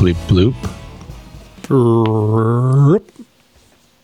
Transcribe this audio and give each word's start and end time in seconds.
bleep 0.00 0.16
bloop. 0.28 0.54
Bloop. 1.64 3.04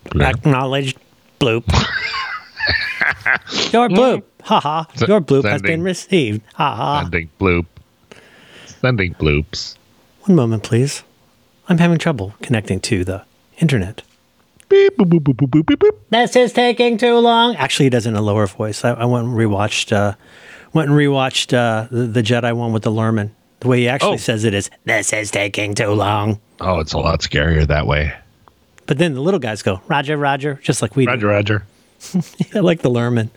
Bloop. 0.04 0.28
Acknowledged 0.28 0.98
bloop. 1.40 1.64
Your 3.72 3.88
bloop. 3.88 4.22
Haha. 4.42 4.84
Your 5.08 5.22
bloop 5.22 5.44
has 5.44 5.62
been 5.62 5.70
Sending. 5.70 5.82
received. 5.82 6.42
Haha. 6.52 7.00
Sending 7.00 7.30
bloop. 7.40 7.64
Sending 8.66 9.14
bloops. 9.14 9.76
One 10.26 10.36
moment, 10.36 10.64
please. 10.64 11.02
I'm 11.66 11.78
having 11.78 11.96
trouble 11.96 12.34
connecting 12.42 12.78
to 12.80 13.02
the 13.02 13.24
internet. 13.58 14.02
Beep 14.68 14.98
boop 14.98 15.08
boop 15.08 15.20
boop 15.20 15.34
boop 15.34 15.48
boop 15.48 15.62
boop. 15.64 15.76
boop. 15.76 15.96
This 16.10 16.36
is 16.36 16.52
taking 16.52 16.98
too 16.98 17.16
long. 17.16 17.56
Actually, 17.56 17.86
he 17.86 17.90
does 17.90 18.04
it 18.04 18.10
in 18.10 18.16
a 18.16 18.20
lower 18.22 18.46
voice. 18.46 18.84
I, 18.84 18.90
I 18.90 19.06
went 19.06 19.28
and 19.28 19.34
rewatched. 19.34 19.92
Uh, 19.96 20.14
went 20.74 20.90
and 20.90 20.98
rewatched 20.98 21.54
uh, 21.56 21.88
the, 21.90 22.06
the 22.06 22.22
Jedi 22.22 22.54
one 22.54 22.74
with 22.74 22.82
the 22.82 22.90
Lurmen. 22.90 23.30
The 23.60 23.68
way 23.68 23.80
he 23.80 23.88
actually 23.88 24.14
Oh. 24.14 24.18
says 24.18 24.44
it 24.44 24.54
is, 24.54 24.70
"This 24.84 25.12
is 25.12 25.30
taking 25.30 25.74
too 25.74 25.90
long." 25.90 26.38
Oh, 26.60 26.80
it's 26.80 26.92
a 26.92 26.98
lot 26.98 27.20
scarier 27.20 27.66
that 27.66 27.86
way. 27.86 28.12
But 28.86 28.98
then 28.98 29.14
the 29.14 29.20
little 29.20 29.40
guys 29.40 29.62
go, 29.62 29.80
"Roger, 29.88 30.16
Roger," 30.16 30.60
just 30.62 30.82
like 30.82 30.96
we 30.96 31.06
do. 31.06 31.10
Roger, 31.12 31.26
Roger. 31.28 31.64
do. 32.12 32.20
I 32.54 32.60
like 32.60 32.82
the 32.82 32.90
Lurmen. 32.90 33.30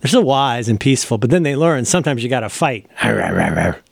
They're 0.00 0.10
so 0.10 0.20
wise 0.20 0.68
and 0.68 0.80
peaceful, 0.80 1.18
but 1.18 1.30
then 1.30 1.42
they 1.42 1.54
learn 1.54 1.84
sometimes 1.84 2.22
you 2.22 2.28
got 2.28 2.40
to 2.40 2.48
fight. 2.48 2.86
Isn't 3.02 3.82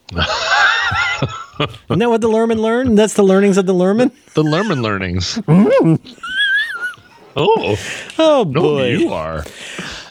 that 1.98 2.08
what 2.08 2.20
the 2.20 2.28
Lurmen 2.28 2.58
learned? 2.60 2.98
That's 2.98 3.14
the 3.14 3.22
learnings 3.22 3.58
of 3.58 3.66
the 3.66 3.74
Lurmen. 3.74 4.10
The 4.34 4.42
Lurmen 4.42 4.82
learnings. 4.82 5.38
oh, 7.36 7.76
Oh 8.18 8.44
no, 8.48 8.60
boy, 8.62 8.88
you 8.96 9.12
are. 9.12 9.44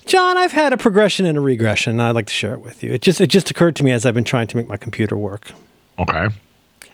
John, 0.10 0.38
I've 0.40 0.52
had 0.52 0.74
a 0.74 0.78
progression 0.78 1.28
and 1.28 1.38
a 1.38 1.42
regression. 1.42 1.92
and 1.92 2.02
I'd 2.02 2.16
like 2.16 2.26
to 2.26 2.34
share 2.34 2.54
it 2.54 2.62
with 2.62 2.84
you. 2.84 2.92
It 2.92 3.04
just 3.04 3.22
it 3.22 3.28
just 3.28 3.52
occurred 3.52 3.76
to 3.76 3.84
me 3.84 3.92
as 3.92 4.06
I've 4.08 4.16
been 4.16 4.24
trying 4.24 4.48
to 4.48 4.58
make 4.58 4.68
my 4.68 4.76
computer 4.76 5.16
work. 5.16 5.52
Okay. 6.00 6.30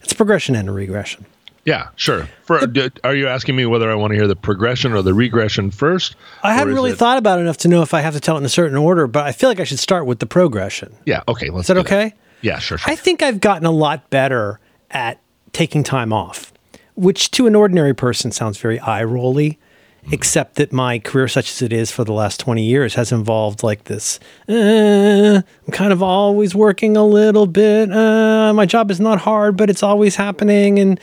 It's 0.01 0.11
a 0.11 0.15
progression 0.15 0.53
and 0.53 0.67
a 0.67 0.71
regression. 0.73 1.25
Yeah, 1.63 1.87
sure. 1.95 2.27
For, 2.43 2.67
d- 2.67 2.89
are 3.05 3.15
you 3.15 3.27
asking 3.27 3.55
me 3.55 3.65
whether 3.65 3.89
I 3.89 3.95
want 3.95 4.11
to 4.11 4.15
hear 4.17 4.27
the 4.27 4.35
progression 4.35 4.91
or 4.93 5.01
the 5.01 5.13
regression 5.13 5.71
first? 5.71 6.15
I 6.43 6.53
hadn't 6.53 6.73
really 6.75 6.91
it- 6.91 6.97
thought 6.97 7.17
about 7.17 7.39
it 7.39 7.43
enough 7.43 7.57
to 7.59 7.67
know 7.69 7.81
if 7.81 7.93
I 7.93 8.01
have 8.01 8.13
to 8.15 8.19
tell 8.19 8.35
it 8.35 8.39
in 8.41 8.45
a 8.45 8.49
certain 8.49 8.77
order, 8.77 9.07
but 9.07 9.25
I 9.25 9.31
feel 9.31 9.49
like 9.49 9.59
I 9.61 9.63
should 9.63 9.79
start 9.79 10.05
with 10.05 10.19
the 10.19 10.25
progression. 10.27 10.93
Yeah. 11.05 11.23
Okay. 11.29 11.49
Let's. 11.49 11.61
Is 11.63 11.67
that 11.75 11.77
okay? 11.77 12.13
Yeah. 12.41 12.59
Sure. 12.59 12.77
sure. 12.77 12.91
I 12.91 12.95
think 12.95 13.23
I've 13.23 13.39
gotten 13.39 13.65
a 13.65 13.71
lot 13.71 14.09
better 14.09 14.59
at 14.91 15.19
taking 15.53 15.83
time 15.83 16.11
off, 16.11 16.51
which 16.95 17.31
to 17.31 17.47
an 17.47 17.55
ordinary 17.55 17.95
person 17.95 18.31
sounds 18.31 18.57
very 18.57 18.77
eye 18.81 19.03
rolly, 19.05 19.57
except 20.11 20.55
that 20.55 20.71
my 20.71 20.99
career, 20.99 21.27
such 21.27 21.51
as 21.51 21.61
it 21.61 21.73
is 21.73 21.91
for 21.91 22.03
the 22.03 22.13
last 22.13 22.39
20 22.39 22.63
years, 22.63 22.95
has 22.95 23.11
involved 23.11 23.63
like 23.63 23.85
this. 23.85 24.19
Uh, 24.47 25.41
I'm 25.65 25.71
kind 25.71 25.91
of 25.91 26.03
always 26.03 26.53
working 26.55 26.95
a 26.97 27.05
little 27.05 27.47
bit. 27.47 27.91
Uh, 27.91 28.53
my 28.53 28.65
job 28.65 28.91
is 28.91 28.99
not 28.99 29.19
hard, 29.19 29.57
but 29.57 29.69
it's 29.69 29.83
always 29.83 30.15
happening, 30.15 30.79
and 30.79 30.99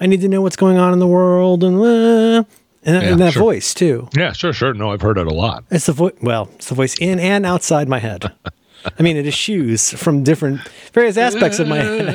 I 0.00 0.06
need 0.06 0.20
to 0.22 0.28
know 0.28 0.42
what's 0.42 0.56
going 0.56 0.78
on 0.78 0.92
in 0.92 0.98
the 0.98 1.06
world, 1.06 1.64
and, 1.64 1.80
uh, 1.80 2.44
and, 2.84 2.96
and 2.96 3.20
that 3.20 3.34
sure. 3.34 3.42
voice 3.42 3.74
too. 3.74 4.08
yeah. 4.14 4.32
Sure. 4.32 4.52
Sure. 4.52 4.72
No, 4.72 4.92
I've 4.92 5.02
heard 5.02 5.18
it 5.18 5.26
a 5.26 5.34
lot. 5.34 5.64
It's 5.70 5.86
the 5.86 5.92
voice. 5.92 6.14
Well, 6.22 6.48
it's 6.54 6.68
the 6.68 6.74
voice 6.74 6.96
in 6.98 7.18
and 7.18 7.44
outside 7.44 7.88
my 7.88 7.98
head. 7.98 8.32
I 8.98 9.02
mean, 9.02 9.16
it 9.16 9.26
eschews 9.26 9.92
from 9.92 10.22
different 10.22 10.60
various 10.92 11.16
aspects 11.16 11.58
of 11.58 11.68
my 11.68 11.78
head. 11.78 12.06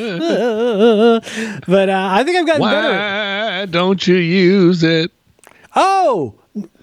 but 1.68 1.90
uh, 1.90 2.08
I 2.12 2.24
think 2.24 2.38
I've 2.38 2.48
gotten 2.48 2.62
better. 2.62 2.90
Why 2.90 3.66
don't 3.66 4.08
you 4.08 4.16
use 4.16 4.82
it? 4.84 5.12
Oh, 5.76 6.36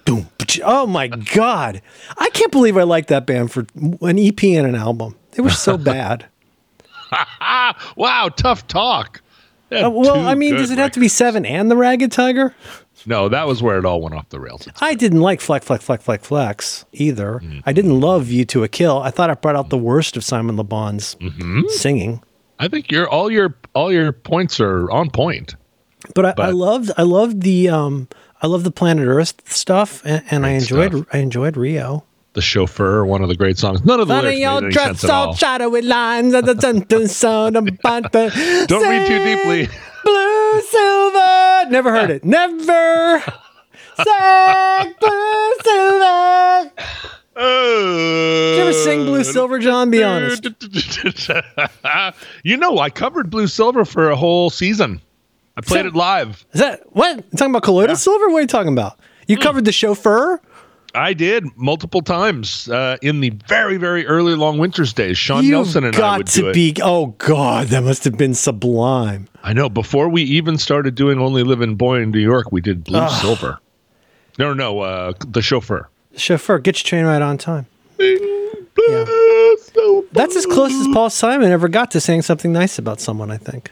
Boom. 0.05 0.27
oh 0.63 0.85
my 0.87 1.07
god! 1.07 1.81
I 2.17 2.29
can't 2.31 2.51
believe 2.51 2.75
I 2.77 2.83
liked 2.83 3.07
that 3.09 3.25
band 3.25 3.51
for 3.51 3.65
an 4.01 4.19
EP 4.19 4.43
and 4.43 4.67
an 4.67 4.75
album. 4.75 5.15
They 5.31 5.41
were 5.43 5.49
so 5.49 5.77
bad. 5.77 6.25
Wow, 7.97 8.29
tough 8.35 8.67
talk. 8.67 9.21
Uh, 9.71 9.89
well, 9.89 10.27
I 10.27 10.35
mean, 10.35 10.55
does 10.55 10.71
it 10.71 10.77
have 10.77 10.91
to 10.91 10.99
be. 10.99 11.07
Seven 11.07 11.45
and 11.45 11.69
the 11.69 11.75
Ragged 11.75 12.11
Tiger? 12.11 12.53
No, 13.05 13.27
that 13.29 13.47
was 13.47 13.61
where 13.63 13.77
it 13.77 13.85
all 13.85 14.01
went 14.01 14.15
off 14.15 14.29
the 14.29 14.39
rails. 14.39 14.67
I 14.79 14.93
didn't 14.95 15.21
like 15.21 15.41
Fleck, 15.41 15.63
Fleck, 15.63 15.81
Fleck, 15.81 16.01
Fleck, 16.01 16.21
Flex 16.23 16.85
either. 16.93 17.39
Mm-hmm. 17.43 17.59
I 17.65 17.73
didn't 17.73 17.99
love 17.99 18.25
View 18.25 18.45
to 18.45 18.63
a 18.63 18.67
Kill. 18.67 18.99
I 19.01 19.11
thought 19.11 19.29
I 19.29 19.33
brought 19.33 19.55
out 19.55 19.69
the 19.69 19.77
worst 19.77 20.15
of 20.17 20.23
Simon 20.23 20.55
Le 20.57 20.63
Bon's 20.63 21.15
Mm-hmm. 21.15 21.61
singing. 21.69 22.21
I 22.59 22.67
think 22.67 22.91
your 22.91 23.09
all 23.09 23.31
your 23.31 23.55
all 23.73 23.91
your 23.91 24.11
points 24.11 24.59
are 24.59 24.89
on 24.91 25.09
point. 25.09 25.55
But 26.15 26.39
I, 26.39 26.45
I 26.47 26.49
loved 26.51 26.91
I 26.97 27.03
loved 27.03 27.41
the 27.41 27.69
um 27.69 28.07
I 28.41 28.47
love 28.47 28.63
the 28.63 28.71
Planet 28.71 29.07
Earth 29.07 29.41
stuff, 29.45 30.01
and, 30.03 30.23
and 30.31 30.45
I 30.45 30.49
enjoyed 30.51 30.91
stuff. 30.93 31.07
I 31.13 31.19
enjoyed 31.19 31.57
Rio. 31.57 32.03
The 32.33 32.41
chauffeur, 32.41 33.05
one 33.05 33.21
of 33.21 33.27
the 33.27 33.35
great 33.35 33.57
songs. 33.57 33.83
None 33.85 33.99
of 33.99 34.07
the 34.07 34.13
Funny 34.13 34.43
lyrics 34.43 34.47
old 34.47 34.63
any 34.63 34.73
dress 34.73 35.03
all. 35.03 35.35
shadowy 35.35 35.81
lines 35.81 36.33
of 36.33 36.45
the 36.45 36.55
dun 36.55 36.79
dun 36.81 37.07
sound 37.07 37.55
the 37.55 38.65
Don't 38.67 38.89
read 38.89 39.05
too 39.05 39.19
deeply. 39.19 39.67
Blue 40.03 40.61
silver. 40.61 41.69
Never 41.69 41.91
heard 41.91 42.09
it. 42.09 42.23
Never. 42.23 43.19
Sang 44.03 44.93
blue 44.99 45.53
silver. 45.63 46.71
Did 47.35 48.57
you 48.57 48.61
ever 48.61 48.73
sing 48.73 49.05
Blue 49.05 49.23
Silver, 49.23 49.57
John? 49.57 49.89
Be 49.89 50.03
honest. 50.03 50.45
you 52.43 52.57
know, 52.57 52.77
I 52.77 52.89
covered 52.89 53.29
Blue 53.29 53.47
Silver 53.47 53.85
for 53.85 54.09
a 54.09 54.15
whole 54.15 54.49
season. 54.49 55.01
I 55.65 55.67
played 55.67 55.85
it 55.85 55.95
live. 55.95 56.45
Is 56.53 56.59
that 56.61 56.81
what? 56.95 57.17
You 57.17 57.23
talking 57.37 57.51
about 57.51 57.63
colloidal 57.63 57.95
silver? 57.95 58.29
What 58.29 58.37
are 58.37 58.41
you 58.41 58.47
talking 58.47 58.73
about? 58.73 58.99
You 59.27 59.35
Hmm. 59.37 59.41
covered 59.43 59.65
the 59.65 59.71
chauffeur? 59.71 60.41
I 60.93 61.13
did 61.13 61.45
multiple 61.55 62.01
times 62.01 62.67
uh, 62.69 62.97
in 63.01 63.21
the 63.21 63.29
very, 63.47 63.77
very 63.77 64.05
early 64.05 64.35
Long 64.35 64.57
Winters 64.57 64.91
days. 64.91 65.17
Sean 65.17 65.43
You've 65.45 65.51
Nelson 65.53 65.85
and 65.85 65.95
I 65.95 65.97
got 65.97 66.17
would 66.17 66.27
do 66.27 66.41
to 66.41 66.49
it. 66.49 66.53
be. 66.53 66.75
Oh 66.83 67.15
God, 67.17 67.67
that 67.67 67.83
must 67.83 68.03
have 68.03 68.17
been 68.17 68.33
sublime. 68.33 69.29
I 69.41 69.53
know. 69.53 69.69
Before 69.69 70.09
we 70.09 70.23
even 70.23 70.57
started 70.57 70.95
doing 70.95 71.17
Only 71.19 71.43
Living 71.43 71.75
Boy 71.75 72.01
in 72.01 72.11
New 72.11 72.19
York, 72.19 72.51
we 72.51 72.59
did 72.59 72.83
Blue 72.83 73.07
Silver. 73.09 73.59
No, 74.37 74.53
no, 74.53 74.79
uh, 74.81 75.13
the 75.27 75.41
chauffeur. 75.41 75.87
Chauffeur, 76.17 76.59
get 76.59 76.83
your 76.83 76.87
train 76.89 77.05
right 77.05 77.21
on 77.21 77.37
time. 77.37 77.67
Silver. 78.77 80.07
That's 80.11 80.35
as 80.35 80.45
close 80.45 80.73
as 80.73 80.87
Paul 80.93 81.09
Simon 81.09 81.51
ever 81.51 81.67
got 81.69 81.91
to 81.91 82.01
saying 82.01 82.23
something 82.23 82.51
nice 82.51 82.77
about 82.77 82.99
someone. 82.99 83.31
I 83.31 83.37
think. 83.37 83.71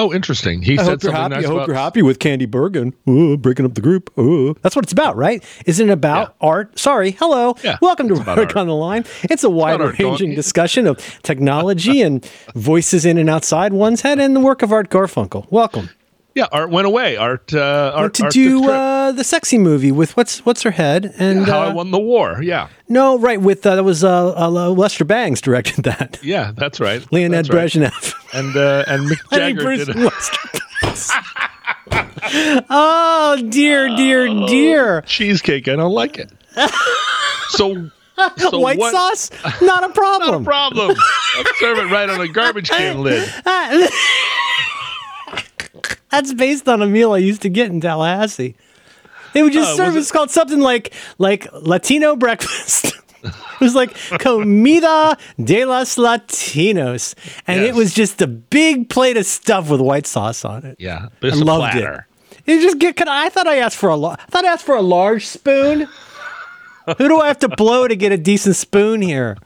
Oh, 0.00 0.12
interesting. 0.14 0.62
He 0.62 0.78
I 0.78 0.82
said 0.84 1.02
something 1.02 1.12
happy. 1.12 1.34
nice 1.34 1.44
I 1.44 1.46
hope 1.48 1.56
about- 1.58 1.66
you're 1.68 1.76
happy 1.76 2.00
with 2.02 2.18
Candy 2.18 2.46
Bergen. 2.46 2.94
Ooh, 3.08 3.36
breaking 3.36 3.66
up 3.66 3.74
the 3.74 3.80
group. 3.82 4.10
Ooh. 4.18 4.56
That's 4.62 4.74
what 4.74 4.84
it's 4.84 4.92
about, 4.92 5.16
right? 5.16 5.44
Isn't 5.66 5.90
it 5.90 5.92
about 5.92 6.34
art? 6.40 6.78
Sorry. 6.78 7.10
Hello. 7.12 7.54
Yeah, 7.62 7.76
Welcome 7.82 8.08
to 8.08 8.14
it's 8.14 8.22
about 8.22 8.38
Work 8.38 8.48
art. 8.48 8.56
on 8.56 8.66
the 8.66 8.74
Line. 8.74 9.04
It's 9.24 9.44
a 9.44 9.50
wide 9.50 9.78
ranging 10.00 10.34
discussion 10.34 10.86
of 10.86 10.96
technology 11.22 12.00
and 12.00 12.24
voices 12.54 13.04
in 13.04 13.18
and 13.18 13.28
outside 13.28 13.72
one's 13.74 14.00
head 14.00 14.18
and 14.18 14.34
the 14.34 14.40
work 14.40 14.62
of 14.62 14.72
Art 14.72 14.88
Garfunkel. 14.90 15.46
Welcome. 15.50 15.90
Yeah, 16.34 16.46
Art 16.52 16.70
went 16.70 16.86
away. 16.86 17.16
Art, 17.16 17.52
uh, 17.52 17.92
Art 17.94 18.14
to 18.14 18.24
Art 18.24 18.32
do 18.32 18.70
uh, 18.70 19.10
the 19.12 19.24
sexy 19.24 19.58
movie 19.58 19.90
with 19.90 20.16
what's 20.16 20.44
what's 20.46 20.62
her 20.62 20.70
head 20.70 21.12
and 21.18 21.44
How 21.44 21.62
uh, 21.62 21.68
I 21.70 21.72
Won 21.72 21.90
the 21.90 21.98
War. 21.98 22.40
Yeah, 22.42 22.68
no 22.88 23.18
right 23.18 23.40
with 23.40 23.66
uh, 23.66 23.74
that 23.76 23.82
was 23.82 24.04
uh, 24.04 24.34
uh, 24.36 24.48
Lester 24.70 25.04
Bangs 25.04 25.40
directed 25.40 25.82
that. 25.84 26.20
yeah, 26.22 26.52
that's 26.54 26.78
right. 26.78 27.04
Leonid 27.12 27.46
That's 27.46 27.50
right. 27.50 27.90
Brezhnev. 27.92 28.14
and 28.32 28.56
uh, 28.56 28.84
and 28.86 29.10
Mick 29.10 29.18
Jagger 29.36 29.60
Bruce 29.62 29.86
did. 29.86 29.96
Lester 29.96 30.38
oh 32.70 33.46
dear, 33.50 33.88
dear, 33.96 34.26
dear. 34.46 35.02
cheesecake. 35.02 35.66
I 35.68 35.76
don't 35.76 35.92
like 35.92 36.18
it. 36.18 36.30
so, 37.50 37.90
so 38.36 38.58
White 38.58 38.78
what- 38.78 38.92
sauce, 38.92 39.30
not 39.62 39.82
a 39.82 39.88
Not 39.88 39.94
problem. 39.94 40.42
a 40.42 40.44
problem. 40.44 40.96
I'll 41.36 41.44
serve 41.58 41.78
it 41.78 41.90
right 41.90 42.08
on 42.08 42.20
a 42.20 42.28
garbage 42.28 42.70
can 42.70 43.02
lid. 43.02 43.28
That's 46.10 46.32
based 46.34 46.68
on 46.68 46.82
a 46.82 46.86
meal 46.86 47.12
I 47.12 47.18
used 47.18 47.42
to 47.42 47.48
get 47.48 47.70
in 47.70 47.80
Tallahassee. 47.80 48.56
They 49.32 49.42
would 49.42 49.52
just 49.52 49.72
Uh, 49.72 49.76
serve 49.76 49.94
was 49.94 50.04
it's 50.04 50.12
called 50.12 50.30
something 50.30 50.60
like 50.60 50.92
like 51.18 51.46
Latino 51.52 52.16
breakfast. 52.16 52.86
it 53.22 53.60
was 53.60 53.74
like 53.74 53.94
comida 54.18 55.16
de 55.42 55.64
los 55.64 55.96
Latinos, 55.96 57.14
and 57.46 57.60
it 57.62 57.74
was 57.74 57.94
just 57.94 58.20
a 58.22 58.26
big 58.26 58.88
plate 58.88 59.16
of 59.16 59.26
stuff 59.26 59.70
with 59.70 59.80
white 59.80 60.06
sauce 60.06 60.44
on 60.44 60.64
it. 60.64 60.76
Yeah, 60.80 61.08
I 61.22 61.28
loved 61.28 61.72
platter. 61.72 62.06
it. 62.30 62.50
You 62.50 62.60
just 62.62 62.78
get. 62.78 62.96
Could 62.96 63.06
I, 63.08 63.28
thought 63.28 63.46
I 63.46 63.58
asked 63.58 63.76
for 63.76 63.90
a. 63.90 64.00
I 64.00 64.16
thought 64.30 64.44
I 64.44 64.48
asked 64.52 64.64
for 64.64 64.74
a 64.74 64.82
large 64.82 65.26
spoon. 65.26 65.86
Who 66.98 67.08
do 67.08 67.20
I 67.20 67.28
have 67.28 67.38
to 67.40 67.48
blow 67.48 67.86
to 67.86 67.94
get 67.94 68.10
a 68.10 68.16
decent 68.16 68.56
spoon 68.56 69.00
here? 69.02 69.36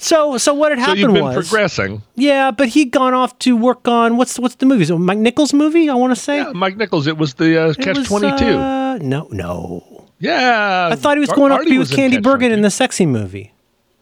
So, 0.00 0.38
so 0.38 0.54
what 0.54 0.72
had 0.72 0.78
happened 0.78 1.00
So 1.00 1.06
you've 1.08 1.14
been 1.14 1.24
was, 1.24 1.48
progressing. 1.48 2.02
yeah, 2.14 2.50
but 2.50 2.68
he'd 2.68 2.90
gone 2.90 3.12
off 3.12 3.38
to 3.40 3.54
work 3.56 3.86
on 3.86 4.16
what's 4.16 4.38
what's 4.38 4.54
the 4.54 4.66
movie? 4.66 4.86
So 4.86 4.96
Mike 4.98 5.18
Nichols 5.18 5.52
movie, 5.52 5.90
I 5.90 5.94
want 5.94 6.12
to 6.12 6.20
say. 6.20 6.38
Yeah, 6.38 6.52
Mike 6.54 6.76
Nichols. 6.76 7.06
It 7.06 7.18
was 7.18 7.34
the 7.34 7.62
uh, 7.62 7.74
Catch 7.74 8.06
Twenty 8.06 8.36
Two. 8.38 8.56
uh, 8.56 8.98
no, 9.02 9.28
no. 9.30 10.06
yeah, 10.18 10.88
I 10.90 10.96
thought 10.96 11.16
he 11.16 11.20
was 11.20 11.28
Ar- 11.30 11.36
going 11.36 11.52
off 11.52 11.60
to 11.60 11.68
be 11.68 11.78
with 11.78 11.94
Candy 11.94 12.18
Bergen 12.18 12.50
in 12.50 12.62
the 12.62 12.70
sexy 12.70 13.06
movie. 13.06 13.52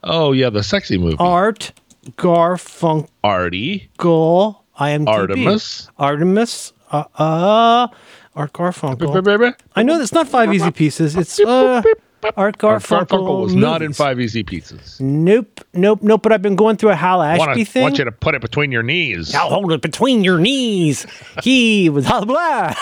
Oh 0.04 0.32
yeah, 0.32 0.50
the 0.50 0.62
sexy 0.62 0.98
movie. 0.98 1.16
Art 1.18 1.72
Garfunkel. 2.12 3.08
Artie, 3.24 3.90
I 3.98 4.90
am 4.90 5.08
Artemis. 5.08 5.90
Artemis. 5.98 6.72
Uh, 6.90 7.04
uh 7.16 7.88
Art 8.36 8.52
Garfunkel. 8.52 9.54
I 9.74 9.82
know 9.82 9.98
that's 9.98 10.12
not 10.12 10.28
five 10.28 10.54
easy 10.54 10.70
pieces. 10.70 11.16
It's 11.16 11.40
uh, 11.40 11.82
Art 12.22 12.34
Art 12.36 12.58
Garfunkel, 12.58 13.06
Garfunkel 13.06 13.42
was 13.42 13.54
not 13.54 13.82
in. 13.82 13.92
Five 13.92 14.20
Easy 14.20 14.42
Pieces. 14.42 15.00
Nope, 15.00 15.60
nope, 15.74 16.02
nope. 16.02 16.22
But 16.22 16.32
I've 16.32 16.42
been 16.42 16.56
going 16.56 16.76
through 16.76 16.90
a 16.90 16.94
Hal 16.96 17.22
Ashby 17.22 17.38
Want, 17.46 17.68
thing. 17.68 17.82
want 17.82 17.98
you 17.98 18.04
to 18.04 18.12
put 18.12 18.34
it 18.34 18.40
between 18.40 18.72
your 18.72 18.82
knees. 18.82 19.34
I'll 19.34 19.48
hold 19.50 19.72
it 19.72 19.82
between 19.82 20.24
your 20.24 20.38
knees. 20.38 21.06
He 21.42 21.88
was 21.88 22.06
blah, 22.06 22.24
blah. 22.24 22.74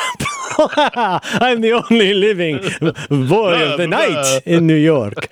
I'm 0.59 1.61
the 1.61 1.73
only 1.73 2.15
living 2.15 2.61
boy 3.29 3.73
of 3.73 3.79
the 3.79 3.87
night 3.87 4.43
in 4.47 4.67
New 4.67 4.77
York. 4.77 5.29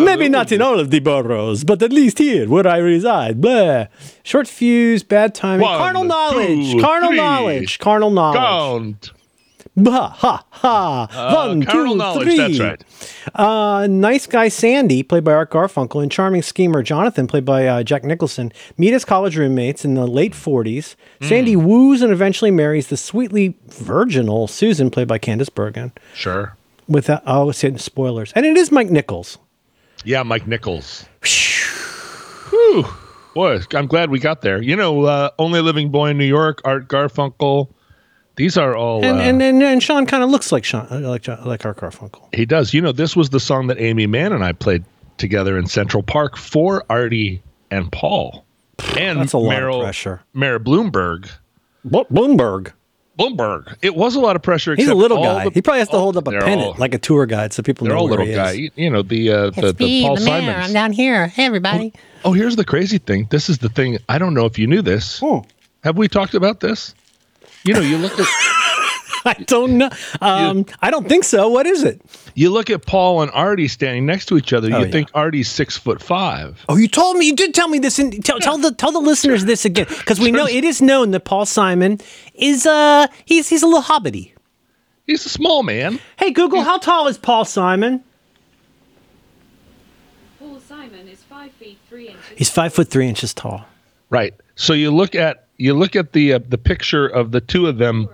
Maybe 0.00 0.28
not 0.28 0.52
in 0.52 0.60
all 0.60 0.78
of 0.78 0.90
the 0.90 1.00
boroughs, 1.00 1.64
but 1.64 1.82
at 1.82 1.92
least 1.92 2.18
here 2.18 2.48
where 2.48 2.66
I 2.66 2.76
reside. 2.78 3.40
Blah. 3.40 3.86
Short 4.22 4.48
fuse, 4.48 5.02
bad 5.02 5.34
timing. 5.34 5.62
One, 5.62 5.78
carnal 5.78 6.04
knowledge. 6.04 6.72
two, 6.72 6.80
carnal 6.80 7.08
three. 7.10 7.16
knowledge. 7.16 7.78
Carnal 7.78 8.10
knowledge. 8.10 8.38
Count. 8.38 9.15
Bah, 9.78 10.08
ha, 10.08 10.42
ha. 10.50 11.06
One, 11.34 11.62
Uh, 11.62 11.70
carnal 11.70 11.92
two, 11.92 11.98
knowledge. 11.98 12.22
three. 12.24 12.36
That's 12.38 12.58
right. 12.60 12.84
Uh, 13.34 13.86
nice 13.86 14.26
guy 14.26 14.48
Sandy, 14.48 15.02
played 15.02 15.22
by 15.22 15.32
Art 15.34 15.50
Garfunkel, 15.50 16.02
and 16.02 16.10
charming 16.10 16.40
schemer 16.42 16.82
Jonathan, 16.82 17.26
played 17.26 17.44
by 17.44 17.66
uh, 17.66 17.82
Jack 17.82 18.02
Nicholson, 18.02 18.52
meet 18.78 18.94
as 18.94 19.04
college 19.04 19.36
roommates 19.36 19.84
in 19.84 19.94
the 19.94 20.06
late 20.06 20.32
40s. 20.32 20.96
Hmm. 21.20 21.26
Sandy 21.28 21.56
woos 21.56 22.00
and 22.00 22.10
eventually 22.10 22.50
marries 22.50 22.86
the 22.86 22.96
sweetly 22.96 23.58
virginal 23.66 24.46
Susan, 24.48 24.90
played 24.90 25.08
by 25.08 25.18
Candice 25.18 25.54
Bergen. 25.54 25.92
Sure. 26.14 26.56
With 26.88 27.06
that, 27.06 27.22
oh, 27.26 27.50
it's 27.50 27.62
in 27.62 27.76
spoilers, 27.78 28.32
and 28.34 28.46
it 28.46 28.56
is 28.56 28.72
Mike 28.72 28.90
Nichols. 28.90 29.36
Yeah, 30.04 30.22
Mike 30.22 30.46
Nichols. 30.46 31.04
Whew. 32.50 32.86
Boy, 33.34 33.58
I'm 33.74 33.86
glad 33.86 34.10
we 34.10 34.18
got 34.18 34.40
there. 34.40 34.62
You 34.62 34.76
know, 34.76 35.02
uh, 35.04 35.30
Only 35.38 35.60
Living 35.60 35.90
Boy 35.90 36.10
in 36.10 36.18
New 36.18 36.24
York, 36.24 36.62
Art 36.64 36.88
Garfunkel. 36.88 37.68
These 38.36 38.56
are 38.58 38.76
all. 38.76 39.04
And 39.04 39.18
uh, 39.18 39.22
and, 39.22 39.42
and 39.42 39.62
and 39.62 39.82
Sean 39.82 40.06
kind 40.06 40.22
of 40.22 40.30
looks 40.30 40.52
like 40.52 40.64
Sean, 40.64 40.86
uh, 40.90 41.00
like 41.00 41.26
like 41.44 41.64
Art 41.64 41.78
Garfunkel. 41.78 42.34
he 42.34 42.44
does. 42.46 42.74
You 42.74 42.80
know, 42.82 42.92
this 42.92 43.16
was 43.16 43.30
the 43.30 43.40
song 43.40 43.66
that 43.68 43.78
Aimee 43.80 44.06
Mann 44.06 44.32
and 44.32 44.44
I 44.44 44.52
played 44.52 44.84
together 45.16 45.56
in 45.58 45.66
Central 45.66 46.02
Park 46.02 46.36
for 46.36 46.84
Artie 46.90 47.42
and 47.70 47.90
Paul. 47.90 48.44
And 48.98 49.18
That's 49.20 49.32
a 49.32 49.38
lot 49.38 49.62
of 49.62 49.80
pressure. 49.82 50.20
Mayor 50.34 50.58
Bloomberg. 50.60 51.30
Bloomberg. 51.86 52.72
Bloomberg. 53.18 53.74
It 53.80 53.96
was 53.96 54.14
a 54.14 54.20
lot 54.20 54.36
of 54.36 54.42
pressure. 54.42 54.74
He's 54.76 54.88
a 54.88 54.94
little 54.94 55.22
guy. 55.22 55.44
the- 55.44 55.50
he 55.50 55.62
probably 55.62 55.78
has 55.78 55.88
to 55.88 55.94
all- 55.94 56.02
hold 56.02 56.18
up 56.18 56.28
a 56.28 56.32
pennant 56.32 56.60
all- 56.60 56.74
like 56.76 56.92
a 56.92 56.98
tour 56.98 57.24
guide 57.24 57.54
so 57.54 57.62
people 57.62 57.86
They're 57.86 57.94
know 57.96 58.00
all 58.02 58.08
where 58.08 58.18
little 58.18 58.26
he 58.26 58.34
guy. 58.34 58.70
You 58.76 58.90
know 58.90 59.00
the 59.00 59.30
uh, 59.32 59.50
the, 59.50 59.72
the 59.72 60.02
Paul 60.02 60.18
Simons. 60.18 60.72
down 60.74 60.92
here. 60.92 61.28
Hey, 61.28 61.46
everybody. 61.46 61.94
Oh, 62.26 62.32
here's 62.32 62.56
the 62.56 62.64
crazy 62.64 62.98
thing. 62.98 63.26
This 63.30 63.48
is 63.48 63.58
the 63.58 63.70
thing. 63.70 63.96
I 64.10 64.18
don't 64.18 64.34
know 64.34 64.44
if 64.44 64.58
you 64.58 64.66
knew 64.66 64.82
this. 64.82 65.20
Oh. 65.22 65.44
Have 65.84 65.96
we 65.96 66.08
talked 66.08 66.34
about 66.34 66.60
this? 66.60 66.94
You 67.66 67.74
know, 67.74 67.80
you 67.80 67.98
look 67.98 68.18
at 68.18 68.26
I 69.26 69.34
don't 69.46 69.76
know. 69.76 69.90
Um, 70.20 70.66
I 70.80 70.90
don't 70.90 71.08
think 71.08 71.24
so. 71.24 71.48
What 71.48 71.66
is 71.66 71.82
it? 71.82 72.00
you 72.36 72.50
look 72.50 72.68
at 72.68 72.84
Paul 72.86 73.22
and 73.22 73.30
Artie 73.32 73.66
standing 73.66 74.04
next 74.06 74.26
to 74.26 74.36
each 74.36 74.52
other. 74.52 74.68
Oh, 74.72 74.78
you 74.78 74.84
yeah. 74.84 74.90
think 74.92 75.08
Artie's 75.14 75.50
six 75.50 75.76
foot 75.76 76.02
five. 76.02 76.64
Oh, 76.68 76.76
you 76.76 76.86
told 76.86 77.16
me. 77.16 77.26
You 77.26 77.34
did 77.34 77.54
tell 77.54 77.66
me 77.66 77.78
this. 77.78 77.98
And 77.98 78.24
tell, 78.24 78.38
tell 78.38 78.58
the 78.58 78.72
tell 78.72 78.92
the 78.92 79.00
listeners 79.00 79.46
this 79.46 79.64
again, 79.64 79.86
because 79.88 80.20
we 80.20 80.30
know 80.30 80.46
it 80.46 80.62
is 80.62 80.80
known 80.80 81.10
that 81.10 81.24
Paul 81.24 81.46
Simon 81.46 81.98
is 82.34 82.66
uh 82.66 83.08
he's 83.24 83.48
he's 83.48 83.62
a 83.62 83.66
little 83.66 83.82
hobbity. 83.82 84.32
He's 85.06 85.24
a 85.24 85.30
small 85.30 85.62
man. 85.62 85.98
Hey 86.18 86.30
Google, 86.30 86.62
how 86.62 86.78
tall 86.78 87.08
is 87.08 87.16
Paul 87.18 87.44
Simon? 87.44 88.04
Paul 90.38 90.60
Simon 90.60 91.08
is 91.08 91.22
five 91.22 91.52
feet 91.52 91.78
three 91.88 92.08
inches. 92.08 92.24
He's 92.36 92.50
five 92.50 92.74
foot 92.74 92.88
three 92.88 93.08
inches 93.08 93.32
tall. 93.32 93.64
Right. 94.10 94.34
So 94.56 94.74
you 94.74 94.90
look 94.90 95.14
at 95.14 95.45
you 95.58 95.74
look 95.74 95.96
at 95.96 96.12
the 96.12 96.34
uh, 96.34 96.40
the 96.48 96.58
picture 96.58 97.06
of 97.06 97.30
the 97.32 97.40
two 97.40 97.66
of 97.66 97.78
them 97.78 98.08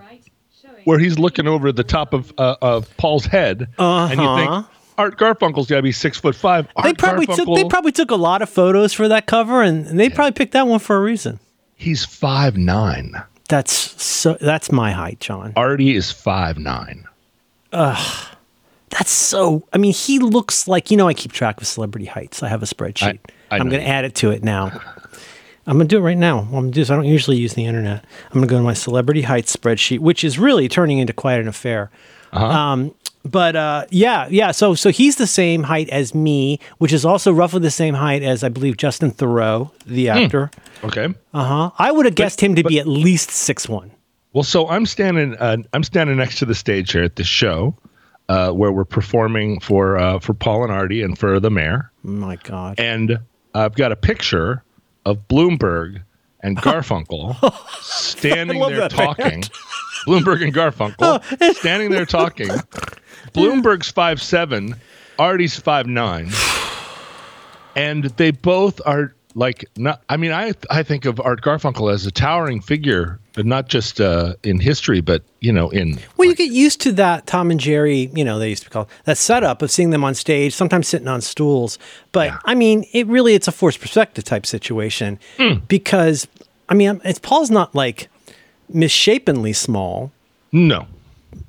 where 0.85 0.99
he's 0.99 1.17
looking 1.19 1.47
over 1.47 1.71
the 1.71 1.83
top 1.83 2.13
of 2.13 2.33
uh, 2.37 2.55
of 2.61 2.95
Paul's 2.97 3.25
head, 3.25 3.67
and 3.77 4.19
you 4.19 4.25
Uh-huh. 4.27 4.61
think 4.61 4.67
Art 4.97 5.17
Garfunkel's 5.17 5.67
got 5.67 5.77
to 5.77 5.81
be 5.81 5.91
six 5.91 6.19
foot 6.19 6.35
five. 6.35 6.67
Art 6.75 6.85
They 6.85 6.93
probably 6.93 7.25
took 7.25 7.47
they 7.55 7.63
probably 7.65 7.91
took 7.91 8.11
a 8.11 8.15
lot 8.15 8.41
of 8.41 8.49
photos 8.49 8.93
for 8.93 9.07
that 9.07 9.25
cover, 9.25 9.61
and, 9.61 9.87
and 9.87 9.99
they 9.99 10.09
probably 10.09 10.33
picked 10.33 10.53
that 10.53 10.67
one 10.67 10.79
for 10.79 10.95
a 10.95 10.99
reason. 11.01 11.39
he's 11.75 12.05
five 12.05 12.55
nine. 12.57 13.13
That's 13.49 13.73
so. 14.01 14.37
That's 14.39 14.71
my 14.71 14.91
height, 14.91 15.19
John. 15.19 15.53
Artie 15.55 15.95
is 15.95 16.11
five 16.11 16.57
nine. 16.57 17.05
Ugh. 17.71 18.27
That's 18.89 19.09
so. 19.11 19.67
I 19.73 19.77
mean, 19.79 19.93
he 19.93 20.19
looks 20.19 20.67
like 20.67 20.91
you 20.91 20.97
know. 20.97 21.07
I 21.07 21.13
keep 21.13 21.31
track 21.31 21.59
of 21.59 21.65
celebrity 21.67 22.05
heights. 22.05 22.43
I 22.43 22.47
have 22.49 22.61
a 22.61 22.67
spreadsheet. 22.67 23.19
I 23.49 23.57
am 23.57 23.69
going 23.69 23.81
to 23.81 23.87
add 23.87 24.05
it 24.05 24.15
to 24.15 24.29
it 24.31 24.43
now. 24.43 24.79
I'm 25.65 25.77
going 25.77 25.87
to 25.87 25.95
do 25.95 25.99
it 25.99 26.01
right 26.01 26.17
now. 26.17 26.37
What 26.39 26.45
I'm 26.45 26.51
gonna 26.65 26.71
do 26.71 26.81
this. 26.81 26.89
I 26.89 26.95
don't 26.95 27.05
usually 27.05 27.37
use 27.37 27.53
the 27.53 27.65
internet. 27.65 28.03
I'm 28.25 28.33
going 28.33 28.47
to 28.47 28.51
go 28.51 28.57
to 28.57 28.63
my 28.63 28.73
celebrity 28.73 29.21
heights 29.23 29.55
spreadsheet, 29.55 29.99
which 29.99 30.23
is 30.23 30.37
really 30.37 30.67
turning 30.67 30.97
into 30.99 31.13
quite 31.13 31.39
an 31.39 31.47
affair. 31.47 31.89
Uh-huh. 32.33 32.45
Um, 32.45 32.95
but 33.25 33.55
uh, 33.55 33.85
yeah, 33.89 34.27
yeah. 34.29 34.51
So 34.51 34.73
so 34.75 34.89
he's 34.89 35.15
the 35.15 35.27
same 35.27 35.63
height 35.63 35.87
as 35.89 36.13
me, 36.13 36.59
which 36.79 36.91
is 36.91 37.05
also 37.05 37.31
roughly 37.31 37.61
the 37.61 37.71
same 37.71 37.93
height 37.93 38.21
as 38.23 38.43
I 38.43 38.49
believe 38.49 38.75
Justin 38.75 39.11
Theroux, 39.11 39.71
the 39.85 40.07
Hmm. 40.07 40.17
actor. 40.17 40.51
Okay. 40.83 41.07
Uh 41.33 41.43
huh. 41.45 41.71
I 41.79 41.91
would 41.93 42.05
have 42.05 42.15
guessed 42.15 42.41
him 42.41 42.55
to 42.55 42.63
be 42.63 42.79
at 42.79 42.87
least 42.87 43.31
six 43.31 43.69
one. 43.69 43.91
Well, 44.33 44.43
so 44.43 44.67
I'm 44.67 44.85
standing. 44.85 45.35
Uh, 45.37 45.57
I'm 45.71 45.83
standing 45.83 46.17
next 46.17 46.39
to 46.39 46.45
the 46.45 46.55
stage 46.55 46.91
here 46.91 47.03
at 47.03 47.15
this 47.15 47.27
show, 47.27 47.75
uh, 48.27 48.51
where 48.51 48.73
we're 48.73 48.83
performing 48.83 49.61
for 49.61 49.97
uh, 49.97 50.19
for 50.19 50.33
Paul 50.33 50.63
and 50.63 50.73
Artie 50.73 51.01
and 51.01 51.17
for 51.17 51.39
the 51.39 51.49
mayor, 51.51 51.91
My 52.03 52.35
God. 52.43 52.77
and 52.79 53.19
I've 53.53 53.75
got 53.75 53.93
a 53.93 53.95
picture 53.95 54.63
of 55.05 55.27
Bloomberg 55.27 56.01
and 56.41 56.57
Garfunkel 56.61 57.35
standing 57.81 58.59
there 58.59 58.81
that 58.81 58.91
talking. 58.91 59.41
Bloomberg 60.07 60.43
and 60.43 60.53
Garfunkel 60.53 61.55
standing 61.55 61.89
there 61.89 62.05
talking. 62.05 62.49
Bloomberg's 63.33 63.89
five 63.89 64.21
seven, 64.21 64.75
Artie's 65.17 65.57
five 65.57 65.87
nine, 65.87 66.29
and 67.75 68.05
they 68.05 68.31
both 68.31 68.81
are 68.85 69.15
like 69.35 69.65
not. 69.77 70.01
I 70.09 70.17
mean, 70.17 70.31
I 70.31 70.53
I 70.69 70.83
think 70.83 71.05
of 71.05 71.19
Art 71.19 71.41
Garfunkel 71.41 71.91
as 71.91 72.05
a 72.05 72.11
towering 72.11 72.61
figure, 72.61 73.19
but 73.33 73.45
not 73.45 73.67
just 73.69 73.99
uh, 74.01 74.33
in 74.43 74.59
history, 74.59 75.01
but 75.01 75.23
you 75.41 75.51
know, 75.51 75.69
in 75.69 75.97
Well, 76.17 76.29
you 76.29 76.35
get 76.35 76.51
used 76.51 76.81
to 76.81 76.91
that 76.93 77.25
Tom 77.27 77.49
and 77.51 77.59
Jerry, 77.59 78.09
you 78.13 78.23
know, 78.23 78.37
they 78.39 78.49
used 78.49 78.63
to 78.63 78.69
call 78.69 78.87
that 79.05 79.17
setup 79.17 79.61
of 79.61 79.71
seeing 79.71 79.89
them 79.89 80.03
on 80.03 80.13
stage, 80.13 80.53
sometimes 80.53 80.87
sitting 80.87 81.07
on 81.07 81.21
stools. 81.21 81.79
But 82.11 82.27
Yeah. 82.27 82.37
I 82.45 82.55
mean, 82.55 82.85
it 82.93 83.07
really 83.07 83.33
it's 83.33 83.47
a 83.47 83.51
forced 83.51 83.79
perspective 83.81 84.23
type 84.23 84.45
situation 84.45 85.19
Hmm. 85.37 85.55
because 85.67 86.27
I 86.69 86.73
mean, 86.75 87.01
it's 87.03 87.19
Paul's 87.19 87.51
not 87.51 87.73
like 87.75 88.09
misshapenly 88.73 89.55
small. 89.55 90.11
no. 90.51 90.87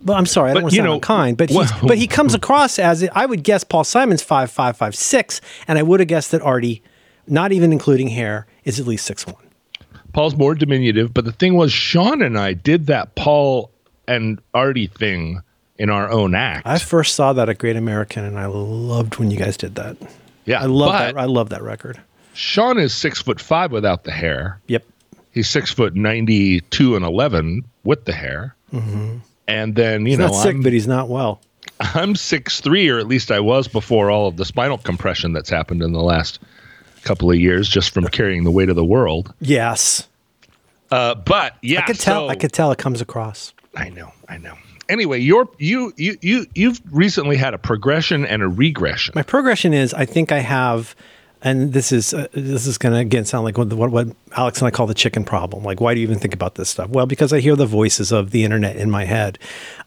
But 0.01 0.15
I'm 0.15 0.25
sorry, 0.27 0.51
I 0.51 0.55
don't 0.55 0.63
want 0.65 0.73
to 0.73 0.77
sound 0.77 0.87
know, 0.89 0.95
unkind, 0.95 1.37
but 1.37 1.51
he's, 1.51 1.59
well- 1.59 1.79
but 1.83 1.99
he 1.99 2.07
comes 2.07 2.33
across 2.41 2.79
as 2.79 3.07
I 3.15 3.27
would 3.27 3.43
guess 3.43 3.65
Paul 3.65 3.85
Simon's 3.85 4.23
five 4.23 4.51
five 4.51 4.77
five 4.79 4.95
six, 4.95 5.43
and 5.69 5.79
I 5.79 5.83
would 5.83 6.01
have 6.01 6.09
guessed 6.09 6.31
that 6.31 6.41
Artie, 6.43 6.83
not 7.27 7.53
even 7.53 7.73
including 7.73 8.09
hair, 8.09 8.47
is 8.65 8.79
at 8.81 8.87
least 8.87 9.07
six 9.07 9.27
one. 9.27 9.37
Paul's 10.13 10.37
more 10.37 10.55
diminutive, 10.55 11.13
but 11.13 11.25
the 11.25 11.33
thing 11.33 11.55
was, 11.55 11.73
Sean 11.73 12.23
and 12.23 12.39
I 12.39 12.53
did 12.53 12.87
that 12.87 13.15
Paul 13.17 13.71
and 14.07 14.41
Artie 14.53 14.87
thing 14.87 15.41
in 15.77 15.91
our 15.91 16.09
own 16.09 16.35
act. 16.37 16.67
I 16.67 16.79
first 16.79 17.15
saw 17.17 17.33
that 17.33 17.49
at 17.49 17.59
Great 17.59 17.75
American, 17.77 18.25
and 18.25 18.39
I 18.39 18.47
loved 18.47 19.17
when 19.19 19.31
you 19.33 19.37
guys 19.37 19.57
did 19.57 19.75
that. 19.75 19.97
yeah, 20.45 20.63
I 20.63 20.67
love 20.67 20.93
that. 20.93 21.19
I 21.19 21.25
love 21.25 21.49
that 21.49 21.63
record. 21.63 22.01
Sean 22.33 22.79
is 22.79 22.95
six 22.95 23.21
foot 23.23 23.41
five 23.41 23.73
without 23.73 24.05
the 24.05 24.13
hair. 24.13 24.61
Yep. 24.69 24.85
He's 25.33 25.49
six 25.49 25.73
foot 25.73 25.95
ninety 25.97 26.61
two 26.61 26.95
and 26.95 27.05
eleven 27.05 27.65
with 27.83 28.05
the 28.05 28.13
hair. 28.13 28.55
And 28.73 29.75
then 29.75 30.07
you 30.07 30.07
Mm-hmm. 30.07 30.07
He's 30.07 30.19
know 30.19 30.27
not 30.29 30.35
sick, 30.43 30.55
I'm, 30.57 30.63
but 30.63 30.73
he's 30.73 30.87
not 30.87 31.09
well. 31.09 31.41
I'm 31.81 32.15
six 32.15 32.61
three, 32.61 32.89
or 32.89 32.99
at 32.99 33.09
least 33.09 33.31
I 33.33 33.41
was 33.41 33.67
before 33.69 34.11
all 34.11 34.29
of 34.29 34.37
the 34.37 34.45
spinal 34.45 34.79
compression 34.79 35.33
that's 35.33 35.51
happened 35.51 35.83
in 35.83 35.93
the 35.93 36.03
last 36.03 36.39
couple 37.05 37.31
of 37.31 37.39
years, 37.39 37.69
just 37.69 37.93
from 37.95 38.07
carrying 38.09 38.45
the 38.45 38.51
weight 38.51 38.69
of 38.69 38.77
the 38.77 38.85
world. 38.85 39.33
Yes. 39.41 40.09
Uh, 40.91 41.15
but 41.15 41.57
yeah, 41.63 41.81
I 41.81 41.83
could 41.87 41.99
tell. 42.01 42.27
so- 42.27 42.29
I 42.29 42.35
could 42.37 42.53
tell 42.53 42.71
it 42.73 42.79
comes 42.79 43.01
across. 43.01 43.53
I 43.77 43.89
know, 43.91 44.13
I 44.29 44.39
know. 44.39 44.55
Anyway, 44.89 45.19
you're 45.19 45.49
you 45.59 45.93
you 45.97 46.19
you 46.21 46.47
you've 46.55 46.81
recently 46.91 47.37
had 47.37 47.55
a 47.55 47.59
progression 47.59 48.27
and 48.27 48.43
a 48.43 48.49
regression. 48.49 49.13
My 49.17 49.23
progression 49.23 49.73
is 49.73 49.95
I 49.95 50.05
think 50.05 50.31
I 50.31 50.41
have, 50.41 50.95
and 51.45 51.73
this 51.75 51.93
is 51.93 52.13
uh, 52.15 52.27
this 52.33 52.67
is 52.67 52.79
going 52.79 52.93
to 52.95 52.99
again 52.99 53.25
sound 53.27 53.45
like 53.45 53.57
what, 53.59 53.73
what 53.73 53.91
what 53.91 54.09
Alex 54.37 54.59
and 54.61 54.67
I 54.67 54.71
call 54.71 54.87
the 54.87 54.95
chicken 54.95 55.25
problem. 55.25 55.63
Like, 55.63 55.81
why 55.81 55.95
do 55.95 56.01
you 56.01 56.05
even 56.05 56.19
think 56.19 56.35
about 56.35 56.55
this 56.57 56.71
stuff? 56.71 56.89
Well, 56.91 57.07
because 57.07 57.33
I 57.33 57.41
hear 57.41 57.55
the 57.55 57.67
voices 57.67 58.11
of 58.11 58.31
the 58.31 58.43
internet 58.45 58.77
in 58.77 58.91
my 58.91 59.05
head. 59.05 59.39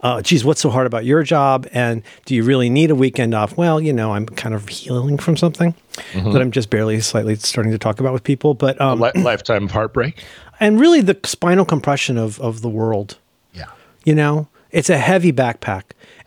Uh, 0.02 0.22
geez, 0.22 0.46
what's 0.46 0.62
so 0.62 0.70
hard 0.70 0.88
about 0.88 1.04
your 1.04 1.24
job? 1.24 1.68
And 1.74 2.04
do 2.26 2.36
you 2.36 2.44
really 2.44 2.70
need 2.70 2.92
a 2.92 2.96
weekend 2.96 3.34
off? 3.34 3.58
Well, 3.58 3.82
you 3.82 3.92
know, 3.92 4.14
I'm 4.14 4.28
kind 4.28 4.54
of 4.56 4.70
healing 4.70 5.18
from 5.18 5.36
something 5.36 5.74
that 6.14 6.42
I'm 6.42 6.52
just 6.52 6.70
barely 6.70 7.02
slightly 7.02 7.36
starting 7.36 7.72
to 7.72 7.78
talk 7.80 8.00
about 8.00 8.14
with 8.14 8.24
people. 8.24 8.54
But 8.54 8.80
um, 8.80 9.00
Li- 9.02 9.12
lifetime 9.16 9.66
of 9.66 9.72
heartbreak. 9.72 10.24
and 10.60 10.80
really 10.80 11.02
the 11.02 11.18
spinal 11.24 11.66
compression 11.66 12.18
of 12.18 12.40
of 12.40 12.62
the 12.62 12.70
world. 12.70 13.18
Yeah. 13.54 13.66
You 14.06 14.14
know, 14.14 14.48
it's 14.72 14.90
a 14.90 14.98
heavy 14.98 15.32
backpack. 15.32 15.84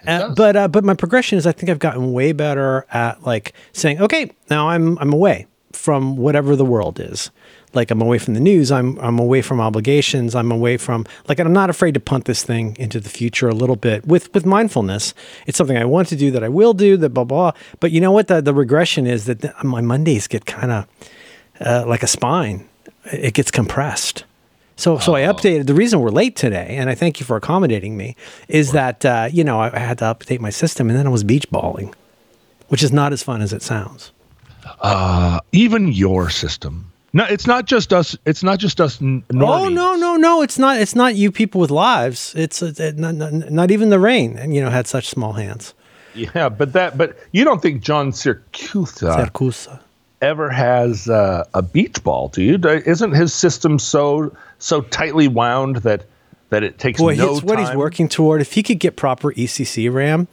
Uh, 0.07 0.35
but 0.35 0.57
uh, 0.57 0.69
but 0.69 0.85
my 0.85 0.95
progression 0.95 1.39
is 1.39 1.47
I 1.47 1.53
think 1.53 1.69
I've 1.69 1.79
gotten 1.79 2.13
way 2.13 2.33
better 2.33 2.87
at 2.91 3.23
like 3.25 3.53
saying, 3.73 4.01
okay, 4.01 4.31
now 4.49 4.71
I'm 4.71 4.99
I'm 4.99 5.13
away 5.13 5.47
from 5.73 6.17
whatever 6.17 6.57
the 6.57 6.65
world 6.65 6.99
is. 6.99 7.31
Like 7.73 7.91
I'm 7.91 8.03
away 8.03 8.19
from 8.19 8.35
the 8.35 8.41
news, 8.41 8.73
I'm 8.73 8.99
I'm 8.99 9.19
away 9.19 9.43
from 9.43 9.61
obligations, 9.61 10.35
I'm 10.35 10.51
away 10.51 10.77
from 10.77 11.07
like 11.29 11.39
and 11.39 11.47
I'm 11.47 11.53
not 11.53 11.71
afraid 11.71 11.95
to 11.95 12.01
punt 12.01 12.25
this 12.25 12.43
thing 12.43 12.77
into 12.79 12.99
the 12.99 13.09
future 13.09 13.49
a 13.49 13.55
little 13.55 13.77
bit 13.77 14.07
with 14.07 14.33
with 14.35 14.45
mindfulness. 14.45 15.15
It's 15.47 15.57
something 15.57 15.77
I 15.77 15.85
want 15.85 16.09
to 16.09 16.17
do 16.17 16.31
that 16.33 16.43
I 16.43 16.49
will 16.49 16.75
do 16.75 16.97
that 16.97 17.11
blah 17.11 17.25
blah. 17.25 17.53
But 17.79 17.93
you 17.93 18.01
know 18.01 18.11
what 18.11 18.27
the 18.29 18.41
the 18.41 18.55
regression 18.55 19.07
is 19.07 19.27
that 19.27 19.41
the, 19.43 19.55
my 19.63 19.81
Mondays 19.81 20.27
get 20.27 20.47
kind 20.47 20.73
of 20.73 20.87
uh, 21.61 21.85
like 21.87 22.03
a 22.03 22.09
spine. 22.09 22.69
It 23.05 23.35
gets 23.35 23.51
compressed. 23.51 24.25
So, 24.81 24.99
so 24.99 25.15
I 25.15 25.23
updated. 25.23 25.67
The 25.67 25.75
reason 25.75 26.01
we're 26.01 26.09
late 26.11 26.37
today, 26.37 26.77
and 26.79 26.89
I 26.89 26.95
thank 26.95 27.21
you 27.21 27.27
for 27.27 27.37
accommodating 27.37 27.97
me, 27.99 28.17
is 28.49 28.73
that 28.73 29.05
uh, 29.05 29.29
you 29.31 29.45
know 29.45 29.61
I, 29.61 29.71
I 29.77 29.79
had 29.79 29.99
to 29.99 30.05
update 30.07 30.41
my 30.41 30.49
system, 30.51 30.89
and 30.89 30.99
then 30.99 31.07
I 31.07 31.11
was 31.11 31.23
beach 31.23 31.49
balling, 31.51 31.95
which 32.69 32.83
is 32.83 32.91
not 32.91 33.13
as 33.13 33.23
fun 33.23 33.43
as 33.43 33.53
it 33.53 33.61
sounds. 33.63 34.11
Even 35.53 35.93
your 35.93 36.31
system. 36.31 36.91
No, 37.13 37.25
it's 37.25 37.47
not 37.47 37.67
just 37.67 37.93
us. 37.93 38.17
It's 38.25 38.43
not 38.43 38.59
just 38.59 38.81
us. 38.81 39.03
n- 39.03 39.23
Oh 39.35 39.69
no, 39.69 39.97
no, 39.97 40.17
no! 40.17 40.43
It's 40.43 40.59
not. 40.59 40.81
It's 40.81 40.95
not 40.95 41.15
you 41.15 41.31
people 41.33 41.61
with 41.61 41.71
lives. 41.71 42.33
It's 42.37 42.63
uh, 42.63 42.73
uh, 42.79 42.93
not, 42.97 43.17
not, 43.17 43.51
not 43.51 43.71
even 43.71 43.91
the 43.91 43.99
rain, 43.99 44.39
and 44.39 44.55
you 44.55 44.63
know 44.63 44.71
had 44.71 44.87
such 44.87 45.09
small 45.09 45.33
hands. 45.35 45.75
Yeah, 46.15 46.49
but 46.49 46.73
that. 46.73 46.97
But 46.97 47.19
you 47.33 47.45
don't 47.45 47.61
think 47.61 47.83
John 47.83 48.13
Siracusa. 48.13 49.81
ever 50.23 50.51
has 50.51 51.09
uh, 51.09 51.45
a 51.55 51.63
beach 51.63 52.03
ball, 52.05 52.29
do 52.29 52.43
you? 52.43 52.55
Isn't 52.87 53.13
his 53.13 53.35
system 53.35 53.79
so 53.79 54.35
so 54.61 54.83
tightly 54.83 55.27
wound 55.27 55.77
that 55.77 56.07
that 56.51 56.63
it 56.63 56.79
takes 56.79 57.01
Boy, 57.01 57.15
no 57.15 57.35
it's 57.35 57.43
what 57.43 57.59
he's 57.59 57.75
working 57.75 58.09
toward. 58.09 58.41
If 58.41 58.53
he 58.53 58.63
could 58.63 58.79
get 58.79 58.97
proper 58.97 59.33
ECC 59.33 59.93
RAM 59.93 60.29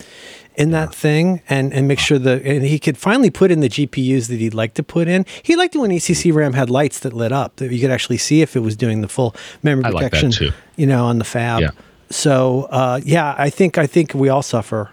in 0.55 0.71
that 0.71 0.93
thing, 0.93 1.41
and 1.47 1.73
and 1.73 1.87
make 1.87 1.99
sure 1.99 2.19
that 2.19 2.41
and 2.43 2.63
he 2.63 2.79
could 2.79 2.97
finally 2.97 3.29
put 3.29 3.51
in 3.51 3.59
the 3.59 3.69
GPUs 3.69 4.27
that 4.27 4.39
he'd 4.39 4.53
like 4.53 4.73
to 4.75 4.83
put 4.83 5.07
in. 5.07 5.25
He 5.43 5.55
liked 5.55 5.75
it 5.75 5.79
when 5.79 5.91
ECC 5.91 6.33
RAM 6.33 6.53
had 6.53 6.69
lights 6.69 6.99
that 6.99 7.13
lit 7.13 7.31
up 7.31 7.55
that 7.57 7.71
you 7.71 7.79
could 7.79 7.91
actually 7.91 8.17
see 8.17 8.41
if 8.41 8.55
it 8.55 8.61
was 8.61 8.75
doing 8.75 9.01
the 9.01 9.07
full 9.07 9.35
memory 9.63 9.85
I 9.85 9.89
like 9.89 10.11
protection. 10.11 10.31
too. 10.31 10.51
You 10.75 10.87
know, 10.87 11.05
on 11.05 11.19
the 11.19 11.25
fab. 11.25 11.61
Yeah. 11.61 11.69
So 12.09 12.67
uh, 12.71 12.99
yeah, 13.03 13.35
I 13.37 13.49
think 13.49 13.77
I 13.77 13.87
think 13.87 14.13
we 14.13 14.29
all 14.29 14.43
suffer. 14.43 14.89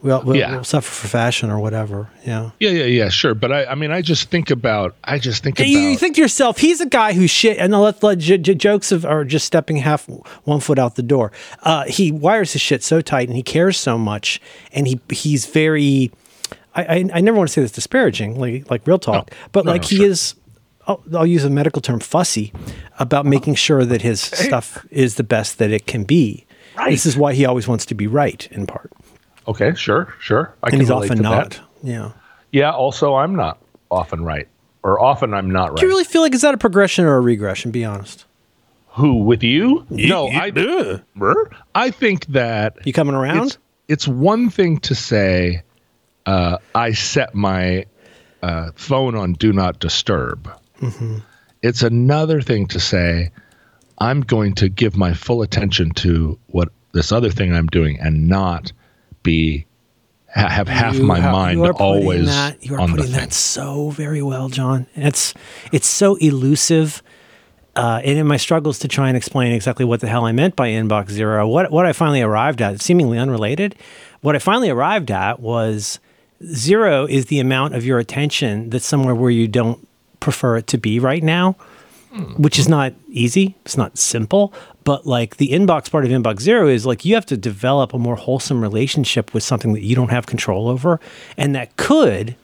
We 0.00 0.12
all, 0.12 0.22
we'll, 0.22 0.36
Yeah. 0.36 0.52
we'll 0.52 0.64
suffer 0.64 0.88
for 0.88 1.08
fashion 1.08 1.50
or 1.50 1.58
whatever. 1.58 2.08
Yeah. 2.24 2.50
Yeah, 2.60 2.70
yeah, 2.70 2.84
yeah, 2.84 3.08
sure. 3.08 3.34
But 3.34 3.50
I, 3.52 3.64
I 3.66 3.74
mean, 3.74 3.90
I 3.90 4.00
just 4.00 4.30
think 4.30 4.50
about. 4.50 4.94
I 5.02 5.18
just 5.18 5.42
think 5.42 5.58
about. 5.58 5.68
You, 5.68 5.78
you 5.80 5.96
think 5.96 6.14
to 6.16 6.20
yourself, 6.22 6.58
he's 6.58 6.80
a 6.80 6.86
guy 6.86 7.14
who 7.14 7.26
shit, 7.26 7.58
and 7.58 7.72
let, 7.72 8.00
let 8.02 8.18
j- 8.18 8.38
j- 8.38 8.54
jokes 8.54 8.92
of 8.92 9.04
are 9.04 9.24
just 9.24 9.44
stepping 9.46 9.76
half 9.78 10.08
one 10.44 10.60
foot 10.60 10.78
out 10.78 10.94
the 10.94 11.02
door. 11.02 11.32
Uh, 11.62 11.84
he 11.86 12.12
wires 12.12 12.52
his 12.52 12.62
shit 12.62 12.84
so 12.84 13.00
tight, 13.00 13.26
and 13.28 13.36
he 13.36 13.42
cares 13.42 13.76
so 13.76 13.98
much, 13.98 14.40
and 14.72 14.86
he 14.86 15.00
he's 15.10 15.46
very. 15.46 16.12
I, 16.76 16.84
I, 16.84 17.04
I 17.14 17.20
never 17.20 17.36
want 17.36 17.48
to 17.48 17.52
say 17.52 17.62
this 17.62 17.72
disparaging, 17.72 18.38
like 18.38 18.70
like 18.70 18.86
real 18.86 18.98
talk, 19.00 19.30
No. 19.32 19.36
but 19.52 19.64
No, 19.64 19.72
like 19.72 19.82
no, 19.82 19.88
he 19.88 19.96
sure. 19.96 20.06
is. 20.06 20.34
I'll, 20.86 21.02
I'll 21.14 21.26
use 21.26 21.44
a 21.44 21.50
medical 21.50 21.82
term, 21.82 21.98
fussy, 22.00 22.52
about 23.00 23.26
making 23.26 23.56
sure 23.56 23.84
that 23.84 24.00
his 24.00 24.20
stuff 24.22 24.86
is 24.90 25.16
the 25.16 25.22
best 25.24 25.58
that 25.58 25.70
it 25.70 25.86
can 25.86 26.04
be. 26.04 26.46
Right. 26.78 26.90
This 26.92 27.04
is 27.04 27.16
why 27.16 27.34
he 27.34 27.44
always 27.44 27.66
wants 27.68 27.84
to 27.86 27.94
be 27.94 28.06
right, 28.06 28.46
in 28.52 28.64
part, 28.66 28.92
okay, 29.48 29.74
sure, 29.74 30.14
sure. 30.20 30.54
I 30.62 30.66
and 30.68 30.70
can 30.72 30.80
he's 30.80 30.88
relate 30.90 31.06
often 31.10 31.16
to 31.18 31.22
not. 31.22 31.50
that. 31.50 31.60
Yeah. 31.82 32.12
Yeah. 32.52 32.70
Also, 32.72 33.14
I'm 33.14 33.34
not 33.34 33.58
often 33.90 34.22
right, 34.24 34.46
or 34.82 35.00
often 35.00 35.34
I'm 35.34 35.50
not 35.50 35.70
right. 35.70 35.76
Do 35.78 35.86
you 35.86 35.90
really 35.92 36.04
feel 36.04 36.22
like 36.22 36.34
is 36.34 36.42
that 36.42 36.54
a 36.54 36.58
progression 36.58 37.04
or 37.04 37.16
a 37.16 37.20
regression? 37.20 37.70
Be 37.70 37.84
honest. 37.84 38.24
Who 38.92 39.16
with 39.24 39.42
you? 39.42 39.86
no, 39.90 40.28
you- 40.28 40.38
I. 40.38 40.50
do. 40.50 41.00
Brr. 41.16 41.50
I 41.74 41.90
think 41.90 42.26
that 42.26 42.76
You 42.86 42.92
coming 42.92 43.14
around? 43.14 43.46
it's 43.48 43.58
it's 43.88 44.08
one 44.08 44.50
thing 44.50 44.78
to 44.80 44.94
say 44.94 45.62
uh, 46.26 46.58
I 46.74 46.92
set 46.92 47.34
my 47.34 47.86
uh, 48.42 48.70
phone 48.74 49.14
on 49.14 49.32
do 49.34 49.52
not 49.52 49.78
disturb. 49.78 50.48
Mm-hmm. 50.80 51.18
It's 51.62 51.82
another 51.82 52.40
thing 52.40 52.66
to 52.68 52.80
say 52.80 53.30
I'm 53.98 54.20
going 54.20 54.54
to 54.56 54.68
give 54.68 54.96
my 54.96 55.12
full 55.14 55.42
attention 55.42 55.90
to 55.92 56.38
what 56.48 56.68
this 56.92 57.10
other 57.12 57.30
thing 57.30 57.52
I'm 57.54 57.66
doing 57.66 57.98
and 58.00 58.28
not 58.28 58.72
be 59.22 59.66
have 60.28 60.68
half 60.68 60.94
You 60.96 61.04
my 61.04 61.20
are- 61.20 61.32
mind 61.32 61.60
always 61.80 62.26
that, 62.26 62.62
you 62.64 62.74
are 62.74 62.80
on 62.80 62.90
the 62.92 62.96
putting 62.98 63.12
that 63.12 63.32
so 63.32 63.90
very 63.90 64.22
well, 64.22 64.48
John. 64.48 64.86
It's 64.94 65.34
it's 65.72 65.86
so 65.88 66.16
elusive. 66.16 67.02
Uh, 67.76 68.00
and 68.04 68.18
in 68.18 68.26
my 68.26 68.36
struggles 68.36 68.80
to 68.80 68.88
try 68.88 69.06
and 69.06 69.16
explain 69.16 69.52
exactly 69.52 69.84
what 69.84 70.00
the 70.00 70.08
hell 70.08 70.24
I 70.26 70.32
meant 70.32 70.56
by 70.56 70.68
inbox 70.70 71.10
zero, 71.10 71.46
what 71.46 71.70
what 71.70 71.86
I 71.86 71.92
finally 71.92 72.20
arrived 72.22 72.60
at, 72.60 72.80
seemingly 72.80 73.18
unrelated, 73.18 73.76
what 74.20 74.34
I 74.34 74.40
finally 74.40 74.68
arrived 74.68 75.10
at 75.12 75.38
was 75.40 76.00
zero 76.44 77.06
is 77.06 77.26
the 77.26 77.38
amount 77.38 77.74
of 77.76 77.84
your 77.86 77.98
attention 78.00 78.70
that's 78.70 78.84
somewhere 78.86 79.14
where 79.14 79.30
you 79.30 79.46
don't 79.46 79.86
prefer 80.18 80.56
it 80.56 80.66
to 80.68 80.78
be 80.78 80.98
right 80.98 81.22
now, 81.22 81.54
which 82.18 82.58
is 82.58 82.68
not 82.68 82.92
easy. 83.08 83.56
It's 83.64 83.76
not 83.76 83.98
simple, 83.98 84.52
but 84.84 85.06
like 85.06 85.36
the 85.36 85.50
inbox 85.50 85.90
part 85.90 86.04
of 86.04 86.10
inbox 86.10 86.40
zero 86.40 86.68
is 86.68 86.86
like 86.86 87.04
you 87.04 87.14
have 87.14 87.26
to 87.26 87.36
develop 87.36 87.94
a 87.94 87.98
more 87.98 88.16
wholesome 88.16 88.60
relationship 88.60 89.34
with 89.34 89.42
something 89.42 89.72
that 89.74 89.82
you 89.82 89.94
don't 89.94 90.10
have 90.10 90.26
control 90.26 90.68
over, 90.68 91.00
and 91.36 91.54
that 91.54 91.76
could 91.76 92.36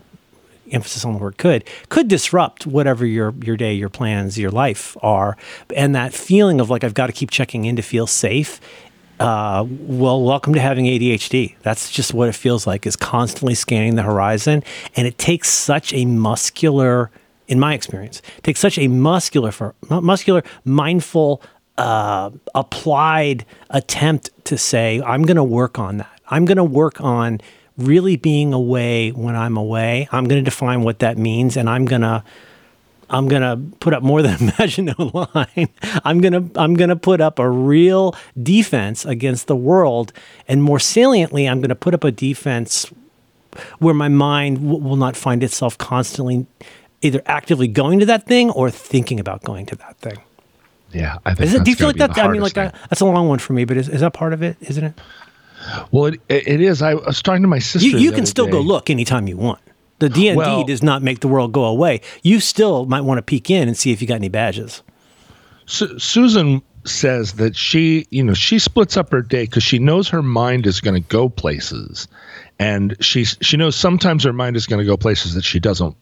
emphasis 0.72 1.04
on 1.04 1.12
the 1.12 1.18
word 1.18 1.36
could 1.36 1.62
could 1.90 2.08
disrupt 2.08 2.66
whatever 2.66 3.04
your 3.04 3.34
your 3.42 3.54
day 3.56 3.74
your 3.74 3.90
plans 3.90 4.38
your 4.38 4.50
life 4.50 4.96
are 5.02 5.36
and 5.76 5.94
that 5.94 6.14
feeling 6.14 6.58
of 6.58 6.70
like 6.70 6.82
i've 6.82 6.94
got 6.94 7.06
to 7.06 7.12
keep 7.12 7.30
checking 7.30 7.66
in 7.66 7.76
to 7.76 7.82
feel 7.82 8.06
safe 8.06 8.60
uh, 9.20 9.64
well 9.68 10.22
welcome 10.22 10.54
to 10.54 10.60
having 10.60 10.86
adhd 10.86 11.54
that's 11.60 11.90
just 11.90 12.14
what 12.14 12.30
it 12.30 12.34
feels 12.34 12.66
like 12.66 12.86
is 12.86 12.96
constantly 12.96 13.54
scanning 13.54 13.94
the 13.94 14.02
horizon 14.02 14.64
and 14.96 15.06
it 15.06 15.18
takes 15.18 15.50
such 15.50 15.92
a 15.92 16.06
muscular 16.06 17.10
in 17.48 17.60
my 17.60 17.74
experience 17.74 18.22
takes 18.42 18.60
such 18.60 18.78
a 18.78 18.88
muscular 18.88 19.50
for 19.50 19.74
muscular 19.88 20.42
mindful 20.64 21.42
uh, 21.76 22.30
applied 22.54 23.44
attempt 23.70 24.30
to 24.44 24.56
say 24.56 25.02
i'm 25.04 25.22
going 25.22 25.36
to 25.36 25.44
work 25.44 25.78
on 25.78 25.98
that 25.98 26.20
i'm 26.28 26.44
going 26.44 26.56
to 26.56 26.64
work 26.64 27.00
on 27.00 27.40
really 27.76 28.16
being 28.16 28.52
away 28.52 29.10
when 29.10 29.34
I'm 29.34 29.56
away. 29.56 30.08
I'm 30.12 30.24
going 30.26 30.42
to 30.42 30.48
define 30.48 30.82
what 30.82 31.00
that 31.00 31.18
means, 31.18 31.56
and 31.56 31.68
I'm 31.68 31.84
going 31.84 32.02
to 32.02 32.22
I'm 33.10 33.28
to 33.28 33.60
put 33.80 33.92
up 33.92 34.02
more 34.02 34.22
than 34.22 34.52
Maginot 34.58 34.98
line. 34.98 35.68
I'm 36.04 36.20
going 36.20 36.32
to 36.32 36.60
I'm 36.60 36.76
to 36.76 36.96
put 36.96 37.20
up 37.20 37.38
a 37.38 37.48
real 37.48 38.14
defense 38.40 39.04
against 39.04 39.46
the 39.46 39.56
world, 39.56 40.12
and 40.48 40.62
more 40.62 40.78
saliently, 40.78 41.48
I'm 41.48 41.60
going 41.60 41.68
to 41.68 41.74
put 41.74 41.94
up 41.94 42.04
a 42.04 42.10
defense 42.10 42.90
where 43.78 43.94
my 43.94 44.08
mind 44.08 44.58
w- 44.58 44.78
will 44.78 44.96
not 44.96 45.16
find 45.16 45.44
itself 45.44 45.78
constantly 45.78 46.46
either 47.04 47.22
actively 47.26 47.68
going 47.68 48.00
to 48.00 48.06
that 48.06 48.26
thing 48.26 48.50
or 48.50 48.70
thinking 48.70 49.20
about 49.20 49.42
going 49.42 49.66
to 49.66 49.76
that 49.76 49.96
thing. 49.98 50.18
Yeah, 50.92 51.18
I 51.24 51.34
think. 51.34 51.48
Is 51.48 51.54
it? 51.54 51.64
Do 51.64 51.70
you 51.70 51.76
feel 51.76 51.88
like 51.88 51.96
that? 51.96 52.16
I 52.16 52.28
mean, 52.28 52.40
like 52.40 52.54
that, 52.54 52.74
that's 52.88 53.00
a 53.00 53.04
long 53.06 53.28
one 53.28 53.38
for 53.38 53.52
me, 53.52 53.64
but 53.64 53.76
is, 53.76 53.88
is 53.88 54.00
that 54.00 54.12
part 54.12 54.32
of 54.32 54.42
it? 54.42 54.56
Isn't 54.60 54.84
it? 54.84 55.00
Well, 55.90 56.06
it, 56.06 56.20
it 56.28 56.60
is. 56.60 56.82
I 56.82 56.94
was 56.94 57.22
talking 57.22 57.42
to 57.42 57.48
my 57.48 57.58
sister. 57.58 57.88
You, 57.88 57.98
you 57.98 58.12
can 58.12 58.26
still 58.26 58.46
go 58.46 58.60
day. 58.60 58.68
look 58.68 58.90
anytime 58.90 59.26
you 59.26 59.36
want. 59.36 59.60
The 59.98 60.08
DND 60.08 60.36
Well- 60.36 60.64
does 60.64 60.82
not 60.82 61.02
make 61.02 61.20
the 61.20 61.28
world 61.28 61.52
go 61.52 61.64
away. 61.64 62.00
You 62.22 62.40
still 62.40 62.84
might 62.86 63.02
want 63.02 63.18
to 63.18 63.22
peek 63.22 63.50
in 63.50 63.68
and 63.68 63.76
see 63.76 63.92
if 63.92 64.02
you 64.02 64.08
got 64.08 64.16
any 64.16 64.28
badges. 64.28 64.82
Su- 65.66 65.98
Susan 65.98 66.62
says 66.84 67.34
that 67.34 67.56
she, 67.56 68.06
you 68.10 68.22
know, 68.22 68.34
she 68.34 68.58
splits 68.58 68.96
up 68.96 69.10
her 69.12 69.22
day 69.22 69.44
because 69.44 69.62
she 69.62 69.78
knows 69.78 70.08
her 70.10 70.22
mind 70.22 70.66
is 70.66 70.80
going 70.80 70.94
to 70.94 71.08
go 71.08 71.28
places, 71.28 72.06
and 72.58 72.96
she 73.00 73.24
she 73.24 73.56
knows 73.56 73.74
sometimes 73.74 74.24
her 74.24 74.32
mind 74.32 74.56
is 74.56 74.66
going 74.66 74.80
to 74.80 74.84
go 74.84 74.96
places 74.96 75.34
that 75.34 75.44
she 75.44 75.58
doesn't, 75.58 75.96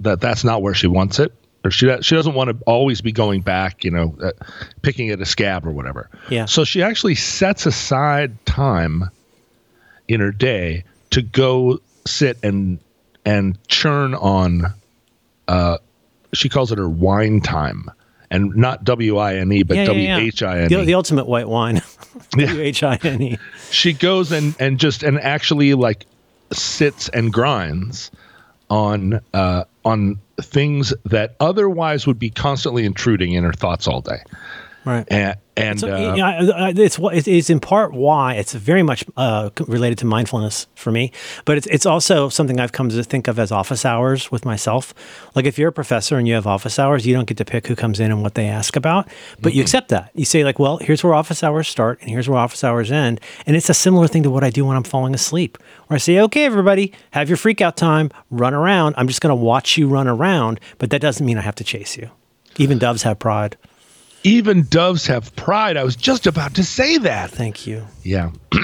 that 0.00 0.20
that's 0.20 0.44
not 0.44 0.62
where 0.62 0.74
she 0.74 0.86
wants 0.86 1.18
it, 1.18 1.32
or 1.64 1.70
she 1.70 1.86
she 2.02 2.14
doesn't 2.14 2.34
want 2.34 2.50
to 2.50 2.64
always 2.66 3.00
be 3.00 3.12
going 3.12 3.40
back, 3.40 3.84
you 3.84 3.90
know, 3.90 4.16
uh, 4.22 4.32
picking 4.82 5.10
at 5.10 5.20
a 5.20 5.26
scab 5.26 5.66
or 5.66 5.70
whatever. 5.72 6.08
Yeah. 6.30 6.44
So 6.46 6.64
she 6.64 6.82
actually 6.82 7.14
sets 7.14 7.66
aside 7.66 8.44
time 8.46 9.10
in 10.08 10.20
her 10.20 10.32
day 10.32 10.84
to 11.10 11.22
go 11.22 11.80
sit 12.06 12.38
and 12.42 12.78
and 13.24 13.58
churn 13.68 14.14
on 14.14 14.72
uh 15.48 15.78
she 16.32 16.48
calls 16.48 16.70
it 16.70 16.78
her 16.78 16.88
wine 16.88 17.40
time 17.40 17.90
and 18.30 18.54
not 18.54 18.84
w-i-n-e 18.84 19.62
but 19.64 19.74
w-h-i-n-e 19.76 20.68
The, 20.68 20.84
the 20.84 20.94
ultimate 20.94 21.26
white 21.26 21.48
wine. 21.48 21.82
W 22.30 22.60
H 22.60 22.82
I 22.82 22.98
N 23.02 23.22
E. 23.22 23.38
she 23.70 23.92
goes 23.92 24.30
and 24.32 24.54
and 24.60 24.78
just 24.78 25.02
and 25.02 25.18
actually 25.20 25.74
like 25.74 26.06
sits 26.52 27.08
and 27.08 27.32
grinds 27.32 28.10
on 28.70 29.20
uh 29.34 29.64
on 29.86 30.20
things 30.42 30.92
that 31.04 31.36
otherwise 31.38 32.08
would 32.08 32.18
be 32.18 32.28
constantly 32.28 32.84
intruding 32.84 33.32
in 33.32 33.44
her 33.44 33.52
thoughts 33.52 33.86
all 33.86 34.00
day 34.00 34.18
Right. 34.86 35.04
And, 35.10 35.36
and 35.56 35.80
So, 35.80 35.92
uh, 35.92 35.98
you 35.98 36.16
know, 36.16 36.72
it's 36.76 36.94
wh- 36.94 37.12
it 37.12 37.26
is 37.26 37.50
in 37.50 37.58
part 37.58 37.92
why 37.92 38.34
it's 38.34 38.52
very 38.54 38.84
much 38.84 39.04
uh, 39.16 39.50
related 39.66 39.98
to 39.98 40.06
mindfulness 40.06 40.68
for 40.76 40.92
me, 40.92 41.10
but 41.44 41.56
it's 41.58 41.66
it's 41.66 41.86
also 41.86 42.28
something 42.28 42.60
I've 42.60 42.70
come 42.70 42.88
to 42.90 43.02
think 43.02 43.26
of 43.26 43.36
as 43.40 43.50
office 43.50 43.84
hours 43.84 44.30
with 44.30 44.44
myself. 44.44 44.94
Like 45.34 45.44
if 45.44 45.58
you're 45.58 45.70
a 45.70 45.72
professor 45.72 46.18
and 46.18 46.28
you 46.28 46.34
have 46.34 46.46
office 46.46 46.78
hours, 46.78 47.04
you 47.04 47.14
don't 47.14 47.26
get 47.26 47.36
to 47.38 47.44
pick 47.44 47.66
who 47.66 47.74
comes 47.74 47.98
in 47.98 48.12
and 48.12 48.22
what 48.22 48.34
they 48.36 48.46
ask 48.46 48.76
about, 48.76 49.08
but 49.42 49.54
you 49.54 49.62
accept 49.62 49.88
that. 49.88 50.12
You 50.14 50.24
say 50.24 50.44
like, 50.44 50.60
well, 50.60 50.76
here's 50.76 51.02
where 51.02 51.14
office 51.14 51.42
hours 51.42 51.66
start 51.66 52.00
and 52.00 52.08
here's 52.08 52.28
where 52.28 52.38
office 52.38 52.62
hours 52.62 52.92
end, 52.92 53.20
and 53.44 53.56
it's 53.56 53.68
a 53.68 53.74
similar 53.74 54.06
thing 54.06 54.22
to 54.22 54.30
what 54.30 54.44
I 54.44 54.50
do 54.50 54.64
when 54.64 54.76
I'm 54.76 54.84
falling 54.84 55.16
asleep, 55.16 55.58
where 55.88 55.96
I 55.96 55.98
say, 55.98 56.20
okay, 56.20 56.44
everybody, 56.44 56.92
have 57.10 57.28
your 57.28 57.38
freak 57.38 57.60
out 57.60 57.76
time, 57.76 58.12
run 58.30 58.54
around. 58.54 58.94
I'm 58.96 59.08
just 59.08 59.20
going 59.20 59.36
to 59.36 59.42
watch 59.42 59.76
you 59.76 59.88
run 59.88 60.06
around, 60.06 60.60
but 60.78 60.90
that 60.90 61.00
doesn't 61.00 61.26
mean 61.26 61.38
I 61.38 61.42
have 61.42 61.56
to 61.56 61.64
chase 61.64 61.96
you. 61.96 62.08
Even 62.56 62.78
doves 62.78 63.02
have 63.02 63.18
pride. 63.18 63.56
Even 64.26 64.64
doves 64.64 65.06
have 65.06 65.34
pride. 65.36 65.76
I 65.76 65.84
was 65.84 65.94
just 65.94 66.26
about 66.26 66.56
to 66.56 66.64
say 66.64 66.98
that. 66.98 67.30
Thank 67.30 67.64
you. 67.64 67.86
Yeah. 68.02 68.32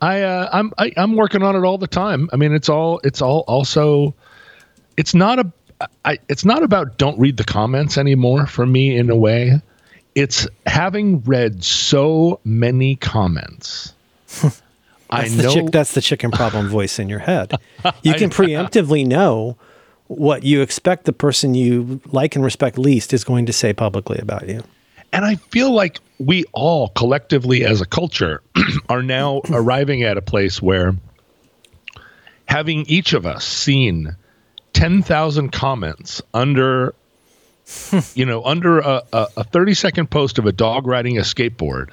I 0.00 0.22
uh, 0.22 0.48
I'm 0.52 0.72
I, 0.78 0.92
I'm 0.96 1.16
working 1.16 1.42
on 1.42 1.56
it 1.56 1.64
all 1.64 1.76
the 1.76 1.88
time. 1.88 2.30
I 2.32 2.36
mean, 2.36 2.52
it's 2.52 2.68
all 2.68 3.00
it's 3.02 3.20
all 3.20 3.40
also 3.48 4.14
it's 4.96 5.12
not 5.12 5.40
a 5.40 5.90
I, 6.04 6.18
it's 6.28 6.44
not 6.44 6.62
about 6.62 6.98
don't 6.98 7.18
read 7.18 7.36
the 7.36 7.44
comments 7.44 7.98
anymore 7.98 8.46
for 8.46 8.64
me 8.64 8.96
in 8.96 9.10
a 9.10 9.16
way. 9.16 9.60
It's 10.14 10.46
having 10.66 11.20
read 11.22 11.64
so 11.64 12.40
many 12.44 12.96
comments. 12.96 13.92
I 15.10 15.28
the, 15.28 15.42
know 15.42 15.52
chick, 15.52 15.70
that's 15.72 15.94
the 15.94 16.00
chicken 16.00 16.30
problem 16.30 16.68
voice 16.78 16.98
in 16.98 17.08
your 17.08 17.18
head. 17.18 17.54
You 18.02 18.14
can 18.14 18.30
preemptively 18.30 19.04
know 19.04 19.56
what 20.06 20.44
you 20.44 20.62
expect 20.62 21.04
the 21.04 21.12
person 21.12 21.54
you 21.54 22.00
like 22.06 22.36
and 22.36 22.44
respect 22.44 22.78
least 22.78 23.12
is 23.12 23.24
going 23.24 23.46
to 23.46 23.52
say 23.52 23.72
publicly 23.72 24.18
about 24.18 24.48
you. 24.48 24.62
And 25.16 25.24
I 25.24 25.36
feel 25.36 25.72
like 25.72 25.98
we 26.18 26.44
all 26.52 26.90
collectively 26.90 27.64
as 27.64 27.80
a 27.80 27.86
culture 27.86 28.42
are 28.90 29.02
now 29.02 29.40
arriving 29.50 30.02
at 30.02 30.18
a 30.18 30.22
place 30.22 30.60
where 30.60 30.94
having 32.46 32.82
each 32.82 33.14
of 33.14 33.24
us 33.24 33.46
seen 33.46 34.14
10,000 34.74 35.52
comments 35.52 36.20
under 36.34 36.94
you 38.14 38.26
know 38.26 38.44
under 38.44 38.80
a, 38.80 39.02
a, 39.12 39.26
a 39.38 39.44
30 39.44 39.72
second 39.72 40.10
post 40.10 40.38
of 40.38 40.44
a 40.44 40.52
dog 40.52 40.86
riding 40.86 41.16
a 41.16 41.22
skateboard 41.22 41.92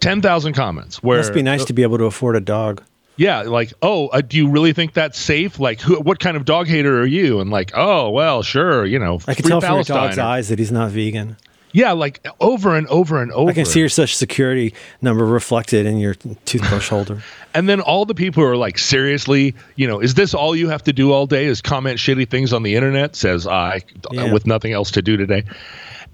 10,000 0.00 0.54
comments 0.54 1.02
where 1.02 1.18
Must 1.18 1.34
be 1.34 1.42
nice 1.42 1.66
to 1.66 1.74
be 1.74 1.82
able 1.82 1.98
to 1.98 2.04
afford 2.04 2.34
a 2.34 2.40
dog. 2.40 2.82
yeah, 3.18 3.42
like, 3.42 3.74
oh, 3.82 4.08
uh, 4.08 4.22
do 4.22 4.38
you 4.38 4.48
really 4.48 4.72
think 4.72 4.94
that's 4.94 5.18
safe? 5.18 5.60
Like, 5.60 5.82
who, 5.82 6.00
what 6.00 6.18
kind 6.18 6.36
of 6.36 6.46
dog 6.46 6.66
hater 6.66 6.98
are 6.98 7.06
you? 7.06 7.40
And 7.40 7.50
like, 7.50 7.72
oh, 7.74 8.08
well, 8.10 8.42
sure, 8.42 8.86
you 8.86 8.98
know, 8.98 9.20
I 9.28 9.34
can 9.34 9.44
tell 9.44 9.60
from 9.60 9.74
your 9.74 9.84
dog's 9.84 10.18
eyes 10.18 10.48
that 10.48 10.58
he's 10.58 10.72
not 10.72 10.90
vegan. 10.90 11.36
Yeah, 11.72 11.92
like 11.92 12.26
over 12.40 12.76
and 12.76 12.86
over 12.88 13.20
and 13.22 13.32
over. 13.32 13.50
I 13.50 13.54
can 13.54 13.64
see 13.64 13.80
your 13.80 13.88
social 13.88 14.16
security 14.16 14.74
number 15.00 15.24
reflected 15.24 15.86
in 15.86 15.98
your 15.98 16.14
toothbrush 16.44 16.88
holder. 16.88 17.22
And 17.54 17.68
then 17.68 17.82
all 17.82 18.06
the 18.06 18.14
people 18.14 18.42
who 18.42 18.48
are 18.48 18.56
like, 18.56 18.78
seriously, 18.78 19.54
you 19.76 19.86
know, 19.86 20.00
is 20.00 20.14
this 20.14 20.32
all 20.32 20.56
you 20.56 20.70
have 20.70 20.82
to 20.84 20.92
do 20.94 21.12
all 21.12 21.26
day? 21.26 21.44
Is 21.44 21.60
comment 21.60 21.98
shitty 21.98 22.30
things 22.30 22.50
on 22.54 22.62
the 22.62 22.74
internet? 22.76 23.14
Says 23.14 23.46
I, 23.46 23.76
uh, 23.76 23.80
Yeah. 24.10 24.32
with 24.32 24.46
nothing 24.46 24.72
else 24.72 24.90
to 24.92 25.02
do 25.02 25.18
today. 25.18 25.44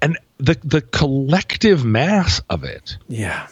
And 0.02 0.18
the 0.38 0.56
the 0.64 0.80
collective 0.80 1.84
mass 1.84 2.40
of 2.50 2.64
it, 2.64 2.96
Yeah. 3.08 3.46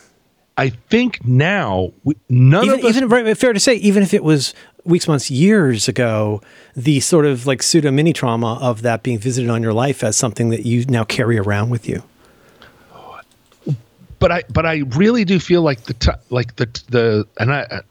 I 0.58 0.70
think 0.70 1.24
now 1.24 1.92
we, 2.02 2.16
none 2.28 2.64
Even, 2.64 2.78
of 2.80 2.84
us. 2.86 2.96
even 2.96 3.08
right, 3.08 3.38
fair 3.38 3.52
to 3.52 3.60
say, 3.60 3.74
even 3.76 4.02
if 4.02 4.12
it 4.14 4.24
was 4.24 4.52
weeks, 4.86 5.08
months, 5.08 5.30
years 5.30 5.88
ago, 5.88 6.40
the 6.74 7.00
sort 7.00 7.26
of 7.26 7.46
like 7.46 7.62
pseudo 7.62 7.90
mini 7.90 8.12
trauma 8.12 8.58
of 8.60 8.82
that 8.82 9.02
being 9.02 9.18
visited 9.18 9.50
on 9.50 9.62
your 9.62 9.72
life 9.72 10.02
as 10.04 10.16
something 10.16 10.50
that 10.50 10.64
you 10.64 10.84
now 10.86 11.04
carry 11.04 11.38
around 11.38 11.70
with 11.70 11.88
you. 11.88 12.02
but 14.18 14.32
I 14.32 14.42
but 14.52 14.66
I 14.66 14.82
really 14.96 15.24
do 15.24 15.38
feel 15.38 15.62
like 15.62 15.84
the 15.84 15.94
t- 15.94 16.10
like 16.30 16.56
the 16.56 16.66
the 16.88 17.26
and 17.38 17.52
I. 17.52 17.82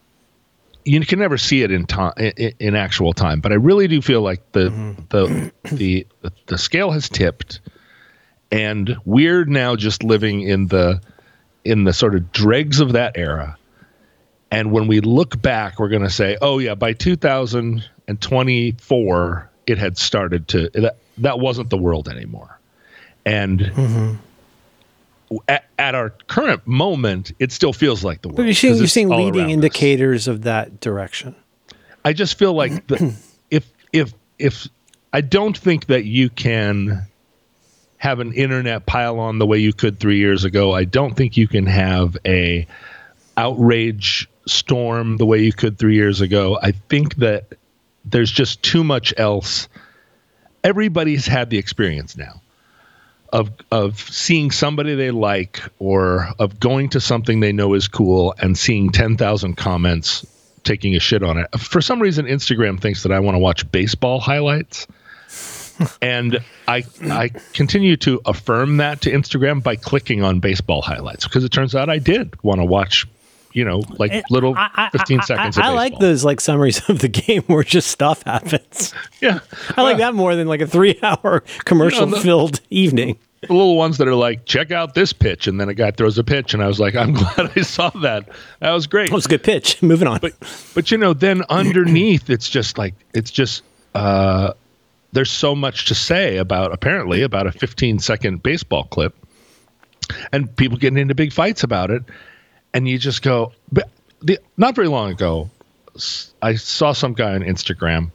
You 0.87 1.03
can 1.03 1.17
never 1.17 1.39
see 1.39 1.63
it 1.63 1.71
in 1.71 1.87
time 1.87 2.13
in, 2.17 2.53
in 2.59 2.75
actual 2.75 3.13
time, 3.13 3.39
but 3.39 3.51
I 3.51 3.55
really 3.55 3.87
do 3.87 4.03
feel 4.03 4.21
like 4.21 4.51
mm-hmm. 4.51 5.01
the 5.09 5.51
the 5.63 6.07
the 6.21 6.31
the 6.45 6.57
scale 6.59 6.91
has 6.91 7.09
tipped, 7.09 7.59
and 8.51 8.95
we're 9.03 9.45
now 9.45 9.75
just 9.75 10.03
living 10.03 10.41
in 10.41 10.67
the 10.67 11.01
in 11.63 11.85
the 11.85 11.93
sort 11.93 12.13
of 12.13 12.31
dregs 12.31 12.79
of 12.79 12.93
that 12.93 13.17
era. 13.17 13.57
And 14.51 14.71
when 14.71 14.87
we 14.87 14.99
look 15.01 15.41
back, 15.41 15.79
we're 15.79 15.89
going 15.89 16.03
to 16.03 16.09
say, 16.09 16.37
"Oh 16.41 16.59
yeah, 16.59 16.75
by 16.75 16.93
2024, 16.93 19.49
it 19.67 19.77
had 19.77 19.97
started 19.97 20.47
to 20.49 20.69
that 20.73 20.97
that 21.17 21.39
wasn't 21.39 21.69
the 21.69 21.77
world 21.77 22.07
anymore." 22.07 22.57
And 23.25 23.59
mm-hmm. 23.59 24.15
at, 25.47 25.65
at 25.79 25.95
our 25.95 26.11
current 26.27 26.67
moment, 26.67 27.31
it 27.39 27.51
still 27.51 27.73
feels 27.73 28.03
like 28.03 28.21
the 28.21 28.27
world. 28.29 28.37
But 28.37 28.43
you're 28.43 28.53
seeing, 28.53 28.75
you're 28.75 28.87
seeing 28.87 29.09
leading 29.09 29.35
around 29.35 29.47
us. 29.47 29.53
indicators 29.53 30.27
of 30.27 30.43
that 30.43 30.79
direction. 30.79 31.35
I 32.03 32.13
just 32.13 32.37
feel 32.37 32.53
like 32.53 32.85
the, 32.87 33.15
if 33.49 33.67
if 33.91 34.13
if 34.37 34.67
I 35.11 35.21
don't 35.21 35.57
think 35.57 35.87
that 35.87 36.05
you 36.05 36.29
can 36.29 37.07
have 37.97 38.19
an 38.19 38.33
internet 38.33 38.85
pile 38.85 39.19
on 39.19 39.39
the 39.39 39.47
way 39.47 39.57
you 39.57 39.73
could 39.73 39.99
three 39.99 40.17
years 40.17 40.43
ago. 40.43 40.73
I 40.73 40.83
don't 40.83 41.15
think 41.15 41.37
you 41.37 41.47
can 41.47 41.65
have 41.65 42.17
a 42.25 42.67
outrage 43.37 44.29
storm 44.47 45.17
the 45.17 45.25
way 45.25 45.41
you 45.41 45.53
could 45.53 45.77
three 45.77 45.95
years 45.95 46.21
ago. 46.21 46.59
I 46.61 46.71
think 46.71 47.15
that 47.15 47.53
there's 48.03 48.31
just 48.31 48.61
too 48.63 48.83
much 48.83 49.13
else. 49.17 49.67
Everybody's 50.63 51.25
had 51.25 51.49
the 51.49 51.57
experience 51.57 52.17
now 52.17 52.41
of 53.33 53.51
of 53.71 53.99
seeing 53.99 54.51
somebody 54.51 54.95
they 54.95 55.11
like 55.11 55.61
or 55.79 56.29
of 56.39 56.59
going 56.59 56.89
to 56.89 57.01
something 57.01 57.39
they 57.39 57.51
know 57.51 57.73
is 57.73 57.87
cool 57.87 58.33
and 58.39 58.57
seeing 58.57 58.91
10,000 58.91 59.55
comments 59.55 60.25
taking 60.63 60.95
a 60.95 60.99
shit 60.99 61.23
on 61.23 61.37
it. 61.37 61.47
For 61.59 61.81
some 61.81 62.01
reason 62.01 62.25
Instagram 62.25 62.79
thinks 62.79 63.03
that 63.03 63.11
I 63.11 63.19
want 63.19 63.35
to 63.35 63.39
watch 63.39 63.69
baseball 63.71 64.19
highlights. 64.19 64.87
and 66.01 66.39
I 66.67 66.85
I 67.03 67.29
continue 67.53 67.97
to 67.97 68.21
affirm 68.25 68.77
that 68.77 69.01
to 69.01 69.11
Instagram 69.11 69.61
by 69.61 69.75
clicking 69.75 70.23
on 70.23 70.39
baseball 70.39 70.81
highlights 70.81 71.25
because 71.25 71.43
it 71.43 71.49
turns 71.49 71.75
out 71.75 71.89
I 71.89 71.99
did 71.99 72.41
want 72.43 72.61
to 72.61 72.65
watch, 72.65 73.05
you 73.55 73.65
know, 73.65 73.81
like 73.97 74.23
little 74.29 74.53
I- 74.55 74.69
I- 74.75 74.89
15 74.89 75.19
I- 75.19 75.23
seconds 75.23 75.57
I, 75.57 75.61
of 75.61 75.67
I 75.67 75.69
like 75.71 75.97
those 75.99 76.23
like 76.23 76.39
summaries 76.41 76.87
of 76.89 76.99
the 76.99 77.07
game 77.07 77.41
where 77.43 77.63
just 77.63 77.87
stuff 77.87 78.21
happens. 78.23 78.93
Yeah. 79.21 79.39
I 79.75 79.81
like 79.81 79.97
that 79.97 80.13
more 80.13 80.35
than 80.35 80.47
like 80.47 80.61
a 80.61 80.67
three-hour 80.67 81.39
commercial-filled 81.65 82.59
evening. 82.69 83.17
the 83.41 83.53
little 83.53 83.75
ones 83.77 83.97
that 83.97 84.07
are 84.07 84.13
like, 84.15 84.45
check 84.45 84.71
out 84.71 84.93
this 84.93 85.13
pitch, 85.13 85.47
and 85.47 85.59
then 85.59 85.69
a 85.69 85.73
guy 85.73 85.89
throws 85.91 86.17
a 86.19 86.23
pitch, 86.23 86.53
and 86.53 86.61
I 86.61 86.67
was 86.67 86.79
like, 86.79 86.95
I'm 86.95 87.13
glad 87.13 87.51
I 87.55 87.61
saw 87.61 87.89
that. 88.01 88.27
That 88.59 88.71
was 88.71 88.85
great. 88.87 89.09
That 89.09 89.15
was 89.15 89.25
a 89.25 89.29
good 89.29 89.43
pitch. 89.43 89.81
Moving 89.81 90.07
on. 90.07 90.19
but 90.19 90.33
but 90.75 90.91
you 90.91 90.97
know, 90.97 91.13
then 91.13 91.41
underneath, 91.49 92.29
it's 92.29 92.49
just 92.49 92.77
like 92.77 92.93
it's 93.13 93.31
just 93.31 93.63
uh, 93.95 94.53
there's 95.13 95.31
so 95.31 95.55
much 95.55 95.85
to 95.85 95.95
say 95.95 96.37
about 96.37 96.71
apparently 96.73 97.21
about 97.23 97.47
a 97.47 97.51
15 97.51 97.99
second 97.99 98.43
baseball 98.43 98.83
clip, 98.85 99.15
and 100.33 100.53
people 100.57 100.77
getting 100.77 100.99
into 100.99 101.15
big 101.15 101.31
fights 101.33 101.63
about 101.63 101.89
it, 101.89 102.03
and 102.75 102.87
you 102.87 102.99
just 102.99 103.23
go. 103.23 103.53
But 103.71 103.89
the, 104.21 104.39
not 104.57 104.75
very 104.75 104.87
long 104.87 105.09
ago, 105.11 105.49
I 106.41 106.55
saw 106.55 106.91
some 106.93 107.13
guy 107.13 107.33
on 107.33 107.41
Instagram 107.41 108.11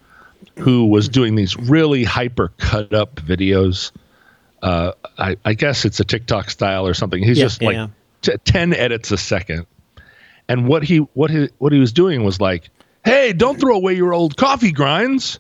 who 0.59 0.87
was 0.87 1.09
doing 1.09 1.35
these 1.35 1.57
really 1.57 2.05
hyper 2.05 2.53
cut 2.59 2.93
up 2.93 3.17
videos. 3.17 3.91
Uh, 4.63 4.93
I, 5.19 5.37
I 5.45 5.55
guess 5.55 5.85
it's 5.85 5.99
a 6.01 6.05
TikTok 6.05 6.51
style 6.51 6.87
or 6.87 6.93
something. 6.95 7.23
He's 7.23 7.39
Yeah, 7.39 7.45
just 7.45 7.63
like 7.63 7.75
yeah. 7.75 7.87
t- 8.21 8.37
ten 8.45 8.75
edits 8.75 9.11
a 9.11 9.17
second, 9.17 9.67
and 10.49 10.69
what 10.69 10.83
he 10.83 10.99
what 11.15 11.31
he 11.31 11.49
what 11.59 11.73
he 11.73 11.79
was 11.79 11.93
doing 11.93 12.23
was 12.25 12.41
like, 12.41 12.69
"Hey, 13.05 13.33
don't 13.33 13.59
throw 13.59 13.75
away 13.75 13.95
your 13.95 14.13
old 14.13 14.37
coffee 14.37 14.73
grinds. 14.73 15.39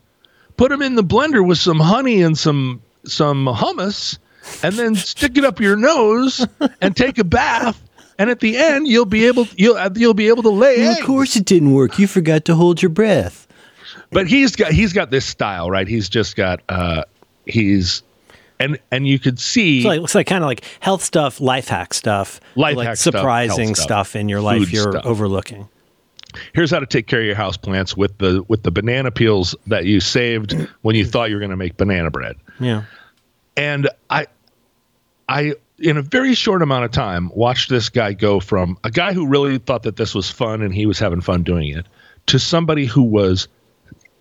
Put 0.57 0.71
them 0.71 0.81
in 0.83 0.95
the 0.95 1.05
blender 1.05 1.47
with 1.47 1.59
some 1.59 1.79
honey 1.79 2.23
and 2.23 2.37
some 2.39 2.81
some 3.05 3.45
hummus, 3.47 4.19
and 4.63 4.75
then 4.77 4.95
stick 4.95 5.37
it 5.37 5.45
up 5.45 5.61
your 5.61 5.77
nose 5.77 6.47
and 6.81 6.97
take 6.97 7.19
a 7.19 7.25
bath. 7.25 7.83
And 8.21 8.29
at 8.29 8.41
the 8.41 8.59
end, 8.59 8.87
you'll 8.87 9.07
be 9.07 9.27
able 9.27 9.47
you'll 9.57 9.79
you'll 9.97 10.15
be 10.15 10.29
able 10.29 10.43
to 10.43 10.51
lay 10.51 10.77
eggs." 10.77 11.37
it 11.37 11.45
didn't 11.47 11.73
work. 11.73 11.99
You 11.99 12.07
forgot 12.07 12.45
to 12.45 12.55
hold 12.55 12.83
your 12.83 12.91
breath. 12.91 13.49
but 14.13 14.27
he's 14.29 14.55
got 14.57 14.73
he's 14.73 14.93
got 14.93 15.11
this 15.11 15.25
style, 15.25 15.71
right? 15.71 15.89
He's 15.89 16.09
just 16.09 16.37
got 16.37 16.61
uh 16.69 17.05
he's 17.47 18.03
and 18.59 18.79
and 18.91 19.09
you 19.09 19.19
could 19.19 19.41
see 19.41 19.83
So 19.83 19.91
it 19.91 20.01
looks 20.03 20.15
like 20.15 20.27
kind 20.27 20.45
of 20.45 20.49
like 20.49 20.65
health 20.81 21.03
stuff, 21.03 21.41
life 21.41 21.69
hack 21.69 21.95
stuff, 21.95 22.41
Life 22.57 22.77
like 22.77 22.89
hack 22.89 22.97
surprising 22.99 23.69
health 23.69 23.77
stuff. 23.79 24.09
stuff, 24.09 24.17
in 24.17 24.29
your 24.29 24.43
life 24.43 24.71
you're 24.71 24.93
stuff. 24.93 25.07
overlooking. 25.07 25.67
here's 26.53 26.71
how 26.71 26.79
to 26.79 26.87
take 26.87 27.07
care 27.07 27.21
of 27.21 27.27
your 27.27 27.35
house 27.37 27.57
plants 27.57 27.97
with 27.97 28.19
the 28.19 28.45
with 28.49 28.63
the 28.65 28.71
banana 28.71 29.11
peels 29.11 29.57
that 29.67 29.87
you 29.87 29.99
saved 29.99 30.53
when 30.83 30.95
you 30.95 31.07
thought 31.07 31.31
you 31.31 31.37
were 31.37 31.41
going 31.41 31.51
to 31.51 31.57
make 31.57 31.79
banana 31.79 32.11
bread. 32.11 32.37
Yeah. 32.61 32.83
And 33.57 33.89
I 34.11 34.27
I 35.29 35.55
in 35.81 35.97
a 35.97 36.03
very 36.03 36.35
short 36.35 36.63
amount 36.63 36.85
of 36.85 36.91
time 36.91 37.31
watched 37.35 37.71
this 37.71 37.89
guy 37.89 38.13
go 38.13 38.39
from 38.41 38.77
a 38.85 38.91
guy 38.91 39.13
who 39.13 39.27
really 39.27 39.59
thought 39.59 39.83
that 39.85 39.97
this 39.97 40.15
was 40.15 40.31
fun 40.31 40.63
and 40.63 40.75
he 40.75 40.87
was 40.87 40.99
having 40.99 41.21
fun 41.21 41.43
doing 41.43 41.69
it 41.69 41.87
to 42.27 42.39
somebody 42.39 42.85
who 42.87 43.03
was 43.03 43.49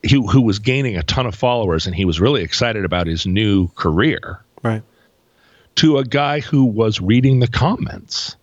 who 0.10 0.26
who 0.28 0.42
was 0.42 0.60
gaining 0.60 0.96
a 0.98 1.04
ton 1.04 1.26
of 1.26 1.36
followers 1.36 1.86
and 1.86 1.96
he 1.96 2.06
was 2.06 2.20
really 2.22 2.42
excited 2.42 2.86
about 2.86 3.08
his 3.08 3.26
new 3.28 3.68
career. 3.76 4.40
Right. 4.64 4.84
to 5.76 5.98
a 6.00 6.04
guy 6.06 6.40
who 6.42 6.66
was 6.66 7.00
reading 7.02 7.40
the 7.40 7.48
comments 7.48 8.36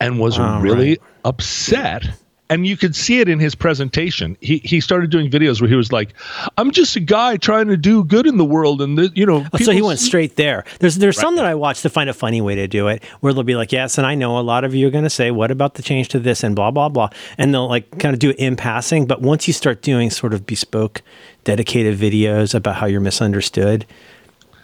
and 0.00 0.18
was 0.18 0.38
Oh, 0.38 0.60
really 0.60 0.90
right. 0.90 1.00
upset. 1.24 2.06
And 2.48 2.64
you 2.64 2.76
could 2.76 2.94
see 2.94 3.18
it 3.18 3.28
in 3.28 3.40
his 3.40 3.56
presentation. 3.56 4.36
He 4.40 4.58
he 4.58 4.80
started 4.80 5.10
doing 5.10 5.28
videos 5.28 5.60
where 5.60 5.68
he 5.68 5.74
was 5.74 5.90
like, 5.90 6.14
"I'm 6.56 6.70
just 6.70 6.94
a 6.94 7.00
guy 7.00 7.36
trying 7.36 7.66
to 7.68 7.76
do 7.76 8.04
good 8.04 8.24
in 8.24 8.36
the 8.36 8.44
world, 8.44 8.80
and 8.80 8.96
the, 8.96 9.10
you 9.16 9.26
know." 9.26 9.44
Oh, 9.52 9.58
so 9.58 9.72
he 9.72 9.82
went 9.82 9.98
straight 9.98 10.36
there. 10.36 10.64
There's 10.78 10.94
there's 10.96 11.18
some 11.18 11.34
that 11.36 11.44
I 11.44 11.56
watch 11.56 11.82
to 11.82 11.90
find 11.90 12.08
a 12.08 12.14
funny 12.14 12.40
way 12.40 12.54
to 12.54 12.68
do 12.68 12.86
it, 12.86 13.02
where 13.18 13.32
they'll 13.32 13.42
be 13.42 13.56
like, 13.56 13.72
"Yes, 13.72 13.98
and 13.98 14.06
I 14.06 14.14
know 14.14 14.38
a 14.38 14.40
lot 14.40 14.62
of 14.62 14.76
you 14.76 14.86
are 14.86 14.90
going 14.90 15.02
to 15.02 15.10
say, 15.10 15.32
what 15.32 15.50
about 15.50 15.74
the 15.74 15.82
change 15.82 16.08
to 16.10 16.20
this 16.20 16.44
and 16.44 16.54
blah 16.54 16.70
blah 16.70 16.88
blah," 16.88 17.08
and 17.36 17.52
they'll 17.52 17.68
like 17.68 17.98
kind 17.98 18.14
of 18.14 18.20
do 18.20 18.30
it 18.30 18.36
in 18.36 18.54
passing. 18.54 19.06
But 19.06 19.22
once 19.22 19.48
you 19.48 19.52
start 19.52 19.82
doing 19.82 20.10
sort 20.10 20.32
of 20.32 20.46
bespoke, 20.46 21.02
dedicated 21.42 21.98
videos 21.98 22.54
about 22.54 22.76
how 22.76 22.86
you're 22.86 23.00
misunderstood, 23.00 23.86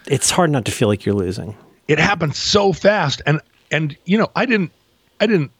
it's 0.07 0.31
hard 0.31 0.51
not 0.51 0.63
to 0.65 0.71
feel 0.71 0.87
like 0.87 1.05
you're 1.05 1.15
losing. 1.15 1.57
It 1.89 1.99
happened 1.99 2.35
so 2.35 2.71
fast, 2.71 3.21
and 3.25 3.41
and 3.71 3.97
you 4.05 4.17
know, 4.17 4.29
I 4.37 4.45
didn't, 4.45 4.71
I 5.23 5.27
didn't, 5.27 5.51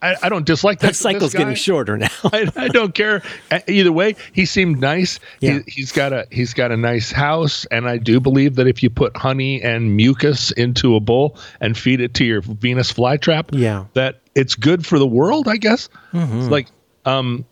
I, 0.00 0.16
I 0.22 0.28
don't 0.28 0.46
dislike 0.46 0.80
that, 0.80 0.88
That 0.88 0.94
cycle's 0.96 1.34
getting 1.34 1.54
shorter 1.54 1.98
now. 1.98 2.08
I, 2.24 2.50
I 2.56 2.68
don't 2.68 2.94
care 2.94 3.22
Uh, 3.50 3.60
either 3.68 3.92
way. 3.92 4.16
He 4.32 4.46
seemed 4.46 4.80
nice. 4.80 5.20
Yeah. 5.40 5.60
He, 5.66 5.72
he's 5.72 5.92
got 5.92 6.12
a 6.12 6.26
he's 6.30 6.54
got 6.54 6.72
a 6.72 6.76
nice 6.76 7.12
house, 7.12 7.64
and 7.66 7.88
I 7.88 7.98
do 7.98 8.20
believe 8.20 8.54
that 8.56 8.66
if 8.66 8.82
you 8.82 8.90
put 8.90 9.16
honey 9.16 9.60
and 9.62 9.94
mucus 9.96 10.50
into 10.52 10.96
a 10.96 11.00
bowl 11.00 11.36
and 11.60 11.76
feed 11.76 12.00
it 12.00 12.14
to 12.14 12.24
your 12.24 12.40
Venus 12.40 12.92
flytrap, 12.92 13.46
Yeah. 13.52 13.84
that 13.94 14.20
it's 14.34 14.54
good 14.54 14.86
for 14.86 14.98
the 14.98 15.06
world. 15.06 15.46
I 15.48 15.56
guess. 15.58 15.88
It's 16.14 16.48
like, 16.48 16.68
um, 17.04 17.44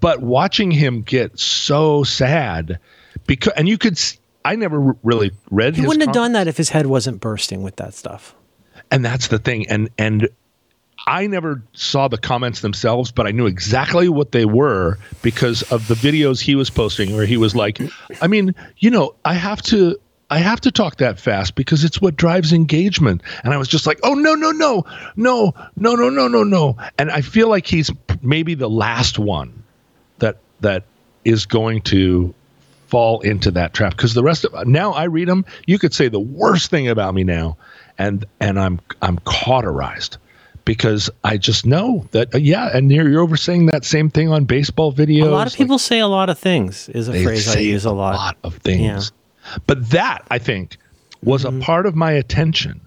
but 0.00 0.20
watching 0.22 0.70
him 0.70 1.02
get 1.02 1.38
so 1.38 2.04
sad 2.04 2.78
because, 3.26 3.52
and 3.56 3.68
you 3.68 3.78
could, 3.78 3.98
I 4.44 4.54
never 4.56 4.94
really 5.02 5.32
read. 5.50 5.76
he 5.76 5.86
wouldn't 5.86 6.04
have 6.06 6.14
done 6.14 6.32
that 6.32 6.46
if 6.48 6.56
his 6.56 6.70
head 6.70 6.86
wasn't 6.86 7.20
bursting 7.20 7.62
with 7.62 7.76
that 7.76 7.94
stuff. 7.94 8.34
And 8.90 9.04
that's 9.04 9.28
the 9.28 9.38
thing. 9.38 9.68
And 9.68 9.90
and 9.98 10.28
i 11.06 11.28
never 11.28 11.62
saw 11.74 12.08
the 12.08 12.18
comments 12.18 12.60
themselves 12.60 13.12
but 13.12 13.24
i 13.24 13.30
knew 13.30 13.46
exactly 13.46 14.08
what 14.08 14.32
they 14.32 14.44
were 14.44 14.98
because 15.22 15.62
of 15.70 15.86
the 15.86 15.94
videos 15.94 16.40
he 16.40 16.56
was 16.56 16.70
posting 16.70 17.14
where 17.14 17.24
he 17.24 17.36
was 17.36 17.54
like 17.54 17.80
i 18.20 18.26
mean 18.26 18.52
you 18.78 18.90
know 18.90 19.14
i 19.24 19.32
have 19.32 19.62
to 19.62 19.96
i 20.28 20.38
have 20.38 20.60
to 20.60 20.72
talk 20.72 20.96
that 20.96 21.18
fast 21.18 21.54
because 21.54 21.84
it's 21.84 22.00
what 22.00 22.16
drives 22.16 22.52
engagement. 22.52 23.22
And 23.44 23.54
i 23.54 23.56
was 23.56 23.68
just 23.68 23.86
like 23.86 24.00
oh 24.02 24.14
no 24.14 24.34
no 24.34 24.50
no 24.50 24.84
no 25.16 25.54
no 25.76 25.94
no 25.94 26.08
no 26.10 26.28
no 26.28 26.42
no. 26.42 26.76
And 26.98 27.10
i 27.10 27.20
feel 27.20 27.48
like 27.48 27.66
he's 27.66 27.90
maybe 28.20 28.54
the 28.54 28.68
last 28.68 29.18
one 29.18 29.62
that 30.18 30.38
that 30.60 30.82
is 31.24 31.46
going 31.46 31.82
to 31.82 32.34
fall 32.88 33.20
into 33.20 33.50
that 33.52 33.74
trap. 33.74 33.92
Because 33.92 34.14
the 34.14 34.22
rest 34.22 34.44
of 34.44 34.66
now 34.66 34.92
I 34.92 35.04
read 35.04 35.28
them. 35.28 35.44
You 35.66 35.78
could 35.78 35.94
say 35.94 36.08
the 36.08 36.20
worst 36.20 36.70
thing 36.70 36.88
about 36.88 37.14
me 37.14 37.24
now, 37.24 37.56
and 37.98 38.24
and 38.40 38.58
I'm 38.60 38.80
I'm 39.02 39.18
cauterized 39.24 40.16
because 40.64 41.08
I 41.24 41.36
just 41.38 41.64
know 41.66 42.06
that 42.12 42.34
uh, 42.34 42.38
yeah. 42.38 42.70
And 42.76 42.90
you're 42.92 43.08
you're 43.08 43.22
over 43.22 43.36
saying 43.36 43.66
that 43.66 43.84
same 43.84 44.10
thing 44.10 44.30
on 44.30 44.44
baseball 44.44 44.92
videos. 44.92 45.22
A 45.26 45.30
lot 45.30 45.46
of 45.46 45.52
like, 45.52 45.58
people 45.58 45.78
say 45.78 45.98
a 45.98 46.06
lot 46.06 46.30
of 46.30 46.38
things. 46.38 46.88
Is 46.90 47.08
a 47.08 47.22
phrase 47.22 47.48
I 47.54 47.60
use 47.60 47.84
a 47.84 47.92
lot. 47.92 48.14
A 48.14 48.16
lot 48.16 48.36
of 48.44 48.56
things, 48.58 49.12
but 49.66 49.90
that 49.90 50.24
I 50.30 50.38
think 50.38 50.76
was 51.22 51.44
Mm-hmm. 51.44 51.60
a 51.62 51.64
part 51.64 51.86
of 51.86 51.94
my 51.96 52.12
attention. 52.12 52.80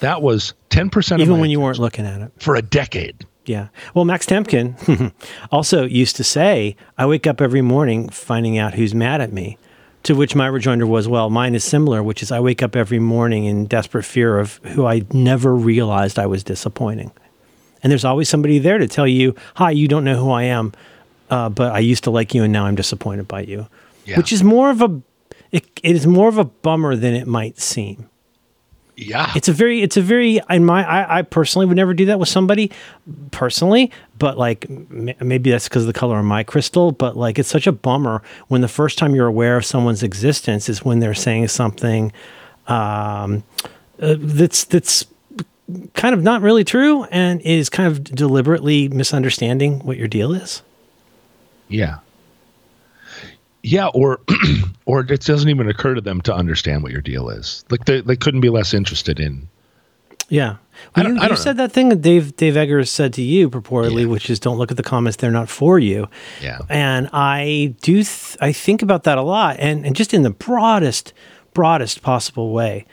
That 0.00 0.22
was 0.22 0.54
ten 0.70 0.90
percent, 0.90 1.20
Even 1.22 1.40
when 1.40 1.50
you 1.50 1.60
weren't 1.60 1.78
looking 1.78 2.04
at 2.06 2.20
it. 2.20 2.32
for 2.38 2.54
a 2.54 2.62
decade. 2.62 3.26
Yeah. 3.46 3.68
Well, 3.94 4.04
Max 4.04 4.26
Temkin 4.26 5.12
also 5.50 5.84
used 5.84 6.14
to 6.16 6.24
say, 6.24 6.76
I 6.98 7.06
wake 7.06 7.26
up 7.26 7.40
every 7.40 7.62
morning 7.62 8.08
finding 8.10 8.58
out 8.58 8.74
who's 8.74 8.94
mad 8.94 9.20
at 9.20 9.32
me. 9.32 9.58
To 10.04 10.14
which 10.14 10.34
my 10.34 10.46
rejoinder 10.46 10.86
was, 10.86 11.06
well, 11.06 11.28
mine 11.30 11.54
is 11.54 11.62
similar, 11.62 12.02
which 12.02 12.22
is 12.22 12.32
I 12.32 12.40
wake 12.40 12.62
up 12.62 12.74
every 12.74 12.98
morning 12.98 13.44
in 13.44 13.66
desperate 13.66 14.04
fear 14.04 14.38
of 14.38 14.56
who 14.64 14.86
I 14.86 15.02
never 15.12 15.54
realized 15.54 16.18
I 16.18 16.26
was 16.26 16.42
disappointing. 16.42 17.12
And 17.82 17.90
there's 17.90 18.04
always 18.04 18.28
somebody 18.28 18.58
there 18.58 18.78
to 18.78 18.88
tell 18.88 19.06
you, 19.06 19.34
hi, 19.56 19.70
you 19.70 19.88
don't 19.88 20.04
know 20.04 20.16
who 20.16 20.30
I 20.30 20.44
am, 20.44 20.72
uh, 21.30 21.48
but 21.48 21.72
I 21.72 21.78
used 21.78 22.04
to 22.04 22.10
like 22.10 22.34
you 22.34 22.42
and 22.42 22.52
now 22.52 22.66
I'm 22.66 22.74
disappointed 22.74 23.28
by 23.28 23.42
you. 23.42 23.66
Yeah. 24.04 24.16
Which 24.16 24.32
is 24.32 24.42
more 24.42 24.70
of 24.70 24.82
a, 24.82 25.00
it, 25.52 25.68
it 25.82 25.96
is 25.96 26.06
more 26.06 26.28
of 26.28 26.38
a 26.38 26.44
bummer 26.44 26.96
than 26.96 27.14
it 27.14 27.26
might 27.26 27.58
seem 27.58 28.09
Yeah, 29.02 29.32
it's 29.34 29.48
a 29.48 29.52
very 29.52 29.82
it's 29.82 29.96
a 29.96 30.02
very 30.02 30.40
in 30.50 30.64
my 30.64 30.84
I, 30.86 31.18
I 31.18 31.22
personally 31.22 31.64
would 31.66 31.76
never 31.76 31.94
do 31.94 32.04
that 32.06 32.18
with 32.18 32.28
somebody 32.28 32.70
personally 33.30 33.90
but 34.18 34.36
like 34.36 34.66
m- 34.68 35.14
maybe 35.20 35.50
that's 35.50 35.68
because 35.68 35.84
of 35.84 35.86
the 35.86 35.98
color 35.98 36.18
of 36.18 36.24
my 36.26 36.42
crystal 36.44 36.92
but 36.92 37.16
like 37.16 37.38
it's 37.38 37.48
such 37.48 37.66
a 37.66 37.72
bummer 37.72 38.22
when 38.48 38.60
the 38.60 38.68
first 38.68 38.98
time 38.98 39.14
you're 39.14 39.26
aware 39.26 39.56
of 39.56 39.64
someone's 39.64 40.02
existence 40.02 40.68
is 40.68 40.84
when 40.84 41.00
they're 41.00 41.14
saying 41.14 41.48
something 41.48 42.12
um, 42.66 43.42
uh, 44.02 44.16
that's 44.18 44.64
that's 44.64 45.06
kind 45.94 46.14
of 46.14 46.22
not 46.22 46.42
really 46.42 46.64
true 46.64 47.04
and 47.04 47.40
is 47.40 47.70
kind 47.70 47.86
of 47.90 48.04
deliberately 48.04 48.88
misunderstanding 48.88 49.78
what 49.80 49.96
your 49.96 50.08
deal 50.08 50.32
is 50.34 50.62
Yeah. 51.68 51.98
Yeah, 53.62 53.88
or 53.88 54.20
or 54.86 55.00
it 55.00 55.20
doesn't 55.20 55.48
even 55.48 55.68
occur 55.68 55.94
to 55.94 56.00
them 56.00 56.20
to 56.22 56.34
understand 56.34 56.82
what 56.82 56.92
your 56.92 57.02
deal 57.02 57.28
is. 57.28 57.64
Like 57.70 57.84
they, 57.84 58.00
they 58.00 58.16
couldn't 58.16 58.40
be 58.40 58.48
less 58.48 58.72
interested 58.72 59.20
in. 59.20 59.48
Yeah. 60.28 60.56
Well, 60.96 61.12
you 61.12 61.20
you 61.20 61.36
said 61.36 61.56
that 61.58 61.72
thing 61.72 61.88
that 61.90 62.00
Dave 62.02 62.36
Dave 62.36 62.56
Eggers 62.56 62.88
said 62.90 63.12
to 63.14 63.22
you 63.22 63.50
purportedly, 63.50 64.02
Yeah. 64.02 64.06
which 64.06 64.30
is 64.30 64.38
don't 64.40 64.56
look 64.58 64.70
at 64.70 64.76
the 64.76 64.82
comments; 64.82 65.16
they're 65.16 65.30
not 65.30 65.48
for 65.48 65.78
you. 65.78 66.08
Yeah. 66.40 66.60
And 66.68 67.10
I 67.12 67.74
do 67.82 67.96
th- 68.04 68.36
I 68.40 68.52
think 68.52 68.80
about 68.80 69.02
that 69.04 69.18
a 69.18 69.22
lot, 69.22 69.56
and 69.58 69.84
and 69.84 69.94
just 69.94 70.14
in 70.14 70.22
the 70.22 70.30
broadest 70.30 71.12
broadest 71.52 72.02
possible 72.02 72.52
way. 72.52 72.86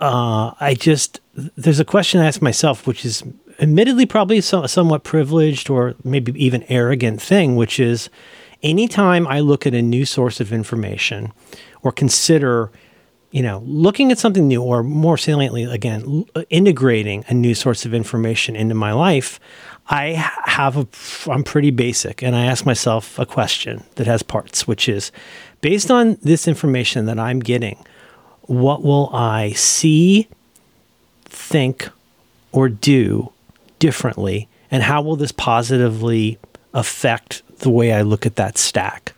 Uh, 0.00 0.52
I 0.60 0.74
just 0.74 1.20
there's 1.34 1.80
a 1.80 1.84
question 1.84 2.20
I 2.20 2.26
ask 2.26 2.40
myself, 2.40 2.86
which 2.86 3.04
is 3.04 3.22
admittedly 3.60 4.06
probably 4.06 4.40
so, 4.40 4.66
somewhat 4.66 5.04
privileged 5.04 5.68
or 5.68 5.94
maybe 6.04 6.32
even 6.42 6.62
arrogant 6.68 7.20
thing, 7.20 7.54
which 7.56 7.78
is 7.78 8.08
anytime 8.62 9.26
I 9.26 9.40
look 9.40 9.66
at 9.66 9.74
a 9.74 9.82
new 9.82 10.04
source 10.04 10.40
of 10.40 10.52
information 10.52 11.32
or 11.82 11.92
consider 11.92 12.70
you 13.30 13.42
know, 13.42 13.62
looking 13.66 14.10
at 14.10 14.18
something 14.18 14.48
new, 14.48 14.62
or 14.62 14.82
more 14.82 15.18
saliently, 15.18 15.64
again, 15.64 16.02
l- 16.06 16.26
uh, 16.34 16.44
integrating 16.48 17.24
a 17.28 17.34
new 17.34 17.54
source 17.54 17.84
of 17.84 17.92
information 17.92 18.56
into 18.56 18.74
my 18.74 18.92
life, 18.92 19.38
I 19.90 20.12
have 20.44 20.76
a, 20.76 20.86
I'm 21.30 21.44
pretty 21.44 21.70
basic, 21.70 22.22
and 22.22 22.34
I 22.34 22.46
ask 22.46 22.64
myself 22.64 23.18
a 23.18 23.26
question 23.26 23.84
that 23.96 24.06
has 24.06 24.22
parts, 24.22 24.66
which 24.66 24.88
is, 24.88 25.12
based 25.60 25.90
on 25.90 26.16
this 26.22 26.48
information 26.48 27.06
that 27.06 27.18
I'm 27.18 27.40
getting, 27.40 27.84
what 28.42 28.82
will 28.82 29.10
I 29.12 29.52
see, 29.52 30.28
think, 31.26 31.88
or 32.52 32.70
do 32.70 33.30
differently, 33.78 34.48
and 34.70 34.82
how 34.82 35.02
will 35.02 35.16
this 35.16 35.32
positively 35.32 36.38
affect 36.72 37.42
the 37.58 37.70
way 37.70 37.92
I 37.92 38.02
look 38.02 38.26
at 38.26 38.36
that 38.36 38.58
stack? 38.58 39.14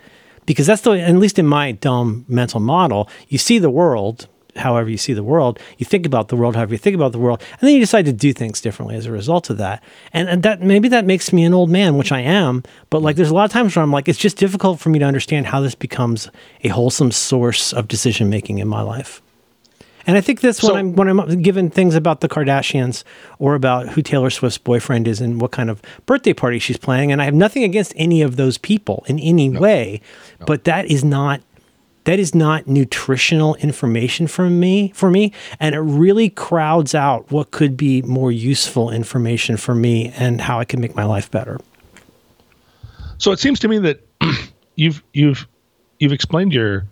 because 0.51 0.67
that's 0.67 0.83
the 0.83 0.91
at 1.01 1.15
least 1.15 1.39
in 1.39 1.47
my 1.47 1.71
dumb 1.71 2.25
mental 2.27 2.59
model, 2.59 3.09
you 3.29 3.39
see 3.39 3.61
the 3.61 3.71
world 3.71 4.27
however 4.57 4.91
you 4.91 4.97
see 4.97 5.13
the 5.13 5.23
world, 5.23 5.61
you 5.79 5.87
think 5.87 6.05
about 6.05 6.27
the 6.27 6.35
world 6.35 6.57
however 6.57 6.75
you 6.75 6.79
think 6.79 6.97
about 6.97 7.13
the 7.13 7.21
world, 7.21 7.41
and 7.53 7.61
then 7.61 7.73
you 7.73 7.79
decide 7.79 8.05
to 8.05 8.13
do 8.13 8.33
things 8.33 8.61
differently 8.61 8.97
as 8.97 9.07
a 9.07 9.13
result 9.13 9.49
of 9.49 9.59
that. 9.59 9.81
And, 10.13 10.29
and 10.29 10.43
that 10.43 10.61
maybe 10.61 10.89
that 10.89 11.07
makes 11.07 11.33
me 11.33 11.45
an 11.45 11.55
old 11.55 11.71
man, 11.71 11.97
which 11.97 12.11
I 12.11 12.19
am, 12.23 12.65
but 12.91 13.01
like 13.01 13.15
there's 13.15 13.31
a 13.31 13.35
lot 13.35 13.45
of 13.45 13.53
times 13.53 13.77
where 13.77 13.85
I'm 13.85 13.93
like, 13.93 14.09
it's 14.09 14.19
just 14.19 14.39
difficult 14.39 14.81
for 14.81 14.89
me 14.89 14.99
to 14.99 15.05
understand 15.05 15.47
how 15.47 15.61
this 15.61 15.77
becomes 15.77 16.29
a 16.65 16.69
wholesome 16.69 17.13
source 17.13 17.73
of 17.73 17.87
decision 17.87 18.29
making 18.29 18.59
in 18.59 18.67
my 18.67 18.83
life. 18.83 19.23
And 20.11 20.19
I 20.19 20.23
think 20.23 20.41
that's 20.41 20.61
when 20.61 20.75
I'm 20.75 20.95
when 20.95 21.07
I'm 21.09 21.41
given 21.41 21.71
things 21.71 21.95
about 21.95 22.21
the 22.21 22.29
Kardashians 22.29 23.05
or 23.39 23.55
about 23.55 23.91
who 23.91 24.03
Taylor 24.03 24.29
Swift's 24.29 24.59
boyfriend 24.59 25.07
is 25.07 25.21
and 25.21 25.41
what 25.41 25.53
kind 25.53 25.71
of 25.71 25.81
birthday 26.05 26.33
party 26.33 26.59
she's 26.59 26.77
planning. 26.77 27.13
And 27.13 27.23
I 27.23 27.27
have 27.27 27.35
nothing 27.35 27.63
against 27.63 27.93
any 27.95 28.21
of 28.21 28.35
those 28.35 28.59
people 28.59 29.05
in 29.07 29.21
any 29.21 29.49
way, 29.49 30.01
but 30.47 30.65
that 30.65 30.87
is 30.87 31.05
not 31.05 31.43
that 32.05 32.19
is 32.19 32.35
not 32.35 32.67
nutritional 32.67 33.55
information 33.57 34.27
for 34.27 34.51
me 34.51 34.91
for 34.97 35.11
me 35.11 35.33
and 35.61 35.77
it 35.77 35.81
really 35.81 36.29
crowds 36.29 36.93
out 36.93 37.31
what 37.31 37.53
could 37.53 37.77
be 37.77 38.03
more 38.03 38.33
useful 38.33 38.91
information 38.91 39.57
for 39.57 39.77
me 39.77 40.13
and 40.17 40.41
how 40.41 40.59
I 40.59 40.65
can 40.65 40.81
make 40.81 40.97
my 40.97 41.05
life 41.05 41.31
better. 41.31 41.61
So 43.19 43.31
it 43.31 43.39
seems 43.39 43.61
to 43.61 43.69
me 43.69 43.79
that 43.79 44.05
you've 44.75 45.05
you've 45.13 45.47
you've 46.01 46.13
explained 46.13 46.53
your 46.53 46.87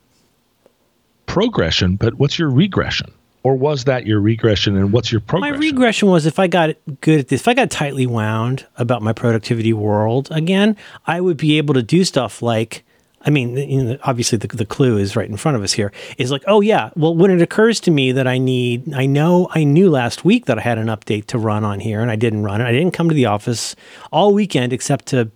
progression, 1.29 1.95
but 1.95 2.15
what's 2.15 2.39
your 2.39 2.51
regression? 2.51 3.13
Or 3.45 3.55
was 3.55 3.85
that 3.85 4.07
your 4.07 4.21
regression 4.21 4.77
and 4.77 4.93
what's 4.93 5.13
your 5.13 5.21
progression? 5.21 5.55
My 5.55 5.67
regression 5.67 6.09
was 6.09 6.27
if 6.27 6.41
I 6.41 6.49
got 6.49 6.71
good 7.01 7.21
at 7.21 7.29
this, 7.29 7.43
if 7.43 7.49
I 7.49 7.55
got 7.55 7.71
tightly 7.71 8.07
wound 8.07 8.67
about 8.77 9.01
my 9.01 9.13
productivity 9.13 9.73
world 9.73 10.29
again, 10.33 10.77
I 11.07 11.21
would 11.21 11.37
be 11.37 11.57
able 11.57 11.75
to 11.75 11.83
do 11.83 12.05
stuff 12.05 12.43
like, 12.43 12.85
I 13.23 13.31
mean, 13.31 13.57
you 13.57 13.83
know, 13.85 13.99
obviously 14.03 14.39
the, 14.39 14.49
the 14.49 14.67
clue 14.67 14.99
is 14.99 15.15
right 15.15 15.29
in 15.29 15.37
front 15.37 15.57
of 15.57 15.63
us 15.63 15.73
here. 15.73 15.93
Is 16.19 16.33
like, 16.33 16.43
oh 16.47 16.61
yeah, 16.61 16.91
well, 16.97 17.15
when 17.15 17.31
it 17.31 17.41
occurs 17.41 17.79
to 17.81 17.91
me 17.91 18.11
that 18.13 18.27
I 18.27 18.39
need, 18.39 18.93
I 18.93 19.07
know, 19.07 19.49
I 19.53 19.65
knew 19.65 19.89
last 19.89 20.25
week 20.25 20.47
that 20.47 20.59
I 20.59 20.63
had 20.63 20.79
an 20.79 20.89
update 20.89 21.27
to 21.27 21.39
run 21.39 21.65
on 21.65 21.81
here, 21.81 22.01
and 22.01 22.11
I 22.11 22.17
didn't 22.17 22.43
run 22.43 22.61
it. 22.61 22.65
I 22.65 22.73
didn't 22.73 22.93
come 22.93 23.09
to 23.09 23.15
the 23.15 23.27
office 23.27 23.77
all 24.13 24.35
weekend 24.35 24.73
except 24.73 25.07
to 25.07 25.31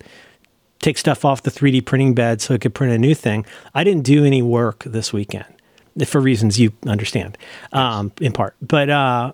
take 0.80 0.98
stuff 0.98 1.24
off 1.24 1.42
the 1.42 1.50
3D 1.50 1.84
printing 1.86 2.14
bed 2.14 2.40
so 2.40 2.54
it 2.54 2.60
could 2.60 2.74
print 2.74 2.92
a 2.92 2.98
new 2.98 3.14
thing. 3.14 3.46
I 3.74 3.84
didn't 3.84 4.02
do 4.02 4.24
any 4.24 4.42
work 4.42 4.82
this 4.84 5.12
weekend. 5.12 5.46
For 6.06 6.20
reasons 6.20 6.58
you 6.58 6.72
understand, 6.86 7.38
um, 7.72 8.12
in 8.20 8.32
part. 8.32 8.54
But 8.60 8.90
uh, 8.90 9.32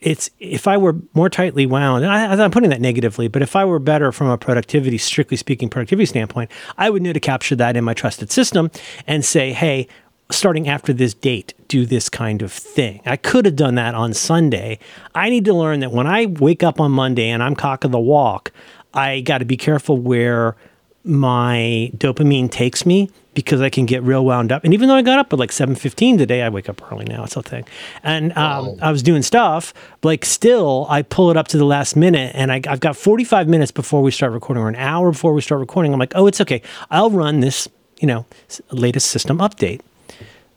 it's 0.00 0.30
if 0.40 0.66
I 0.66 0.76
were 0.76 0.96
more 1.14 1.30
tightly 1.30 1.64
wound, 1.66 2.04
and 2.04 2.12
I, 2.12 2.44
I'm 2.44 2.50
putting 2.50 2.70
that 2.70 2.80
negatively, 2.80 3.28
but 3.28 3.42
if 3.42 3.56
I 3.56 3.64
were 3.64 3.78
better 3.78 4.12
from 4.12 4.28
a 4.28 4.36
productivity, 4.36 4.98
strictly 4.98 5.36
speaking, 5.36 5.68
productivity 5.68 6.06
standpoint, 6.06 6.50
I 6.76 6.90
would 6.90 7.02
know 7.02 7.12
to 7.12 7.20
capture 7.20 7.56
that 7.56 7.76
in 7.76 7.84
my 7.84 7.94
trusted 7.94 8.30
system 8.30 8.70
and 9.06 9.24
say, 9.24 9.52
hey, 9.52 9.86
starting 10.30 10.68
after 10.68 10.92
this 10.92 11.14
date, 11.14 11.54
do 11.68 11.86
this 11.86 12.08
kind 12.08 12.42
of 12.42 12.52
thing. 12.52 13.00
I 13.06 13.16
could 13.16 13.44
have 13.44 13.56
done 13.56 13.76
that 13.76 13.94
on 13.94 14.12
Sunday. 14.14 14.78
I 15.14 15.30
need 15.30 15.44
to 15.44 15.54
learn 15.54 15.80
that 15.80 15.92
when 15.92 16.06
I 16.06 16.26
wake 16.26 16.62
up 16.62 16.80
on 16.80 16.90
Monday 16.90 17.28
and 17.28 17.42
I'm 17.42 17.54
cock 17.54 17.84
of 17.84 17.92
the 17.92 18.00
walk, 18.00 18.50
I 18.94 19.20
got 19.20 19.38
to 19.38 19.44
be 19.44 19.56
careful 19.56 19.98
where 19.98 20.56
my 21.04 21.90
dopamine 21.96 22.50
takes 22.50 22.86
me 22.86 23.10
because 23.34 23.60
I 23.60 23.70
can 23.70 23.86
get 23.86 24.02
real 24.02 24.24
wound 24.24 24.52
up. 24.52 24.64
And 24.64 24.74
even 24.74 24.88
though 24.88 24.94
I 24.94 25.02
got 25.02 25.18
up 25.18 25.32
at 25.32 25.38
like 25.38 25.50
7:15 25.50 26.18
today, 26.18 26.42
I 26.42 26.48
wake 26.48 26.68
up 26.68 26.92
early 26.92 27.04
now. 27.04 27.24
It's 27.24 27.36
a 27.36 27.42
thing. 27.42 27.64
And 28.02 28.36
um, 28.36 28.76
I 28.82 28.92
was 28.92 29.02
doing 29.02 29.22
stuff, 29.22 29.72
like 30.02 30.24
still 30.24 30.86
I 30.88 31.02
pull 31.02 31.30
it 31.30 31.36
up 31.36 31.48
to 31.48 31.58
the 31.58 31.64
last 31.64 31.96
minute 31.96 32.32
and 32.34 32.52
I, 32.52 32.60
I've 32.68 32.80
got 32.80 32.96
45 32.96 33.48
minutes 33.48 33.70
before 33.70 34.02
we 34.02 34.10
start 34.10 34.32
recording 34.32 34.62
or 34.62 34.68
an 34.68 34.76
hour 34.76 35.12
before 35.12 35.32
we 35.32 35.40
start 35.40 35.60
recording. 35.60 35.92
I'm 35.92 36.00
like, 36.00 36.12
oh, 36.14 36.26
it's 36.26 36.40
okay. 36.40 36.62
I'll 36.90 37.10
run 37.10 37.40
this, 37.40 37.68
you 38.00 38.06
know, 38.06 38.26
latest 38.70 39.10
system 39.10 39.38
update, 39.38 39.80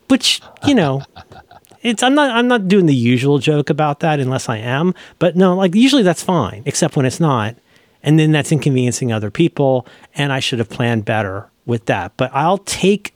which, 0.10 0.42
you 0.66 0.76
know, 0.76 1.04
it's 1.82 2.04
I'm 2.04 2.16
not 2.16 2.32
I'm 2.32 2.48
not 2.48 2.68
doing 2.68 2.88
the 2.88 2.96
usual 2.96 3.40
joke 3.40 3.70
about 3.70 4.02
that 4.02 4.20
unless 4.20 4.50
I 4.50 4.58
am, 4.58 4.94
but 5.20 5.36
no, 5.36 5.56
like 5.56 5.76
usually 5.76 6.04
that's 6.04 6.24
fine, 6.24 6.64
except 6.66 6.96
when 6.96 7.06
it's 7.06 7.20
not. 7.20 7.56
And 8.04 8.20
then 8.20 8.32
that's 8.32 8.52
inconveniencing 8.52 9.12
other 9.12 9.32
people, 9.32 9.88
and 10.14 10.32
I 10.32 10.40
should 10.40 10.60
have 10.60 10.70
planned 10.70 11.06
better 11.06 11.50
with 11.65 11.86
that. 11.86 12.13
But 12.17 12.32
I'll 12.34 12.60
take 12.60 13.13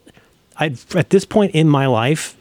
I 0.57 0.75
at 0.95 1.09
this 1.09 1.25
point 1.25 1.55
in 1.55 1.69
my 1.69 1.87
life 1.87 2.35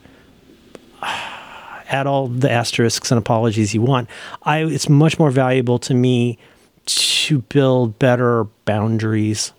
add 1.03 2.07
all 2.07 2.29
the 2.29 2.51
asterisks 2.51 3.11
and 3.11 3.19
apologies 3.19 3.75
you 3.75 3.83
want. 3.83 4.09
I 4.43 4.65
it's 4.65 4.89
much 4.89 5.19
more 5.19 5.31
valuable 5.31 5.79
to 5.81 5.95
me 5.95 6.39
to 6.87 7.41
build 7.41 7.99
better 7.99 8.45
boundaries 8.65 9.53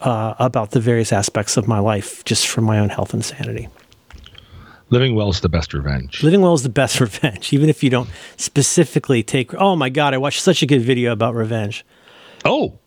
uh, 0.00 0.34
about 0.38 0.70
the 0.70 0.80
various 0.80 1.12
aspects 1.12 1.56
of 1.56 1.66
my 1.66 1.78
life, 1.78 2.24
just 2.24 2.46
for 2.46 2.60
my 2.60 2.78
own 2.78 2.88
health 2.88 3.12
and 3.12 3.24
sanity. 3.24 3.68
Living 4.90 5.16
well 5.16 5.28
is 5.30 5.40
the 5.40 5.48
best 5.48 5.74
revenge. 5.74 6.22
Living 6.22 6.40
well 6.40 6.54
is 6.54 6.62
the 6.62 6.68
best 6.68 7.00
revenge, 7.00 7.52
even 7.52 7.68
if 7.68 7.82
you 7.82 7.90
don't 7.90 8.08
specifically 8.36 9.22
take. 9.22 9.52
Oh 9.54 9.74
my 9.74 9.88
God, 9.88 10.14
I 10.14 10.18
watched 10.18 10.40
such 10.40 10.62
a 10.62 10.66
good 10.66 10.82
video 10.82 11.12
about 11.12 11.34
revenge. 11.34 11.84
Oh, 12.44 12.78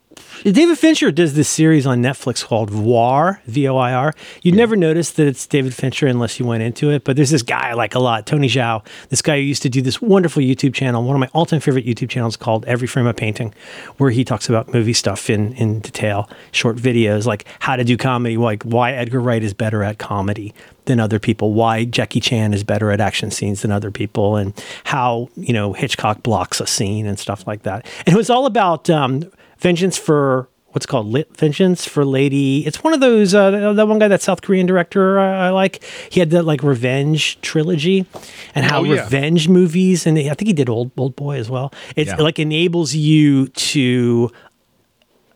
David 0.43 0.77
Fincher 0.77 1.11
does 1.11 1.33
this 1.33 1.49
series 1.49 1.85
on 1.85 2.01
Netflix 2.01 2.45
called 2.45 2.69
Voir, 2.69 3.41
V 3.45 3.67
O 3.67 3.77
I 3.77 3.93
R. 3.93 4.13
You'd 4.41 4.55
never 4.55 4.75
notice 4.75 5.11
that 5.11 5.27
it's 5.27 5.45
David 5.45 5.73
Fincher 5.73 6.07
unless 6.07 6.39
you 6.39 6.45
went 6.45 6.63
into 6.63 6.89
it, 6.91 7.03
but 7.03 7.15
there's 7.15 7.29
this 7.29 7.43
guy 7.43 7.69
I 7.69 7.73
like 7.73 7.95
a 7.95 7.99
lot, 7.99 8.25
Tony 8.25 8.47
Zhou, 8.47 8.85
this 9.09 9.21
guy 9.21 9.37
who 9.37 9.43
used 9.43 9.61
to 9.63 9.69
do 9.69 9.81
this 9.81 10.01
wonderful 10.01 10.41
YouTube 10.41 10.73
channel, 10.73 11.03
one 11.03 11.15
of 11.15 11.19
my 11.19 11.29
all 11.33 11.45
time 11.45 11.59
favorite 11.59 11.85
YouTube 11.85 12.09
channels 12.09 12.37
called 12.37 12.65
Every 12.65 12.87
Frame 12.87 13.07
of 13.07 13.15
Painting, 13.15 13.53
where 13.97 14.11
he 14.11 14.23
talks 14.23 14.47
about 14.47 14.73
movie 14.73 14.93
stuff 14.93 15.29
in, 15.29 15.53
in 15.53 15.79
detail, 15.79 16.29
short 16.51 16.77
videos 16.77 17.25
like 17.25 17.45
how 17.59 17.75
to 17.75 17.83
do 17.83 17.97
comedy, 17.97 18.37
like 18.37 18.63
why 18.63 18.93
Edgar 18.93 19.19
Wright 19.19 19.43
is 19.43 19.53
better 19.53 19.83
at 19.83 19.97
comedy 19.97 20.53
than 20.85 20.99
other 20.99 21.19
people, 21.19 21.53
why 21.53 21.85
Jackie 21.85 22.19
Chan 22.19 22.53
is 22.53 22.63
better 22.63 22.91
at 22.91 22.99
action 22.99 23.29
scenes 23.29 23.61
than 23.61 23.71
other 23.71 23.91
people, 23.91 24.35
and 24.35 24.53
how, 24.85 25.29
you 25.35 25.53
know, 25.53 25.73
Hitchcock 25.73 26.23
blocks 26.23 26.59
a 26.59 26.67
scene 26.67 27.05
and 27.05 27.19
stuff 27.19 27.45
like 27.45 27.63
that. 27.63 27.85
And 28.05 28.15
it 28.15 28.17
was 28.17 28.29
all 28.29 28.45
about 28.45 28.89
um, 28.89 29.29
vengeance 29.59 29.97
for 29.97 30.47
what's 30.71 30.85
called 30.85 31.07
lit 31.07 31.35
vengeance 31.35 31.83
for 31.85 32.05
lady 32.05 32.65
it's 32.67 32.83
one 32.83 32.93
of 32.93 32.99
those 32.99 33.33
uh, 33.33 33.73
that 33.73 33.87
one 33.87 33.97
guy 33.97 34.07
that 34.07 34.21
south 34.21 34.41
korean 34.43 34.67
director 34.67 35.17
uh, 35.19 35.23
i 35.47 35.49
like 35.49 35.83
he 36.11 36.19
had 36.19 36.29
that 36.29 36.43
like 36.43 36.61
revenge 36.61 37.41
trilogy 37.41 38.05
and 38.53 38.65
how 38.65 38.81
Oh, 38.81 38.83
yeah. 38.83 39.01
revenge 39.03 39.49
movies 39.49 40.05
and 40.05 40.17
i 40.19 40.21
think 40.35 40.45
he 40.47 40.53
did 40.53 40.69
old 40.69 40.91
old 40.95 41.15
boy 41.15 41.37
as 41.37 41.49
well 41.49 41.73
it's 41.95 42.09
Yeah. 42.11 42.17
like 42.17 42.37
enables 42.37 42.93
you 42.93 43.47
to 43.47 44.29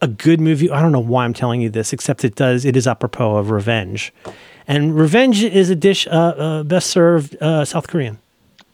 a 0.01 0.07
good 0.07 0.39
movie 0.39 0.69
i 0.69 0.79
don't 0.81 0.91
know 0.91 0.99
why 0.99 1.25
i'm 1.25 1.33
telling 1.33 1.62
you 1.62 1.69
this 1.71 1.93
except 1.93 2.23
it 2.23 2.36
does 2.36 2.63
it 2.63 2.75
is 2.77 2.86
apropos 2.88 3.38
of 3.38 3.49
revenge 3.49 4.13
and 4.67 4.95
revenge 4.95 5.43
is 5.43 5.69
a 5.71 5.75
dish 5.75 6.05
uh, 6.07 6.12
uh, 6.12 6.63
best 6.63 6.91
served 6.91 7.36
uh, 7.41 7.65
south 7.65 7.88
korean 7.88 8.19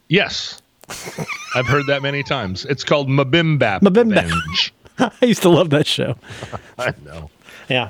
yes. 0.09 0.61
I've 1.55 1.67
heard 1.67 1.85
that 1.85 2.01
many 2.01 2.23
times. 2.23 2.65
It's 2.65 2.83
called 2.83 3.07
Mabimbap. 3.09 3.81
Mabimbap. 3.81 4.71
Revenge. 4.99 5.13
i 5.21 5.25
used 5.25 5.41
to 5.41 5.49
love 5.49 5.69
that 5.71 5.87
show 5.87 6.15
I 6.77 6.93
know. 7.05 7.29
yeah 7.69 7.89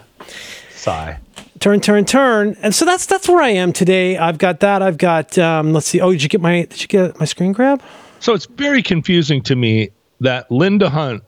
Sigh. 0.71 1.19
turn, 1.59 1.81
turn, 1.81 2.05
turn. 2.05 2.55
And 2.61 2.73
so 2.73 2.85
that's 2.85 3.05
that's 3.05 3.27
where 3.27 3.41
I 3.41 3.49
am 3.49 3.73
today. 3.73 4.17
I've 4.17 4.37
got 4.37 4.61
that. 4.61 4.81
I've 4.81 4.97
got 4.97 5.37
um, 5.37 5.73
let's 5.73 5.87
see. 5.87 5.99
Oh, 5.99 6.11
did 6.13 6.23
you 6.23 6.29
get 6.29 6.39
my 6.39 6.61
did 6.61 6.81
you 6.81 6.87
get 6.87 7.19
my 7.19 7.25
screen 7.25 7.51
grab? 7.51 7.81
So 8.21 8.33
it's 8.33 8.45
very 8.45 8.81
confusing 8.81 9.41
to 9.43 9.57
me 9.57 9.89
that 10.21 10.49
Linda 10.49 10.89
Hunt 10.89 11.21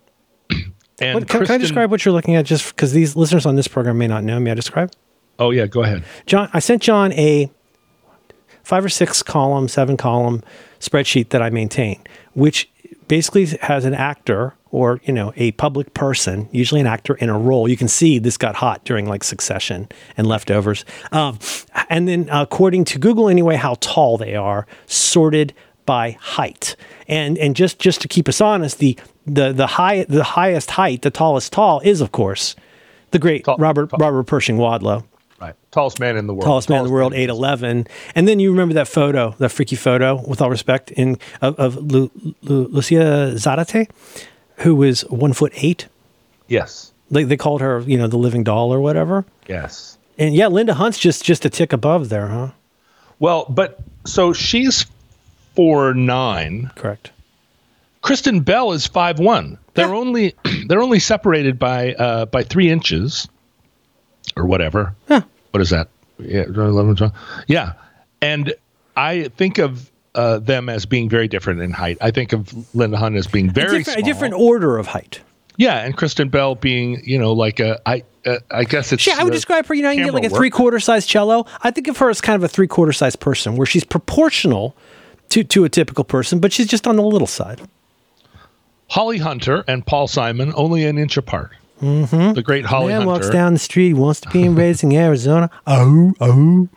and 1.01 1.15
What, 1.15 1.27
can, 1.27 1.45
can 1.45 1.55
I 1.55 1.57
describe 1.57 1.91
what 1.91 2.05
you're 2.05 2.13
looking 2.13 2.35
at? 2.35 2.45
Just 2.45 2.73
because 2.73 2.93
these 2.93 3.17
listeners 3.17 3.45
on 3.45 3.57
this 3.57 3.67
program 3.67 3.97
may 3.97 4.07
not 4.07 4.23
know. 4.23 4.39
May 4.39 4.51
I 4.51 4.53
describe? 4.53 4.93
Oh 5.37 5.51
yeah, 5.51 5.65
go 5.67 5.83
ahead. 5.83 6.05
John, 6.27 6.49
I 6.53 6.59
sent 6.59 6.81
John 6.81 7.11
a 7.13 7.51
five 8.63 8.85
or 8.85 8.89
six 8.89 9.21
column, 9.21 9.67
seven 9.67 9.97
column 9.97 10.43
spreadsheet 10.79 11.29
that 11.29 11.41
I 11.41 11.49
maintain, 11.49 12.01
which 12.35 12.70
basically 13.11 13.45
has 13.59 13.83
an 13.83 13.93
actor 13.93 14.53
or 14.69 15.01
you 15.03 15.11
know 15.11 15.33
a 15.35 15.51
public 15.51 15.93
person, 15.93 16.47
usually 16.53 16.79
an 16.79 16.87
actor 16.87 17.15
in 17.15 17.27
a 17.27 17.37
role. 17.37 17.67
You 17.67 17.75
can 17.75 17.89
see 17.89 18.19
this 18.19 18.37
got 18.37 18.55
hot 18.55 18.85
during 18.85 19.05
like 19.05 19.21
Succession 19.25 19.89
and 20.15 20.25
Leftovers, 20.25 20.85
um, 21.11 21.37
and 21.89 22.07
then 22.07 22.29
according 22.31 22.85
to 22.85 22.99
Google 22.99 23.27
anyway, 23.27 23.57
how 23.57 23.75
tall 23.81 24.17
they 24.17 24.33
are, 24.33 24.65
sorted 24.85 25.53
by 25.85 26.11
height. 26.21 26.77
And 27.09 27.37
and 27.37 27.53
just 27.53 27.79
just 27.79 27.99
to 27.99 28.07
keep 28.07 28.29
us 28.29 28.39
honest, 28.39 28.77
the 28.77 28.97
the 29.27 29.51
the 29.51 29.67
high 29.67 30.05
the 30.05 30.23
highest 30.23 30.71
height, 30.71 31.01
the 31.01 31.11
tallest 31.11 31.51
tall 31.51 31.81
is 31.81 31.99
of 31.99 32.13
course 32.13 32.55
the 33.11 33.19
great 33.19 33.45
Robert. 33.45 33.91
Robert 33.99 34.23
Pershing 34.23 34.55
Wadlow. 34.55 35.03
Tallest 35.71 35.99
man 35.99 36.17
in 36.17 36.27
the 36.27 36.33
world. 36.33 36.43
tallest 36.45 36.69
man 36.69 36.79
in 36.79 36.85
the 36.85 36.91
world, 36.91 37.13
eight 37.13 37.29
eleven. 37.29 37.87
And 38.13 38.27
then 38.27 38.39
you 38.39 38.51
remember 38.51 38.73
that 38.73 38.89
photo, 38.89 39.33
that 39.39 39.49
freaky 39.49 39.77
photo, 39.77 40.21
with 40.27 40.41
all 40.41 40.49
respect, 40.49 40.91
in 40.91 41.17
of, 41.41 41.57
of 41.57 41.77
Lu, 41.77 42.11
Lu, 42.41 42.67
Lucia 42.67 43.33
Zarate, 43.35 43.89
who 44.57 44.75
was 44.75 45.01
one 45.03 45.31
foot 45.31 45.53
eight. 45.55 45.87
Yes. 46.47 46.91
They, 47.09 47.23
they 47.23 47.37
called 47.37 47.61
her, 47.61 47.79
you 47.81 47.97
know, 47.97 48.07
the 48.07 48.17
living 48.17 48.43
doll 48.43 48.73
or 48.73 48.81
whatever. 48.81 49.25
Yes. 49.47 49.97
And 50.17 50.35
yeah, 50.35 50.47
Linda 50.47 50.73
Hunt's 50.73 50.99
just 50.99 51.23
just 51.23 51.45
a 51.45 51.49
tick 51.49 51.71
above 51.71 52.09
there, 52.09 52.27
huh? 52.27 52.49
Well, 53.19 53.45
but 53.47 53.79
so 54.05 54.33
she's 54.33 54.85
four 55.55 55.93
nine. 55.93 56.69
Correct. 56.75 57.11
Kristen 58.01 58.41
Bell 58.41 58.71
is 58.73 58.87
five 58.87 59.19
one. 59.19 59.57
They're 59.73 59.93
only 59.93 60.35
they're 60.67 60.81
only 60.81 60.99
separated 60.99 61.57
by 61.57 61.93
uh, 61.93 62.25
by 62.25 62.43
three 62.43 62.69
inches, 62.69 63.27
or 64.35 64.45
whatever. 64.45 64.95
Huh. 65.07 65.21
What 65.51 65.61
is 65.61 65.69
that? 65.69 65.89
Yeah, 66.19 66.43
11, 66.43 66.95
12. 66.95 67.13
yeah. 67.47 67.73
And 68.21 68.53
I 68.95 69.29
think 69.37 69.57
of 69.57 69.91
uh, 70.15 70.39
them 70.39 70.69
as 70.69 70.85
being 70.85 71.09
very 71.09 71.27
different 71.27 71.61
in 71.61 71.71
height. 71.71 71.97
I 72.01 72.11
think 72.11 72.33
of 72.33 72.75
Linda 72.75 72.97
Hunt 72.97 73.15
as 73.15 73.27
being 73.27 73.49
A 73.49 73.53
very 73.53 73.79
different, 73.79 73.99
a 73.99 74.03
different 74.03 74.33
order 74.35 74.77
of 74.77 74.87
height. 74.87 75.21
Yeah, 75.57 75.83
and 75.83 75.95
Kristen 75.95 76.29
Bell 76.29 76.55
being 76.55 77.01
you 77.03 77.19
know 77.19 77.33
like 77.33 77.59
a 77.59 77.79
I 77.85 78.03
uh, 78.25 78.37
I 78.49 78.63
guess 78.63 78.91
it's 78.91 79.05
Yeah, 79.05 79.15
I 79.19 79.23
would 79.23 79.33
describe 79.33 79.65
her. 79.67 79.73
You 79.73 79.83
know, 79.83 79.89
you 79.91 79.97
can 79.97 80.05
get 80.07 80.13
like 80.13 80.23
a 80.23 80.29
work. 80.29 80.37
three 80.37 80.49
quarter 80.49 80.79
size 80.79 81.05
cello. 81.05 81.45
I 81.61 81.71
think 81.71 81.87
of 81.87 81.97
her 81.97 82.09
as 82.09 82.21
kind 82.21 82.35
of 82.35 82.43
a 82.43 82.47
three 82.47 82.67
quarter 82.67 82.93
size 82.93 83.15
person, 83.15 83.57
where 83.57 83.65
she's 83.65 83.83
proportional 83.83 84.75
to 85.29 85.43
to 85.43 85.63
a 85.63 85.69
typical 85.69 86.03
person, 86.03 86.39
but 86.39 86.51
she's 86.53 86.67
just 86.67 86.87
on 86.87 86.95
the 86.95 87.03
little 87.03 87.27
side. 87.27 87.61
Holly 88.89 89.17
Hunter 89.17 89.63
and 89.67 89.85
Paul 89.85 90.07
Simon 90.07 90.51
only 90.55 90.85
an 90.85 90.97
inch 90.97 91.15
apart. 91.15 91.51
Mm-hmm. 91.81 92.33
The 92.33 92.43
great 92.43 92.65
Holly 92.65 92.93
Man 92.93 93.05
walks 93.05 93.29
down 93.29 93.53
the 93.53 93.59
street, 93.59 93.93
wants 93.93 94.21
to 94.21 94.29
be 94.29 94.43
in 94.43 94.55
Raising 94.55 94.95
Arizona. 94.95 95.49
Oh, 95.65 96.13
oh. 96.21 96.69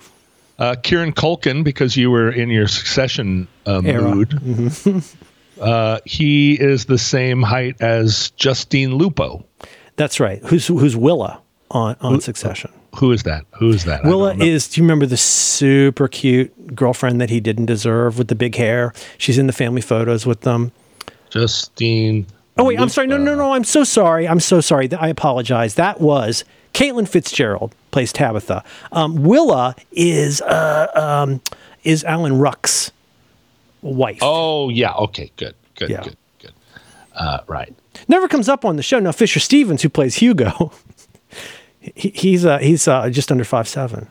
Uh, 0.59 0.77
Kieran 0.83 1.13
Culkin, 1.13 1.65
because 1.65 1.97
you 1.97 2.11
were 2.11 2.31
in 2.31 2.49
your 2.49 2.69
succession 2.69 3.49
uh, 3.67 3.81
mood. 3.83 4.39
uh, 5.61 6.01
he 6.05 6.55
is 6.55 6.87
the 6.87 6.99
same 6.99 7.43
height 7.43 7.81
as 7.81 8.31
Justine 8.31 8.95
Lupe. 8.95 9.45
That's 9.97 10.21
right. 10.21 10.43
Who's 10.45 10.67
who's 10.67 10.97
Willa 10.97 11.41
on 11.71 11.97
on 12.01 12.21
Succession? 12.21 12.73
Who 12.97 13.11
is 13.13 13.25
that? 13.25 13.45
Who 13.59 13.71
is 13.71 13.85
that? 13.85 14.05
Willa 14.05 14.35
is. 14.37 14.69
Do 14.69 14.81
you 14.81 14.85
remember 14.85 15.07
the 15.07 15.17
super 15.17 16.09
cute 16.09 16.75
girlfriend 16.75 17.21
that 17.21 17.31
he 17.31 17.41
didn't 17.41 17.67
deserve 17.67 18.19
with 18.19 18.29
the 18.29 18.35
big 18.35 18.55
hair? 18.55 18.93
She's 19.19 19.39
in 19.39 19.47
the 19.47 19.53
family 19.53 19.81
photos 19.81 20.25
with 20.25 20.43
them. 20.43 20.73
Justine. 21.31 22.27
Oh 22.57 22.65
wait, 22.65 22.79
I'm 22.79 22.89
sorry. 22.89 23.07
No, 23.09 23.17
no, 23.19 23.35
no. 23.35 23.53
I'm 23.53 23.65
so 23.65 23.83
sorry. 23.85 24.29
I'm 24.29 24.41
so 24.41 24.61
sorry. 24.61 24.93
I 24.95 25.09
apologize. 25.09 25.75
That 25.75 26.01
was 26.01 26.45
Caitlin 26.73 27.09
Fitzgerald 27.09 27.75
plays 27.91 28.13
Tabitha. 28.13 28.63
Um, 28.93 29.23
Willa 29.25 29.75
is 29.93 30.41
uh, 30.43 30.87
um, 30.95 31.41
is 31.83 32.05
Alan 32.05 32.39
Ruck's 32.39 32.93
wife. 33.83 34.19
Oh 34.23 34.69
yeah. 34.69 34.93
Okay. 34.95 35.33
Good. 35.37 35.55
Good. 35.77 35.91
Yeah. 35.91 36.03
Good. 36.05 36.17
Good. 36.41 36.53
Uh, 37.15 37.41
right. 37.49 37.75
Never 38.09 38.29
comes 38.29 38.49
up 38.49 38.65
on 38.65 38.77
the 38.77 38.83
show. 38.83 38.99
Now 39.01 39.13
Fisher 39.13 39.41
Stevens, 39.41 39.83
who 39.83 39.89
plays 39.89 40.17
Hugo, 40.17 40.73
he, 41.81 42.11
he's 42.11 42.45
uh, 42.47 42.59
he's 42.59 42.87
uh, 42.87 43.11
just 43.11 43.33
under 43.33 43.45
five 43.45 43.67
seven. 43.69 44.07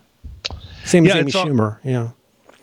Same 0.83 1.05
Yeah, 1.05 1.15
as 1.15 1.17
Amy 1.19 1.31
all- 1.33 1.45
Schumer. 1.45 1.77
Yeah. 1.83 2.09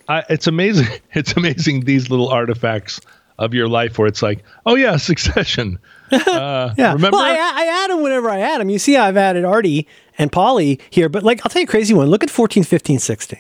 I, 0.08 0.24
it's 0.28 0.46
amazing. 0.46 0.88
It's 1.14 1.36
amazing 1.36 1.84
these 1.84 2.10
little 2.10 2.28
artifacts 2.28 3.00
of 3.40 3.53
your 3.55 3.66
life 3.68 3.98
where 3.98 4.07
it's 4.07 4.22
like, 4.22 4.44
oh 4.66 4.76
yeah, 4.76 4.96
Succession. 5.11 5.79
Uh, 6.12 6.72
Yeah. 6.79 6.92
Remember? 6.92 7.16
Well, 7.16 7.24
I, 7.24 7.35
I 7.64 7.85
add 7.85 7.90
them 7.90 8.03
whenever 8.03 8.31
I 8.31 8.38
add 8.40 8.61
them. 8.61 8.70
You 8.70 8.79
see, 8.79 8.96
I've 8.96 9.16
added 9.16 9.44
Artie 9.44 9.88
and 10.18 10.31
Polly 10.31 10.79
here, 10.90 11.09
but 11.09 11.22
like, 11.24 11.40
I'll 11.44 11.50
tell 11.50 11.61
you 11.62 11.66
a 11.66 11.70
crazy 11.70 11.94
one. 11.94 12.07
Look 12.09 12.22
at 12.22 12.31
14, 12.31 12.62
15, 12.62 12.98
16. 13.00 13.38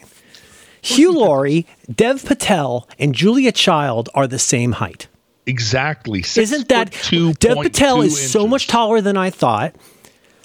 Hugh 0.82 1.12
Laurie, 1.12 1.66
Dev 1.94 2.24
Patel, 2.24 2.88
and 2.98 3.14
Julia 3.14 3.52
Child 3.52 4.08
are 4.14 4.26
the 4.26 4.38
same 4.38 4.72
height. 4.72 5.08
exactly. 5.46 6.20
Isn't 6.20 6.68
that 6.68 6.90
Dev 7.38 7.56
Patel 7.58 8.00
is 8.02 8.30
so 8.30 8.46
much 8.46 8.66
taller 8.66 9.00
than 9.02 9.16
I 9.16 9.28
thought. 9.30 9.74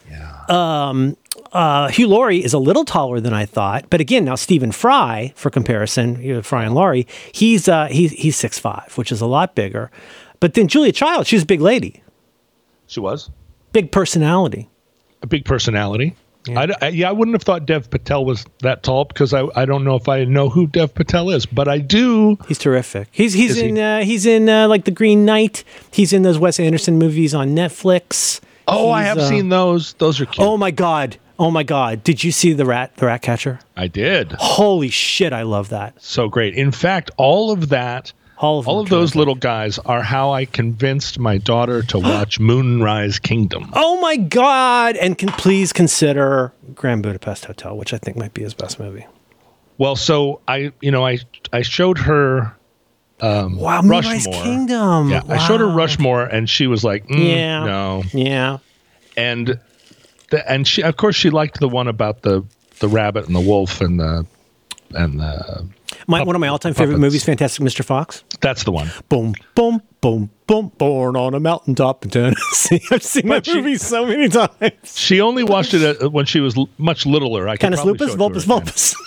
Yeah. 0.10 0.44
Uh, 1.56 1.88
Hugh 1.88 2.08
Laurie 2.08 2.44
is 2.44 2.54
a 2.54 2.60
little 2.60 2.84
taller 2.84 3.22
than 3.22 3.34
I 3.34 3.46
thought, 3.46 3.90
but 3.90 4.02
again, 4.02 4.26
now 4.26 4.36
Stephen 4.36 4.74
Fry, 4.74 5.32
for 5.38 5.50
comparison, 5.50 6.22
you 6.22 6.34
know, 6.36 6.42
Fry 6.42 6.66
and 6.66 6.76
Laurie, 6.76 7.08
he's 7.32 7.70
uh, 7.70 7.86
he's 7.88 8.12
he's 8.12 8.36
six 8.36 8.60
five, 8.60 8.92
which 8.98 9.10
is 9.12 9.22
a 9.22 9.26
lot 9.26 9.56
bigger. 9.56 9.90
But 10.42 10.54
then 10.56 10.68
Julia 10.68 10.92
Child, 10.92 11.28
she's 11.28 11.44
a 11.44 11.46
big 11.46 11.62
lady, 11.62 12.04
she 12.88 13.00
was 13.00 13.30
big 13.72 13.92
personality. 13.92 14.70
a 15.22 15.28
big 15.28 15.46
personality. 15.46 16.16
I, 16.50 16.68
I- 16.82 16.88
yeah, 16.90 17.10
I 17.10 17.12
wouldn't 17.12 17.34
have 17.34 17.42
thought 17.44 17.66
Dev 17.66 17.90
Patel 17.90 18.24
was 18.26 18.46
that 18.62 18.84
tall 18.84 19.06
because 19.06 19.34
I, 19.34 19.48
I 19.56 19.66
don't 19.66 19.84
know 19.84 19.96
if 19.96 20.08
I 20.10 20.26
know 20.26 20.50
who 20.50 20.68
Dev 20.68 20.94
Patel 20.94 21.30
is, 21.32 21.46
but 21.46 21.68
I 21.68 21.80
do. 21.80 22.38
He's 22.50 22.60
terrific. 22.60 23.08
He's 23.12 23.32
he's 23.34 23.52
Is 23.52 23.58
he? 23.62 23.70
in 23.70 23.78
uh, 23.80 24.04
he's 24.04 24.26
in 24.26 24.50
uh, 24.50 24.68
like 24.68 24.84
the 24.86 24.92
Green 24.92 25.24
Knight. 25.26 25.64
He's 25.90 26.12
in 26.14 26.22
those 26.24 26.38
Wes 26.38 26.60
Anderson 26.60 27.00
movies 27.00 27.34
on 27.34 27.56
Netflix. 27.56 28.42
Oh, 28.68 28.92
I 28.92 29.04
have 29.04 29.18
uh, 29.20 29.30
seen 29.30 29.50
those. 29.50 29.94
Those 29.94 30.20
are 30.22 30.26
cute. 30.26 30.46
Oh 30.46 30.58
my 30.58 30.70
god! 30.72 31.18
Oh 31.38 31.52
my 31.52 31.64
god! 31.64 32.04
Did 32.04 32.24
you 32.24 32.32
see 32.32 32.54
the 32.54 32.66
rat 32.66 32.96
the 32.98 33.08
rat 33.08 33.22
catcher? 33.22 33.60
I 33.76 33.88
did. 33.88 34.32
Holy 34.34 34.90
shit! 34.90 35.34
I 35.34 35.42
love 35.44 35.70
that. 35.70 36.02
So 36.02 36.30
great. 36.30 36.54
In 36.56 36.72
fact, 36.72 37.12
all 37.18 37.52
of 37.52 37.70
that, 37.70 38.14
All 38.38 38.60
of 38.60 38.68
all 38.68 38.80
of 38.82 38.90
those 38.90 39.16
little 39.16 39.36
guys 39.36 39.78
are 39.80 40.02
how 40.02 40.32
I 40.32 40.46
convinced 40.46 41.20
my 41.20 41.38
daughter 41.38 41.82
to 41.84 42.00
watch 42.00 42.40
Moonrise 42.40 43.20
Kingdom. 43.20 43.70
Oh 43.74 44.00
my 44.00 44.16
god! 44.16 44.96
And 44.96 45.18
can 45.18 45.30
please 45.30 45.74
consider 45.74 46.54
Grand 46.74 47.04
Budapest 47.04 47.46
Hotel, 47.46 47.76
which 47.78 47.94
I 47.94 47.98
think 47.98 48.16
might 48.18 48.34
be 48.34 48.42
his 48.44 48.54
best 48.54 48.80
movie. 48.80 49.06
Well, 49.78 49.98
so 49.98 50.40
I, 50.48 50.72
you 50.82 50.92
know, 50.92 51.06
I 51.06 51.20
I 51.52 51.62
showed 51.64 51.98
her 51.98 52.56
Wow, 53.22 53.50
Moonrise 53.82 54.26
Rushmore. 54.26 54.44
Kingdom. 54.44 55.10
Yeah, 55.10 55.22
I 55.28 55.38
showed 55.38 55.60
her 55.60 55.68
Rushmore, 55.70 56.24
and 56.24 56.50
she 56.50 56.68
was 56.68 56.84
like, 56.84 57.06
mm, 57.08 57.18
Yeah. 57.36 57.66
no, 57.66 58.04
Yeah. 58.14 58.58
and 59.18 59.60
the, 60.36 60.52
and 60.52 60.68
she, 60.68 60.84
of 60.84 60.98
course, 60.98 61.16
she 61.16 61.30
liked 61.30 61.60
the 61.60 61.70
one 61.70 61.88
about 61.88 62.22
the 62.22 62.44
the 62.80 62.88
rabbit 62.88 63.26
and 63.28 63.36
the 63.36 63.40
wolf 63.40 63.82
and 63.82 64.00
the 64.00 64.26
and 64.94 65.20
the 65.20 65.66
My, 66.08 66.24
one 66.24 66.36
of 66.36 66.40
my 66.40 66.48
all-time 66.48 66.74
favorite 66.74 67.00
movies, 67.00 67.24
Fantastic 67.24 67.64
Mr. 67.66 67.84
Fox. 67.84 68.24
that's 68.42 68.64
the 68.64 68.72
one. 68.72 68.92
Boom, 69.10 69.34
boom, 69.56 69.82
boom, 70.02 70.30
boom. 70.48 70.72
Born 70.78 71.16
on 71.16 71.34
a 71.34 71.40
mountaintop 71.40 72.04
in 72.06 72.12
Tennessee. 72.12 72.82
I've 72.92 73.02
seen 73.04 73.28
that 73.30 73.46
she- 73.46 73.56
movie 73.56 73.78
so 73.78 74.06
many 74.06 74.30
times. 74.30 74.98
She 74.98 75.22
only 75.22 75.44
watched 75.44 75.74
it 75.74 76.12
when 76.12 76.26
she 76.26 76.40
was 76.40 76.56
much 76.78 77.06
littler. 77.06 77.48
I 77.50 77.58
Canis 77.58 77.84
lupus, 77.84 78.14
vulpus, 78.16 78.44
vulpus. 78.46 78.96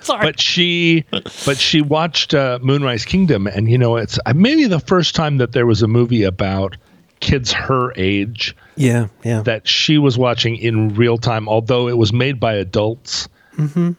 Sorry. 0.00 0.26
but 0.26 0.40
she 0.40 1.04
but 1.46 1.56
she 1.56 1.80
watched 1.80 2.34
uh, 2.34 2.58
moonrise 2.62 3.04
kingdom 3.06 3.46
and 3.46 3.70
you 3.70 3.78
know 3.78 3.96
it's 3.96 4.18
uh, 4.26 4.32
maybe 4.34 4.66
the 4.66 4.78
first 4.80 5.14
time 5.14 5.38
that 5.38 5.52
there 5.52 5.64
was 5.66 5.80
a 5.82 5.88
movie 5.88 6.22
about 6.22 6.76
kids 7.20 7.52
her 7.52 7.92
age 7.96 8.56
yeah, 8.76 9.08
yeah. 9.24 9.42
that 9.42 9.66
she 9.66 9.98
was 9.98 10.16
watching 10.16 10.56
in 10.56 10.94
real 10.94 11.18
time 11.18 11.48
although 11.48 11.88
it 11.88 11.96
was 11.96 12.12
made 12.12 12.38
by 12.38 12.54
adults 12.54 13.28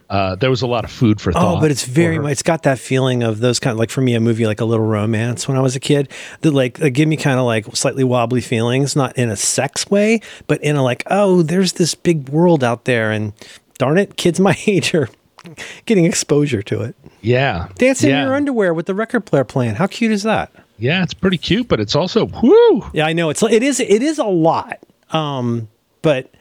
uh, 0.10 0.36
there 0.36 0.50
was 0.50 0.62
a 0.62 0.68
lot 0.68 0.86
of 0.86 0.92
food 0.92 1.20
for 1.20 1.34
thought 1.34 1.40
Mm-hmm. 1.40 1.58
Oh, 1.58 1.62
but 1.62 1.72
it's 1.72 1.84
very 1.84 2.18
much, 2.18 2.32
it's 2.34 2.44
got 2.44 2.64
that 2.64 2.80
feeling 2.80 3.24
of 3.24 3.40
those 3.40 3.60
kind 3.60 3.74
of 3.74 3.78
like 3.78 3.90
for 3.90 4.02
me 4.02 4.14
a 4.16 4.20
movie 4.20 4.46
like 4.46 4.62
a 4.62 4.66
Little 4.66 4.86
Romance 4.86 5.48
when 5.48 5.58
I 5.58 5.62
was 5.62 5.76
a 5.76 5.80
kid 5.80 6.10
that 6.42 6.52
like 6.52 6.78
that 6.78 6.92
give 6.92 7.10
me 7.10 7.18
kind 7.18 7.40
of 7.40 7.46
like 7.46 7.66
slightly 7.76 8.04
wobbly 8.04 8.42
feelings, 8.42 8.96
not 8.96 9.18
in 9.18 9.30
a 9.30 9.36
sex 9.36 9.90
way, 9.90 10.22
but 10.48 10.62
in 10.64 10.76
a 10.76 10.84
like 10.84 11.04
oh, 11.08 11.42
there's 11.42 11.74
this 11.74 11.94
big 11.94 12.30
world 12.30 12.64
out 12.64 12.86
there, 12.86 13.12
and 13.12 13.34
darn 13.78 13.98
it, 13.98 14.16
kids 14.16 14.40
my 14.40 14.58
age 14.68 14.94
are 14.94 15.10
getting 15.86 16.06
exposure 16.06 16.62
to 16.64 16.82
it. 16.82 16.96
yeah 17.22 17.68
Dancing 17.76 18.10
yeah. 18.10 18.22
in 18.22 18.28
your 18.28 18.36
underwear 18.36 18.74
with 18.74 18.86
the 18.86 18.96
record 18.96 19.26
player 19.26 19.44
playing. 19.44 19.76
How 19.76 19.88
cute 19.88 20.12
is 20.12 20.24
that? 20.24 20.52
yeah 20.82 21.04
it's 21.04 21.14
pretty 21.14 21.38
cute 21.38 21.68
but 21.68 21.82
it's 21.82 21.94
also 21.94 22.26
whoo 22.42 22.90
Yeah, 22.94 23.06
I 23.06 23.12
know 23.12 23.30
it's 23.30 23.44
it 23.44 23.64
is 23.64 23.80
it 23.82 24.02
is 24.02 24.18
a 24.18 24.24
lot, 24.26 24.80
um, 25.12 25.68
but 26.02 26.32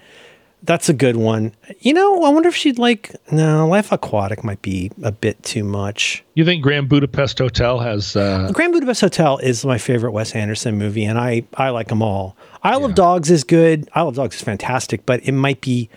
that's 0.63 0.89
a 0.89 0.93
good 0.93 1.17
one. 1.17 1.53
You 1.81 1.95
know, 1.95 2.25
I 2.25 2.31
wonder 2.31 2.49
if 2.49 2.57
she'd 2.57 2.79
like. 2.79 3.15
No, 3.31 3.67
Life 3.69 3.93
Aquatic 3.93 4.43
might 4.43 4.61
be 4.61 4.91
a 5.03 5.13
bit 5.13 5.41
too 5.43 5.63
much. 5.65 6.25
you 6.35 6.45
think 6.45 6.63
grand 6.63 6.89
budapest 6.89 7.39
hotel 7.39 7.79
has 7.79 8.17
uh, 8.17 8.51
Grand 8.53 8.73
Budapest 8.73 9.01
Hotel 9.01 9.39
is 9.39 9.65
my 9.65 9.79
favorite 9.79 10.13
Wes 10.13 10.35
Anderson 10.35 10.77
movie, 10.79 11.05
and 11.05 11.19
I 11.19 11.45
I 11.55 11.71
like 11.71 11.89
them 11.89 12.03
all. 12.03 12.37
Isle 12.63 12.85
of 12.85 12.95
Dogs 12.95 13.31
is 13.31 13.45
good. 13.45 13.89
Isle 13.95 14.09
of 14.09 14.17
Dogs 14.17 14.37
is 14.37 14.43
fantastic, 14.43 15.07
but 15.07 15.21
it 15.27 15.33
might 15.33 15.61
be 15.61 15.89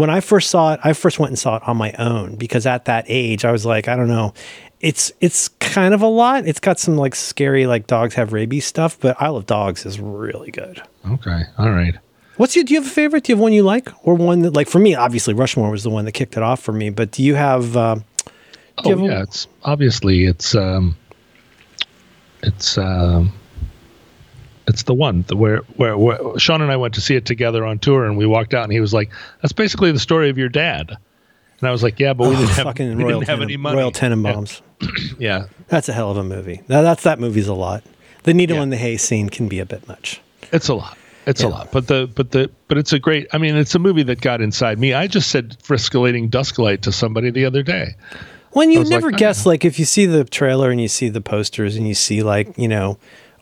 when 0.00 0.08
I 0.10 0.20
first 0.20 0.48
saw 0.50 0.72
it. 0.72 0.80
I 0.82 0.94
first 0.94 1.18
went 1.18 1.30
and 1.30 1.38
saw 1.38 1.56
it 1.56 1.62
on 1.68 1.76
my 1.76 1.92
own 1.98 2.36
because 2.36 2.64
at 2.66 2.86
that 2.86 3.04
age 3.06 3.44
I 3.44 3.52
was 3.52 3.66
like, 3.66 3.86
I 3.86 3.96
don't 3.96 4.08
know. 4.08 4.32
It's 4.80 5.12
it's 5.20 5.48
kind 5.60 5.92
of 5.92 6.00
a 6.00 6.06
lot. 6.06 6.46
It's 6.46 6.58
got 6.58 6.78
some 6.80 6.96
like 6.96 7.14
scary 7.14 7.66
like 7.66 7.86
dogs 7.86 8.14
have 8.14 8.32
rabies 8.32 8.64
stuff, 8.64 8.98
but 8.98 9.20
Isle 9.20 9.36
of 9.36 9.44
Dogs 9.46 9.84
is 9.84 10.00
really 10.00 10.50
good. 10.50 10.82
okay 11.06 11.42
all 11.58 11.70
right 11.70 11.94
What's 12.38 12.56
your? 12.56 12.64
Do 12.64 12.72
you 12.72 12.80
have 12.80 12.86
a 12.90 12.94
favorite? 12.94 13.24
Do 13.24 13.32
you 13.32 13.36
have 13.36 13.42
one 13.42 13.52
you 13.52 13.62
like, 13.62 13.90
or 14.06 14.14
one 14.14 14.40
that 14.40 14.54
like 14.54 14.66
for 14.66 14.78
me? 14.78 14.94
Obviously, 14.94 15.34
Rushmore 15.34 15.70
was 15.70 15.82
the 15.82 15.90
one 15.90 16.06
that 16.06 16.12
kicked 16.12 16.38
it 16.38 16.42
off 16.42 16.60
for 16.62 16.72
me. 16.72 16.88
But 16.88 17.10
do 17.10 17.22
you 17.22 17.34
have? 17.34 17.76
Uh, 17.76 17.96
do 17.96 18.02
oh 18.78 18.82
you 18.84 18.90
have 18.96 19.00
a- 19.00 19.04
yeah 19.04 19.22
it's 19.22 19.46
obviously 19.64 20.24
it's 20.24 20.54
um 20.54 20.96
it's 22.42 22.78
um 22.78 23.30
it's 24.70 24.84
the 24.84 24.94
one 24.94 25.24
where, 25.34 25.58
where 25.76 25.98
where 25.98 26.18
Sean 26.38 26.62
and 26.62 26.72
I 26.72 26.76
went 26.76 26.94
to 26.94 27.00
see 27.02 27.14
it 27.16 27.26
together 27.26 27.66
on 27.66 27.78
tour, 27.78 28.06
and 28.06 28.16
we 28.16 28.24
walked 28.24 28.54
out, 28.54 28.64
and 28.64 28.72
he 28.72 28.80
was 28.80 28.94
like, 28.94 29.10
"That's 29.42 29.52
basically 29.52 29.92
the 29.92 29.98
story 29.98 30.30
of 30.30 30.38
your 30.38 30.48
dad." 30.48 30.96
And 31.60 31.68
I 31.68 31.72
was 31.72 31.82
like, 31.82 32.00
"Yeah, 32.00 32.14
but 32.14 32.28
we 32.30 32.36
Oh, 32.36 32.38
didn't 32.38 32.52
have, 32.54 32.64
fucking 32.64 32.96
we 32.96 33.04
Royal, 33.04 33.20
didn't 33.20 33.28
have 33.30 33.38
Tenen- 33.40 33.42
any 33.42 33.56
money." 33.58 33.76
Royal 33.76 33.92
Tenenbaums. 33.92 34.60
Yeah, 35.18 35.44
That's 35.68 35.90
a 35.90 35.92
hell 35.92 36.10
of 36.10 36.16
a 36.16 36.24
movie. 36.24 36.62
That, 36.68 36.80
that's 36.80 37.02
that 37.02 37.18
movie's 37.20 37.48
a 37.48 37.52
lot. 37.54 37.82
The 38.22 38.32
needle 38.32 38.56
Yeah. 38.56 38.62
in 38.62 38.70
the 38.70 38.78
hay 38.78 38.96
scene 38.96 39.28
can 39.28 39.46
be 39.46 39.58
a 39.58 39.66
bit 39.66 39.86
much. 39.86 40.22
it's 40.52 40.68
a 40.68 40.74
lot. 40.74 40.96
It's 41.26 41.42
Yeah. 41.42 41.48
a 41.48 41.50
lot, 41.50 41.70
but 41.70 41.86
the 41.86 42.08
but 42.14 42.30
the 42.30 42.50
but 42.68 42.78
it's 42.78 42.92
a 42.94 42.98
great. 42.98 43.26
I 43.34 43.38
mean, 43.38 43.56
it's 43.56 43.74
a 43.74 43.78
movie 43.78 44.02
that 44.04 44.22
got 44.22 44.40
inside 44.40 44.78
me. 44.78 44.94
I 44.94 45.06
just 45.06 45.28
said 45.30 45.56
"friscolating 45.62 46.30
dusklight" 46.30 46.80
to 46.82 46.92
somebody 46.92 47.30
the 47.30 47.44
other 47.44 47.62
day. 47.62 47.94
When 48.52 48.70
you 48.72 48.82
never 48.84 49.10
like, 49.10 49.18
guess, 49.18 49.44
like 49.46 49.64
if 49.66 49.78
you 49.78 49.84
see 49.84 50.06
the 50.06 50.24
trailer 50.24 50.70
and 50.70 50.80
you 50.80 50.88
see 50.88 51.08
the 51.10 51.20
posters 51.20 51.76
and 51.76 51.86
you 51.86 51.94
see 51.94 52.22
like 52.22 52.56
you 52.56 52.66
know 52.68 52.98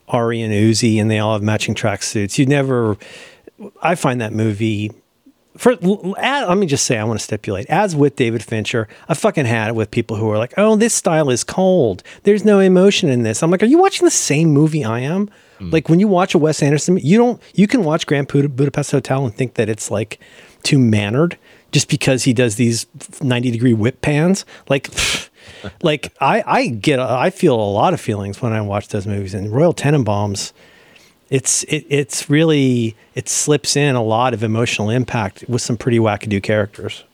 Ari 0.08 0.40
and 0.42 0.52
Uzi 0.52 1.00
and 1.00 1.10
they 1.10 1.18
all 1.18 1.34
have 1.34 1.42
matching 1.42 1.74
tracksuits, 1.74 2.38
you 2.38 2.46
never. 2.46 2.96
I 3.82 3.94
find 3.94 4.20
that 4.20 4.32
movie. 4.32 4.92
For 5.56 5.74
let 5.74 6.56
me 6.56 6.66
just 6.66 6.84
say, 6.84 6.98
I 6.98 7.04
want 7.04 7.18
to 7.18 7.24
stipulate. 7.24 7.66
As 7.66 7.96
with 7.96 8.14
David 8.14 8.44
Fincher, 8.44 8.86
I 9.08 9.14
fucking 9.14 9.46
had 9.46 9.68
it 9.68 9.74
with 9.74 9.90
people 9.90 10.16
who 10.16 10.30
are 10.30 10.38
like, 10.38 10.54
"Oh, 10.56 10.76
this 10.76 10.94
style 10.94 11.30
is 11.30 11.42
cold. 11.42 12.04
There's 12.22 12.44
no 12.44 12.60
emotion 12.60 13.08
in 13.08 13.24
this." 13.24 13.42
I'm 13.42 13.50
like, 13.50 13.62
"Are 13.64 13.66
you 13.66 13.78
watching 13.78 14.04
the 14.04 14.10
same 14.12 14.50
movie 14.50 14.84
I 14.84 15.00
am?" 15.00 15.28
Hmm. 15.58 15.70
Like 15.70 15.88
when 15.88 15.98
you 15.98 16.06
watch 16.06 16.34
a 16.34 16.38
Wes 16.38 16.62
Anderson, 16.62 16.98
you 16.98 17.18
don't. 17.18 17.42
You 17.54 17.66
can 17.66 17.82
watch 17.82 18.06
Grand 18.06 18.28
Bud- 18.28 18.54
Budapest 18.54 18.92
Hotel 18.92 19.24
and 19.24 19.34
think 19.34 19.54
that 19.54 19.68
it's 19.68 19.90
like 19.90 20.20
too 20.62 20.78
mannered 20.78 21.36
just 21.72 21.88
because 21.88 22.22
he 22.24 22.32
does 22.32 22.54
these 22.56 22.86
90 23.20 23.50
degree 23.50 23.74
whip 23.74 24.00
pans. 24.00 24.44
Like, 24.68 24.88
like 25.82 26.12
I, 26.20 26.42
I 26.46 26.66
get, 26.68 27.00
I 27.00 27.30
feel 27.30 27.54
a 27.54 27.70
lot 27.72 27.94
of 27.94 28.00
feelings 28.00 28.40
when 28.42 28.52
I 28.52 28.60
watch 28.60 28.88
those 28.88 29.06
movies. 29.06 29.34
And 29.34 29.52
Royal 29.52 29.74
Tenenbaums, 29.74 30.52
it's 31.30 31.62
it, 31.64 31.84
it's 31.88 32.30
really 32.30 32.96
it 33.14 33.28
slips 33.28 33.76
in 33.76 33.94
a 33.94 34.02
lot 34.02 34.34
of 34.34 34.42
emotional 34.42 34.90
impact 34.90 35.44
with 35.48 35.62
some 35.62 35.76
pretty 35.76 35.98
wackadoo 35.98 36.42
characters. 36.42 37.04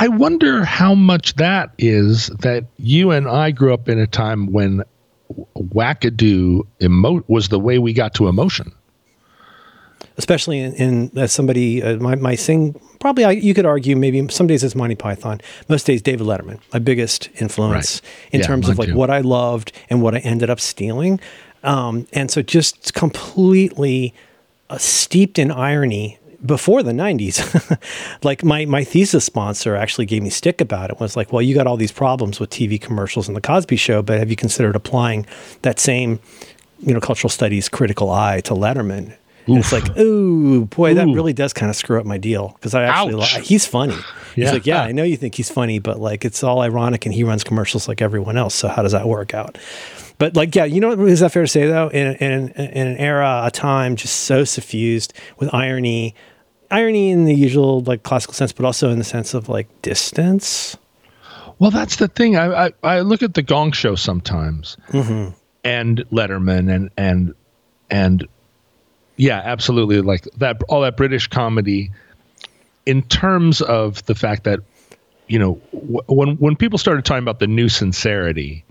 I 0.00 0.08
wonder 0.08 0.64
how 0.64 0.94
much 0.94 1.34
that 1.34 1.70
is 1.78 2.28
that 2.40 2.64
you 2.78 3.10
and 3.10 3.28
I 3.28 3.50
grew 3.50 3.74
up 3.74 3.88
in 3.88 3.98
a 3.98 4.06
time 4.06 4.52
when 4.52 4.84
wackadoo 5.56 6.62
emo- 6.80 7.24
was 7.26 7.48
the 7.48 7.58
way 7.58 7.78
we 7.78 7.92
got 7.92 8.14
to 8.14 8.28
emotion. 8.28 8.72
Especially 10.18 10.58
in, 10.60 10.74
in 10.74 11.10
as 11.16 11.32
somebody 11.32 11.82
uh, 11.82 11.96
my, 11.96 12.14
my 12.16 12.34
sing 12.34 12.78
probably 13.00 13.24
I, 13.24 13.30
you 13.32 13.54
could 13.54 13.64
argue 13.66 13.96
maybe 13.96 14.26
some 14.28 14.46
days 14.46 14.62
it's 14.64 14.74
Monty 14.74 14.94
Python 14.96 15.40
most 15.68 15.86
days 15.86 16.02
David 16.02 16.26
Letterman 16.26 16.58
my 16.72 16.78
biggest 16.80 17.28
influence 17.40 18.02
Right. 18.02 18.32
in 18.34 18.40
Yeah, 18.40 18.46
terms 18.46 18.68
of 18.68 18.78
like 18.78 18.88
too. 18.88 18.94
what 18.96 19.10
I 19.10 19.20
loved 19.20 19.72
and 19.90 20.02
what 20.02 20.14
I 20.14 20.18
ended 20.18 20.50
up 20.50 20.60
stealing 20.60 21.20
um, 21.62 22.06
and 22.12 22.30
so 22.30 22.42
just 22.42 22.94
completely 22.94 24.14
uh, 24.70 24.78
steeped 24.78 25.38
in 25.38 25.50
irony 25.50 26.18
before 26.44 26.82
the 26.84 26.92
90s 26.92 27.36
like 28.22 28.44
my, 28.44 28.64
my 28.64 28.84
thesis 28.84 29.24
sponsor 29.24 29.74
actually 29.74 30.06
gave 30.06 30.22
me 30.22 30.30
stick 30.30 30.60
about 30.60 30.88
it 30.90 31.00
was 31.00 31.16
like 31.16 31.32
well 31.32 31.42
you 31.42 31.52
got 31.54 31.66
all 31.66 31.76
these 31.76 31.90
problems 31.90 32.38
with 32.38 32.48
tv 32.50 32.80
commercials 32.80 33.26
and 33.28 33.36
the 33.36 33.40
cosby 33.40 33.76
show 33.76 34.02
but 34.02 34.18
have 34.20 34.30
you 34.30 34.36
considered 34.36 34.76
applying 34.76 35.26
that 35.62 35.80
same 35.80 36.20
you 36.80 36.94
know 36.94 37.00
cultural 37.00 37.28
studies 37.28 37.68
critical 37.68 38.10
eye 38.10 38.40
to 38.40 38.54
letterman 38.54 39.16
And 39.48 39.58
it's 39.58 39.72
like, 39.72 39.84
oh 39.96 40.64
boy, 40.66 40.94
that 40.94 41.06
really 41.06 41.32
does 41.32 41.52
kind 41.52 41.70
of 41.70 41.76
screw 41.76 41.98
up 41.98 42.06
my 42.06 42.18
deal 42.18 42.52
because 42.54 42.74
I 42.74 42.84
actually 42.84 43.22
Ouch. 43.22 43.36
li- 43.36 43.44
he's 43.44 43.66
funny. 43.66 43.96
He's 44.34 44.52
like, 44.52 44.66
yeah, 44.66 44.82
I 44.82 44.92
know 44.92 45.02
you 45.02 45.16
think 45.16 45.34
he's 45.34 45.50
funny, 45.50 45.78
but 45.78 45.98
like 45.98 46.24
it's 46.24 46.44
all 46.44 46.60
ironic, 46.60 47.06
and 47.06 47.14
he 47.14 47.24
runs 47.24 47.42
commercials 47.42 47.88
like 47.88 48.00
everyone 48.00 48.36
else. 48.36 48.54
So 48.54 48.68
how 48.68 48.82
does 48.82 48.92
that 48.92 49.06
work 49.08 49.34
out? 49.34 49.58
But 50.18 50.36
like, 50.36 50.54
yeah, 50.54 50.64
you 50.64 50.80
know, 50.80 50.92
is 51.06 51.20
that 51.20 51.32
fair 51.32 51.42
to 51.42 51.48
say 51.48 51.66
though? 51.66 51.88
In 51.88 52.14
in 52.16 52.48
in 52.50 52.86
an 52.86 52.96
era, 52.98 53.42
a 53.44 53.50
time 53.50 53.96
just 53.96 54.22
so 54.22 54.44
suffused 54.44 55.12
with 55.38 55.52
irony, 55.54 56.14
irony 56.70 57.10
in 57.10 57.24
the 57.24 57.34
usual 57.34 57.80
like 57.82 58.02
classical 58.02 58.34
sense, 58.34 58.52
but 58.52 58.64
also 58.64 58.90
in 58.90 58.98
the 58.98 59.04
sense 59.04 59.34
of 59.34 59.48
like 59.48 59.66
distance. 59.82 60.76
Well, 61.58 61.70
that's 61.70 61.96
the 61.96 62.08
thing. 62.08 62.36
I 62.36 62.66
I, 62.66 62.72
I 62.82 63.00
look 63.00 63.22
at 63.22 63.34
the 63.34 63.42
Gong 63.42 63.72
Show 63.72 63.94
sometimes, 63.94 64.76
mm-hmm. 64.88 65.30
and 65.64 65.98
Letterman, 66.10 66.72
and 66.72 66.90
and 66.96 67.34
and 67.90 68.26
yeah, 69.18 69.42
absolutely, 69.44 70.00
like 70.00 70.24
that. 70.38 70.62
All 70.68 70.80
that 70.80 70.96
British 70.96 71.26
comedy, 71.26 71.90
in 72.86 73.02
terms 73.02 73.60
of 73.60 74.04
the 74.06 74.14
fact 74.14 74.44
that 74.44 74.60
you 75.26 75.38
know 75.38 75.60
w- 75.72 76.00
when 76.06 76.36
when 76.36 76.56
people 76.56 76.78
started 76.78 77.04
talking 77.04 77.22
about 77.24 77.38
the 77.40 77.46
new 77.46 77.68
sincerity, 77.68 78.64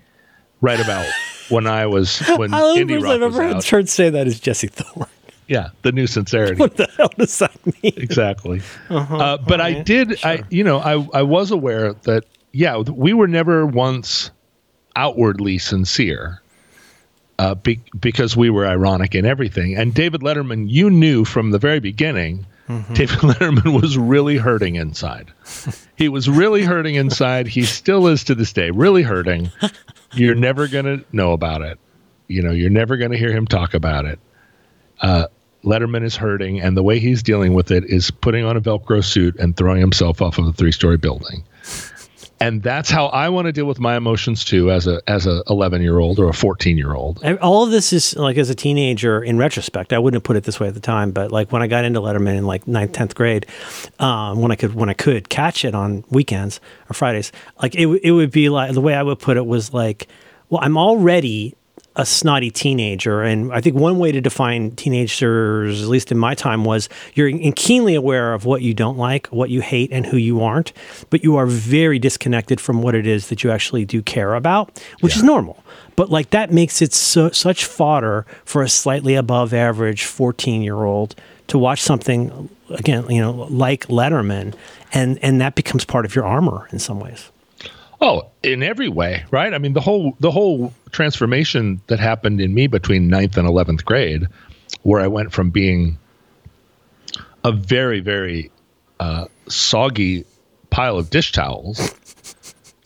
right 0.61 0.79
about 0.79 1.05
when 1.49 1.67
I 1.67 1.85
was 1.85 2.19
when 2.37 2.53
I 2.53 2.61
indie 2.61 3.01
rock 3.01 3.13
I've 3.13 3.21
ever 3.21 3.43
out, 3.43 3.65
heard 3.65 3.89
say 3.89 4.09
that 4.09 4.25
is 4.25 4.39
Jesse 4.39 4.67
Thorn. 4.67 5.07
yeah, 5.47 5.69
the 5.83 5.91
new 5.91 6.07
sincerity. 6.07 6.55
what 6.59 6.77
the 6.77 6.87
hell 6.97 7.11
does 7.17 7.37
that 7.39 7.53
mean? 7.65 7.93
exactly. 7.97 8.61
Uh, 8.89 9.37
but 9.37 9.61
I 9.61 9.71
alright, 9.71 9.85
did, 9.85 10.25
I 10.25 10.43
you 10.49 10.63
know, 10.63 10.79
I 10.79 11.19
I 11.19 11.21
was 11.21 11.51
aware 11.51 11.93
that 11.93 12.23
yeah, 12.53 12.77
we 12.77 13.13
were 13.13 13.27
never 13.27 13.65
once 13.65 14.31
outwardly 14.95 15.57
sincere. 15.59 16.41
Uh, 17.39 17.53
be, 17.53 17.79
because 17.99 18.35
we 18.35 18.49
were 18.49 18.65
ironic 18.65 19.13
in 19.13 19.23
everything, 19.25 19.75
and 19.75 19.93
David 19.93 20.21
Letterman, 20.21 20.65
you 20.69 20.89
knew 20.89 21.23
from 21.23 21.51
the 21.51 21.59
very 21.59 21.79
beginning, 21.79 22.45
David 22.93 23.19
Letterman 23.19 23.79
was 23.79 23.97
really 23.97 24.37
hurting 24.37 24.75
inside. 24.75 25.31
he 25.95 26.09
was 26.09 26.27
really 26.29 26.63
hurting 26.63 26.95
inside. 26.95 27.47
He 27.47 27.61
still 27.63 28.07
is 28.07 28.23
to 28.25 28.35
this 28.35 28.51
day, 28.51 28.71
really 28.71 29.03
hurting. 29.03 29.51
You're 30.13 30.35
never 30.35 30.67
gonna 30.67 31.03
know 31.11 31.31
about 31.33 31.61
it. 31.61 31.77
You 32.27 32.41
know, 32.41 32.51
you're 32.51 32.69
never 32.71 32.97
gonna 32.97 33.17
hear 33.17 33.31
him 33.31 33.45
talk 33.45 33.73
about 33.73 34.05
it. 34.05 34.19
Letterman 35.63 36.03
is 36.03 36.15
hurting, 36.15 36.59
and 36.61 36.75
the 36.77 36.83
way 36.83 36.97
he's 36.99 37.21
dealing 37.21 37.53
with 37.53 37.71
it 37.71 37.83
is 37.85 38.09
putting 38.09 38.45
on 38.45 38.55
a 38.57 38.61
Velcro 38.61 39.03
suit 39.03 39.35
and 39.37 39.55
throwing 39.55 39.79
himself 39.81 40.21
off 40.21 40.37
of 40.37 40.47
a 40.47 40.53
three-story 40.53 40.97
building. 40.97 41.43
And 42.39 42.61
that's 42.61 42.89
how 42.89 43.07
I 43.07 43.29
want 43.29 43.45
to 43.45 43.51
deal 43.51 43.65
with 43.65 43.79
my 43.79 43.95
emotions 43.95 44.45
too, 44.45 44.71
as 44.71 44.87
a 44.87 45.01
as 45.07 45.25
a 45.25 45.43
11 45.49 45.81
year 45.81 45.99
old 45.99 46.19
or 46.19 46.29
a 46.29 46.33
14 46.33 46.77
year 46.77 46.93
old. 46.93 47.23
All 47.41 47.63
of 47.63 47.71
this 47.71 47.93
is 47.93 48.15
like 48.15 48.37
as 48.37 48.49
a 48.49 48.55
teenager 48.55 49.23
in 49.23 49.37
retrospect 49.37 49.93
i 49.93 49.99
wouldn't 49.99 50.15
have 50.15 50.23
put 50.23 50.35
it 50.35 50.43
this 50.43 50.59
way 50.59 50.67
at 50.67 50.73
the 50.73 50.79
time 50.79 51.11
but 51.11 51.31
like 51.31 51.51
when 51.51 51.61
i 51.61 51.67
got 51.67 51.85
into 51.85 51.99
letterman 51.99 52.35
in 52.37 52.45
like 52.45 52.67
ninth 52.67 52.91
10th 52.91 53.15
grade 53.15 53.45
um, 53.99 54.41
when 54.41 54.51
i 54.51 54.55
could 54.55 54.73
when 54.73 54.89
i 54.89 54.93
could 54.93 55.29
catch 55.29 55.63
it 55.63 55.73
on 55.73 56.03
weekends 56.09 56.59
or 56.89 56.93
fridays 56.93 57.31
like 57.61 57.75
it, 57.75 57.87
it 58.03 58.11
would 58.11 58.31
be 58.31 58.49
like 58.49 58.73
the 58.73 58.81
way 58.81 58.93
i 58.93 59.03
would 59.03 59.19
put 59.19 59.37
it 59.37 59.45
was 59.45 59.73
like 59.73 60.07
well 60.49 60.59
i'm 60.63 60.77
already 60.77 61.55
a 61.97 62.05
snotty 62.05 62.49
teenager. 62.51 63.23
And 63.23 63.51
i 63.51 63.59
think 63.59 63.75
one 63.75 63.97
way 63.99 64.11
to 64.11 64.21
define 64.21 64.71
teenagers 64.75 65.81
at 65.81 65.89
least 65.89 66.11
in 66.11 66.17
my 66.17 66.35
time 66.35 66.63
was 66.63 66.87
you're 67.15 67.27
in- 67.27 67.51
keenly 67.53 67.95
aware 67.95 68.33
of 68.33 68.45
what 68.45 68.61
you 68.61 68.73
don't 68.73 68.97
like 68.97 69.27
what 69.27 69.49
you 69.49 69.61
hate 69.61 69.91
and 69.91 70.05
who 70.05 70.17
you 70.17 70.41
aren't 70.41 70.71
but 71.09 71.23
you 71.23 71.35
are 71.35 71.47
very 71.47 71.99
disconnected 71.99 72.61
from 72.61 72.81
what 72.81 72.95
it 72.95 73.05
is 73.05 73.27
that 73.27 73.43
you 73.43 73.51
actually 73.51 73.83
do 73.83 74.01
care 74.01 74.35
about 74.35 74.81
which 75.01 75.15
is 75.15 75.23
normal. 75.23 75.63
But 75.95 76.11
like 76.11 76.29
that 76.29 76.51
makes 76.51 76.81
it 76.81 76.93
so 76.93 77.31
such 77.31 77.65
fodder 77.65 78.25
for 78.45 78.61
a 78.61 78.69
slightly 78.69 79.15
above 79.15 79.53
average 79.53 80.05
14 80.05 80.61
year 80.61 80.83
old 80.83 81.15
to 81.47 81.57
watch 81.57 81.81
something 81.81 82.49
again 82.69 83.09
you 83.09 83.21
know 83.21 83.31
like 83.49 83.87
letterman 83.87 84.53
and 84.93 85.17
and 85.21 85.41
that 85.41 85.55
becomes 85.55 85.85
part 85.85 86.05
of 86.05 86.13
your 86.15 86.25
armor 86.25 86.67
in 86.71 86.79
some 86.79 86.99
ways 86.99 87.31
Oh, 87.99 88.29
in 88.43 88.61
every 88.61 88.89
way, 88.89 89.25
right? 89.31 89.53
I 89.53 89.57
mean, 89.57 89.73
the 89.73 89.81
whole 89.81 90.15
the 90.19 90.31
whole 90.31 90.73
transformation 90.91 91.81
that 91.87 91.99
happened 91.99 92.39
in 92.39 92.53
me 92.53 92.67
between 92.67 93.07
ninth 93.07 93.37
and 93.37 93.47
eleventh 93.47 93.85
grade, 93.85 94.27
where 94.83 95.01
I 95.01 95.07
went 95.07 95.33
from 95.33 95.49
being 95.49 95.97
a 97.43 97.51
very 97.51 97.99
very 97.99 98.51
uh, 98.99 99.25
soggy 99.47 100.25
pile 100.69 100.97
of 100.97 101.09
dish 101.09 101.31
towels 101.31 101.95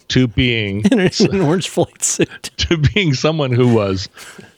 to 0.09 0.27
being 0.27 0.83
in 0.91 0.99
an 0.99 1.41
orange 1.41 1.69
flight 1.69 2.03
suit. 2.03 2.51
to 2.57 2.77
being 2.77 3.13
someone 3.13 3.51
who 3.51 3.73
was, 3.73 4.07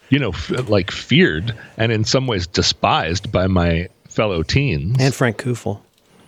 you 0.09 0.19
know, 0.19 0.29
f- 0.29 0.69
like 0.69 0.91
feared 0.91 1.55
and 1.77 1.91
in 1.91 2.03
some 2.03 2.27
ways 2.27 2.47
despised 2.47 3.31
by 3.31 3.47
my 3.47 3.87
fellow 4.07 4.43
teens. 4.43 4.97
And 4.99 5.13
frank 5.13 5.37
kufel. 5.37 5.79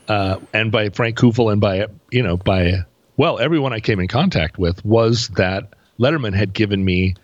Uh, 0.08 0.40
and 0.54 0.72
by 0.72 0.90
Frank 0.90 1.18
Kufel 1.18 1.52
and 1.52 1.60
by 1.60 1.88
you 2.12 2.22
know 2.22 2.38
by 2.38 2.84
well 3.18 3.40
everyone 3.40 3.74
I 3.74 3.80
came 3.80 4.00
in 4.00 4.08
contact 4.08 4.58
with 4.58 4.84
was 4.86 5.30
that 5.30 5.74
Letterman 6.00 6.34
had 6.34 6.54
given 6.54 6.84
me 6.84 7.16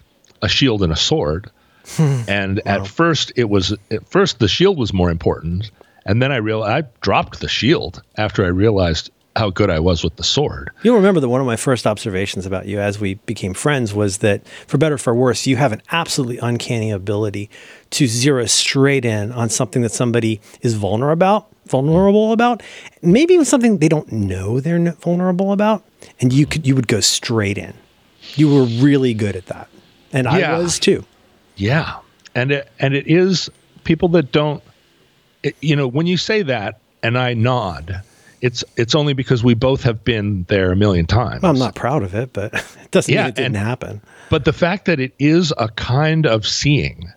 a 0.42 0.50
shield 0.50 0.82
and 0.84 0.92
a 0.92 0.98
sword, 0.98 1.52
and 1.98 2.66
at 2.66 2.88
first 2.88 3.32
it 3.36 3.50
was 3.50 3.76
at 3.90 4.08
first 4.10 4.40
the 4.40 4.48
shield 4.48 4.78
was 4.78 4.94
more 4.94 5.10
important, 5.10 5.72
and 6.06 6.22
then 6.22 6.32
I 6.32 6.38
realized 6.38 6.86
I 6.86 6.90
dropped 7.02 7.40
the 7.40 7.50
shield 7.50 8.02
after 8.18 8.44
I 8.46 8.50
realized 8.50 9.12
how 9.36 9.50
good 9.50 9.70
I 9.70 9.80
was 9.80 10.04
with 10.04 10.18
the 10.18 10.24
sword. 10.24 10.72
You'll 10.84 10.98
remember 10.98 11.20
that 11.22 11.30
one 11.30 11.40
of 11.40 11.48
my 11.48 11.56
first 11.56 11.88
observations 11.88 12.46
about 12.46 12.66
you 12.66 12.80
as 12.80 13.00
we 13.00 13.16
became 13.16 13.54
friends 13.54 13.94
was 13.94 14.18
that, 14.20 14.46
for 14.68 14.78
better 14.78 14.96
or 14.96 14.98
for 14.98 15.16
worse, 15.16 15.48
you 15.48 15.56
have 15.56 15.72
an 15.72 15.82
absolutely 15.92 16.38
uncanny 16.40 16.92
ability 16.92 17.50
to 17.92 18.08
zero 18.08 18.46
straight 18.46 19.06
in 19.06 19.32
on 19.32 19.50
something 19.50 19.82
that 19.84 19.92
somebody 19.92 20.42
is 20.62 20.74
vulnerable 20.74 21.14
about, 21.14 21.48
vulnerable 21.72 22.34
about, 22.34 22.62
maybe 23.02 23.34
even 23.34 23.46
something 23.46 23.80
they 23.80 23.88
don't 23.90 24.12
know 24.12 24.60
they're 24.60 24.92
vulnerable 24.94 25.52
about, 25.54 25.84
and 26.20 26.32
you 26.32 26.46
could 26.46 26.68
you 26.68 26.76
would 26.76 26.88
go 26.88 27.00
straight 27.00 27.58
in. 27.58 27.74
You 28.36 28.54
were 28.54 28.66
really 28.84 29.14
good 29.16 29.36
at 29.36 29.48
that, 29.48 29.68
and 30.14 30.26
Yeah. 30.28 30.56
I 30.56 30.60
was 30.60 30.78
too. 30.78 31.04
Yeah, 31.56 31.96
and 32.36 32.52
it, 32.52 32.70
and 32.80 32.94
it 32.94 33.08
is 33.08 33.50
people 33.84 34.10
that 34.10 34.32
don't, 34.32 34.62
it, 35.44 35.56
you 35.62 35.76
know, 35.76 35.88
when 35.88 36.06
you 36.08 36.18
say 36.18 36.44
that 36.44 36.80
and 37.04 37.18
I 37.18 37.34
nod, 37.34 38.02
it's 38.42 38.64
it's 38.78 38.96
only 38.96 39.14
because 39.14 39.44
we 39.44 39.54
both 39.54 39.84
have 39.84 40.04
been 40.04 40.46
there 40.50 40.72
a 40.72 40.76
million 40.76 41.06
times. 41.08 41.42
Well, 41.42 41.52
I'm 41.52 41.60
not 41.60 41.76
proud 41.76 42.04
of 42.04 42.14
it, 42.16 42.32
but 42.34 42.54
it 42.84 42.92
doesn't 42.92 43.14
Yeah, 43.14 43.22
mean 43.24 43.30
it 43.30 43.36
didn't 43.36 43.56
and- 43.56 43.66
happen. 43.68 44.02
But 44.30 44.46
the 44.46 44.54
fact 44.54 44.86
that 44.86 45.00
it 45.00 45.14
is 45.20 45.52
a 45.58 45.68
kind 45.70 46.26
of 46.26 46.48
seeing 46.48 47.12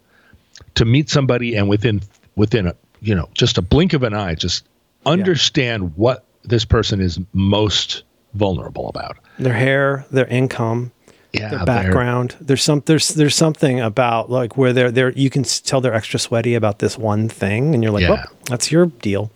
to 0.75 0.85
meet 0.85 1.09
somebody 1.11 1.55
and 1.55 1.69
within 1.69 2.01
within 2.37 2.67
a 2.67 2.75
you 3.05 3.15
know 3.15 3.29
just 3.35 3.59
a 3.59 3.63
blink 3.63 3.93
of 3.93 4.03
an 4.03 4.15
eye 4.15 4.35
just 4.35 4.67
understand 5.07 5.97
what 5.97 6.25
this 6.45 6.65
person 6.65 7.01
is 7.01 7.19
most 7.33 8.03
vulnerable 8.35 8.89
about. 8.89 9.17
Their 9.39 9.53
hair, 9.55 10.05
their 10.11 10.27
income, 10.27 10.93
Yeah, 11.33 11.49
their 11.49 11.65
background. 11.65 12.37
There's 12.41 12.63
some 12.63 12.83
there's 12.87 13.09
there's 13.09 13.35
something 13.35 13.81
about 13.81 14.31
like 14.31 14.57
where 14.57 14.73
they're 14.73 14.91
they're 14.91 15.13
you 15.13 15.31
can 15.31 15.43
tell 15.45 15.81
they're 15.81 15.95
extra 15.95 16.19
sweaty 16.19 16.55
about 16.55 16.79
this 16.79 16.99
one 16.99 17.29
thing, 17.29 17.75
and 17.75 17.83
you're 17.83 17.93
like, 17.93 18.03
Yeah. 18.03 18.11
well, 18.11 18.27
that's 18.47 18.71
your 18.71 18.87
deal. 18.87 19.31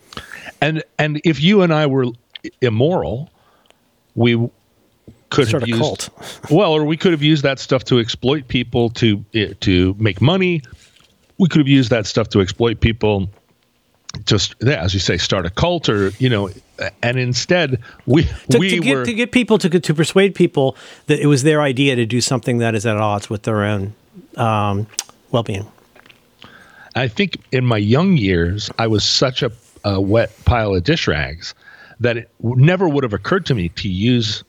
And 0.61 0.83
and 0.97 1.21
if 1.23 1.41
you 1.41 1.61
and 1.61 1.73
I 1.73 1.87
were 1.87 2.05
immoral, 2.61 3.29
we 4.15 4.35
could 5.29 5.47
Start 5.47 5.61
have 5.61 5.63
a 5.63 5.67
used 5.67 5.81
cult. 5.81 6.09
well, 6.51 6.71
or 6.73 6.83
we 6.85 6.97
could 6.97 7.11
have 7.11 7.23
used 7.23 7.43
that 7.43 7.59
stuff 7.59 7.83
to 7.85 7.99
exploit 7.99 8.47
people 8.47 8.89
to 8.91 9.23
eh, 9.33 9.53
to 9.61 9.95
make 9.99 10.21
money. 10.21 10.61
We 11.37 11.47
could 11.47 11.59
have 11.59 11.67
used 11.67 11.89
that 11.91 12.05
stuff 12.05 12.29
to 12.29 12.41
exploit 12.41 12.81
people. 12.81 13.29
Just 14.25 14.55
yeah, 14.61 14.83
as 14.83 14.93
you 14.93 14.99
say, 14.99 15.17
start 15.17 15.45
a 15.45 15.49
cult, 15.49 15.87
or 15.87 16.09
you 16.19 16.29
know, 16.29 16.49
and 17.03 17.19
instead 17.19 17.81
we 18.05 18.23
To, 18.51 18.57
we 18.57 18.69
to 18.71 18.79
get 18.79 18.95
were 18.95 19.05
to 19.05 19.13
get 19.13 19.31
people 19.31 19.57
to 19.59 19.79
to 19.79 19.93
persuade 19.93 20.33
people 20.33 20.75
that 21.05 21.19
it 21.19 21.27
was 21.27 21.43
their 21.43 21.61
idea 21.61 21.95
to 21.95 22.05
do 22.05 22.19
something 22.19 22.57
that 22.57 22.75
is 22.75 22.85
at 22.85 22.97
odds 22.97 23.29
with 23.29 23.43
their 23.43 23.63
own 23.63 23.93
um, 24.35 24.87
well 25.31 25.43
being. 25.43 25.67
I 26.95 27.07
think 27.07 27.37
in 27.51 27.65
my 27.65 27.77
young 27.77 28.17
years, 28.17 28.71
I 28.79 28.87
was 28.87 29.03
such 29.05 29.43
a, 29.43 29.51
a 29.83 30.01
wet 30.01 30.31
pile 30.43 30.75
of 30.75 30.83
dish 30.83 31.07
rags 31.07 31.53
that 31.99 32.17
it 32.17 32.29
never 32.41 32.89
would 32.89 33.03
have 33.03 33.13
occurred 33.13 33.45
to 33.45 33.55
me 33.55 33.69
to 33.69 33.87
use 33.87 34.43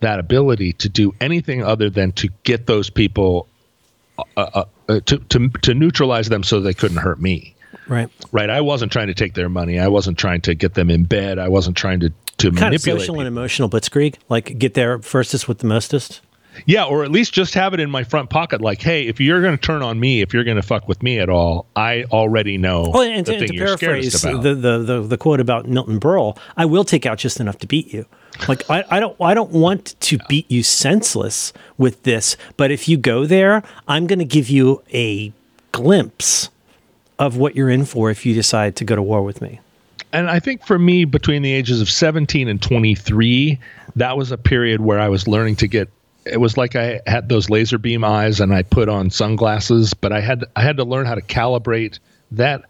that 0.00 0.18
ability 0.18 0.72
to 0.74 0.88
do 0.88 1.14
anything 1.20 1.62
other 1.62 1.88
than 1.88 2.12
to 2.12 2.28
get 2.42 2.66
those 2.66 2.90
people 2.90 3.46
uh, 4.18 4.22
uh, 4.36 4.64
uh, 4.88 5.00
to, 5.06 5.18
to 5.18 5.48
to 5.62 5.74
neutralize 5.74 6.28
them 6.28 6.42
so 6.42 6.60
they 6.60 6.74
couldn't 6.74 6.98
hurt 6.98 7.20
me. 7.20 7.54
Right. 7.90 8.08
Right? 8.32 8.48
I 8.48 8.60
wasn't 8.62 8.92
trying 8.92 9.08
to 9.08 9.14
take 9.14 9.34
their 9.34 9.48
money. 9.50 9.78
I 9.78 9.88
wasn't 9.88 10.16
trying 10.16 10.40
to 10.42 10.54
get 10.54 10.74
them 10.74 10.88
in 10.90 11.04
bed. 11.04 11.38
I 11.38 11.48
wasn't 11.48 11.76
trying 11.76 12.00
to 12.00 12.10
to 12.38 12.46
Kind 12.52 12.56
of 12.56 12.60
manipulate. 12.62 13.00
social 13.02 13.14
people. 13.16 13.20
and 13.20 13.28
emotional 13.28 13.68
blitzkrieg, 13.68 14.14
like 14.30 14.58
get 14.58 14.72
there 14.72 14.98
firstest 15.00 15.46
with 15.48 15.58
the 15.58 15.66
mostest. 15.66 16.22
Yeah, 16.66 16.84
or 16.84 17.04
at 17.04 17.10
least 17.12 17.32
just 17.32 17.54
have 17.54 17.74
it 17.74 17.80
in 17.80 17.90
my 17.90 18.02
front 18.02 18.28
pocket. 18.30 18.60
Like, 18.60 18.80
hey, 18.82 19.06
if 19.06 19.20
you're 19.20 19.40
going 19.42 19.56
to 19.56 19.60
turn 19.60 19.82
on 19.82 20.00
me, 20.00 20.20
if 20.20 20.32
you're 20.34 20.42
going 20.44 20.56
to 20.56 20.62
fuck 20.62 20.88
with 20.88 21.00
me 21.02 21.18
at 21.20 21.28
all, 21.28 21.66
I 21.76 22.04
already 22.10 22.58
know 22.58 22.90
Oh, 22.94 23.02
and 23.02 23.24
the 23.26 23.32
to, 23.32 23.38
and 23.38 23.40
thing 23.40 23.48
to 23.48 23.54
you're 23.54 23.76
paraphrase 23.78 24.24
about. 24.24 24.42
the, 24.42 24.54
the, 24.54 24.78
the, 24.78 25.00
the 25.02 25.16
quote 25.18 25.38
about 25.38 25.68
Milton 25.68 26.00
Berle, 26.00 26.36
I 26.56 26.64
will 26.64 26.82
take 26.84 27.06
out 27.06 27.18
just 27.18 27.38
enough 27.40 27.58
to 27.58 27.66
beat 27.68 27.92
you. 27.92 28.04
Like 28.48 28.68
I, 28.70 28.84
I 28.90 29.00
don't 29.00 29.16
I 29.20 29.34
don't 29.34 29.50
want 29.52 29.94
to 30.00 30.18
beat 30.28 30.50
you 30.50 30.62
senseless 30.62 31.52
with 31.78 32.02
this, 32.04 32.36
but 32.56 32.70
if 32.70 32.88
you 32.88 32.96
go 32.96 33.26
there, 33.26 33.62
I'm 33.86 34.06
going 34.06 34.18
to 34.18 34.24
give 34.24 34.48
you 34.48 34.82
a 34.94 35.32
glimpse 35.72 36.48
of 37.20 37.36
what 37.36 37.54
you're 37.54 37.70
in 37.70 37.84
for 37.84 38.10
if 38.10 38.26
you 38.26 38.34
decide 38.34 38.74
to 38.76 38.84
go 38.84 38.96
to 38.96 39.02
war 39.02 39.22
with 39.22 39.40
me. 39.40 39.60
and 40.12 40.28
I 40.28 40.40
think 40.40 40.66
for 40.66 40.78
me, 40.78 41.04
between 41.04 41.42
the 41.42 41.52
ages 41.52 41.80
of 41.80 41.88
17 41.88 42.48
and 42.48 42.60
23, 42.60 43.60
that 43.96 44.16
was 44.16 44.32
a 44.32 44.38
period 44.38 44.80
where 44.80 44.98
I 44.98 45.08
was 45.08 45.28
learning 45.28 45.56
to 45.56 45.68
get. 45.68 45.88
It 46.24 46.38
was 46.38 46.56
like 46.56 46.76
I 46.76 47.00
had 47.06 47.28
those 47.28 47.48
laser 47.48 47.78
beam 47.78 48.04
eyes, 48.04 48.40
and 48.40 48.52
I 48.52 48.62
put 48.62 48.88
on 48.88 49.10
sunglasses, 49.10 49.94
but 49.94 50.12
I 50.12 50.20
had 50.20 50.44
I 50.56 50.62
had 50.62 50.78
to 50.78 50.84
learn 50.84 51.06
how 51.06 51.14
to 51.14 51.22
calibrate 51.22 51.98
that. 52.32 52.64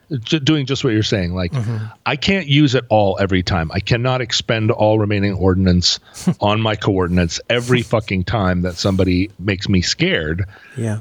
Doing 0.44 0.66
just 0.66 0.84
what 0.84 0.92
you're 0.92 1.03
saying, 1.03 1.34
like 1.34 1.53
mm-hmm. 1.53 1.86
I 2.05 2.16
can't 2.16 2.46
use 2.46 2.74
it 2.74 2.84
all 2.88 3.16
every 3.20 3.42
time. 3.42 3.70
I 3.72 3.80
cannot 3.80 4.20
expend 4.20 4.70
all 4.70 4.98
remaining 4.98 5.34
ordnance 5.34 6.01
on 6.40 6.61
my 6.61 6.76
coordinates 6.76 7.40
every 7.48 7.82
fucking 7.82 8.24
time 8.24 8.62
that 8.62 8.74
somebody 8.74 9.30
makes 9.38 9.68
me 9.68 9.80
scared 9.82 10.44
Yeah. 10.76 11.01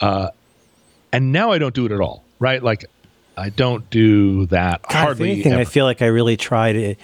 Uh, 0.00 0.30
and 1.12 1.32
now 1.32 1.52
I 1.52 1.58
don't 1.58 1.74
do 1.74 1.86
it 1.86 1.92
at 1.92 2.00
all. 2.00 2.25
Right? 2.38 2.62
Like 2.62 2.86
I 3.36 3.50
don't 3.50 3.88
do 3.90 4.46
that 4.46 4.82
God, 4.82 4.92
hardly. 4.92 5.32
anything, 5.32 5.54
I 5.54 5.64
feel 5.64 5.84
like 5.84 6.00
I 6.02 6.06
really 6.06 6.36
try 6.36 6.72
to, 6.72 6.94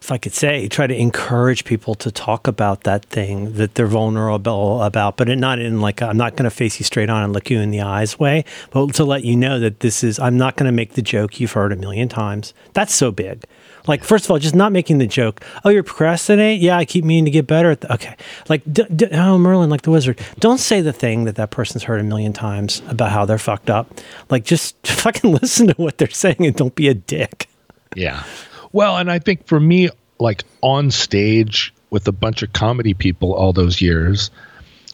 if 0.00 0.10
I 0.10 0.18
could 0.18 0.32
say, 0.32 0.66
try 0.68 0.86
to 0.86 0.94
encourage 0.94 1.64
people 1.64 1.94
to 1.96 2.10
talk 2.10 2.46
about 2.46 2.84
that 2.84 3.04
thing 3.04 3.52
that 3.54 3.74
they're 3.74 3.86
vulnerable 3.86 4.82
about, 4.82 5.16
but 5.16 5.28
not 5.28 5.58
in 5.58 5.80
like 5.80 6.00
I'm 6.00 6.16
not 6.16 6.36
going 6.36 6.44
to 6.44 6.50
face 6.50 6.78
you 6.80 6.84
straight 6.84 7.10
on 7.10 7.22
and 7.22 7.32
look 7.32 7.50
you 7.50 7.60
in 7.60 7.70
the 7.70 7.82
eyes 7.82 8.18
way, 8.18 8.44
but 8.70 8.94
to 8.94 9.04
let 9.04 9.24
you 9.24 9.36
know 9.36 9.58
that 9.60 9.80
this 9.80 10.02
is 10.02 10.18
I'm 10.18 10.38
not 10.38 10.56
going 10.56 10.66
to 10.66 10.72
make 10.72 10.94
the 10.94 11.02
joke 11.02 11.38
you've 11.38 11.52
heard 11.52 11.72
a 11.72 11.76
million 11.76 12.08
times. 12.08 12.54
That's 12.72 12.94
so 12.94 13.10
big. 13.10 13.44
Like 13.86 14.04
first 14.04 14.24
of 14.24 14.30
all, 14.30 14.38
just 14.38 14.54
not 14.54 14.72
making 14.72 14.98
the 14.98 15.06
joke. 15.06 15.40
Oh, 15.64 15.70
you're 15.70 15.82
procrastinate. 15.82 16.60
Yeah, 16.60 16.76
I 16.76 16.84
keep 16.84 17.04
meaning 17.04 17.24
to 17.24 17.30
get 17.30 17.46
better 17.46 17.70
at. 17.70 17.80
The, 17.80 17.92
okay, 17.94 18.16
like 18.48 18.62
d- 18.70 18.86
d- 18.94 19.08
oh 19.12 19.38
Merlin, 19.38 19.70
like 19.70 19.82
the 19.82 19.90
wizard. 19.90 20.20
Don't 20.38 20.58
say 20.58 20.80
the 20.80 20.92
thing 20.92 21.24
that 21.24 21.36
that 21.36 21.50
person's 21.50 21.82
heard 21.84 22.00
a 22.00 22.04
million 22.04 22.32
times 22.32 22.82
about 22.88 23.10
how 23.10 23.24
they're 23.24 23.38
fucked 23.38 23.70
up. 23.70 24.00
Like 24.30 24.44
just 24.44 24.86
fucking 24.86 25.32
listen 25.32 25.68
to 25.68 25.74
what 25.74 25.98
they're 25.98 26.10
saying 26.10 26.36
and 26.40 26.54
don't 26.54 26.74
be 26.74 26.88
a 26.88 26.94
dick. 26.94 27.48
Yeah. 27.96 28.24
Well, 28.72 28.96
and 28.96 29.10
I 29.10 29.18
think 29.18 29.46
for 29.46 29.60
me, 29.60 29.90
like 30.18 30.44
on 30.60 30.90
stage 30.90 31.74
with 31.90 32.06
a 32.08 32.12
bunch 32.12 32.42
of 32.42 32.52
comedy 32.52 32.94
people 32.94 33.34
all 33.34 33.52
those 33.52 33.80
years, 33.80 34.30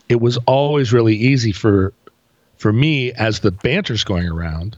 it 0.09 0.21
was 0.21 0.39
always 0.47 0.93
really 0.93 1.15
easy 1.15 1.53
for 1.53 1.93
for 2.57 2.73
me 2.73 3.13
as 3.13 3.41
the 3.41 3.53
banter's 3.53 4.03
going 4.03 4.27
around 4.27 4.77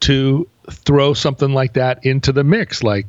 to 0.00 0.48
throw 0.70 1.14
something 1.14 1.52
like 1.52 1.74
that 1.74 2.04
into 2.04 2.32
the 2.32 2.44
mix 2.44 2.82
like 2.82 3.06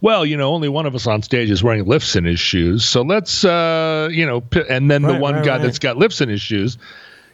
well 0.00 0.26
you 0.26 0.36
know 0.36 0.52
only 0.52 0.68
one 0.68 0.86
of 0.86 0.94
us 0.94 1.06
on 1.06 1.22
stage 1.22 1.50
is 1.50 1.62
wearing 1.62 1.84
lifts 1.86 2.16
in 2.16 2.24
his 2.24 2.40
shoes 2.40 2.84
so 2.84 3.02
let's 3.02 3.44
uh 3.44 4.08
you 4.10 4.26
know 4.26 4.40
p- 4.40 4.64
and 4.68 4.90
then 4.90 5.02
the 5.02 5.14
one 5.16 5.34
right, 5.34 5.44
guy 5.44 5.56
right. 5.56 5.62
that's 5.62 5.78
got 5.78 5.96
lifts 5.96 6.20
in 6.20 6.28
his 6.28 6.40
shoes 6.40 6.76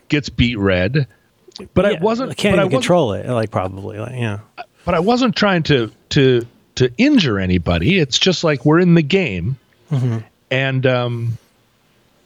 gets 0.09 0.29
beat 0.29 0.59
red 0.59 1.07
but 1.73 1.87
i 1.87 1.99
wasn't 2.01 2.31
I 2.31 2.35
can't 2.35 2.57
but 2.57 2.67
I 2.67 2.69
control 2.69 3.13
it. 3.13 3.29
Like 3.29 3.51
probably, 3.51 3.99
like 3.99 4.13
yeah. 4.13 4.41
but 4.85 4.95
I 4.95 5.01
wasn't 5.01 5.37
trying 5.37 5.63
to 5.65 5.91
to 6.11 6.47
to 6.77 6.91
injure 6.99 7.39
anybody. 7.39 7.99
It's 7.99 8.19
just 8.19 8.45
like 8.45 8.65
we're 8.65 8.81
in 8.81 8.95
the 8.95 9.03
game, 9.03 9.57
and 10.51 10.87
um, 10.87 11.39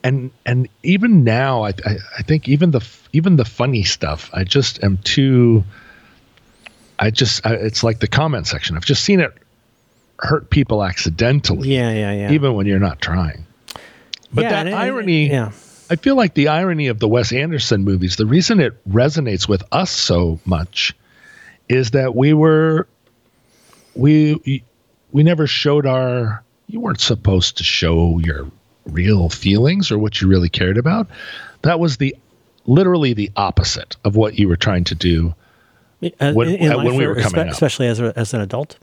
and 0.02 0.30
and 0.46 0.68
even 0.82 1.24
now, 1.24 1.64
I, 1.64 1.70
I 1.84 1.96
I 2.18 2.22
think 2.22 2.48
even 2.48 2.70
the 2.70 2.86
even 3.12 3.36
the 3.36 3.44
funny 3.44 3.84
stuff, 3.84 4.30
I 4.32 4.44
just 4.44 4.82
am 4.82 4.98
too. 4.98 5.64
I 6.98 7.10
just 7.10 7.44
I, 7.46 7.54
it's 7.54 7.82
like 7.84 8.00
the 8.00 8.08
comment 8.08 8.46
section. 8.46 8.76
I've 8.76 8.84
just 8.84 9.04
seen 9.04 9.20
it 9.20 9.32
hurt 10.18 10.50
people 10.50 10.82
accidentally, 10.82 11.74
Yeah, 11.74 11.92
yeah, 11.92 12.12
yeah. 12.12 12.32
even 12.32 12.54
when 12.54 12.66
you're 12.66 12.80
not 12.80 13.00
trying. 13.00 13.46
But 14.32 14.42
Yeah, 14.42 14.50
that 14.50 14.66
it- 14.66 14.72
irony, 14.74 15.28
yeah. 15.30 15.52
I 15.90 15.96
feel 15.96 16.16
like 16.16 16.34
the 16.34 16.48
irony 16.48 16.88
of 16.88 16.98
the 16.98 17.08
Wes 17.08 17.32
Anderson 17.32 17.82
movies, 17.84 18.16
the 18.16 18.26
reason 18.26 18.60
it 18.60 18.74
resonates 18.86 19.48
with 19.48 19.62
us 19.72 19.90
so 19.90 20.38
much 20.44 20.94
is 21.68 21.92
that 21.92 22.14
we 22.14 22.32
were 22.34 22.86
we 23.94 24.62
we 25.12 25.22
never 25.22 25.46
showed 25.46 25.86
our 25.86 26.42
you 26.66 26.80
weren't 26.80 27.00
supposed 27.00 27.56
to 27.58 27.64
show 27.64 28.18
your 28.18 28.50
real 28.86 29.28
feelings 29.30 29.90
or 29.90 29.98
what 29.98 30.20
you 30.20 30.28
really 30.28 30.48
cared 30.50 30.76
about. 30.78 31.06
That 31.62 31.80
was 31.80 31.96
the 31.96 32.14
literally 32.66 33.14
the 33.14 33.30
opposite 33.36 33.96
of 34.04 34.14
what 34.16 34.38
you 34.38 34.48
were 34.48 34.56
trying 34.56 34.84
to 34.84 34.94
do. 34.94 35.34
Uh, 36.20 36.32
when- 36.32 36.48
in- 36.48 36.72
uh, 36.72 36.76
when 36.82 36.94
we 36.96 37.06
were 37.06 37.14
coming 37.16 37.30
espe- 37.40 37.46
up. 37.48 37.52
especially 37.52 37.86
as 37.88 37.98
a, 38.00 38.12
as 38.16 38.32
an 38.34 38.40
adult. 38.40 38.76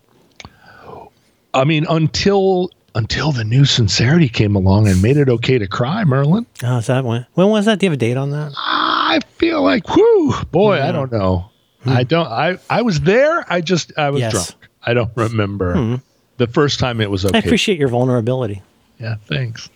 I 1.54 1.64
mean, 1.64 1.86
until 1.90 2.70
until 2.96 3.32
the 3.32 3.44
new 3.44 3.66
sincerity 3.66 4.28
came 4.30 4.56
along 4.56 4.88
and 4.88 5.02
made 5.02 5.18
it 5.18 5.28
okay 5.30 5.58
to 5.58 5.68
cry, 5.68 6.04
Merlin. 6.04 6.46
Oh, 6.64 6.78
is 6.78 6.88
that 6.88 7.04
when? 7.06 7.26
When 7.34 7.50
was 7.50 7.66
that? 7.66 7.80
Do 7.80 7.86
you 7.86 7.90
have 7.92 7.98
a 7.98 8.00
date 8.00 8.18
on 8.18 8.32
that? 8.32 8.52
I 8.58 9.20
feel 9.38 9.62
like, 9.62 9.88
whew, 9.96 10.34
boy, 10.52 10.82
I 10.82 10.92
don't 10.92 11.12
know. 11.12 11.50
I 11.86 12.04
don't. 12.04 12.28
I 12.28 12.58
I 12.70 12.82
was 12.82 13.02
there. 13.02 13.46
I 13.52 13.62
just 13.62 13.94
I 13.98 14.10
was 14.10 14.20
Yes. 14.22 14.32
drunk. 14.34 14.70
I 14.84 14.94
don't 14.94 15.12
remember 15.16 16.02
the 16.38 16.48
first 16.48 16.80
time 16.80 17.00
it 17.00 17.10
was 17.10 17.26
okay. 17.26 17.38
I 17.38 17.40
appreciate 17.40 17.80
your 17.80 17.88
vulnerability. 17.90 18.62
yeah, 19.00 19.16
thanks. 19.28 19.70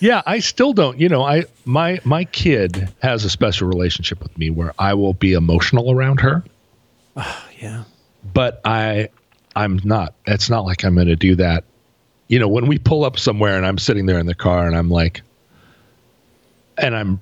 Yeah, 0.00 0.22
I 0.26 0.40
still 0.40 0.72
don't. 0.72 0.98
You 0.98 1.08
know, 1.08 1.22
I 1.22 1.44
my 1.64 2.00
my 2.04 2.24
kid 2.24 2.88
has 3.02 3.24
a 3.24 3.30
special 3.30 3.68
relationship 3.68 4.22
with 4.22 4.36
me 4.38 4.50
where 4.50 4.72
I 4.78 4.94
will 4.94 5.14
be 5.14 5.32
emotional 5.32 5.90
around 5.90 6.20
her, 6.20 6.44
Yeah. 7.60 7.84
but 8.32 8.60
I 8.64 9.08
I'm 9.56 9.80
not. 9.84 10.14
It's 10.26 10.50
not 10.50 10.64
like 10.64 10.84
I'm 10.84 10.94
going 10.94 11.06
to 11.08 11.16
do 11.16 11.36
that. 11.36 11.64
You 12.28 12.38
know, 12.38 12.48
when 12.48 12.66
we 12.66 12.78
pull 12.78 13.04
up 13.04 13.18
somewhere 13.18 13.56
and 13.56 13.66
I'm 13.66 13.78
sitting 13.78 14.06
there 14.06 14.18
in 14.18 14.26
the 14.26 14.34
car 14.34 14.66
and 14.66 14.74
I'm 14.76 14.90
like, 14.90 15.22
and 16.78 16.96
I'm 16.96 17.20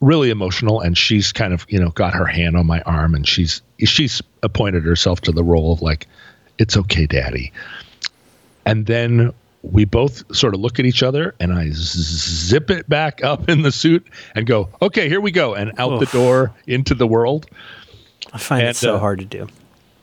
really 0.00 0.28
emotional 0.30 0.80
and 0.80 0.96
she's 0.98 1.32
kind 1.32 1.54
of 1.54 1.64
you 1.70 1.80
know 1.80 1.88
got 1.90 2.12
her 2.12 2.26
hand 2.26 2.54
on 2.56 2.66
my 2.66 2.82
arm 2.82 3.14
and 3.14 3.26
she's 3.26 3.62
she's 3.78 4.20
appointed 4.42 4.84
herself 4.84 5.22
to 5.22 5.32
the 5.32 5.42
role 5.42 5.72
of 5.72 5.80
like 5.80 6.06
it's 6.58 6.76
okay 6.76 7.06
daddy 7.06 7.50
and 8.66 8.84
then 8.84 9.32
we 9.72 9.84
both 9.84 10.22
sort 10.34 10.54
of 10.54 10.60
look 10.60 10.78
at 10.78 10.86
each 10.86 11.02
other 11.02 11.34
and 11.40 11.52
I 11.52 11.70
zip 11.72 12.70
it 12.70 12.88
back 12.88 13.22
up 13.24 13.48
in 13.48 13.62
the 13.62 13.72
suit 13.72 14.06
and 14.34 14.46
go 14.46 14.68
okay 14.80 15.08
here 15.08 15.20
we 15.20 15.30
go 15.30 15.54
and 15.54 15.72
out 15.78 16.00
the 16.00 16.06
door 16.06 16.52
into 16.66 16.94
the 16.94 17.06
world 17.06 17.46
I 18.32 18.38
find 18.38 18.62
And, 18.62 18.70
it 18.70 18.76
so 18.76 18.96
uh, 18.96 18.98
hard 18.98 19.18
to 19.20 19.24
do. 19.24 19.48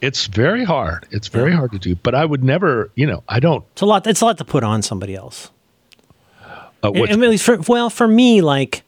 it's 0.01 0.27
very 0.27 0.63
hard 0.63 1.05
it's 1.11 1.27
very 1.27 1.53
hard 1.53 1.71
to 1.71 1.79
do 1.79 1.95
but 1.95 2.13
i 2.15 2.25
would 2.25 2.43
never 2.43 2.91
you 2.95 3.05
know 3.07 3.23
i 3.29 3.39
don't 3.39 3.63
It's 3.73 3.81
a 3.81 3.85
lot. 3.85 4.05
It's 4.07 4.21
a 4.21 4.25
lot 4.25 4.37
to 4.39 4.45
put 4.45 4.63
on 4.63 4.81
somebody 4.81 5.15
else. 5.15 5.49
uh, 6.43 6.67
And- 6.83 6.99
what's- 6.99 7.13
and 7.13 7.23
at 7.23 7.29
least 7.29 7.45
for, 7.45 7.57
well, 7.67 7.89
for 7.89 8.07
me, 8.07 8.41
like, 8.41 8.83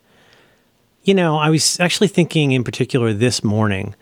you 1.04 1.14
know, 1.14 1.38
I 1.38 1.50
was 1.50 1.80
actually 1.80 2.08
thinking 2.10 2.52
in 2.52 2.64
particular 2.64 3.14
this 3.14 3.44
morning 3.44 3.96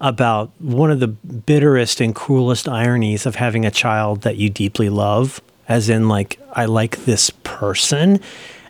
about 0.00 0.50
one 0.60 0.90
of 0.90 1.00
the 1.00 1.08
bitterest 1.08 2.00
and 2.00 2.14
cruelest 2.14 2.68
ironies 2.68 3.26
of 3.26 3.34
having 3.36 3.64
a 3.66 3.70
child 3.70 4.22
that 4.22 4.36
you 4.36 4.48
deeply 4.48 4.88
love, 4.88 5.40
as 5.70 5.88
in, 5.88 6.08
like, 6.08 6.40
I 6.52 6.64
like 6.64 7.04
this 7.04 7.30
person. 7.30 8.20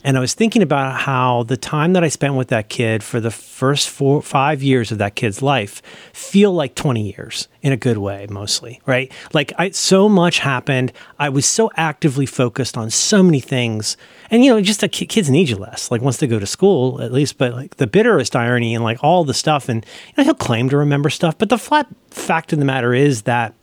And 0.05 0.17
I 0.19 0.21
was 0.21 0.35
thinking 0.35 0.63
about 0.63 1.01
how 1.01 1.45
the 1.45 1.57
time 1.57 1.95
that 1.95 2.05
I 2.05 2.09
spent 2.09 2.35
with 2.35 2.49
that 2.49 2.69
kid 2.69 3.03
for 3.03 3.21
the 3.21 3.31
first 3.31 3.89
four, 3.89 4.21
five 4.21 4.63
years 4.63 4.93
of 4.93 4.99
that 4.99 5.15
kid's 5.15 5.41
life 5.41 5.83
feel 6.13 6.53
like 6.53 6.75
20 6.75 7.11
years 7.11 7.49
in 7.63 7.73
a 7.73 7.77
good 7.77 7.99
way, 7.99 8.27
mostly, 8.31 8.81
right? 8.85 9.11
Like 9.33 9.53
I, 9.59 9.71
so 9.71 10.09
much 10.09 10.39
happened. 10.39 10.93
I 11.19 11.31
was 11.31 11.47
so 11.47 11.71
actively 11.75 12.27
focused 12.27 12.77
on 12.77 12.91
so 12.91 13.23
many 13.23 13.41
things. 13.41 13.97
And, 14.31 14.45
you 14.45 14.51
know, 14.51 14.61
just 14.61 14.81
ki- 14.91 15.07
kids 15.07 15.31
need 15.31 15.49
you 15.49 15.57
less, 15.57 15.91
like 15.91 16.03
once 16.03 16.19
they 16.19 16.27
go 16.27 16.39
to 16.39 16.47
school, 16.47 17.01
at 17.01 17.13
least. 17.13 17.37
But 17.37 17.55
like 17.55 17.77
the 17.77 17.87
bitterest 17.87 18.37
irony 18.37 18.75
and 18.75 18.85
like 18.85 19.03
all 19.03 19.25
the 19.25 19.35
stuff, 19.35 19.69
and 19.69 19.85
you 20.09 20.15
know, 20.19 20.25
he'll 20.25 20.35
claim 20.35 20.69
to 20.69 20.77
remember 20.77 21.09
stuff. 21.11 21.37
But 21.37 21.49
the 21.49 21.59
flat 21.59 21.87
fact 22.11 22.53
of 22.53 22.59
the 22.59 22.65
matter 22.67 22.95
is 22.95 23.23
that 23.23 23.55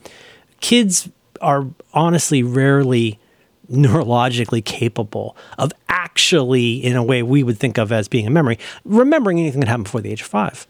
kids 0.59 1.09
are 1.41 1.67
honestly 1.93 2.43
rarely 2.43 3.19
neurologically 3.71 4.63
capable 4.63 5.35
of 5.57 5.71
actually, 5.89 6.83
in 6.83 6.95
a 6.95 7.03
way 7.03 7.23
we 7.23 7.43
would 7.43 7.57
think 7.57 7.77
of 7.77 7.91
as 7.91 8.07
being 8.07 8.27
a 8.27 8.29
memory, 8.29 8.57
remembering 8.85 9.39
anything 9.39 9.59
that 9.59 9.67
happened 9.67 9.85
before 9.85 10.01
the 10.01 10.11
age 10.11 10.21
of 10.21 10.27
five. 10.27 10.67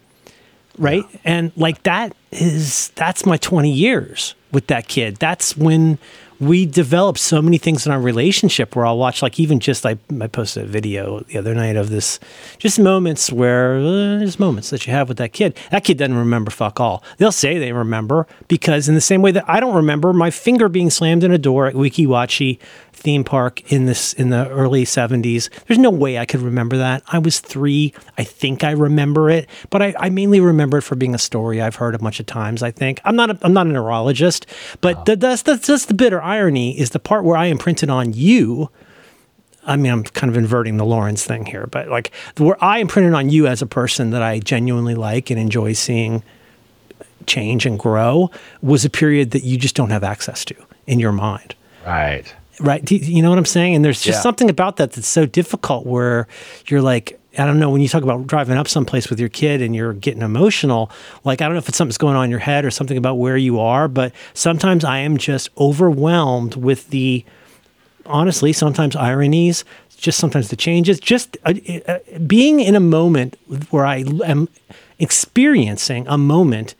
Right. 0.78 1.04
And 1.24 1.52
like 1.56 1.84
that 1.84 2.16
is, 2.32 2.90
that's 2.90 3.26
my 3.26 3.38
20 3.38 3.72
years 3.72 4.36
with 4.52 4.68
that 4.68 4.88
kid. 4.88 5.18
That's 5.18 5.58
when 5.58 5.98
we 6.40 6.66
developed 6.66 7.20
so 7.20 7.42
many 7.42 7.58
things 7.58 7.86
in 7.86 7.92
our 7.92 8.00
relationship 8.00 8.76
where 8.76 8.86
I'll 8.86 8.98
watch, 8.98 9.22
like, 9.22 9.40
even 9.40 9.60
just, 9.60 9.86
I, 9.86 9.98
I 10.22 10.28
posted 10.28 10.64
a 10.64 10.68
video 10.68 11.22
the 11.22 11.38
other 11.38 11.56
night 11.56 11.76
of 11.76 11.90
this, 11.90 12.20
just 12.58 12.80
moments 12.80 13.32
where 13.32 13.78
uh, 13.78 14.20
there's 14.20 14.40
moments 14.40 14.70
that 14.70 14.86
you 14.86 14.94
have 14.94 15.08
with 15.08 15.18
that 15.18 15.34
kid. 15.34 15.58
That 15.72 15.84
kid 15.84 15.98
doesn't 15.98 16.16
remember 16.16 16.52
fuck 16.52 16.80
all. 16.80 17.04
They'll 17.18 17.32
say 17.32 17.58
they 17.58 17.74
remember 17.74 18.28
because, 18.48 18.88
in 18.88 18.96
the 18.96 19.02
same 19.02 19.22
way 19.22 19.32
that 19.32 19.46
I 19.48 19.60
don't 19.60 19.76
remember 19.76 20.14
my 20.14 20.30
finger 20.30 20.70
being 20.70 20.90
slammed 20.90 21.24
in 21.24 21.32
a 21.32 21.38
door 21.38 21.68
at 21.68 21.74
Weeki 21.74 22.06
Wachee 22.08 22.60
theme 22.98 23.24
park 23.24 23.72
in 23.72 23.86
this 23.86 24.14
in 24.14 24.32
the 24.32 24.50
early 24.50 24.84
70s 24.84 25.50
there's 25.68 25.78
no 25.78 25.92
way 25.92 26.18
i 26.18 26.26
could 26.26 26.42
remember 26.42 26.78
that. 26.78 27.04
I 27.08 27.20
was 27.20 27.40
three. 27.40 27.94
I 28.18 28.24
think 28.24 28.64
i 28.64 28.72
remember 28.72 29.30
it 29.30 29.48
but 29.70 29.84
i, 29.84 29.94
I 30.00 30.10
mainly 30.10 30.40
remember 30.40 30.80
it 30.80 30.82
for 30.82 30.96
being 30.96 31.14
a 31.14 31.20
story 31.20 31.62
i've 31.62 31.76
heard 31.76 31.94
a 31.94 32.00
bunch 32.00 32.20
of 32.20 32.26
times 32.26 32.64
i 32.64 32.72
think. 32.72 33.00
I'm 33.06 33.16
not 33.16 33.30
a, 33.30 33.38
i'm 33.44 33.54
not 33.54 33.68
a 33.68 33.70
neurologist 33.70 34.48
but 34.82 35.06
the, 35.06 35.16
that's, 35.16 35.44
that's 35.44 35.68
that's 35.68 35.86
the 35.86 35.94
bitter 35.94 36.22
irony 36.28 36.78
is 36.78 36.90
the 36.92 37.00
part 37.00 37.24
where 37.24 37.38
i 37.38 37.46
imprinted 37.46 37.90
on 37.90 38.14
you 38.14 38.70
I 39.70 39.76
mean, 39.76 39.92
I'm 39.92 40.04
kind 40.06 40.32
of 40.32 40.38
inverting 40.38 40.78
the 40.78 40.86
Lorenz 40.86 41.26
thing 41.26 41.46
here, 41.46 41.68
but 41.68 41.90
like 41.90 42.14
where 42.38 42.56
I 42.64 42.78
imprinted 42.78 43.14
on 43.14 43.30
you 43.30 43.48
as 43.48 43.62
a 43.62 43.66
person 43.66 44.12
that 44.12 44.22
I 44.22 44.40
genuinely 44.40 44.96
like 44.96 45.30
and 45.30 45.38
enjoy 45.38 45.74
seeing 45.74 46.24
change 47.26 47.66
and 47.66 47.78
grow 47.78 48.32
was 48.62 48.86
a 48.86 48.90
period 48.90 49.32
that 49.32 49.44
you 49.44 49.58
just 49.58 49.76
don't 49.76 49.90
have 49.90 50.06
access 50.06 50.46
to 50.46 50.56
in 50.86 51.00
your 51.02 51.12
mind. 51.12 51.54
Right. 51.86 52.34
Right. 52.62 52.84
Do 52.86 52.96
You 52.96 53.22
know 53.22 53.30
what 53.30 53.38
I'm 53.38 53.44
saying? 53.46 53.76
And 53.76 53.84
there's 53.84 54.02
just 54.02 54.20
Yeah. 54.20 54.22
something 54.22 54.50
about 54.50 54.78
that 54.78 54.94
that's 54.94 55.06
so 55.08 55.26
difficult 55.26 55.86
where 55.86 56.30
you're 56.68 56.82
like, 56.82 57.20
I 57.38 57.46
don't 57.46 57.60
know, 57.60 57.70
when 57.70 57.82
you 57.82 57.88
talk 57.88 58.04
about 58.04 58.26
driving 58.28 58.58
up 58.58 58.68
someplace 58.68 59.10
with 59.10 59.20
your 59.20 59.30
kid 59.30 59.62
and 59.62 59.76
you're 59.76 59.94
getting 59.94 60.22
emotional, 60.22 60.90
like, 61.24 61.42
I 61.42 61.46
don't 61.46 61.54
know 61.54 61.60
if 61.60 61.70
it's 61.70 61.78
something's 61.78 61.98
going 61.98 62.16
on 62.16 62.26
in 62.26 62.32
your 62.32 62.40
head 62.40 62.66
or 62.66 62.72
something 62.72 62.98
about 62.98 63.16
where 63.16 63.38
you 63.38 63.60
are, 63.60 63.88
but 63.88 64.12
sometimes 64.34 64.84
I 64.84 65.00
am 65.00 65.18
just 65.18 65.50
overwhelmed 65.58 66.56
with 66.56 66.90
the, 66.90 67.24
honestly, 68.06 68.54
sometimes 68.54 68.96
ironies, 68.96 69.64
just 69.98 70.20
sometimes 70.20 70.50
the 70.50 70.56
changes, 70.56 71.00
just 71.00 71.38
uh, 71.46 71.54
uh, 71.88 72.00
being 72.26 72.60
in 72.60 72.76
a 72.76 72.80
moment 72.80 73.38
where 73.70 73.86
I 73.86 74.04
am 74.26 74.48
experiencing 75.00 76.08
a 76.08 76.18
moment 76.18 76.76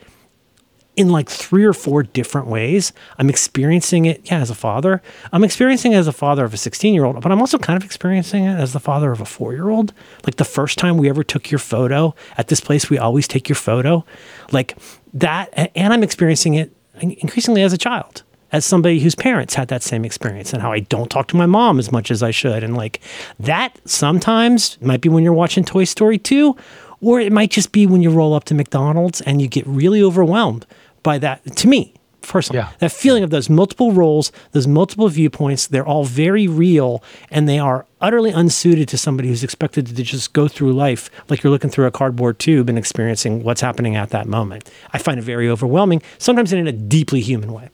in 0.98 1.10
like 1.10 1.30
three 1.30 1.64
or 1.64 1.74
four 1.74 2.02
different 2.04 2.48
ways. 2.48 2.92
I'm 3.20 3.30
experiencing 3.30 4.06
it, 4.06 4.22
yeah, 4.30 4.40
as 4.40 4.50
a 4.50 4.56
father. 4.56 5.02
I'm 5.32 5.44
experiencing 5.44 5.94
it 5.94 5.98
as 5.98 6.08
a 6.08 6.12
father 6.12 6.44
of 6.44 6.54
a 6.54 6.58
16 6.58 6.94
year 6.94 7.06
old, 7.06 7.22
but 7.22 7.32
I'm 7.32 7.40
also 7.40 7.60
kind 7.60 7.78
of 7.78 7.86
experiencing 7.86 8.46
it 8.46 8.56
as 8.56 8.74
the 8.74 8.80
father 8.80 9.12
of 9.12 9.22
a 9.22 9.26
four 9.26 9.54
year 9.54 9.70
old. 9.70 9.94
Like 10.26 10.36
the 10.36 10.44
first 10.44 10.80
time 10.80 10.98
we 10.98 11.08
ever 11.08 11.24
took 11.24 11.52
your 11.52 11.60
photo 11.60 12.16
at 12.36 12.48
this 12.48 12.60
place, 12.60 12.90
we 12.90 12.98
always 12.98 13.28
take 13.28 13.48
your 13.48 13.56
photo. 13.56 14.04
Like 14.52 14.76
that. 15.14 15.72
And 15.76 15.94
I'm 15.94 16.04
experiencing 16.04 16.56
it 16.56 16.74
increasingly 17.00 17.62
as 17.62 17.72
a 17.72 17.78
child. 17.78 18.24
As 18.50 18.64
somebody 18.64 19.02
whose 19.02 19.14
parents 19.14 19.56
had 19.56 19.68
that 19.68 19.84
same 19.84 20.06
experience, 20.06 20.54
and 20.54 20.62
how 20.62 20.72
I 20.72 20.80
don't 20.80 21.12
talk 21.12 21.28
to 21.28 21.36
my 21.36 21.46
mom 21.46 21.80
as 21.80 21.92
much 21.92 22.10
as 22.10 22.24
I 22.24 22.32
should. 22.32 22.64
And 22.64 22.78
like 22.78 23.02
that 23.42 23.78
sometimes 23.84 24.82
might 24.82 25.02
be 25.02 25.10
when 25.10 25.22
you're 25.22 25.34
watching 25.34 25.66
Toy 25.66 25.84
Story 25.84 26.18
2, 26.18 26.56
or 27.02 27.20
it 27.20 27.34
might 27.34 27.52
just 27.52 27.74
be 27.74 27.86
when 27.86 28.02
you 28.02 28.10
roll 28.10 28.34
up 28.34 28.46
to 28.46 28.56
McDonald's 28.56 29.20
and 29.22 29.42
you 29.42 29.50
get 29.50 29.68
really 29.68 30.02
overwhelmed 30.02 30.66
by 31.08 31.18
that. 31.20 31.56
To 31.56 31.68
me, 31.70 31.94
personally, 32.22 32.58
Yeah. 32.60 32.68
that 32.80 32.92
feeling 32.92 33.24
of 33.24 33.30
those 33.30 33.50
multiple 33.50 33.94
roles, 33.94 34.30
those 34.52 34.68
multiple 34.68 35.08
viewpoints, 35.08 35.66
they're 35.68 35.88
all 35.88 36.04
very 36.04 36.48
real 36.50 37.02
and 37.32 37.48
they 37.48 37.60
are 37.60 37.86
utterly 38.02 38.32
unsuited 38.32 38.90
to 38.90 38.98
somebody 38.98 39.30
who's 39.30 39.42
expected 39.42 39.88
to 39.88 40.04
just 40.04 40.34
go 40.34 40.50
through 40.50 40.74
life 40.74 41.10
like 41.30 41.42
you're 41.44 41.52
looking 41.52 41.70
through 41.70 41.86
a 41.86 41.92
cardboard 41.92 42.40
tube 42.40 42.68
and 42.68 42.78
experiencing 42.78 43.42
what's 43.42 43.62
happening 43.62 43.96
at 43.96 44.10
that 44.10 44.28
moment. 44.28 44.70
I 44.92 44.98
find 44.98 45.18
it 45.18 45.24
very 45.24 45.48
overwhelming, 45.50 46.02
sometimes 46.18 46.52
in 46.52 46.68
a 46.68 46.74
deeply 46.74 47.22
human 47.22 47.54
way. 47.54 47.70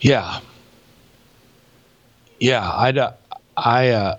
Yeah. 0.00 0.40
Yeah, 2.40 2.66
I, 2.70 2.90
uh, 2.92 3.12
I, 3.58 3.88
uh, 3.90 4.16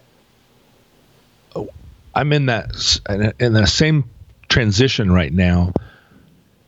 I'm 2.13 2.31
in 2.33 2.45
that 2.47 2.67
in 3.39 3.53
the 3.53 3.65
same 3.65 4.03
transition 4.49 5.11
right 5.11 5.33
now. 5.33 5.71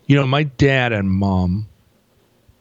You 0.10 0.18
know, 0.18 0.28
my 0.28 0.44
dad 0.44 0.92
and 0.92 1.10
mom, 1.10 1.68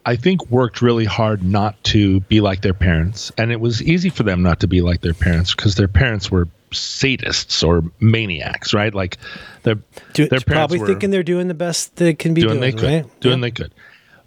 I 0.06 0.14
think, 0.14 0.48
worked 0.50 0.80
really 0.80 1.06
hard 1.06 1.42
not 1.42 1.82
to 1.84 2.20
be 2.20 2.40
like 2.40 2.60
their 2.60 2.74
parents, 2.74 3.32
and 3.36 3.50
it 3.50 3.60
was 3.60 3.82
easy 3.82 4.10
for 4.10 4.22
them 4.22 4.42
not 4.42 4.60
to 4.60 4.68
be 4.68 4.80
like 4.80 5.00
their 5.00 5.14
parents 5.14 5.54
because 5.54 5.74
their 5.74 5.88
parents 5.88 6.30
were 6.30 6.46
sadists 6.70 7.66
or 7.66 7.82
maniacs, 7.98 8.72
right? 8.72 8.94
Like 8.94 9.16
their 9.62 9.76
Do, 10.12 10.28
their 10.28 10.40
parents 10.40 10.44
probably 10.44 10.78
thinking 10.80 11.10
they're 11.10 11.22
doing 11.22 11.48
the 11.48 11.54
best 11.54 11.96
they 11.96 12.14
can 12.14 12.34
be 12.34 12.42
doing 12.42 12.60
doing, 12.60 12.60
they 12.60 12.72
could 12.72 13.04
right? 13.04 13.20
doing 13.20 13.38
Yeah. 13.38 13.42
they 13.42 13.50
could 13.50 13.72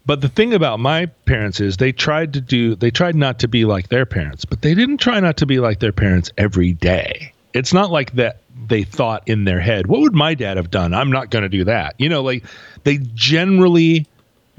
but 0.06 0.22
the 0.22 0.30
thing 0.30 0.54
about 0.54 0.80
my 0.80 1.06
parents 1.26 1.60
is 1.60 1.78
they 1.78 1.92
tried 1.92 2.34
to 2.34 2.42
do 2.42 2.76
they 2.76 2.92
tried 2.92 3.16
not 3.16 3.40
to 3.40 3.48
be 3.48 3.66
like 3.66 3.90
their 3.90 4.06
parents 4.06 4.46
but 4.46 4.62
they 4.62 4.74
didn't 4.74 4.98
try 4.98 5.20
not 5.20 5.38
to 5.38 5.46
be 5.46 5.60
like 5.60 5.80
their 5.80 5.92
parents 5.92 6.32
every 6.38 6.74
day 6.74 7.34
it's 7.54 7.74
not 7.74 7.92
like 7.92 8.14
that 8.14 8.38
they 8.68 8.84
thought 8.84 9.28
in 9.28 9.46
their 9.46 9.60
head 9.60 9.88
what 9.88 10.02
would 10.02 10.14
my 10.14 10.34
dad 10.34 10.58
have 10.58 10.70
done 10.70 10.94
i'm 10.94 11.12
not 11.12 11.30
going 11.30 11.44
to 11.44 11.50
do 11.50 11.64
that 11.64 11.96
you 11.98 12.08
know 12.08 12.22
like 12.22 12.44
they 12.84 12.98
generally 13.14 14.06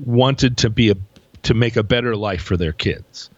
wanted 0.04 0.56
to 0.56 0.68
be 0.70 0.90
a 0.90 0.94
to 1.42 1.54
make 1.54 1.76
a 1.76 1.82
better 1.82 2.16
life 2.16 2.42
for 2.42 2.56
their 2.56 2.72
kids 2.72 3.30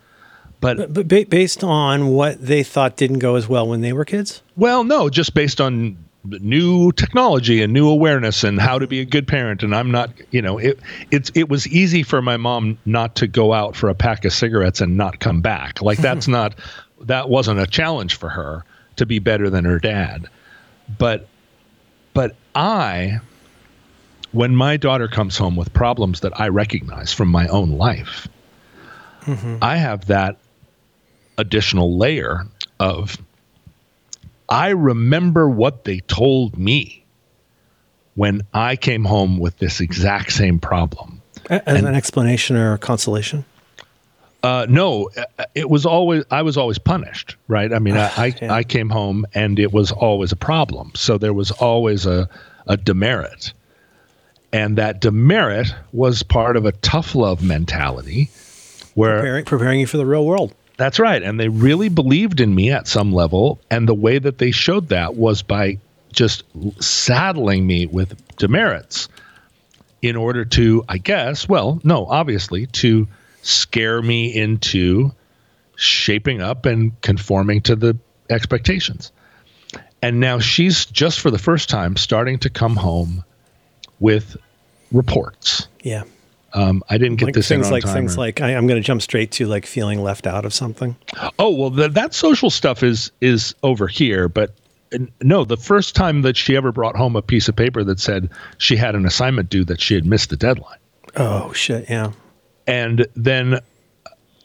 but 0.61 0.95
But 0.95 1.09
ba- 1.09 1.27
based 1.29 1.63
on 1.63 2.09
what 2.09 2.41
they 2.41 2.63
thought 2.63 2.97
didn't 2.97 3.19
go 3.19 3.35
as 3.35 3.47
well 3.47 3.69
when 3.69 3.83
they 3.83 3.93
were 3.93 4.07
kids? 4.07 4.41
Well, 4.57 4.83
no, 4.83 5.11
just 5.11 5.35
based 5.35 5.61
on 5.61 5.99
new 6.25 6.91
technology 6.93 7.63
and 7.63 7.71
new 7.71 7.87
awareness 7.87 8.45
and 8.45 8.59
how 8.59 8.79
to 8.79 8.87
be 8.87 9.01
a 9.01 9.05
good 9.05 9.29
parent. 9.29 9.63
And 9.63 9.75
I'm 9.75 9.91
not, 9.91 10.11
you 10.31 10.41
know, 10.41 10.57
it 10.57 10.79
it's 11.11 11.31
it 11.35 11.51
was 11.51 11.69
easy 11.69 12.03
for 12.03 12.23
my 12.23 12.39
mom 12.39 12.79
not 12.87 13.15
to 13.17 13.27
go 13.27 13.53
out 13.53 13.77
for 13.77 13.91
a 13.91 13.95
pack 13.95 14.25
of 14.25 14.33
cigarettes 14.33 14.81
and 14.81 14.97
not 14.97 15.21
come 15.21 15.43
back. 15.43 15.83
Like 15.83 15.99
that's 15.99 16.29
not 16.39 16.55
that 17.03 17.29
wasn't 17.29 17.61
a 17.61 17.67
challenge 17.67 18.17
for 18.17 18.31
her 18.31 18.65
to 18.97 19.05
be 19.05 19.19
better 19.19 19.51
than 19.51 19.67
her 19.67 19.79
dad. 19.79 20.29
But 20.99 21.29
but 22.13 22.37
I 22.55 23.21
when 24.33 24.55
my 24.57 24.77
daughter 24.77 25.07
comes 25.09 25.39
home 25.39 25.55
with 25.57 25.73
problems 25.73 26.21
that 26.21 26.39
I 26.41 26.49
recognize 26.49 27.13
from 27.13 27.29
my 27.29 27.47
own 27.49 27.71
life, 27.71 28.29
mm-hmm. 29.23 29.59
I 29.63 29.77
have 29.77 30.07
that 30.07 30.39
additional 31.39 31.97
layer 31.97 32.47
of 32.81 33.17
I 34.49 34.71
remember 34.71 35.49
what 35.49 35.85
they 35.85 36.01
told 36.01 36.59
me 36.59 37.05
when 38.15 38.43
I 38.53 38.77
came 38.77 39.05
home 39.05 39.39
with 39.39 39.59
this 39.59 39.81
exact 39.81 40.33
same 40.33 40.59
problem. 40.59 41.23
A- 41.51 41.69
As 41.69 41.83
an 41.83 41.95
explanation 41.95 42.57
or 42.57 42.77
consolation? 42.79 43.45
Uh, 44.45 44.67
no, 44.69 45.09
uh, 45.17 45.45
it 45.55 45.71
was 45.71 45.87
always 45.87 46.23
I 46.31 46.43
was 46.43 46.57
always 46.59 46.79
punished, 46.79 47.37
right? 47.49 47.73
I 47.73 47.79
mean, 47.79 47.97
I 47.97 48.13
I, 48.17 48.35
Yeah. 48.41 48.53
I 48.53 48.63
came 48.63 48.91
home 48.91 49.25
and 49.35 49.59
it 49.59 49.73
was 49.73 49.91
always 49.91 50.33
a 50.33 50.37
problem, 50.37 50.93
so 50.95 51.17
there 51.19 51.33
was 51.33 51.51
always 51.51 52.05
a 52.05 52.29
a 52.67 52.77
demerit, 52.77 53.53
and 54.53 54.77
that 54.77 55.01
demerit 55.01 55.75
was 55.93 56.23
part 56.23 56.57
of 56.57 56.67
a 56.67 56.73
tough 56.73 57.15
love 57.15 57.43
mentality, 57.43 58.31
where 58.95 59.17
Preparing, 59.21 59.45
preparing 59.47 59.81
you 59.81 59.87
for 59.87 59.97
the 59.97 60.07
real 60.07 60.27
world. 60.27 60.55
That's 60.77 60.99
right. 60.99 61.23
And 61.23 61.39
they 61.39 61.49
really 61.49 61.89
believed 61.89 62.41
in 62.41 62.55
me 62.55 62.71
at 62.71 62.89
some 62.89 63.13
level. 63.13 63.61
And 63.71 63.89
the 63.89 63.95
way 63.95 64.19
that 64.19 64.39
they 64.39 64.51
showed 64.51 64.89
that 64.89 65.15
was 65.15 65.41
by 65.41 65.79
just 66.13 66.43
saddling 66.81 67.67
me 67.67 67.87
with 67.87 68.15
demerits 68.37 69.09
in 70.03 70.17
order 70.17 70.45
to, 70.45 70.85
I 70.89 70.99
guess, 70.99 71.49
well, 71.49 71.81
no, 71.85 72.07
obviously, 72.07 72.67
to 72.67 73.07
scare 73.47 74.03
me 74.03 74.35
into 74.35 75.13
shaping 75.77 76.41
up 76.41 76.67
and 76.67 76.99
conforming 77.03 77.61
to 77.63 77.77
the 77.77 77.97
expectations. 78.31 79.13
And 80.03 80.21
now 80.21 80.39
she's 80.39 80.85
just 80.87 81.21
for 81.21 81.31
the 81.31 81.39
first 81.39 81.69
time 81.69 81.97
starting 81.97 82.39
to 82.41 82.51
come 82.51 82.77
home 82.77 83.25
with 84.01 84.37
reports. 84.93 85.67
Yeah. 85.83 86.05
Um, 86.53 86.85
I 86.89 86.99
didn't 86.99 87.17
get 87.17 87.27
Like 87.27 87.35
this 87.35 87.51
in 87.51 87.57
things 87.59 87.67
on 87.67 87.73
like 87.73 87.83
time 87.83 87.95
things 87.95 88.15
or- 88.17 88.21
like 88.21 88.41
I, 88.41 88.55
I'm 88.55 88.67
going 88.67 88.81
to 88.81 88.87
jump 88.87 89.03
straight 89.03 89.33
to 89.33 89.47
like 89.47 89.67
feeling 89.67 90.03
left 90.03 90.27
out 90.27 90.45
of 90.45 90.55
something. 90.55 90.97
Oh 91.39 91.51
well, 91.51 91.71
the, 91.71 91.89
that 91.89 92.15
social 92.15 92.49
stuff 92.51 92.83
is 92.85 93.11
is 93.21 93.55
over 93.65 93.89
here, 93.89 94.29
but 94.29 94.55
no, 95.21 95.45
the 95.45 95.57
first 95.57 95.97
time 95.97 96.23
that 96.23 96.37
she 96.37 96.55
ever 96.55 96.71
brought 96.71 96.95
home 96.97 97.17
a 97.17 97.23
piece 97.23 97.49
of 97.49 97.57
paper 97.57 97.83
that 97.83 97.99
said 97.99 98.31
she 98.59 98.77
had 98.77 98.95
an 98.95 99.05
assignment 99.07 99.49
due 99.51 99.65
that 99.65 99.81
she 99.81 99.95
had 99.95 100.07
missed 100.07 100.31
the 100.31 100.37
deadline, 100.37 100.79
Oh 101.17 101.53
shit! 101.55 101.87
Yeah. 101.91 102.13
And 102.67 103.07
then 103.15 103.61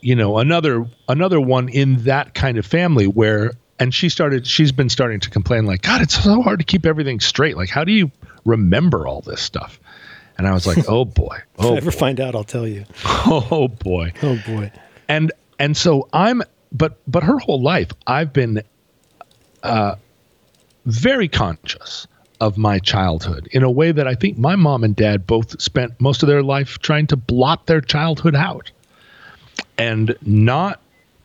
you 0.00 0.14
know 0.14 0.38
another 0.38 0.86
another 1.08 1.40
one 1.40 1.68
in 1.68 1.96
that 2.04 2.34
kind 2.34 2.58
of 2.58 2.66
family 2.66 3.06
where 3.06 3.52
and 3.78 3.94
she 3.94 4.08
started 4.08 4.46
she's 4.46 4.72
been 4.72 4.88
starting 4.88 5.20
to 5.20 5.30
complain 5.30 5.66
like 5.66 5.82
god 5.82 6.00
it's 6.02 6.22
so 6.22 6.42
hard 6.42 6.58
to 6.58 6.64
keep 6.64 6.86
everything 6.86 7.20
straight. 7.20 7.56
Like 7.56 7.68
how 7.70 7.84
do 7.84 7.92
you 7.92 8.10
remember 8.44 9.06
all 9.06 9.20
this 9.20 9.42
stuff? 9.42 9.78
And 10.38 10.46
i 10.46 10.52
was 10.52 10.66
like 10.66 10.88
oh 10.88 11.04
boy. 11.22 11.36
If 11.58 11.64
I 11.64 11.68
oh 11.68 11.74
ever 11.76 11.90
boy, 11.90 11.96
find 11.96 12.20
out, 12.20 12.34
I'll 12.34 12.44
tell 12.44 12.66
you. 12.66 12.84
oh 13.04 13.68
boy. 13.68 14.12
Oh 14.22 14.38
boy. 14.46 14.72
and 15.08 15.32
and 15.58 15.76
so 15.76 16.08
i'm 16.12 16.42
but 16.72 16.98
but 17.06 17.22
her 17.22 17.38
whole 17.38 17.60
life 17.60 17.90
i've 18.06 18.32
been 18.32 18.62
uh 19.62 19.96
very 20.86 21.28
conscious 21.28 22.06
of 22.40 22.56
my 22.56 22.78
childhood 22.78 23.48
in 23.52 23.62
a 23.62 23.70
way 23.70 23.92
that 23.92 24.06
i 24.08 24.14
think 24.14 24.38
my 24.38 24.56
mom 24.56 24.82
and 24.84 24.96
dad 24.96 25.26
both 25.26 25.60
spent 25.60 25.92
most 26.00 26.22
of 26.22 26.28
their 26.28 26.42
life 26.42 26.78
trying 26.78 27.06
to 27.06 27.16
blot 27.16 27.66
their 27.66 27.80
childhood 27.80 28.34
out 28.34 28.70
and 29.78 30.16
not 30.22 30.80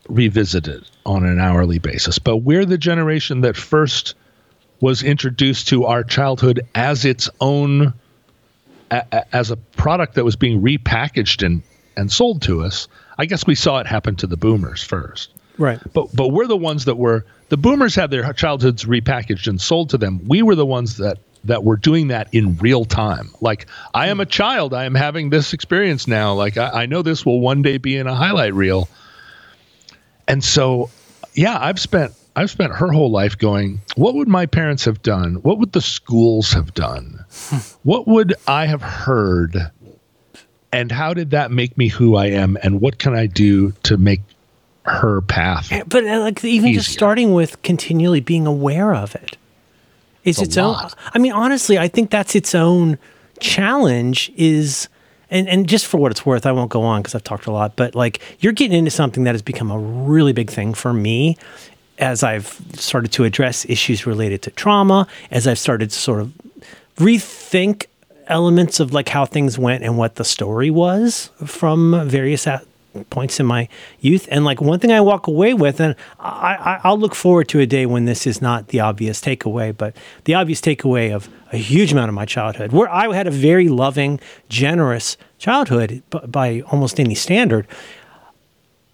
revisit 0.08 0.68
it 0.68 0.88
on 1.04 1.24
an 1.24 1.38
hourly 1.40 1.78
basis 1.78 2.18
but 2.18 2.38
we're 2.38 2.64
the 2.64 2.78
generation 2.78 3.40
that 3.40 3.56
first 3.56 4.14
was 4.80 5.02
introduced 5.02 5.68
to 5.68 5.84
our 5.86 6.04
childhood 6.04 6.60
as 6.74 7.04
its 7.04 7.30
own 7.40 7.92
a, 8.90 9.02
a- 9.12 9.36
as 9.36 9.50
a 9.50 9.56
product 9.56 10.14
that 10.14 10.24
was 10.24 10.36
being 10.36 10.60
repackaged 10.62 11.44
and 11.44 11.62
and 11.96 12.12
sold 12.12 12.42
to 12.42 12.62
us. 12.62 12.88
I 13.16 13.24
guess 13.24 13.46
we 13.46 13.54
saw 13.54 13.78
it 13.78 13.86
happen 13.86 14.16
to 14.16 14.26
the 14.26 14.36
boomers 14.36 14.82
first. 14.82 15.30
Right. 15.58 15.80
But 15.92 16.14
but 16.14 16.28
we're 16.28 16.46
the 16.46 16.56
ones 16.56 16.84
that 16.84 16.96
were 16.96 17.24
the 17.48 17.56
boomers 17.56 17.94
had 17.94 18.10
their 18.10 18.32
childhoods 18.32 18.84
repackaged 18.84 19.46
and 19.46 19.60
sold 19.60 19.90
to 19.90 19.98
them. 19.98 20.20
We 20.26 20.42
were 20.42 20.54
the 20.54 20.66
ones 20.66 20.96
that 20.98 21.18
that 21.44 21.64
were 21.64 21.76
doing 21.76 22.08
that 22.08 22.28
in 22.32 22.56
real 22.58 22.84
time. 22.84 23.30
Like 23.40 23.66
I 23.94 24.08
am 24.08 24.20
a 24.20 24.26
child, 24.26 24.74
I 24.74 24.84
am 24.84 24.94
having 24.94 25.30
this 25.30 25.52
experience 25.52 26.06
now. 26.06 26.34
Like 26.34 26.56
I, 26.56 26.82
I 26.82 26.86
know 26.86 27.02
this 27.02 27.24
will 27.24 27.40
one 27.40 27.62
day 27.62 27.78
be 27.78 27.96
in 27.96 28.06
a 28.06 28.14
highlight 28.14 28.54
reel. 28.54 28.88
And 30.28 30.42
so 30.42 30.90
yeah, 31.34 31.56
I've 31.60 31.78
spent 31.78 32.12
I've 32.34 32.50
spent 32.50 32.72
her 32.74 32.92
whole 32.92 33.10
life 33.10 33.38
going, 33.38 33.80
what 33.94 34.14
would 34.14 34.28
my 34.28 34.44
parents 34.44 34.84
have 34.84 35.00
done? 35.02 35.36
What 35.36 35.58
would 35.58 35.72
the 35.72 35.80
schools 35.80 36.52
have 36.52 36.74
done? 36.74 37.24
what 37.82 38.06
would 38.06 38.34
I 38.46 38.66
have 38.66 38.82
heard? 38.82 39.70
And 40.70 40.92
how 40.92 41.14
did 41.14 41.30
that 41.30 41.50
make 41.50 41.78
me 41.78 41.88
who 41.88 42.16
I 42.16 42.26
am? 42.26 42.58
And 42.62 42.82
what 42.82 42.98
can 42.98 43.14
I 43.14 43.24
do 43.26 43.72
to 43.84 43.96
make 43.96 44.20
her 44.86 45.20
path? 45.20 45.72
But 45.86 46.04
uh, 46.06 46.20
like 46.20 46.44
even 46.44 46.72
just 46.72 46.92
starting 46.92 47.32
with 47.34 47.60
continually 47.62 48.20
being 48.20 48.46
aware 48.46 48.94
of 48.94 49.14
it 49.14 49.36
is 50.24 50.38
It's 50.38 50.48
its 50.48 50.56
own. 50.56 50.76
I 51.14 51.18
mean, 51.18 51.32
honestly, 51.32 51.78
I 51.78 51.88
think 51.88 52.10
that's 52.10 52.34
its 52.34 52.54
own 52.54 52.98
challenge. 53.40 54.32
Is 54.36 54.88
and 55.30 55.48
and 55.48 55.68
just 55.68 55.86
for 55.86 55.98
what 55.98 56.10
it's 56.10 56.24
worth, 56.24 56.46
I 56.46 56.52
won't 56.52 56.70
go 56.70 56.82
on 56.82 57.02
because 57.02 57.14
I've 57.14 57.24
talked 57.24 57.46
a 57.46 57.52
lot. 57.52 57.76
But 57.76 57.94
like 57.94 58.20
you're 58.40 58.52
getting 58.52 58.76
into 58.76 58.90
something 58.90 59.24
that 59.24 59.34
has 59.34 59.42
become 59.42 59.70
a 59.70 59.78
really 59.78 60.32
big 60.32 60.50
thing 60.50 60.74
for 60.74 60.92
me 60.92 61.36
as 61.98 62.22
I've 62.22 62.60
started 62.74 63.10
to 63.12 63.24
address 63.24 63.64
issues 63.66 64.06
related 64.06 64.42
to 64.42 64.50
trauma, 64.50 65.06
as 65.30 65.46
I've 65.46 65.58
started 65.58 65.90
to 65.90 65.98
sort 65.98 66.20
of 66.20 66.32
rethink 66.96 67.86
elements 68.26 68.80
of 68.80 68.92
like 68.92 69.08
how 69.08 69.24
things 69.24 69.58
went 69.58 69.84
and 69.84 69.96
what 69.96 70.16
the 70.16 70.24
story 70.24 70.70
was 70.70 71.30
from 71.44 72.08
various 72.08 72.46
points 73.04 73.40
in 73.40 73.46
my 73.46 73.68
youth. 74.00 74.26
And 74.30 74.44
like 74.44 74.60
one 74.60 74.78
thing 74.78 74.92
I 74.92 75.00
walk 75.00 75.26
away 75.26 75.54
with, 75.54 75.80
and 75.80 75.94
I, 76.18 76.54
I, 76.54 76.80
I'll 76.84 76.98
look 76.98 77.14
forward 77.14 77.48
to 77.48 77.60
a 77.60 77.66
day 77.66 77.86
when 77.86 78.04
this 78.04 78.26
is 78.26 78.42
not 78.42 78.68
the 78.68 78.80
obvious 78.80 79.20
takeaway, 79.20 79.76
but 79.76 79.96
the 80.24 80.34
obvious 80.34 80.60
takeaway 80.60 81.14
of 81.14 81.28
a 81.52 81.56
huge 81.56 81.92
amount 81.92 82.08
of 82.08 82.14
my 82.14 82.24
childhood, 82.24 82.72
where 82.72 82.88
I 82.88 83.14
had 83.14 83.26
a 83.26 83.30
very 83.30 83.68
loving, 83.68 84.20
generous 84.48 85.16
childhood 85.38 86.02
by 86.26 86.62
almost 86.72 86.98
any 86.98 87.14
standard. 87.14 87.66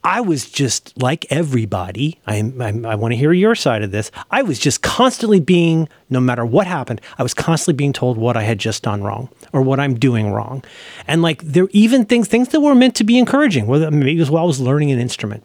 I 0.04 0.20
was 0.20 0.50
just 0.50 1.00
like 1.00 1.26
everybody. 1.30 2.18
I, 2.26 2.38
I, 2.60 2.68
I 2.84 2.94
want 2.96 3.12
to 3.12 3.16
hear 3.16 3.32
your 3.32 3.54
side 3.54 3.82
of 3.82 3.92
this. 3.92 4.10
I 4.30 4.42
was 4.42 4.58
just 4.58 4.82
constantly 4.82 5.38
being, 5.38 5.88
no 6.10 6.20
matter 6.20 6.44
what 6.44 6.66
happened, 6.66 7.00
I 7.18 7.22
was 7.22 7.34
constantly 7.34 7.74
being 7.76 7.92
told 7.92 8.18
what 8.18 8.36
I 8.36 8.42
had 8.42 8.58
just 8.58 8.82
done 8.82 9.02
wrong 9.02 9.28
or 9.52 9.62
what 9.62 9.78
I'm 9.78 9.94
doing 9.94 10.32
wrong. 10.32 10.64
And 11.06 11.22
like 11.22 11.42
there 11.42 11.68
even 11.70 12.04
things 12.04 12.26
things 12.26 12.48
that 12.48 12.60
were 12.60 12.74
meant 12.74 12.96
to 12.96 13.04
be 13.04 13.18
encouraging, 13.18 13.66
whether 13.66 13.90
maybe 13.90 14.16
it 14.16 14.20
was 14.20 14.30
while 14.30 14.42
I 14.42 14.46
was 14.46 14.60
learning 14.60 14.90
an 14.90 14.98
instrument 14.98 15.44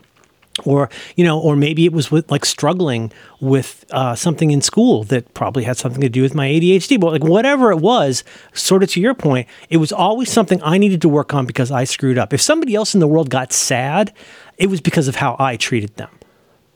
or 0.66 0.90
you 1.16 1.24
know 1.24 1.40
or 1.40 1.56
maybe 1.56 1.86
it 1.86 1.94
was 1.94 2.10
with 2.12 2.30
like 2.32 2.46
struggling 2.46 3.12
with 3.40 3.86
uh, 3.92 4.16
something 4.16 4.52
in 4.52 4.62
school 4.62 5.04
that 5.06 5.34
probably 5.34 5.64
had 5.64 5.78
something 5.78 6.02
to 6.02 6.10
do 6.10 6.22
with 6.22 6.34
my 6.34 6.48
adhd 6.48 7.00
but 7.00 7.12
like 7.12 7.24
whatever 7.24 7.72
it 7.72 7.78
was 7.78 8.24
sort 8.54 8.84
of 8.84 8.90
to 8.90 9.00
your 9.00 9.14
point 9.14 9.48
it 9.70 9.78
was 9.78 9.92
always 9.92 10.32
something 10.32 10.62
i 10.64 10.78
needed 10.78 11.02
to 11.02 11.10
work 11.10 11.34
on 11.34 11.46
because 11.46 11.72
i 11.72 11.84
screwed 11.84 12.18
up 12.18 12.34
if 12.34 12.42
somebody 12.42 12.76
else 12.76 12.94
in 12.94 13.00
the 13.00 13.08
world 13.08 13.30
got 13.30 13.54
sad 13.54 14.14
it 14.58 14.70
was 14.70 14.82
because 14.82 15.08
of 15.08 15.16
how 15.16 15.36
i 15.40 15.56
treated 15.56 15.96
them. 15.96 16.10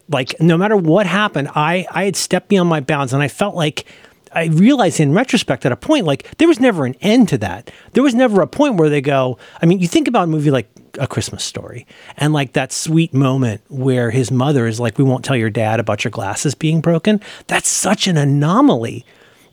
Like 0.09 0.39
no 0.39 0.57
matter 0.57 0.75
what 0.75 1.05
happened 1.05 1.49
i 1.55 1.85
i 1.91 2.05
had 2.05 2.15
stepped 2.15 2.49
beyond 2.49 2.69
my 2.69 2.79
bounds 2.79 3.13
and 3.13 3.23
i 3.23 3.27
felt 3.27 3.55
like 3.55 3.85
i 4.33 4.45
realized 4.45 4.99
in 4.99 5.13
retrospect 5.13 5.65
at 5.65 5.71
a 5.71 5.75
point 5.75 6.05
like 6.05 6.37
there 6.37 6.47
was 6.47 6.59
never 6.59 6.85
an 6.85 6.95
end 7.01 7.29
to 7.29 7.37
that. 7.39 7.71
There 7.93 8.03
was 8.03 8.15
never 8.15 8.41
a 8.41 8.47
point 8.47 8.75
where 8.75 8.89
they 8.89 9.01
go 9.01 9.37
i 9.61 9.65
mean 9.65 9.79
you 9.79 9.87
think 9.87 10.07
about 10.07 10.25
a 10.25 10.27
movie 10.27 10.51
like 10.51 10.69
a 10.99 11.07
christmas 11.07 11.41
story 11.43 11.87
and 12.17 12.33
like 12.33 12.51
that 12.53 12.73
sweet 12.73 13.13
moment 13.13 13.61
where 13.69 14.11
his 14.11 14.29
mother 14.29 14.67
is 14.67 14.79
like 14.79 14.97
we 14.97 15.03
won't 15.05 15.23
tell 15.23 15.37
your 15.37 15.49
dad 15.49 15.79
about 15.79 16.03
your 16.03 16.11
glasses 16.11 16.53
being 16.53 16.81
broken. 16.81 17.21
That's 17.47 17.69
such 17.69 18.07
an 18.07 18.17
anomaly 18.17 19.05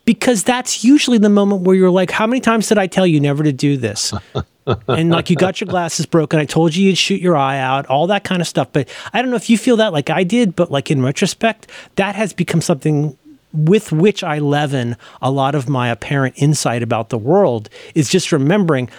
because 0.04 0.42
that's 0.42 0.82
usually 0.82 1.18
the 1.18 1.28
moment 1.28 1.62
where 1.62 1.76
you're 1.76 1.90
like 1.90 2.10
how 2.10 2.26
many 2.26 2.40
times 2.40 2.66
did 2.66 2.78
i 2.78 2.86
tell 2.86 3.06
you 3.06 3.20
never 3.20 3.44
to 3.44 3.52
do 3.52 3.76
this 3.76 4.14
and 4.88 5.10
like 5.10 5.30
you 5.30 5.36
got 5.36 5.60
your 5.60 5.68
glasses 5.68 6.06
broken. 6.06 6.38
I 6.38 6.44
told 6.44 6.74
you 6.74 6.86
you'd 6.86 6.98
shoot 6.98 7.20
your 7.20 7.36
eye 7.36 7.58
out, 7.58 7.86
all 7.86 8.06
that 8.08 8.24
kind 8.24 8.40
of 8.40 8.48
stuff. 8.48 8.68
But 8.72 8.88
I 9.12 9.22
don't 9.22 9.30
know 9.30 9.36
if 9.36 9.50
you 9.50 9.58
feel 9.58 9.76
that 9.76 9.92
like 9.92 10.10
I 10.10 10.24
did, 10.24 10.56
but 10.56 10.70
like 10.70 10.90
in 10.90 11.02
retrospect, 11.02 11.68
that 11.96 12.14
has 12.14 12.32
become 12.32 12.60
something 12.60 13.16
with 13.52 13.92
which 13.92 14.22
I 14.22 14.38
leaven 14.38 14.96
a 15.22 15.30
lot 15.30 15.54
of 15.54 15.68
my 15.68 15.88
apparent 15.88 16.34
insight 16.36 16.82
about 16.82 17.08
the 17.08 17.18
world 17.18 17.68
is 17.94 18.08
just 18.08 18.32
remembering. 18.32 18.90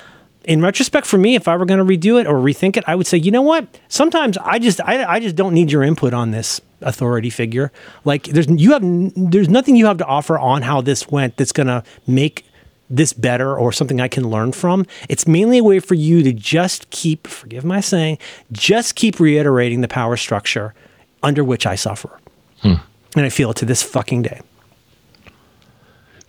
In 0.46 0.62
retrospect, 0.62 1.06
for 1.06 1.18
me, 1.18 1.36
if 1.36 1.48
I 1.48 1.56
were 1.58 1.66
going 1.66 1.86
to 1.86 1.86
redo 1.86 2.20
it 2.20 2.26
or 2.26 2.36
rethink 2.36 2.78
it, 2.78 2.84
I 2.88 2.96
would 2.96 3.06
say, 3.06 3.18
you 3.18 3.30
know 3.30 3.42
what? 3.42 3.68
Sometimes 3.90 4.38
I 4.38 4.58
just, 4.58 4.82
I, 4.82 5.04
I 5.04 5.20
just 5.20 5.36
don't 5.36 5.54
need 5.54 5.72
your 5.72 5.84
input 5.84 6.14
on 6.14 6.32
this 6.32 6.62
authority 6.82 7.30
figure. 7.30 7.72
Like, 8.06 8.24
there's 8.24 8.48
you 8.48 8.72
have, 8.72 8.82
there's 9.16 9.50
nothing 9.50 9.76
you 9.76 9.86
have 9.86 9.98
to 9.98 10.06
offer 10.06 10.40
on 10.40 10.62
how 10.62 10.82
this 10.82 11.10
went 11.10 11.38
that's 11.38 11.52
going 11.52 11.68
to 11.68 11.84
make 12.08 12.46
this 12.90 13.14
better 13.14 13.58
or 13.58 13.72
something 13.72 14.02
I 14.02 14.08
can 14.08 14.30
learn 14.30 14.52
from. 14.52 14.86
It's 15.08 15.28
mainly 15.28 15.60
a 15.60 15.64
way 15.64 15.80
for 15.80 15.94
you 15.94 16.24
to 16.24 16.34
just 16.34 16.90
keep, 16.90 17.28
forgive 17.28 17.64
my 17.64 17.82
saying, 17.82 18.18
just 18.52 18.96
keep 18.96 19.20
reiterating 19.20 19.82
the 19.82 19.88
power 19.88 20.18
structure 20.18 20.74
under 21.22 21.44
which 21.44 21.66
I 21.66 21.76
suffer. 21.76 22.20
Hmm. 22.62 22.76
And 23.16 23.26
I 23.26 23.30
feel 23.30 23.52
it 23.52 23.58
to 23.58 23.66
this 23.66 23.84
fucking 23.84 24.24
day. 24.24 24.42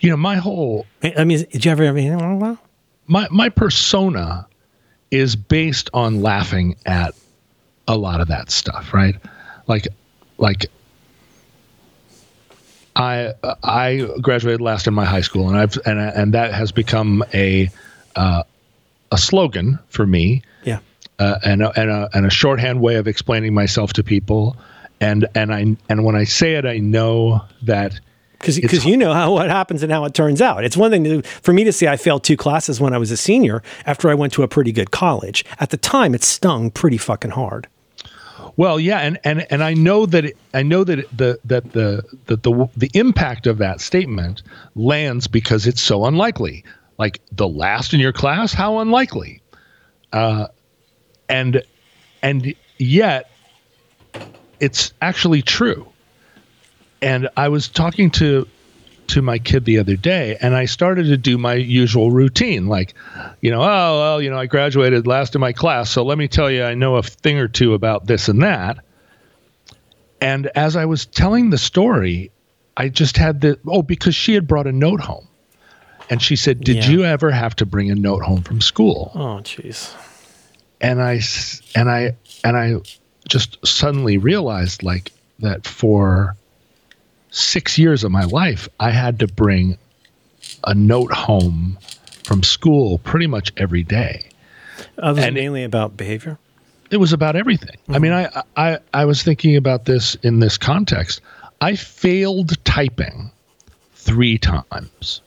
You 0.01 0.11
know, 0.11 0.17
my 0.17 0.37
whole 0.37 0.87
I 1.03 1.15
I 1.19 1.25
mean, 1.25 1.45
did 1.51 1.65
you 1.65 1.71
ever 1.71 1.85
ever? 1.85 2.59
my 3.07 3.27
my 3.31 3.49
persona 3.49 4.47
is 5.11 5.37
based 5.37 5.91
on 5.93 6.23
laughing 6.23 6.77
at 6.87 7.15
a 7.89 7.97
lot 7.97 8.21
of 8.21 8.29
that 8.29 8.51
stuff, 8.51 8.95
right? 8.95 9.17
Like 9.67 9.89
like 10.39 10.67
I 12.97 13.33
I 13.63 14.09
graduated 14.21 14.61
last 14.61 14.87
in 14.87 14.95
my 14.95 15.05
high 15.05 15.21
school, 15.21 15.49
and 15.49 15.57
I've 15.59 15.79
and 15.87 15.99
and 15.99 16.35
that 16.35 16.53
has 16.55 16.73
become 16.73 17.25
a 17.33 17.71
uh, 18.17 18.43
a 19.13 19.19
slogan 19.19 19.79
for 19.89 20.07
me, 20.07 20.43
Yeah. 20.65 20.79
uh, 21.19 21.39
and 21.45 21.63
a, 21.63 21.81
and 21.81 21.91
a 21.91 22.09
and 22.13 22.27
a 22.27 22.31
shorthand 22.31 22.81
way 22.81 22.97
of 22.97 23.07
explaining 23.07 23.55
myself 23.55 23.93
to 23.95 24.03
people, 24.05 24.57
and 25.01 25.27
and 25.35 25.55
I 25.55 25.77
and 25.89 26.05
when 26.05 26.17
I 26.17 26.25
say 26.25 26.55
it, 26.55 26.65
I 26.67 26.79
know 26.79 27.43
that 27.63 28.01
Because 28.41 28.85
you 28.85 28.97
know 28.97 29.15
how 29.15 29.33
what 29.33 29.49
happens 29.51 29.83
and 29.85 29.93
how 29.93 30.05
it 30.05 30.15
turns 30.15 30.43
out. 30.43 30.65
It's 30.65 30.77
one 30.77 30.91
thing 30.91 31.05
to, 31.05 31.23
for 31.23 31.53
me 31.53 31.63
to 31.65 31.73
say 31.73 31.87
I 31.87 31.97
failed 31.97 32.25
two 32.25 32.37
classes 32.37 32.81
when 32.81 32.93
I 32.93 32.99
was 32.99 33.11
a 33.13 33.17
senior 33.17 33.63
after 33.87 34.11
I 34.11 34.15
went 34.15 34.33
to 34.35 34.43
a 34.43 34.49
pretty 34.49 34.73
good 34.73 34.91
college. 34.91 35.45
At 35.61 35.71
the 35.71 35.77
time, 35.77 36.15
it 36.15 36.25
stung 36.25 36.71
pretty 36.71 36.97
fucking 36.99 37.33
hard. 37.33 37.69
Well, 38.57 38.79
yeah, 38.81 38.99
and 38.99 39.19
and 39.25 39.47
and 39.51 39.63
I 39.63 39.75
know 39.75 40.07
that 40.07 40.25
it, 40.25 40.37
I 40.55 40.63
know 40.63 40.85
that 40.85 41.01
it, 41.01 41.17
the 41.17 41.39
that 41.45 41.73
the 41.73 42.03
that 42.27 42.43
the 42.43 42.69
the 42.77 42.91
impact 42.95 43.47
of 43.47 43.59
that 43.59 43.81
statement 43.81 44.43
lands 44.75 45.27
because 45.27 45.67
it's 45.67 45.81
so 45.81 46.05
unlikely. 46.05 46.65
Like 46.99 47.21
the 47.33 47.49
last 47.49 47.95
in 47.95 48.01
your 48.01 48.13
class, 48.13 48.53
how 48.53 48.79
unlikely? 48.79 49.41
Uh, 50.13 50.49
and 51.29 51.63
and 52.23 52.55
yet, 52.79 53.31
it's 54.61 54.93
actually 55.01 55.43
true. 55.43 55.91
And 57.03 57.29
I 57.37 57.49
was 57.49 57.69
talking 57.69 58.11
to 58.13 58.47
to 59.11 59.23
my 59.23 59.39
kid 59.39 59.65
the 59.65 59.79
other 59.79 59.97
day 59.97 60.37
and 60.41 60.55
I 60.55 60.65
started 60.65 61.05
to 61.05 61.17
do 61.17 61.37
my 61.39 61.55
usual 61.55 62.11
routine 62.11 62.67
like 62.67 62.95
you 63.41 63.51
know 63.51 63.61
oh 63.63 63.99
well 64.01 64.23
you 64.23 64.31
know 64.31 64.39
I 64.39 64.47
graduated 64.47 65.07
last 65.07 65.35
in 65.35 65.41
my 65.41 65.53
class 65.53 65.91
so 65.91 66.03
let 66.05 66.19
me 66.19 66.29
tell 66.29 66.51
you 66.51 66.65
I 66.65 66.75
know 66.75 66.97
a 66.97 67.03
thing 67.03 67.39
or 67.39 67.49
two 67.49 67.75
about 67.75 68.07
this 68.07 68.29
and 68.29 68.43
that 68.43 68.79
and 70.21 70.47
as 70.55 70.77
I 70.77 70.85
was 70.85 71.07
telling 71.07 71.51
the 71.51 71.59
story 71.59 72.31
I 72.77 72.89
just 72.89 73.17
had 73.17 73.41
the 73.41 73.59
oh 73.67 73.83
because 73.83 74.15
she 74.15 74.35
had 74.35 74.47
brought 74.47 74.67
a 74.67 74.73
note 74.73 75.01
home 75.01 75.27
and 76.09 76.21
she 76.23 76.37
said 76.37 76.61
did 76.61 76.77
Yeah. 76.85 76.91
you 76.91 77.05
ever 77.05 77.31
have 77.31 77.55
to 77.57 77.67
bring 77.67 77.91
a 77.91 77.95
note 77.95 78.23
home 78.23 78.43
from 78.43 78.61
school 78.61 79.13
Oh, 79.15 79.41
jeez. 79.43 79.95
and 80.81 81.01
I 81.03 81.21
and 81.75 81.91
I 81.91 82.17
and 82.45 82.57
I 82.57 82.77
just 83.29 83.65
suddenly 83.67 84.19
realized 84.19 84.83
like 84.83 85.13
that 85.41 85.67
for 85.67 86.37
six 87.31 87.79
years 87.79 88.05
of 88.05 88.11
my 88.11 88.25
life 88.25 88.69
I 88.79 88.91
had 88.91 89.19
to 89.21 89.27
bring 89.27 89.79
a 90.65 90.75
note 90.75 91.13
home 91.13 91.79
from 92.25 92.43
school 92.43 92.99
pretty 92.99 93.27
much 93.27 93.53
every 93.57 93.83
day. 93.83 94.29
Uh, 94.99 95.13
was 95.15 95.19
And 95.25 95.35
mainly 95.35 95.65
about 95.65 95.97
behavior? 95.97 96.39
It 96.91 96.97
was 96.97 97.13
about 97.13 97.37
everything. 97.37 97.77
I 97.89 97.99
mean, 97.99 98.13
I, 98.13 98.43
I 98.57 98.79
I 98.93 99.05
was 99.05 99.23
thinking 99.23 99.57
about 99.57 99.85
this 99.85 100.17
in 100.23 100.41
this 100.41 100.59
context. 100.59 101.21
I 101.61 101.77
failed 101.77 102.63
typing 102.65 103.31
three 103.95 104.39
times. 104.39 105.21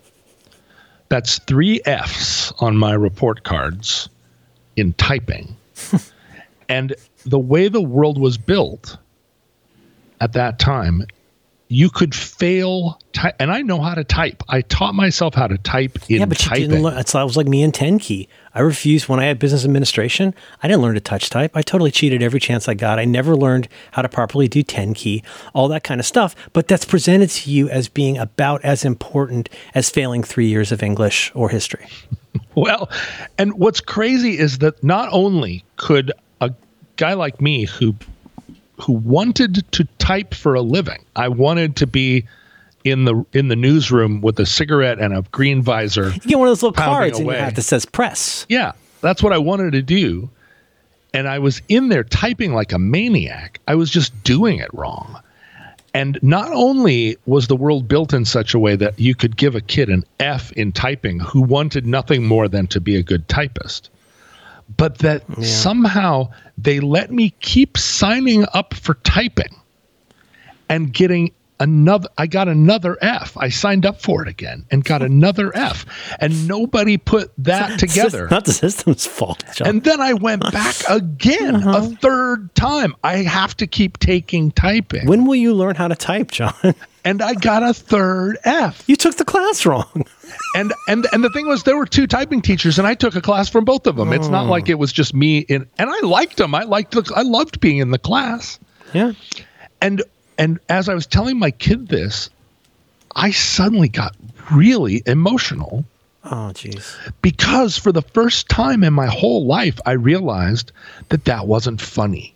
That's 1.10 1.40
three 1.40 1.80
F's 1.86 2.52
on 2.60 2.76
my 2.76 2.94
report 2.94 3.44
cards 3.44 4.10
in 4.76 4.94
typing. 4.94 5.56
and 6.70 6.96
the 7.26 7.40
way 7.40 7.68
the 7.68 7.82
world 7.82 8.20
was 8.20 8.38
built 8.38 8.98
at 10.20 10.34
that 10.34 10.60
time, 10.60 11.06
you 11.68 11.90
could 11.90 12.14
fail 12.14 13.00
type. 13.14 13.36
And 13.40 13.52
I 13.52 13.62
know 13.62 13.82
how 13.82 13.96
to 13.96 14.04
type. 14.04 14.44
I 14.48 14.62
taught 14.62 14.94
myself 14.94 15.34
how 15.34 15.48
to 15.48 15.58
type 15.58 15.98
in 16.10 16.20
yeah, 16.20 16.26
but 16.26 16.38
typing. 16.38 16.62
you 16.62 16.68
didn't 16.68 16.84
learn. 16.84 16.98
It's, 16.98 17.16
it 17.16 17.24
was 17.24 17.38
like 17.38 17.48
me 17.48 17.64
and 17.64 17.74
10 17.74 18.00
key. 18.00 18.28
I 18.54 18.60
refused 18.60 19.08
when 19.08 19.20
I 19.20 19.26
had 19.26 19.40
business 19.40 19.66
administration. 19.66 20.36
I 20.62 20.68
didn't 20.68 20.84
learn 20.84 20.94
to 20.94 21.02
touch 21.02 21.30
type. 21.30 21.52
I 21.56 21.62
totally 21.62 21.90
cheated 21.90 22.22
every 22.22 22.40
chance 22.40 22.68
I 22.68 22.76
got. 22.76 23.00
I 23.00 23.06
never 23.06 23.36
learned 23.36 23.68
how 23.92 24.04
to 24.04 24.10
properly 24.10 24.48
do 24.48 24.62
10 24.62 24.94
key, 24.94 25.24
all 25.54 25.68
that 25.70 25.84
kind 25.84 26.00
of 26.00 26.06
stuff. 26.06 26.36
But 26.54 26.68
that's 26.68 26.86
presented 26.86 27.30
to 27.32 27.50
you 27.50 27.70
as 27.70 27.90
being 27.90 28.18
about 28.18 28.64
as 28.64 28.86
important 28.86 29.50
as 29.74 29.90
failing 29.90 30.22
three 30.22 30.48
years 30.48 30.72
of 30.72 30.84
English 30.84 31.32
or 31.34 31.50
history. 31.50 31.88
Well, 32.56 32.90
and 33.38 33.54
what's 33.54 33.80
crazy 33.80 34.38
is 34.38 34.60
that 34.60 34.84
not 34.84 35.10
only 35.12 35.64
could 35.76 36.12
a 36.42 36.52
guy 36.98 37.14
like 37.14 37.42
me 37.42 37.66
who 37.66 37.96
who 38.84 38.94
wanted 38.94 39.72
to 39.72 39.88
type 39.98 40.34
for 40.34 40.56
a 40.56 40.62
living. 40.62 41.04
I 41.16 41.30
wanted 41.30 41.78
to 41.78 41.88
be 41.88 42.26
in 42.84 43.06
the 43.06 43.26
in 43.32 43.48
the 43.48 43.56
newsroom 43.56 44.20
with 44.22 44.40
a 44.40 44.46
cigarette 44.46 45.00
and 45.00 45.16
a 45.16 45.22
green 45.32 45.62
visor. 45.62 46.10
You 46.10 46.20
get 46.20 46.40
one 46.40 46.48
of 46.48 46.52
those 46.52 46.64
little 46.64 46.74
cards 46.74 47.20
in 47.20 47.26
your 47.26 47.36
hat 47.36 47.56
that 47.56 47.62
says 47.62 47.86
press. 47.86 48.46
Yeah, 48.50 48.74
that's 49.02 49.24
what 49.24 49.32
I 49.32 49.38
wanted 49.38 49.72
to 49.72 49.82
do. 49.82 50.30
And 51.14 51.28
I 51.28 51.40
was 51.40 51.62
in 51.70 51.90
there 51.90 52.04
typing 52.04 52.54
like 52.54 52.74
a 52.74 52.80
maniac. 52.80 53.62
I 53.68 53.76
was 53.76 53.90
just 53.90 54.24
doing 54.24 54.60
it 54.60 54.74
wrong. 54.74 55.22
And 55.94 56.18
not 56.24 56.52
only 56.52 57.18
was 57.28 57.48
the 57.48 57.56
world 57.56 57.88
built 57.88 58.14
in 58.14 58.26
such 58.26 58.56
a 58.56 58.60
way 58.60 58.76
that 58.76 59.00
you 59.00 59.14
could 59.14 59.38
give 59.38 59.54
a 59.56 59.62
kid 59.62 59.90
an 59.90 60.04
F 60.20 60.52
in 60.54 60.72
typing 60.72 61.20
who 61.20 61.42
wanted 61.42 61.86
nothing 61.86 62.26
more 62.26 62.48
than 62.48 62.66
to 62.68 62.82
be 62.82 62.96
a 62.96 63.04
good 63.04 63.30
typist, 63.30 63.92
but 64.78 65.00
that 65.00 65.24
somehow 65.44 66.32
they 66.58 66.80
let 66.80 67.12
me 67.12 67.32
keep 67.42 67.78
signing 67.78 68.46
up 68.54 68.74
for 68.74 68.96
typing 68.96 69.56
and 70.70 70.94
getting 70.94 71.32
another 71.60 72.10
I 72.18 72.28
got 72.28 72.48
another 72.48 72.98
F. 73.02 73.38
I 73.38 73.50
signed 73.50 73.86
up 73.86 74.02
for 74.02 74.22
it 74.24 74.28
again 74.28 74.66
and 74.72 74.84
got 74.84 75.02
another 75.12 75.56
F. 75.56 75.86
And 76.20 76.48
nobody 76.48 76.98
put 76.98 77.32
that 77.40 77.80
together. 77.80 78.24
It's 78.26 78.32
not 78.32 78.46
the 78.46 78.54
system's 78.54 79.06
fault, 79.06 79.44
John. 79.56 79.68
And 79.68 79.84
then 79.84 80.02
I 80.02 80.14
went 80.14 80.42
back 80.52 80.76
again 80.90 81.56
Uh-huh. 81.56 81.78
a 81.92 81.96
third 81.98 82.54
time. 82.56 82.96
I 83.04 83.18
have 83.18 83.56
to 83.58 83.68
keep 83.68 84.00
taking 84.00 84.52
typing. 84.52 85.06
when 85.08 85.26
will 85.26 85.36
you 85.36 85.54
learn 85.54 85.76
how 85.76 85.88
to 85.88 85.96
type, 85.96 86.32
John? 86.32 86.54
and 87.06 87.22
I 87.22 87.34
got 87.34 87.64
a 87.64 87.74
third 87.74 88.38
F. 88.44 88.84
you 88.88 88.96
took 88.96 89.16
the 89.18 89.26
class 89.26 89.66
wrong. 89.66 90.06
And 90.56 90.74
and 90.88 91.08
and 91.12 91.24
the 91.24 91.30
thing 91.30 91.48
was 91.48 91.64
there 91.64 91.78
were 91.78 91.86
two 91.86 92.06
typing 92.08 92.42
teachers 92.42 92.78
and 92.80 92.88
I 92.88 92.94
took 92.96 93.16
a 93.16 93.22
class 93.22 93.50
from 93.50 93.66
both 93.66 93.86
of 93.88 93.96
them. 93.96 94.14
It's 94.14 94.28
not 94.30 94.48
like 94.48 94.68
it 94.70 94.76
was 94.80 94.92
just 94.92 95.14
me 95.14 95.40
in 95.40 95.68
and 95.78 95.90
I 95.90 96.00
liked 96.02 96.38
them. 96.38 96.54
I 96.56 96.64
liked 96.64 96.92
the 96.92 97.12
I 97.16 97.22
loved 97.24 97.60
being 97.60 97.78
in 97.78 97.90
the 97.92 97.98
class. 98.00 98.60
yeah. 98.94 99.14
And 99.82 100.02
and 100.38 100.60
as 100.70 100.90
I 100.90 100.94
was 100.96 101.06
telling 101.08 101.38
my 101.40 101.50
kid 101.52 101.88
this, 101.88 102.30
I 103.16 103.30
suddenly 103.32 103.90
got 103.90 104.16
really 104.52 105.02
emotional 105.06 105.86
Oh, 106.26 106.52
jeez. 106.54 106.96
because 107.22 107.78
for 107.78 107.92
the 107.92 108.02
first 108.04 108.48
time 108.50 108.84
in 108.84 108.94
my 108.94 109.08
whole 109.08 109.46
life, 109.46 109.80
I 109.86 109.92
realized 109.94 110.72
that 111.10 111.26
that 111.26 111.48
wasn't 111.48 111.80
funny. 111.82 112.34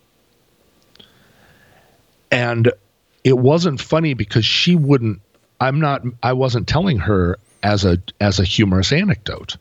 And 2.31 2.71
it 3.27 3.37
wasn't 3.37 3.81
funny 3.81 4.13
because 4.13 4.45
she 4.45 4.73
wouldn't, 4.77 5.19
I'm 5.59 5.81
not, 5.81 6.01
I 6.23 6.31
wasn't 6.31 6.65
telling 6.65 6.97
her 6.99 7.37
as 7.61 7.83
a, 7.83 8.01
as 8.21 8.39
a 8.39 8.45
humorous 8.45 8.93
anecdote. 8.93 9.57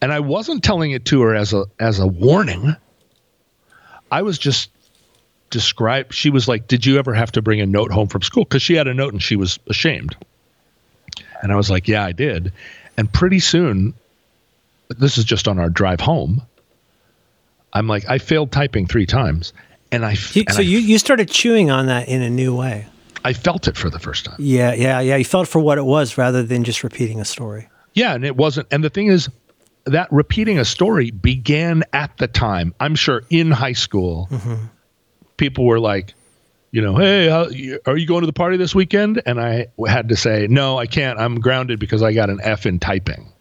And 0.00 0.12
I 0.12 0.20
wasn't 0.20 0.62
telling 0.62 0.92
it 0.92 1.04
to 1.06 1.20
her 1.22 1.34
as 1.34 1.52
a, 1.52 1.64
as 1.80 1.98
a 1.98 2.06
warning. 2.06 2.76
I 4.12 4.22
was 4.22 4.38
just 4.38 4.70
describe, 5.50 6.12
she 6.12 6.30
was 6.30 6.46
like, 6.46 6.68
did 6.68 6.86
you 6.86 7.00
ever 7.00 7.12
have 7.12 7.32
to 7.32 7.42
bring 7.42 7.60
a 7.60 7.66
note 7.66 7.90
home 7.90 8.06
from 8.06 8.22
school? 8.22 8.44
Cause 8.44 8.62
she 8.62 8.74
had 8.74 8.86
a 8.86 8.94
note 8.94 9.14
and 9.14 9.20
she 9.20 9.34
was 9.34 9.58
ashamed. 9.66 10.16
And 11.42 11.50
I 11.50 11.56
was 11.56 11.72
like, 11.72 11.88
yeah, 11.88 12.04
I 12.04 12.12
did. 12.12 12.52
And 12.96 13.12
pretty 13.12 13.40
soon, 13.40 13.94
this 14.90 15.18
is 15.18 15.24
just 15.24 15.48
on 15.48 15.58
our 15.58 15.70
drive 15.70 16.00
home. 16.00 16.40
I'm 17.72 17.88
like, 17.88 18.08
I 18.08 18.18
failed 18.18 18.52
typing 18.52 18.86
three 18.86 19.06
times, 19.06 19.52
and 19.92 20.04
I 20.04 20.12
You- 20.32 20.44
and 20.46 20.54
so 20.54 20.60
I, 20.60 20.64
you, 20.64 20.78
you 20.78 20.98
started 20.98 21.30
chewing 21.30 21.70
on 21.70 21.86
that 21.86 22.08
in 22.08 22.22
a 22.22 22.30
new 22.30 22.56
way. 22.56 22.86
I 23.24 23.32
felt 23.32 23.68
it 23.68 23.76
for 23.76 23.90
the 23.90 23.98
first 23.98 24.24
time. 24.24 24.36
Yeah, 24.38 24.72
yeah, 24.72 25.00
yeah. 25.00 25.16
You 25.16 25.24
felt 25.24 25.46
for 25.46 25.60
what 25.60 25.78
it 25.78 25.84
was 25.84 26.16
rather 26.16 26.42
than 26.42 26.64
just 26.64 26.82
repeating 26.82 27.20
a 27.20 27.24
story. 27.24 27.68
Yeah, 27.94 28.14
and 28.14 28.24
it 28.24 28.36
wasn't. 28.36 28.68
And 28.70 28.82
the 28.82 28.90
thing 28.90 29.08
is, 29.08 29.28
that 29.84 30.10
repeating 30.10 30.58
a 30.58 30.64
story 30.64 31.10
began 31.10 31.84
at 31.92 32.16
the 32.18 32.28
time. 32.28 32.74
I'm 32.80 32.94
sure 32.94 33.22
in 33.30 33.50
high 33.50 33.72
school, 33.72 34.28
mm-hmm. 34.30 34.66
people 35.36 35.66
were 35.66 35.80
like, 35.80 36.14
you 36.70 36.80
know, 36.80 36.96
hey, 36.96 37.28
how, 37.28 37.46
are 37.86 37.96
you 37.96 38.06
going 38.06 38.20
to 38.20 38.26
the 38.26 38.32
party 38.32 38.56
this 38.56 38.74
weekend? 38.74 39.20
And 39.26 39.40
I 39.40 39.66
had 39.86 40.08
to 40.10 40.16
say, 40.16 40.46
no, 40.48 40.78
I 40.78 40.86
can't. 40.86 41.18
I'm 41.18 41.40
grounded 41.40 41.80
because 41.80 42.02
I 42.02 42.12
got 42.12 42.30
an 42.30 42.40
F 42.42 42.64
in 42.64 42.78
typing. 42.78 43.32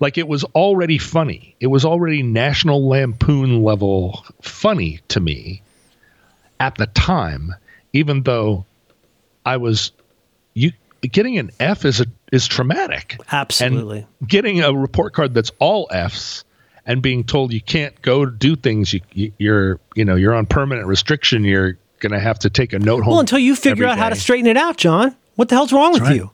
Like 0.00 0.18
it 0.18 0.26
was 0.26 0.42
already 0.44 0.98
funny. 0.98 1.54
It 1.60 1.68
was 1.68 1.84
already 1.84 2.22
National 2.22 2.88
Lampoon 2.88 3.62
level 3.62 4.24
funny 4.42 4.98
to 5.08 5.20
me 5.20 5.62
at 6.60 6.76
the 6.76 6.86
time, 6.86 7.54
even 7.92 8.22
though 8.22 8.64
I 9.44 9.56
was 9.56 9.92
you 10.54 10.72
getting 11.02 11.38
an 11.38 11.50
F 11.60 11.84
is 11.84 12.00
a 12.00 12.06
is 12.32 12.46
traumatic. 12.46 13.18
Absolutely. 13.30 14.06
And 14.20 14.28
getting 14.28 14.60
a 14.62 14.72
report 14.72 15.12
card 15.12 15.34
that's 15.34 15.52
all 15.58 15.88
Fs 15.90 16.44
and 16.86 17.02
being 17.02 17.24
told 17.24 17.52
you 17.52 17.60
can't 17.60 18.00
go 18.02 18.26
do 18.26 18.56
things 18.56 18.92
you, 18.92 19.00
you 19.12 19.32
you're 19.38 19.80
you 19.94 20.04
know 20.04 20.16
you're 20.16 20.34
on 20.34 20.46
permanent 20.46 20.86
restriction 20.86 21.44
you're 21.44 21.78
going 22.00 22.12
to 22.12 22.20
have 22.20 22.38
to 22.38 22.50
take 22.50 22.72
a 22.72 22.78
note 22.78 23.02
home 23.02 23.12
well, 23.12 23.20
until 23.20 23.38
you 23.38 23.56
figure 23.56 23.84
every 23.84 23.92
out 23.92 23.98
how 23.98 24.10
to 24.10 24.16
straighten 24.16 24.46
it 24.46 24.56
out, 24.58 24.76
John. 24.76 25.16
What 25.36 25.48
the 25.48 25.54
hell's 25.54 25.72
wrong 25.72 25.92
with 25.92 26.02
right. 26.02 26.16
you? 26.16 26.30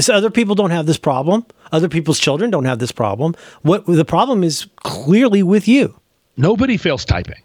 So 0.00 0.14
other 0.14 0.30
people 0.30 0.54
don't 0.54 0.70
have 0.70 0.86
this 0.86 0.98
problem. 0.98 1.44
Other 1.70 1.88
people's 1.88 2.18
children 2.18 2.50
don't 2.50 2.64
have 2.64 2.78
this 2.78 2.92
problem. 2.92 3.34
What 3.62 3.86
the 3.86 4.04
problem 4.04 4.42
is 4.42 4.66
clearly 4.76 5.42
with 5.42 5.68
you. 5.68 6.00
nobody 6.36 6.76
fails 6.76 7.04
typing. 7.04 7.42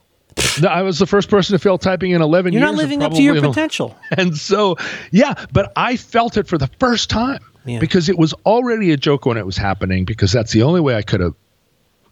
No, 0.61 0.67
I 0.67 0.81
was 0.83 0.99
the 0.99 1.05
first 1.07 1.29
person 1.29 1.53
to 1.53 1.59
fail 1.59 1.77
typing 1.77 2.11
in 2.11 2.21
11 2.21 2.53
You're 2.53 2.59
years. 2.61 2.65
not 2.65 2.69
and 2.69 2.77
living 2.77 3.03
up 3.03 3.13
to 3.13 3.21
your 3.21 3.39
potential. 3.41 3.95
And 4.17 4.37
so, 4.37 4.77
yeah, 5.11 5.33
but 5.51 5.71
I 5.75 5.95
felt 5.97 6.37
it 6.37 6.47
for 6.47 6.57
the 6.57 6.69
first 6.79 7.09
time 7.09 7.39
Yeah. 7.65 7.79
because 7.79 8.09
it 8.09 8.17
was 8.17 8.33
already 8.45 8.91
a 8.91 8.97
joke 8.97 9.25
when 9.25 9.37
it 9.37 9.45
was 9.45 9.57
happening 9.57 10.05
because 10.05 10.31
that's 10.31 10.51
the 10.51 10.63
only 10.63 10.81
way 10.81 10.95
I 10.95 11.01
could 11.01 11.19
have 11.21 11.33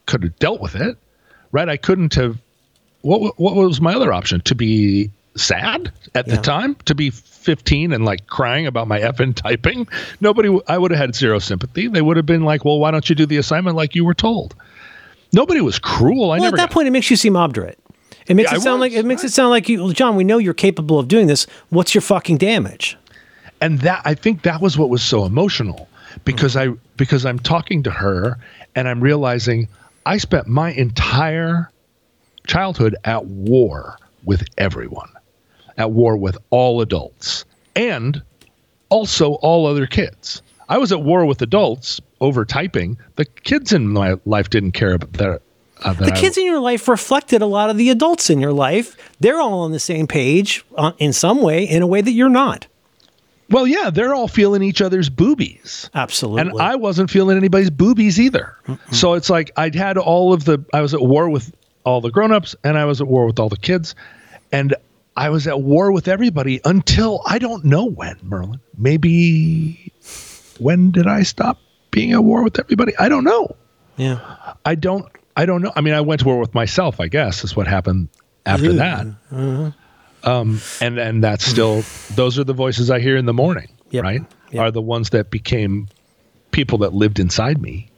could 0.07 0.23
have 0.23 0.37
dealt 0.39 0.61
with 0.61 0.75
it. 0.75 0.97
Right? 1.51 1.69
I 1.69 1.77
couldn't 1.77 2.15
have 2.15 2.37
what 3.01 3.39
what 3.39 3.55
was 3.55 3.79
my 3.81 3.93
other 3.93 4.11
option? 4.13 4.41
To 4.41 4.55
be 4.55 5.11
sad 5.35 5.91
at 6.15 6.27
Yeah. 6.27 6.35
the 6.35 6.41
time, 6.41 6.75
to 6.85 6.93
be 6.95 7.09
15 7.09 7.93
and 7.93 8.05
like 8.05 8.27
crying 8.27 8.67
about 8.67 8.87
my 8.87 8.99
effing 8.99 9.33
typing. 9.35 9.87
Nobody 10.19 10.55
I 10.67 10.77
would 10.77 10.91
have 10.91 10.99
had 10.99 11.15
zero 11.15 11.39
sympathy. 11.39 11.87
They 11.87 12.01
would 12.01 12.17
have 12.17 12.25
been 12.25 12.43
like, 12.43 12.63
"Well, 12.65 12.79
why 12.79 12.91
don't 12.91 13.07
you 13.09 13.15
do 13.15 13.25
the 13.25 13.37
assignment 13.37 13.75
like 13.75 13.95
you 13.95 14.05
were 14.05 14.13
told?" 14.13 14.53
Nobody 15.33 15.61
was 15.61 15.79
cruel. 15.79 16.31
I 16.31 16.37
Well, 16.39 16.47
at 16.47 16.51
that 16.51 16.57
got- 16.57 16.71
point, 16.71 16.87
it 16.87 16.91
makes 16.91 17.09
you 17.09 17.15
seem 17.15 17.35
obdurate. 17.37 17.79
It 18.31 18.35
makes 18.35 18.51
Yeah, 18.51 18.55
it 18.57 18.61
I 18.61 18.63
sound 18.63 18.79
like 18.79 18.93
it 18.93 19.05
makes 19.05 19.23
it 19.23 19.31
sound 19.31 19.49
like 19.49 19.67
you, 19.69 19.93
John. 19.93 20.15
We 20.15 20.23
know 20.23 20.37
you're 20.37 20.53
capable 20.53 20.97
of 20.97 21.07
doing 21.07 21.27
this. 21.27 21.45
What's 21.69 21.93
your 21.93 22.01
fucking 22.01 22.37
damage? 22.37 22.97
and 23.61 23.79
that 23.81 24.01
I 24.05 24.15
think 24.15 24.41
that 24.41 24.59
was 24.59 24.77
what 24.77 24.89
was 24.89 25.03
so 25.03 25.23
emotional 25.23 25.87
because 26.25 26.57
I 26.57 26.69
because 26.97 27.25
I'm 27.25 27.39
talking 27.39 27.83
to 27.83 27.91
her 27.91 28.37
and 28.75 28.87
I'm 28.87 28.99
realizing 29.01 29.67
I 30.05 30.17
spent 30.17 30.47
my 30.47 30.71
entire 30.71 31.69
childhood 32.47 32.95
at 33.03 33.25
war 33.25 33.97
with 34.25 34.43
everyone, 34.57 35.09
at 35.77 35.91
war 35.91 36.17
with 36.17 36.37
all 36.49 36.81
adults 36.81 37.45
and 37.75 38.21
also 38.89 39.33
all 39.35 39.67
other 39.67 39.85
kids. 39.85 40.41
I 40.69 40.77
was 40.79 40.91
at 40.91 41.03
war 41.03 41.25
with 41.25 41.41
adults 41.41 42.01
over 42.19 42.45
typing. 42.45 42.97
The 43.17 43.25
kids 43.25 43.73
in 43.73 43.89
my 43.89 44.15
life 44.25 44.49
didn't 44.49 44.71
care 44.71 44.93
about 44.93 45.13
that. 45.13 45.41
Uh, 45.83 45.93
The 45.93 46.13
I- 46.13 46.19
kids 46.19 46.37
in 46.37 46.45
your 46.45 46.59
life 46.59 46.87
reflected 46.87 47.41
a 47.41 47.45
lot 47.47 47.69
of 47.69 47.77
the 47.77 47.89
adults 47.89 48.29
in 48.29 48.39
your 48.39 48.53
life. 48.53 48.95
They're 49.19 49.39
all 49.41 49.61
on 49.61 49.71
the 49.71 49.79
same 49.79 50.07
page 50.07 50.63
uh, 50.77 50.91
in 50.99 51.13
some 51.13 51.41
way, 51.41 51.63
in 51.63 51.81
a 51.81 51.87
way 51.87 52.01
that 52.01 52.11
you're 52.11 52.29
not. 52.29 52.67
well, 53.49 53.67
yeah, 53.67 53.89
they're 53.89 54.13
all 54.15 54.27
feeling 54.29 54.63
each 54.63 54.81
other's 54.81 55.09
boobies. 55.09 55.89
Absolutely. 55.93 56.41
And 56.51 56.61
I 56.61 56.75
wasn't 56.75 57.09
feeling 57.11 57.35
anybody's 57.35 57.69
boobies 57.69 58.17
either. 58.19 58.55
So 58.91 59.13
it's 59.15 59.29
like 59.29 59.51
I'd 59.57 59.75
had 59.75 59.97
all 59.97 60.31
of 60.33 60.45
the, 60.45 60.63
I 60.73 60.79
was 60.81 60.93
at 60.93 61.01
war 61.01 61.29
with 61.29 61.53
all 61.83 61.99
the 61.99 62.11
grown-ups 62.11 62.55
and 62.63 62.77
I 62.77 62.85
was 62.85 63.01
at 63.01 63.07
war 63.07 63.25
with 63.25 63.39
all 63.39 63.49
the 63.49 63.57
kids. 63.57 63.93
And 64.53 64.73
I 65.17 65.29
was 65.29 65.47
at 65.47 65.59
war 65.61 65.91
with 65.91 66.07
everybody 66.07 66.61
until 66.63 67.21
I 67.25 67.39
don't 67.39 67.65
know 67.65 67.83
when, 67.85 68.15
Merlin. 68.23 68.61
Maybe 68.77 69.91
when 70.59 70.91
did 70.91 71.07
I 71.07 71.23
stop 71.23 71.57
being 71.91 72.13
at 72.13 72.23
war 72.23 72.43
with 72.43 72.57
everybody? 72.59 72.93
I 72.97 73.09
don't 73.09 73.25
know. 73.25 73.55
yeah. 73.97 74.53
I 74.65 74.75
don't, 74.75 75.05
I 75.35 75.45
don't 75.45 75.61
know. 75.61 75.71
I 75.75 75.81
mean, 75.81 75.93
I 75.93 76.01
went 76.01 76.21
to 76.21 76.25
war 76.27 76.39
with 76.39 76.53
myself, 76.53 76.99
I 76.99 77.07
guess, 77.07 77.43
is 77.43 77.55
what 77.55 77.67
happened 77.67 78.09
after 78.45 78.73
that. 78.73 79.07
Um, 80.23 80.61
and, 80.81 80.99
and 80.99 81.23
that's 81.23 81.45
still, 81.45 81.83
those 82.15 82.37
are 82.37 82.43
the 82.43 82.53
voices 82.53 82.91
I 82.91 82.99
hear 82.99 83.17
in 83.17 83.25
the 83.25 83.33
morning, 83.33 83.69
Yep. 83.89 84.03
right? 84.03 84.21
Yep. 84.51 84.61
Are 84.61 84.71
the 84.71 84.81
ones 84.81 85.09
that 85.11 85.31
became 85.31 85.87
people 86.51 86.79
that 86.79 86.93
lived 86.93 87.19
inside 87.19 87.61
me. 87.61 87.89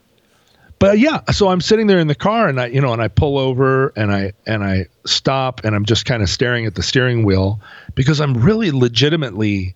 But 0.80 1.00
yeah, 1.00 1.22
so 1.32 1.48
I'm 1.48 1.62
sitting 1.62 1.88
there 1.88 2.00
in 2.00 2.08
the 2.08 2.16
car 2.16 2.48
and 2.48 2.60
I, 2.60 2.68
you 2.68 2.82
know, 2.82 2.94
and 2.94 3.02
I 3.02 3.08
pull 3.08 3.38
over 3.38 3.94
and 3.96 4.12
I 4.12 4.34
and 4.46 4.64
I 4.64 4.88
stop 5.06 5.64
and 5.64 5.76
I'm 5.76 5.86
just 5.86 6.06
kind 6.06 6.22
of 6.22 6.30
staring 6.30 6.66
at 6.66 6.76
the 6.76 6.84
steering 6.84 7.24
wheel 7.24 7.60
because 7.96 8.20
I'm 8.20 8.34
really 8.34 8.70
legitimately 8.72 9.76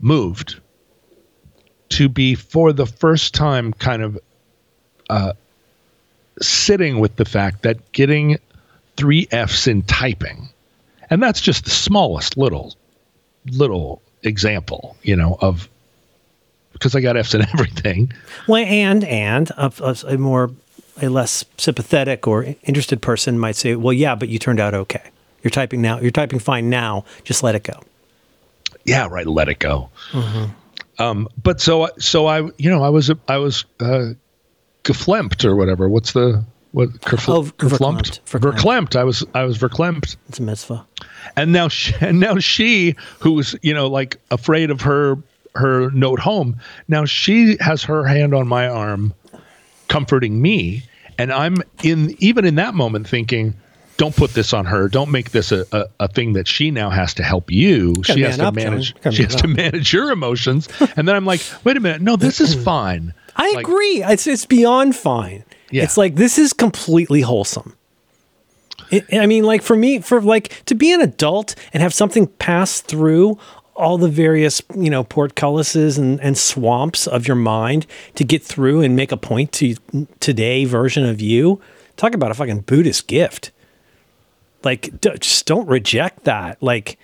moved 0.00 0.60
to 1.90 2.08
be 2.10 2.34
for 2.34 2.72
the 2.74 2.84
first 2.86 3.34
time 3.34 3.72
kind 3.72 4.02
of 4.02 4.18
uh, 5.08 5.32
sitting 6.40 7.00
with 7.00 7.16
the 7.16 7.24
fact 7.24 7.62
that 7.62 7.92
getting 7.92 8.38
three 8.96 9.26
F's 9.30 9.66
in 9.66 9.82
typing, 9.82 10.48
and 11.10 11.22
that's 11.22 11.40
just 11.40 11.64
the 11.64 11.70
smallest 11.70 12.36
little 12.36 12.74
little 13.52 14.02
example, 14.22 14.96
you 15.02 15.16
know, 15.16 15.38
of 15.40 15.68
because 16.72 16.94
I 16.94 17.00
got 17.00 17.16
F's 17.16 17.34
in 17.34 17.42
everything. 17.54 18.12
Well, 18.46 18.64
and 18.64 19.04
and 19.04 19.50
a, 19.56 19.72
a, 19.80 20.14
a 20.14 20.18
more 20.18 20.50
a 21.00 21.08
less 21.08 21.44
sympathetic 21.56 22.26
or 22.26 22.54
interested 22.64 23.00
person 23.00 23.38
might 23.38 23.56
say, 23.56 23.76
"Well, 23.76 23.92
yeah, 23.92 24.14
but 24.14 24.28
you 24.28 24.38
turned 24.38 24.60
out 24.60 24.74
okay." 24.74 25.02
You're 25.42 25.50
typing 25.52 25.80
now. 25.80 26.00
You're 26.00 26.10
typing 26.10 26.40
fine 26.40 26.68
now. 26.68 27.04
Just 27.22 27.42
let 27.44 27.54
it 27.54 27.62
go. 27.62 27.80
yeah, 28.84 29.06
right. 29.08 29.26
Let 29.26 29.48
it 29.48 29.60
go. 29.60 29.88
Um, 30.98 31.28
but 31.40 31.60
so 31.60 31.88
so 31.98 32.26
I 32.26 32.40
you 32.58 32.68
know 32.68 32.82
I 32.82 32.88
was 32.88 33.10
I 33.28 33.36
was 33.38 33.64
uh, 33.78 34.14
geflempt 34.92 35.44
or 35.44 35.54
whatever. 35.54 35.88
What's 35.88 36.12
the 36.12 36.44
what? 36.72 36.90
Kerfl- 37.00 37.34
Oh, 37.34 37.42
verklempt. 37.42 38.20
Verklempt. 38.26 38.54
Verklempt. 38.60 38.96
I 38.96 39.04
was 39.04 39.24
I 39.34 39.44
was 39.44 39.58
verklempt. 39.58 40.16
It's 40.28 40.38
a 40.38 40.42
mitzvah. 40.42 40.86
and 41.36 41.52
now 41.52 41.68
she, 41.68 41.94
and 42.00 42.20
now 42.20 42.38
she 42.38 42.94
who 43.20 43.32
was 43.32 43.54
you 43.62 43.74
know 43.74 43.86
like 43.86 44.16
afraid 44.30 44.70
of 44.70 44.80
her 44.82 45.16
her 45.54 45.90
note 45.90 46.20
home 46.20 46.56
now 46.86 47.04
she 47.04 47.56
has 47.60 47.82
her 47.82 48.04
hand 48.04 48.32
on 48.34 48.46
my 48.46 48.68
arm 48.68 49.12
comforting 49.88 50.40
me 50.40 50.82
and 51.16 51.32
i'm 51.32 51.56
in 51.82 52.14
even 52.18 52.44
in 52.44 52.54
that 52.56 52.74
moment 52.74 53.08
thinking 53.08 53.54
don't 53.96 54.14
put 54.14 54.34
this 54.34 54.52
on 54.52 54.66
her 54.66 54.88
don't 54.88 55.10
make 55.10 55.30
this 55.32 55.50
a, 55.50 55.64
a, 55.72 55.84
a 56.00 56.08
thing 56.08 56.34
that 56.34 56.46
she 56.46 56.70
now 56.70 56.90
has 56.90 57.14
to 57.14 57.22
help 57.24 57.50
you 57.50 57.94
she 58.04 58.20
has 58.20 58.36
to 58.36 58.44
up, 58.46 58.54
manage 58.54 58.94
she 59.10 59.22
has 59.24 59.34
to 59.34 59.48
manage 59.62 59.92
your 59.92 60.12
emotions 60.12 60.68
and 60.96 61.08
then 61.08 61.16
i'm 61.16 61.24
like 61.24 61.40
wait 61.64 61.76
a 61.76 61.80
minute 61.80 62.02
no 62.02 62.14
this 62.14 62.40
is 62.40 62.54
fine 62.64 63.12
I 63.38 63.52
Like, 63.54 63.66
agree. 63.66 64.02
It's 64.04 64.26
it's 64.26 64.44
beyond 64.44 64.96
fine. 64.96 65.44
Yeah. 65.70 65.84
It's 65.84 65.96
like 65.96 66.16
this 66.16 66.38
is 66.38 66.52
completely 66.52 67.20
wholesome. 67.22 67.76
It, 68.90 69.04
I 69.12 69.26
mean, 69.26 69.44
like 69.44 69.62
for 69.62 69.76
me, 69.76 70.00
for 70.00 70.20
like 70.20 70.64
to 70.66 70.74
be 70.74 70.92
an 70.92 71.00
adult 71.00 71.54
and 71.72 71.82
have 71.82 71.92
something 71.94 72.26
pass 72.26 72.80
through 72.80 73.38
all 73.76 73.96
the 73.96 74.08
various 74.08 74.60
you 74.74 74.90
know 74.90 75.04
portcullises 75.04 75.98
and, 75.98 76.20
and 76.20 76.36
swamps 76.36 77.06
of 77.06 77.28
your 77.28 77.36
mind 77.36 77.86
to 78.16 78.24
get 78.24 78.42
through 78.42 78.82
and 78.82 78.96
make 78.96 79.12
a 79.12 79.16
point 79.16 79.52
to 79.52 79.76
today 80.20 80.64
version 80.64 81.04
of 81.04 81.20
you. 81.20 81.60
Talk 81.96 82.14
about 82.14 82.30
a 82.30 82.34
fucking 82.34 82.60
Buddhist 82.60 83.06
gift. 83.08 83.50
Like, 84.64 85.00
d- 85.00 85.16
just 85.20 85.46
don't 85.46 85.68
reject 85.68 86.24
that. 86.24 86.60
Like, 86.62 86.98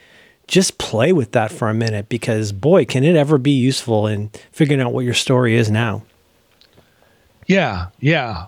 just 0.49 0.79
play 0.79 1.13
with 1.13 1.33
that 1.33 1.53
for 1.53 1.69
a 1.69 1.75
minute 1.75 2.09
because 2.09 2.53
boy, 2.53 2.85
can 2.85 3.05
it 3.05 3.15
ever 3.17 3.39
be 3.39 3.53
useful 3.53 4.07
in 4.07 4.31
figuring 4.53 4.81
out 4.81 4.93
what 4.93 5.05
your 5.05 5.15
story 5.15 5.55
is 5.57 5.71
now. 5.71 6.03
Yeah 7.47 7.87
yeah 8.01 8.47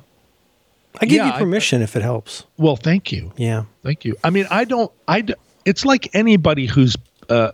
I 1.00 1.06
give 1.06 1.16
Yeah, 1.16 1.26
you 1.26 1.32
I- 1.34 1.38
permission 1.38 1.82
if 1.82 1.94
it 1.96 2.02
helps. 2.02 2.44
well 2.56 2.76
thank 2.76 3.12
you 3.12 3.32
Yeah. 3.36 3.64
Thank 3.82 4.04
you. 4.04 4.16
I 4.24 4.30
mean, 4.30 4.46
I 4.50 4.64
don't. 4.64 4.90
I. 5.06 5.24
It's 5.64 5.84
like 5.84 6.08
anybody 6.14 6.66
who's 6.66 6.96
uh, 7.28 7.52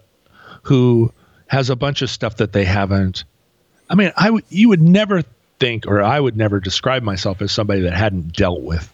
who 0.62 1.12
has 1.48 1.68
a 1.70 1.76
bunch 1.76 2.00
of 2.02 2.08
stuff 2.08 2.36
that 2.38 2.52
they 2.54 2.64
haven't. 2.64 3.24
I 3.90 3.94
mean, 3.96 4.12
I. 4.16 4.38
You 4.48 4.68
would 4.70 4.80
never 4.80 5.22
think, 5.58 5.86
or 5.86 6.00
I 6.02 6.18
would 6.18 6.36
never 6.38 6.58
describe 6.60 7.02
myself 7.02 7.42
as 7.42 7.52
somebody 7.52 7.82
that 7.82 7.92
hadn't 7.92 8.32
dealt 8.34 8.62
with 8.62 8.90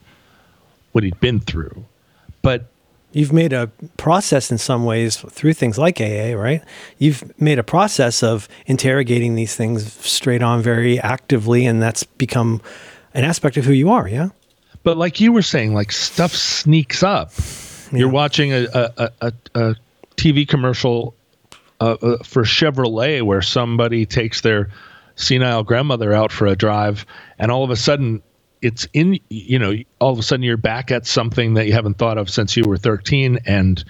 what 0.92 1.04
he'd 1.04 1.20
been 1.20 1.38
through. 1.40 1.84
But 2.42 2.64
You've 3.12 3.32
made 3.32 3.52
a 3.52 3.68
process 3.96 4.50
in 4.50 4.58
some 4.58 4.84
ways 4.84 5.16
through 5.16 5.54
things 5.54 5.78
like 5.78 6.00
AA, 6.00 6.34
right? 6.34 6.62
You've 6.98 7.40
made 7.40 7.58
a 7.58 7.62
process 7.62 8.22
of 8.22 8.48
interrogating 8.66 9.34
these 9.34 9.56
things 9.56 9.92
straight 9.94 10.42
on 10.42 10.62
very 10.62 11.00
actively, 11.00 11.64
and 11.64 11.80
that's 11.80 12.04
become 12.04 12.60
an 13.14 13.24
aspect 13.24 13.56
of 13.56 13.64
who 13.64 13.72
you 13.72 13.90
are, 13.90 14.06
yeah? 14.06 14.28
but 14.82 14.96
like 14.96 15.20
you 15.20 15.32
were 15.32 15.42
saying, 15.42 15.74
like 15.74 15.92
stuff 15.92 16.34
sneaks 16.34 17.02
up. 17.02 17.30
You're 17.92 18.08
watching 18.08 18.54
a 18.54 18.66
a, 18.72 18.90
a, 18.96 19.10
a, 19.20 19.32
a 19.54 19.74
TV 20.16 20.48
commercial 20.48 21.14
uh, 21.80 21.96
uh, 22.00 22.16
for 22.24 22.44
Chevrolet 22.44 23.22
where 23.22 23.42
somebody 23.42 24.06
takes 24.06 24.40
their 24.40 24.70
senile 25.16 25.62
grandmother 25.62 26.12
out 26.12 26.32
for 26.32 26.46
a 26.46 26.56
drive, 26.56 27.04
and 27.38 27.50
all 27.50 27.64
of 27.64 27.70
a 27.70 27.76
sudden 27.76 28.22
it's 28.62 28.86
in 28.92 29.18
you 29.30 29.58
know 29.58 29.74
all 30.00 30.12
of 30.12 30.18
a 30.18 30.22
sudden 30.22 30.42
you're 30.42 30.56
back 30.56 30.90
at 30.90 31.06
something 31.06 31.54
that 31.54 31.66
you 31.66 31.72
haven't 31.72 31.98
thought 31.98 32.18
of 32.18 32.28
since 32.28 32.56
you 32.56 32.64
were 32.66 32.76
13 32.76 33.38
and 33.46 33.84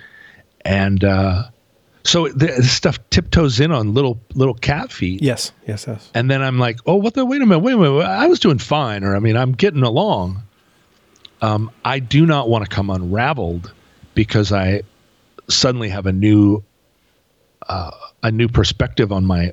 and 0.64 1.04
uh 1.04 1.44
so 2.04 2.28
the, 2.28 2.46
this 2.46 2.72
stuff 2.72 2.98
tiptoes 3.10 3.60
in 3.60 3.70
on 3.72 3.92
little 3.92 4.18
little 4.34 4.54
cat 4.54 4.90
feet 4.90 5.20
Yes, 5.22 5.52
yes, 5.66 5.86
yes. 5.86 6.10
and 6.14 6.30
then 6.30 6.42
I'm 6.42 6.58
like, 6.58 6.78
oh, 6.86 6.94
what 6.94 7.12
the? 7.12 7.24
Wait 7.26 7.42
a 7.42 7.46
minute, 7.46 7.58
wait 7.58 7.74
a 7.74 7.76
minute. 7.76 8.02
I 8.02 8.26
was 8.28 8.40
doing 8.40 8.58
fine, 8.58 9.04
or 9.04 9.14
I 9.14 9.18
mean, 9.18 9.36
I'm 9.36 9.52
getting 9.52 9.82
along. 9.82 10.42
Um, 11.42 11.70
I 11.84 11.98
do 11.98 12.24
not 12.24 12.48
want 12.48 12.64
to 12.64 12.70
come 12.70 12.88
unraveled 12.88 13.74
because 14.14 14.52
I 14.52 14.82
suddenly 15.50 15.90
have 15.90 16.06
a 16.06 16.12
new, 16.12 16.62
uh, 17.68 17.90
a 18.22 18.30
new 18.30 18.48
perspective 18.48 19.12
on 19.12 19.26
my 19.26 19.52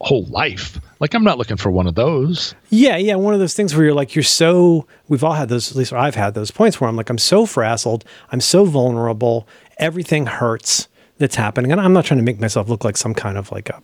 whole 0.00 0.24
life. 0.26 0.78
Like 1.02 1.14
I'm 1.14 1.24
not 1.24 1.36
looking 1.36 1.56
for 1.56 1.72
one 1.72 1.88
of 1.88 1.96
those. 1.96 2.54
Yeah, 2.70 2.96
yeah. 2.96 3.16
One 3.16 3.34
of 3.34 3.40
those 3.40 3.54
things 3.54 3.74
where 3.74 3.84
you're 3.84 3.92
like, 3.92 4.14
you're 4.14 4.22
so, 4.22 4.86
we've 5.08 5.24
all 5.24 5.32
had 5.32 5.48
those, 5.48 5.68
at 5.68 5.76
least 5.76 5.92
I've 5.92 6.14
had 6.14 6.34
those 6.34 6.52
points 6.52 6.80
where 6.80 6.88
I'm 6.88 6.94
like, 6.94 7.10
I'm 7.10 7.18
so 7.18 7.44
frazzled. 7.44 8.04
I'm 8.30 8.40
so 8.40 8.64
vulnerable. 8.64 9.48
Everything 9.78 10.26
hurts 10.26 10.86
that's 11.18 11.34
happening. 11.34 11.72
And 11.72 11.80
I'm 11.80 11.92
not 11.92 12.04
trying 12.04 12.18
to 12.18 12.24
make 12.24 12.38
myself 12.40 12.68
look 12.68 12.84
like 12.84 12.96
some 12.96 13.14
kind 13.14 13.36
of 13.36 13.50
like 13.50 13.68
a, 13.70 13.80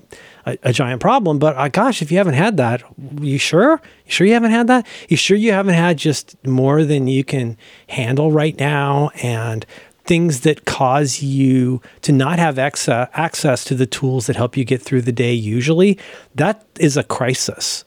a, 0.46 0.58
a 0.62 0.72
giant 0.72 1.00
problem, 1.00 1.40
but 1.40 1.56
uh, 1.56 1.66
gosh, 1.66 2.02
if 2.02 2.12
you 2.12 2.18
haven't 2.18 2.34
had 2.34 2.56
that, 2.58 2.84
you 3.20 3.38
sure? 3.38 3.82
You 4.06 4.12
sure 4.12 4.26
you 4.26 4.34
haven't 4.34 4.52
had 4.52 4.68
that? 4.68 4.86
You 5.08 5.16
sure 5.16 5.36
you 5.36 5.50
haven't 5.50 5.74
had 5.74 5.98
just 5.98 6.36
more 6.46 6.84
than 6.84 7.08
you 7.08 7.24
can 7.24 7.56
handle 7.88 8.30
right 8.30 8.56
now? 8.60 9.10
And 9.22 9.66
things 10.08 10.40
that 10.40 10.64
cause 10.64 11.22
you 11.22 11.82
to 12.00 12.10
not 12.10 12.38
have 12.38 12.58
access 12.58 13.62
to 13.64 13.74
the 13.74 13.86
tools 13.86 14.26
that 14.26 14.36
help 14.36 14.56
you 14.56 14.64
get 14.64 14.80
through 14.82 15.02
the 15.02 15.12
day 15.12 15.34
usually 15.34 15.98
that 16.34 16.64
is 16.80 16.96
a 16.96 17.04
crisis 17.04 17.84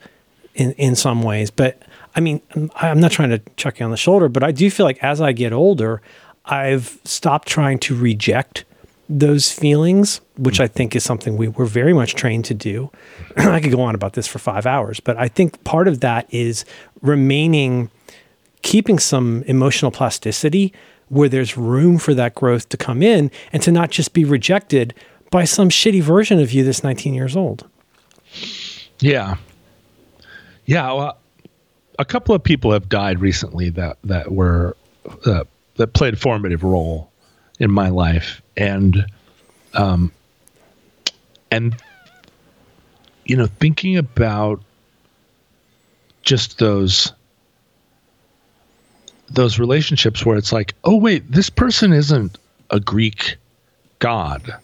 in 0.53 0.71
in 0.73 0.95
some 0.95 1.23
ways. 1.23 1.49
But 1.51 1.81
i 2.15 2.19
mean 2.19 2.41
i'm 2.75 2.99
not 2.99 3.11
trying 3.11 3.29
to 3.29 3.39
chuck 3.55 3.79
you 3.79 3.85
on 3.85 3.91
the 3.91 3.97
shoulder 3.97 4.27
but 4.29 4.43
i 4.43 4.51
do 4.51 4.69
feel 4.69 4.85
like 4.85 5.01
as 5.03 5.21
i 5.21 5.31
get 5.31 5.53
older 5.53 6.01
i've 6.45 6.99
stopped 7.05 7.47
trying 7.47 7.79
to 7.79 7.95
reject 7.95 8.65
those 9.09 9.51
feelings 9.51 10.21
which 10.37 10.59
i 10.59 10.67
think 10.67 10.95
is 10.95 11.03
something 11.03 11.37
we 11.37 11.47
were 11.47 11.65
very 11.65 11.93
much 11.93 12.15
trained 12.15 12.45
to 12.45 12.53
do. 12.53 12.91
I 13.37 13.59
could 13.59 13.71
go 13.71 13.81
on 13.81 13.95
about 13.95 14.13
this 14.13 14.27
for 14.27 14.39
five 14.39 14.65
hours 14.65 14.99
but 14.99 15.17
i 15.17 15.27
think 15.27 15.63
part 15.63 15.87
of 15.87 16.01
that 16.01 16.27
is 16.33 16.65
remaining 17.01 17.89
keeping 18.61 18.99
some 18.99 19.43
emotional 19.43 19.91
plasticity 19.91 20.73
where 21.11 21.27
there's 21.27 21.57
room 21.57 21.97
for 21.97 22.13
that 22.13 22.33
growth 22.33 22.69
to 22.69 22.77
come 22.77 23.03
in 23.03 23.29
and 23.51 23.61
to 23.61 23.71
not 23.71 23.91
just 23.91 24.13
be 24.13 24.23
rejected 24.23 24.93
by 25.29 25.43
some 25.43 25.69
shitty 25.69 26.01
version 26.01 26.39
of 26.39 26.53
you 26.53 26.63
that's 26.63 26.83
19 26.83 27.13
years 27.13 27.35
old. 27.35 27.67
Yeah, 28.99 29.35
yeah. 30.65 30.91
Well, 30.93 31.17
a 31.99 32.05
couple 32.05 32.33
of 32.33 32.41
people 32.41 32.71
have 32.71 32.87
died 32.87 33.19
recently 33.19 33.69
that 33.71 33.97
that 34.05 34.31
were 34.31 34.77
uh, 35.25 35.43
that 35.75 35.93
played 35.93 36.13
a 36.13 36.17
formative 36.17 36.63
role 36.63 37.11
in 37.59 37.71
my 37.71 37.89
life, 37.89 38.41
and 38.55 39.05
um, 39.73 40.11
and 41.49 41.75
you 43.25 43.35
know, 43.35 43.47
thinking 43.47 43.97
about 43.97 44.61
just 46.23 46.59
those 46.59 47.11
those 49.33 49.59
relationships 49.59 50.25
where 50.25 50.37
it's 50.37 50.53
like, 50.53 50.73
oh 50.83 50.97
wait, 50.97 51.31
this 51.31 51.49
person 51.49 51.93
isn't 51.93 52.37
a 52.69 52.79
Greek 52.79 53.37
god. 53.99 54.55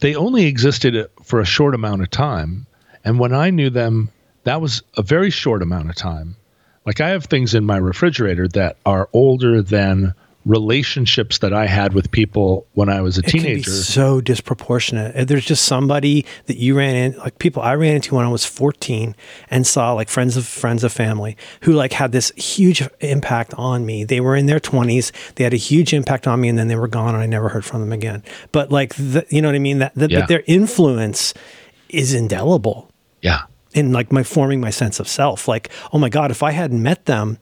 They 0.00 0.14
only 0.14 0.46
existed 0.46 1.08
for 1.22 1.40
a 1.40 1.46
short 1.46 1.74
amount 1.74 2.02
of 2.02 2.10
time. 2.10 2.66
And 3.04 3.18
when 3.18 3.34
I 3.34 3.50
knew 3.50 3.70
them, 3.70 4.10
that 4.44 4.60
was 4.60 4.82
a 4.96 5.02
very 5.02 5.30
short 5.30 5.62
amount 5.62 5.90
of 5.90 5.96
time. 5.96 6.36
Like 6.86 7.00
I 7.00 7.10
have 7.10 7.24
things 7.24 7.54
in 7.54 7.64
my 7.64 7.76
refrigerator 7.76 8.48
that 8.48 8.76
are 8.86 9.08
older 9.12 9.60
than 9.60 10.14
relationships 10.48 11.38
that 11.38 11.52
I 11.52 11.66
had 11.66 11.92
with 11.94 12.10
people 12.10 12.66
when 12.72 12.88
I 12.88 13.00
was 13.02 13.18
a 13.18 13.20
It 13.20 13.26
teenager. 13.28 13.70
so 13.70 14.20
disproportionate. 14.20 15.28
There's 15.28 15.44
just 15.44 15.64
somebody 15.66 16.24
that 16.46 16.56
you 16.56 16.76
ran 16.76 16.96
in, 16.96 17.18
like 17.18 17.38
people 17.38 17.62
I 17.62 17.74
ran 17.74 17.96
into 17.96 18.14
when 18.14 18.24
I 18.24 18.28
was 18.28 18.44
14 18.44 19.14
and 19.50 19.66
saw 19.66 19.92
like 19.92 20.08
friends 20.08 20.36
of 20.36 20.46
friends 20.46 20.82
of 20.84 20.92
family 20.92 21.36
who 21.62 21.72
like 21.74 21.92
had 21.92 22.12
this 22.12 22.30
huge 22.36 22.82
impact 23.00 23.54
on 23.54 23.86
me. 23.86 24.04
They 24.04 24.20
were 24.20 24.34
in 24.34 24.46
their 24.46 24.58
20s, 24.60 25.12
they 25.34 25.44
had 25.44 25.52
a 25.54 25.58
huge 25.58 25.92
impact 25.92 26.26
on 26.26 26.40
me, 26.40 26.48
and 26.48 26.58
then 26.58 26.68
they 26.68 26.76
were 26.76 26.88
gone, 26.88 27.14
and 27.14 27.22
I 27.22 27.26
never 27.26 27.48
heard 27.50 27.64
from 27.64 27.80
them 27.80 27.92
again. 27.92 28.24
But 28.50 28.72
like, 28.72 28.94
the, 28.96 29.24
you 29.28 29.42
know 29.42 29.48
what 29.48 29.54
I 29.54 29.58
mean? 29.60 29.78
That, 29.78 29.94
that 29.94 30.10
Yeah. 30.10 30.20
but 30.20 30.28
their 30.28 30.42
influence 30.46 31.34
is 31.90 32.14
indelible. 32.14 32.90
yeah. 33.22 33.42
in 33.74 33.92
like 33.92 34.10
my 34.10 34.22
forming 34.22 34.60
my 34.62 34.70
sense 34.70 34.98
of 34.98 35.06
self. 35.06 35.46
Like, 35.46 35.68
oh 35.92 35.98
my 35.98 36.08
God, 36.08 36.30
if 36.30 36.42
I 36.42 36.52
hadn't 36.52 36.82
met 36.82 37.04
them, 37.04 37.36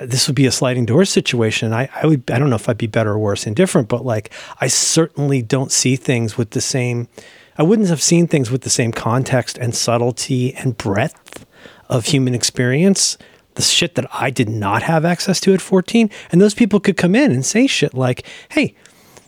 this 0.00 0.26
would 0.26 0.36
be 0.36 0.46
a 0.46 0.52
sliding 0.52 0.86
door 0.86 1.04
situation. 1.04 1.72
I, 1.72 1.88
I 1.94 2.06
would 2.06 2.30
I 2.30 2.38
don't 2.38 2.50
know 2.50 2.56
if 2.56 2.68
I'd 2.68 2.78
be 2.78 2.86
better 2.86 3.12
or 3.12 3.18
worse, 3.18 3.46
indifferent, 3.46 3.88
but 3.88 4.04
like 4.04 4.32
I 4.60 4.66
certainly 4.66 5.42
don't 5.42 5.70
see 5.70 5.96
things 5.96 6.36
with 6.36 6.50
the 6.50 6.60
same 6.60 7.08
I 7.56 7.62
wouldn't 7.62 7.88
have 7.88 8.00
seen 8.00 8.26
things 8.26 8.50
with 8.50 8.62
the 8.62 8.70
same 8.70 8.92
context 8.92 9.58
and 9.58 9.74
subtlety 9.74 10.54
and 10.54 10.76
breadth 10.78 11.44
of 11.90 12.06
human 12.06 12.34
experience. 12.34 13.18
The 13.54 13.62
shit 13.62 13.96
that 13.96 14.06
I 14.14 14.30
did 14.30 14.48
not 14.48 14.82
have 14.84 15.04
access 15.04 15.40
to 15.40 15.52
at 15.52 15.60
14. 15.60 16.08
And 16.32 16.40
those 16.40 16.54
people 16.54 16.80
could 16.80 16.96
come 16.96 17.14
in 17.14 17.32
and 17.32 17.44
say 17.44 17.66
shit 17.66 17.92
like, 17.92 18.24
hey, 18.50 18.74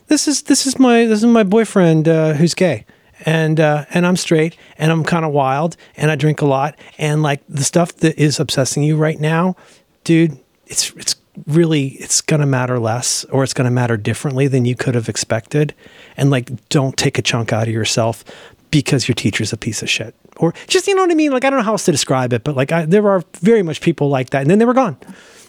this 0.07 0.27
is 0.27 0.43
this 0.43 0.65
is 0.65 0.79
my 0.79 1.05
this 1.05 1.19
is 1.19 1.25
my 1.25 1.43
boyfriend 1.43 2.07
uh, 2.07 2.33
who's 2.33 2.53
gay 2.53 2.85
and 3.25 3.59
uh, 3.59 3.85
and 3.93 4.05
I'm 4.05 4.15
straight 4.15 4.57
and 4.77 4.91
I'm 4.91 5.03
kind 5.03 5.25
of 5.25 5.31
wild 5.31 5.77
and 5.95 6.11
I 6.11 6.15
drink 6.15 6.41
a 6.41 6.45
lot 6.45 6.77
and 6.97 7.23
like 7.23 7.41
the 7.47 7.63
stuff 7.63 7.95
that 7.97 8.17
is 8.19 8.39
obsessing 8.39 8.83
you 8.83 8.97
right 8.97 9.19
now, 9.19 9.55
dude, 10.03 10.37
it's 10.73 10.89
it's 10.91 11.15
really 11.45 11.89
it's 11.99 12.19
going 12.21 12.39
to 12.39 12.45
matter 12.47 12.79
less 12.79 13.23
or 13.25 13.43
it's 13.43 13.53
going 13.53 13.65
to 13.65 13.71
matter 13.71 13.95
differently 13.95 14.47
than 14.47 14.65
you 14.65 14.75
could 14.75 14.95
have 14.95 15.07
expected. 15.07 15.73
And 16.17 16.29
like, 16.29 16.49
don't 16.69 16.97
take 16.97 17.17
a 17.17 17.21
chunk 17.21 17.53
out 17.53 17.67
of 17.67 17.73
yourself 17.73 18.23
because 18.71 19.07
your 19.07 19.15
teacher's 19.15 19.53
a 19.53 19.57
piece 19.57 19.83
of 19.83 19.89
shit. 19.89 20.15
Or 20.37 20.53
just, 20.67 20.87
you 20.87 20.95
know 20.95 21.03
what 21.03 21.11
I 21.11 21.15
mean? 21.15 21.31
Like, 21.31 21.45
I 21.45 21.51
don't 21.51 21.59
know 21.59 21.65
how 21.65 21.73
else 21.73 21.85
to 21.85 21.91
describe 21.91 22.33
it, 22.33 22.43
but 22.43 22.55
like, 22.55 22.71
I, 22.71 22.85
there 22.85 23.07
are 23.07 23.23
very 23.39 23.61
much 23.61 23.81
people 23.81 24.09
like 24.09 24.31
that. 24.31 24.41
And 24.41 24.49
then 24.49 24.57
they 24.57 24.65
were 24.65 24.73
gone. 24.73 24.97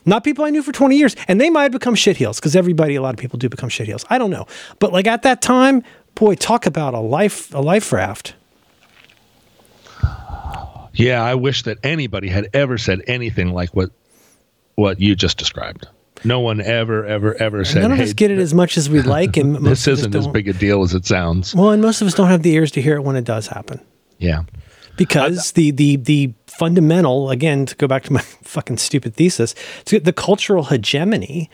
Not 0.04 0.24
people 0.24 0.44
I 0.44 0.50
knew 0.50 0.62
for 0.62 0.72
20 0.72 0.94
years. 0.96 1.16
And 1.26 1.40
they 1.40 1.48
might 1.48 1.68
become 1.68 1.94
shitheels 1.94 2.36
because 2.36 2.54
everybody, 2.54 2.94
a 2.94 3.02
lot 3.02 3.14
of 3.14 3.18
people 3.18 3.38
do 3.38 3.48
become 3.48 3.70
shitheels. 3.70 4.04
I 4.10 4.18
don't 4.18 4.30
know. 4.30 4.46
But 4.78 4.92
like 4.92 5.06
at 5.06 5.22
that 5.22 5.40
time, 5.40 5.82
boy, 6.14 6.34
talk 6.34 6.66
about 6.66 6.92
a 6.92 7.00
life, 7.00 7.52
a 7.54 7.60
life 7.60 7.92
raft. 7.92 8.34
Yeah, 10.92 11.22
I 11.22 11.34
wish 11.34 11.62
that 11.62 11.78
anybody 11.82 12.28
had 12.28 12.50
ever 12.52 12.76
said 12.78 13.00
anything 13.06 13.52
like 13.52 13.70
what 13.74 13.90
what 14.76 15.00
you 15.00 15.14
just 15.16 15.38
described. 15.38 15.86
No 16.24 16.40
one 16.40 16.60
ever, 16.60 17.04
ever, 17.04 17.34
ever 17.34 17.64
said. 17.64 17.82
None 17.82 17.92
of 17.92 17.98
hey, 17.98 18.04
us 18.04 18.12
get 18.14 18.30
it 18.30 18.38
as 18.38 18.54
much 18.54 18.78
as 18.78 18.88
we'd 18.88 19.04
like, 19.04 19.36
and 19.36 19.56
this 19.66 19.86
isn't 19.86 20.14
as 20.14 20.26
big 20.26 20.48
a 20.48 20.52
deal 20.54 20.82
as 20.82 20.94
it 20.94 21.04
sounds. 21.04 21.54
Well, 21.54 21.70
and 21.70 21.82
most 21.82 22.00
of 22.00 22.06
us 22.06 22.14
don't 22.14 22.28
have 22.28 22.42
the 22.42 22.52
ears 22.52 22.70
to 22.72 22.82
hear 22.82 22.96
it 22.96 23.02
when 23.02 23.16
it 23.16 23.24
does 23.24 23.46
happen. 23.48 23.80
Yeah. 24.18 24.44
because 24.96 25.52
the 25.52 25.70
the 25.72 25.96
the 25.96 26.32
fundamental 26.46 27.30
again 27.30 27.66
to 27.66 27.74
go 27.76 27.86
back 27.88 28.04
to 28.04 28.12
my 28.12 28.20
fucking 28.42 28.78
stupid 28.78 29.14
thesis 29.14 29.54
to 29.86 29.98
the 30.00 30.12
cultural 30.12 30.64
hegemony 30.64 31.50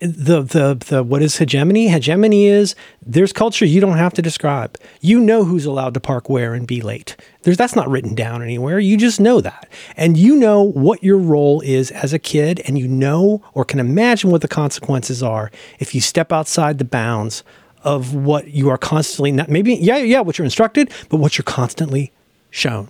the 0.00 0.40
the 0.40 0.74
the 0.88 1.02
what 1.02 1.20
is 1.20 1.36
hegemony? 1.36 1.88
Hegemony 1.88 2.46
is 2.46 2.74
there's 3.04 3.32
culture 3.32 3.66
you 3.66 3.80
don't 3.80 3.98
have 3.98 4.14
to 4.14 4.22
describe. 4.22 4.78
You 5.00 5.20
know 5.20 5.44
who's 5.44 5.66
allowed 5.66 5.94
to 5.94 6.00
park 6.00 6.30
where 6.30 6.54
and 6.54 6.66
be 6.66 6.80
late. 6.80 7.16
There's 7.42 7.58
that's 7.58 7.76
not 7.76 7.88
written 7.88 8.14
down 8.14 8.42
anywhere. 8.42 8.78
You 8.78 8.96
just 8.96 9.20
know 9.20 9.42
that. 9.42 9.68
And 9.96 10.16
you 10.16 10.36
know 10.36 10.62
what 10.62 11.04
your 11.04 11.18
role 11.18 11.60
is 11.60 11.90
as 11.90 12.14
a 12.14 12.18
kid 12.18 12.62
and 12.66 12.78
you 12.78 12.88
know 12.88 13.42
or 13.52 13.64
can 13.64 13.78
imagine 13.78 14.30
what 14.30 14.40
the 14.40 14.48
consequences 14.48 15.22
are 15.22 15.50
if 15.78 15.94
you 15.94 16.00
step 16.00 16.32
outside 16.32 16.78
the 16.78 16.84
bounds 16.84 17.44
of 17.82 18.14
what 18.14 18.48
you 18.48 18.68
are 18.68 18.78
constantly 18.78 19.32
not 19.32 19.48
maybe 19.48 19.74
yeah 19.74 19.96
yeah 19.96 20.20
what 20.20 20.36
you're 20.36 20.44
instructed 20.44 20.90
but 21.10 21.18
what 21.18 21.36
you're 21.36 21.44
constantly 21.44 22.10
shown. 22.48 22.88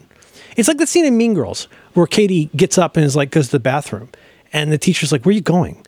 It's 0.56 0.68
like 0.68 0.78
the 0.78 0.86
scene 0.86 1.04
in 1.04 1.16
mean 1.16 1.34
girls 1.34 1.66
where 1.94 2.06
Cady 2.06 2.50
gets 2.54 2.78
up 2.78 2.96
and 2.96 3.04
is 3.04 3.16
like 3.16 3.30
goes 3.30 3.46
to 3.46 3.52
the 3.52 3.60
bathroom 3.60 4.10
and 4.52 4.70
the 4.70 4.78
teacher's 4.78 5.10
like 5.10 5.24
where 5.24 5.30
are 5.30 5.34
you 5.34 5.40
going 5.40 5.84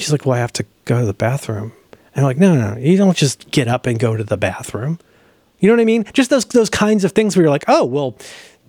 she's 0.00 0.12
like 0.12 0.26
well 0.26 0.36
i 0.36 0.40
have 0.40 0.52
to 0.52 0.64
go 0.84 1.00
to 1.00 1.06
the 1.06 1.14
bathroom. 1.14 1.72
And 2.14 2.24
I'm 2.24 2.24
like 2.24 2.38
no 2.38 2.54
no 2.54 2.74
no. 2.74 2.80
You 2.80 2.96
don't 2.96 3.16
just 3.16 3.50
get 3.50 3.68
up 3.68 3.86
and 3.86 3.98
go 3.98 4.16
to 4.16 4.24
the 4.24 4.36
bathroom. 4.36 4.98
You 5.58 5.68
know 5.68 5.74
what 5.74 5.80
i 5.80 5.84
mean? 5.84 6.04
Just 6.12 6.30
those 6.30 6.44
those 6.46 6.70
kinds 6.70 7.04
of 7.04 7.12
things 7.12 7.36
where 7.36 7.44
you're 7.44 7.50
like 7.50 7.64
oh 7.68 7.84
well 7.84 8.16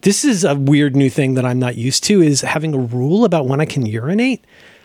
this 0.02 0.26
is 0.26 0.44
a 0.44 0.56
weird 0.56 0.96
new 0.96 1.10
thing 1.10 1.36
that 1.36 1.46
i'm 1.46 1.60
not 1.60 1.76
used 1.76 2.04
to 2.06 2.22
is 2.22 2.42
having 2.42 2.74
a 2.74 2.80
rule 2.80 3.24
about 3.24 3.48
when 3.48 3.62
i 3.62 3.66
can 3.66 3.86
urinate. 3.86 4.44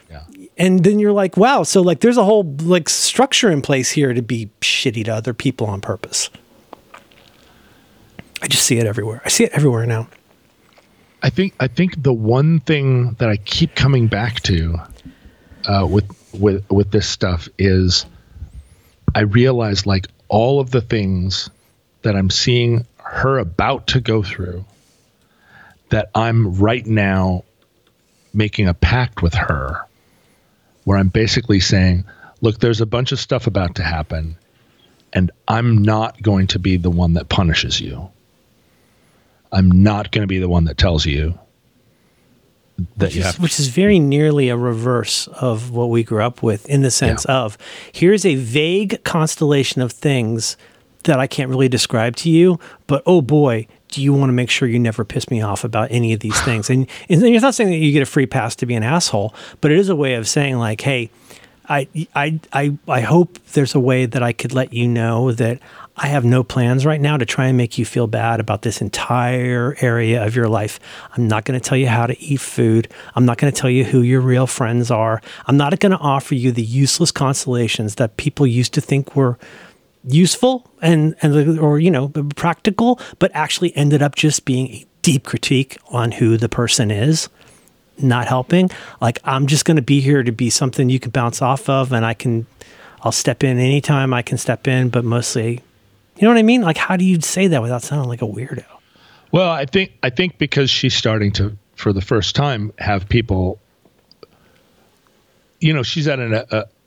Yeah. 0.09 0.23
and 0.57 0.85
then 0.85 1.01
you're 1.01 1.13
like 1.13 1.37
wow 1.37 1.65
so 1.65 1.83
like 1.83 1.99
there's 2.01 2.17
a 2.17 2.25
whole 2.25 2.45
like 2.63 2.89
structure 2.89 3.51
in 3.51 3.61
place 3.61 3.91
here 3.91 4.15
to 4.15 4.23
be 4.23 4.51
shitty 4.61 5.05
to 5.07 5.11
other 5.15 5.35
people 5.35 5.67
on 5.67 5.81
purpose. 5.81 6.31
I 8.43 8.49
just 8.49 8.65
see 8.65 8.79
it 8.79 8.87
everywhere. 8.87 9.23
I 9.25 9.29
see 9.29 9.45
it 9.45 9.53
everywhere 9.53 9.87
now. 9.87 10.09
I 11.23 11.31
think 11.31 11.55
I 11.59 11.67
think 11.67 12.03
the 12.03 12.13
one 12.13 12.61
thing 12.61 13.15
that 13.19 13.29
I 13.29 13.37
keep 13.39 13.75
coming 13.75 14.07
back 14.07 14.41
to 14.43 14.79
uh, 15.67 15.87
with 15.91 16.07
with 16.33 16.69
with 16.71 16.91
this 16.91 17.09
stuff 17.09 17.49
is 17.59 18.07
I 19.15 19.21
realize 19.21 19.87
like 19.87 20.09
all 20.29 20.61
of 20.61 20.71
the 20.71 20.81
things 20.81 21.49
that 22.03 22.17
I'm 22.17 22.31
seeing 22.31 22.87
her 22.99 23.39
about 23.39 23.87
to 23.89 24.01
go 24.01 24.23
through 24.23 24.65
that 25.89 26.11
I'm 26.15 26.55
right 26.57 26.85
now 26.85 27.45
making 28.35 28.69
a 28.69 28.75
pact 28.75 29.23
with 29.23 29.35
her 29.35 29.81
where 30.85 30.99
I'm 30.99 31.09
basically 31.09 31.61
saying, 31.61 32.05
look, 32.41 32.59
there's 32.59 32.81
a 32.81 32.87
bunch 32.87 33.13
of 33.13 33.19
stuff 33.19 33.47
about 33.47 33.77
to 33.77 33.83
happen 33.83 34.37
and 35.13 35.31
I'm 35.49 35.79
not 35.79 36.21
going 36.21 36.49
to 36.49 36.59
be 36.59 36.77
the 36.77 36.91
one 36.91 37.15
that 37.15 37.29
punishes 37.29 37.81
you. 37.81 38.11
I'm 39.53 39.83
not 39.83 40.11
going 40.11 40.23
to 40.23 40.29
be 40.29 40.39
the 40.39 40.49
one 40.49 40.65
that 40.65 40.77
tells 40.77 41.07
you 41.07 41.39
that 42.97 43.15
you 43.15 43.21
which 43.21 43.25
have 43.25 43.35
is, 43.35 43.41
which 43.41 43.61
is 43.61 43.69
very 43.69 43.99
nearly 43.99 44.49
a 44.49 44.57
reverse 44.57 45.29
of 45.29 45.71
what 45.71 45.91
we 45.91 46.03
grew 46.03 46.23
up 46.23 46.43
with 46.43 46.69
in 46.69 46.83
the 46.83 46.91
sense 46.91 47.25
of 47.27 47.57
here's 47.93 48.25
a 48.27 48.35
vague 48.35 49.03
constellation 49.05 49.81
of 49.81 49.93
things 49.93 50.57
that 51.05 51.19
I 51.19 51.27
can't 51.27 51.49
really 51.49 51.69
describe 51.69 52.17
to 52.17 52.31
you, 52.31 52.59
but 52.87 53.03
oh 53.07 53.23
boy, 53.23 53.67
do 53.89 54.03
you 54.03 54.13
want 54.13 54.29
to 54.29 54.35
make 54.35 54.51
sure 54.51 54.69
you 54.69 54.79
never 54.79 55.05
piss 55.05 55.31
me 55.31 55.41
off 55.41 55.65
about 55.65 55.91
any 55.91 56.13
of 56.13 56.21
these 56.21 56.39
things? 56.43 56.69
And, 56.69 56.87
and 57.09 57.23
it's 57.23 57.43
not 57.43 57.55
saying 57.55 57.71
that 57.71 57.77
you 57.77 57.93
get 57.93 58.03
a 58.03 58.07
free 58.07 58.27
pass 58.27 58.55
to 58.57 58.67
be 58.67 58.75
an 58.75 58.83
asshole, 58.83 59.35
but 59.61 59.71
it 59.71 59.79
is 59.79 59.89
a 59.89 59.97
way 59.97 60.15
of 60.15 60.29
saying 60.29 60.59
like, 60.59 60.81
hey, 60.81 61.11
I, 61.69 61.89
I, 62.15 62.39
I, 62.53 62.79
I 62.87 63.01
hope 63.01 63.39
there's 63.53 63.75
a 63.75 63.81
way 63.81 64.07
that 64.07 64.23
I 64.23 64.33
could 64.33 64.53
let 64.53 64.73
you 64.73 64.87
know 64.87 65.33
that 65.33 65.61
I 65.99 66.09
have 66.09 66.25
no 66.25 66.45
plans 66.45 66.85
right 66.85 67.01
now 67.01 67.17
to 67.17 67.25
try 67.25 67.47
and 67.47 67.57
make 67.57 67.79
you 67.79 67.87
feel 67.87 68.07
bad 68.07 68.39
about 68.39 68.63
this 68.63 68.83
entire 68.83 69.77
area 69.81 70.25
of 70.27 70.37
your 70.37 70.49
life. 70.49 70.79
I'm 71.17 71.27
not 71.27 71.45
going 71.47 71.59
to 71.59 71.67
tell 71.67 71.79
you 71.79 71.89
how 71.89 72.07
to 72.07 72.21
eat 72.21 72.41
food. 72.41 72.89
I'm 73.15 73.25
not 73.25 73.39
going 73.39 73.51
to 73.51 73.59
tell 73.59 73.71
you 73.71 73.85
who 73.85 74.03
your 74.03 74.21
real 74.21 74.47
friends 74.47 74.91
are. 74.91 75.23
I'm 75.47 75.57
not 75.57 75.79
going 75.81 75.93
to 75.93 75.99
offer 75.99 76.35
you 76.35 76.53
the 76.53 76.63
useless 76.63 77.11
consolations 77.11 77.95
that 77.95 78.19
people 78.19 78.47
used 78.47 78.75
to 78.75 78.83
think 78.83 79.17
were 79.17 79.39
useful 80.05 80.71
and, 80.83 81.17
and 81.23 81.59
or 81.59 81.79
you 81.79 81.91
know 81.91 82.09
practical, 82.37 83.01
but 83.19 83.31
actually 83.35 83.75
ended 83.75 84.03
up 84.03 84.15
just 84.15 84.45
being 84.45 84.69
a 84.69 84.87
deep 85.01 85.25
critique 85.25 85.79
on 85.89 86.13
who 86.13 86.37
the 86.37 86.49
person 86.49 86.91
is 86.91 87.29
not 87.99 88.27
helping. 88.27 88.71
Like 89.01 89.19
I'm 89.25 89.47
just 89.47 89.65
going 89.65 89.77
to 89.77 89.83
be 89.83 90.01
here 90.01 90.23
to 90.23 90.33
be 90.33 90.51
something 90.51 90.91
you 90.91 91.01
can 91.01 91.11
bounce 91.11 91.41
off 91.41 91.69
of, 91.69 91.93
and 91.93 92.05
I 92.05 92.13
can, 92.13 92.47
I'll 93.03 93.13
step 93.13 93.43
in 93.43 93.59
anytime 93.59 94.13
I 94.13 94.23
can 94.23 94.37
step 94.37 94.69
in, 94.69 94.91
but 94.91 95.05
mostly, 95.05 95.63
you 96.17 96.23
know 96.23 96.29
what 96.29 96.39
I 96.39 96.43
mean? 96.43 96.63
Like, 96.63 96.77
how 96.77 96.97
do 96.97 97.05
you 97.05 97.21
say 97.21 97.47
that 97.49 97.63
without 97.63 97.83
sounding 97.83 98.09
like 98.09 98.23
a 98.23 98.27
weirdo? 98.27 98.65
Well, 99.33 99.51
I 99.51 99.67
think 99.67 99.93
I 100.03 100.11
think 100.11 100.39
because 100.39 100.71
she's 100.71 100.95
starting 100.95 101.33
to, 101.33 101.57
for 101.75 101.93
the 101.93 102.01
first 102.01 102.35
time, 102.37 102.73
have 102.79 103.09
people. 103.09 103.59
You 105.61 105.73
know, 105.73 105.83
she's 105.83 106.07
at 106.09 106.19
an, 106.19 106.35
a, 106.35 106.45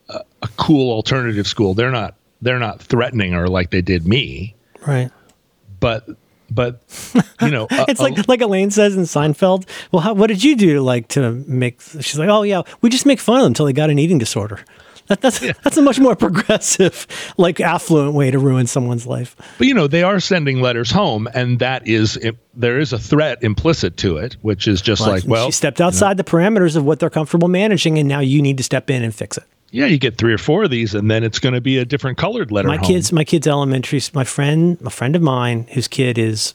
a 0.09 0.21
a 0.41 0.47
cool 0.57 0.91
alternative 0.91 1.47
school. 1.47 1.73
They're 1.73 1.91
not 1.91 2.15
they're 2.41 2.59
not 2.59 2.81
threatening 2.81 3.33
her 3.33 3.47
like 3.47 3.71
they 3.71 3.81
did 3.81 4.07
me, 4.07 4.55
Right. 4.85 5.11
but 5.79 6.07
but 6.51 6.81
you 7.41 7.49
know, 7.49 7.67
a- 7.69 7.85
It's 7.89 7.99
a- 7.99 8.03
like 8.03 8.27
like 8.27 8.41
Elaine 8.41 8.71
says 8.71 8.95
in 8.95 9.03
Seinfeld. 9.03 9.67
Well, 9.91 10.01
how, 10.01 10.13
what 10.13 10.27
did 10.27 10.43
you 10.43 10.55
do 10.55 10.75
to 10.75 10.81
like 10.81 11.07
to 11.09 11.31
make? 11.31 11.81
She's 11.81 12.17
like, 12.19 12.29
oh 12.29 12.43
yeah, 12.43 12.61
we 12.81 12.89
just 12.89 13.05
make 13.05 13.19
fun 13.19 13.37
of 13.37 13.41
them 13.43 13.49
until 13.51 13.65
they 13.65 13.73
got 13.73 13.89
an 13.89 13.99
eating 13.99 14.17
disorder. 14.19 14.59
That, 15.09 15.21
that's 15.21 15.39
that's 15.39 15.75
a 15.75 15.81
much 15.81 15.99
more 15.99 16.15
progressive, 16.15 17.07
like 17.37 17.59
affluent 17.59 18.13
way 18.13 18.29
to 18.29 18.37
ruin 18.39 18.67
someone's 18.67 19.07
life. 19.07 19.35
but 19.57 19.65
you 19.67 19.73
know 19.73 19.87
they 19.87 20.03
are 20.03 20.19
sending 20.19 20.61
letters 20.61 20.91
home, 20.91 21.27
and 21.33 21.59
that 21.59 21.87
is 21.87 22.17
there 22.53 22.79
is 22.79 22.93
a 22.93 22.99
threat 22.99 23.41
implicit 23.43 23.97
to 23.97 24.17
it, 24.17 24.37
which 24.41 24.67
is 24.67 24.81
just 24.81 25.01
like 25.01 25.23
well, 25.25 25.47
she 25.47 25.51
stepped 25.51 25.81
outside 25.81 26.17
the 26.17 26.23
parameters 26.23 26.75
of 26.75 26.85
what 26.85 26.99
they're 26.99 27.09
comfortable 27.09 27.47
managing, 27.47 27.97
and 27.97 28.07
now 28.07 28.19
you 28.19 28.41
need 28.41 28.57
to 28.57 28.63
step 28.63 28.89
in 28.89 29.03
and 29.03 29.13
fix 29.15 29.35
it. 29.37 29.43
yeah, 29.71 29.87
you 29.87 29.97
get 29.97 30.17
three 30.19 30.33
or 30.33 30.37
four 30.37 30.63
of 30.63 30.69
these, 30.69 30.93
and 30.93 31.09
then 31.09 31.23
it's 31.23 31.39
going 31.39 31.53
to 31.55 31.61
be 31.61 31.79
a 31.79 31.85
different 31.85 32.17
colored 32.19 32.51
letter. 32.51 32.67
my 32.67 32.77
home. 32.77 32.85
kids 32.85 33.11
my 33.11 33.23
kids 33.23 33.47
elementary 33.47 33.99
my 34.13 34.23
friend 34.23 34.77
a 34.85 34.89
friend 34.91 35.15
of 35.15 35.21
mine 35.23 35.65
whose 35.73 35.87
kid 35.87 36.17
is 36.19 36.53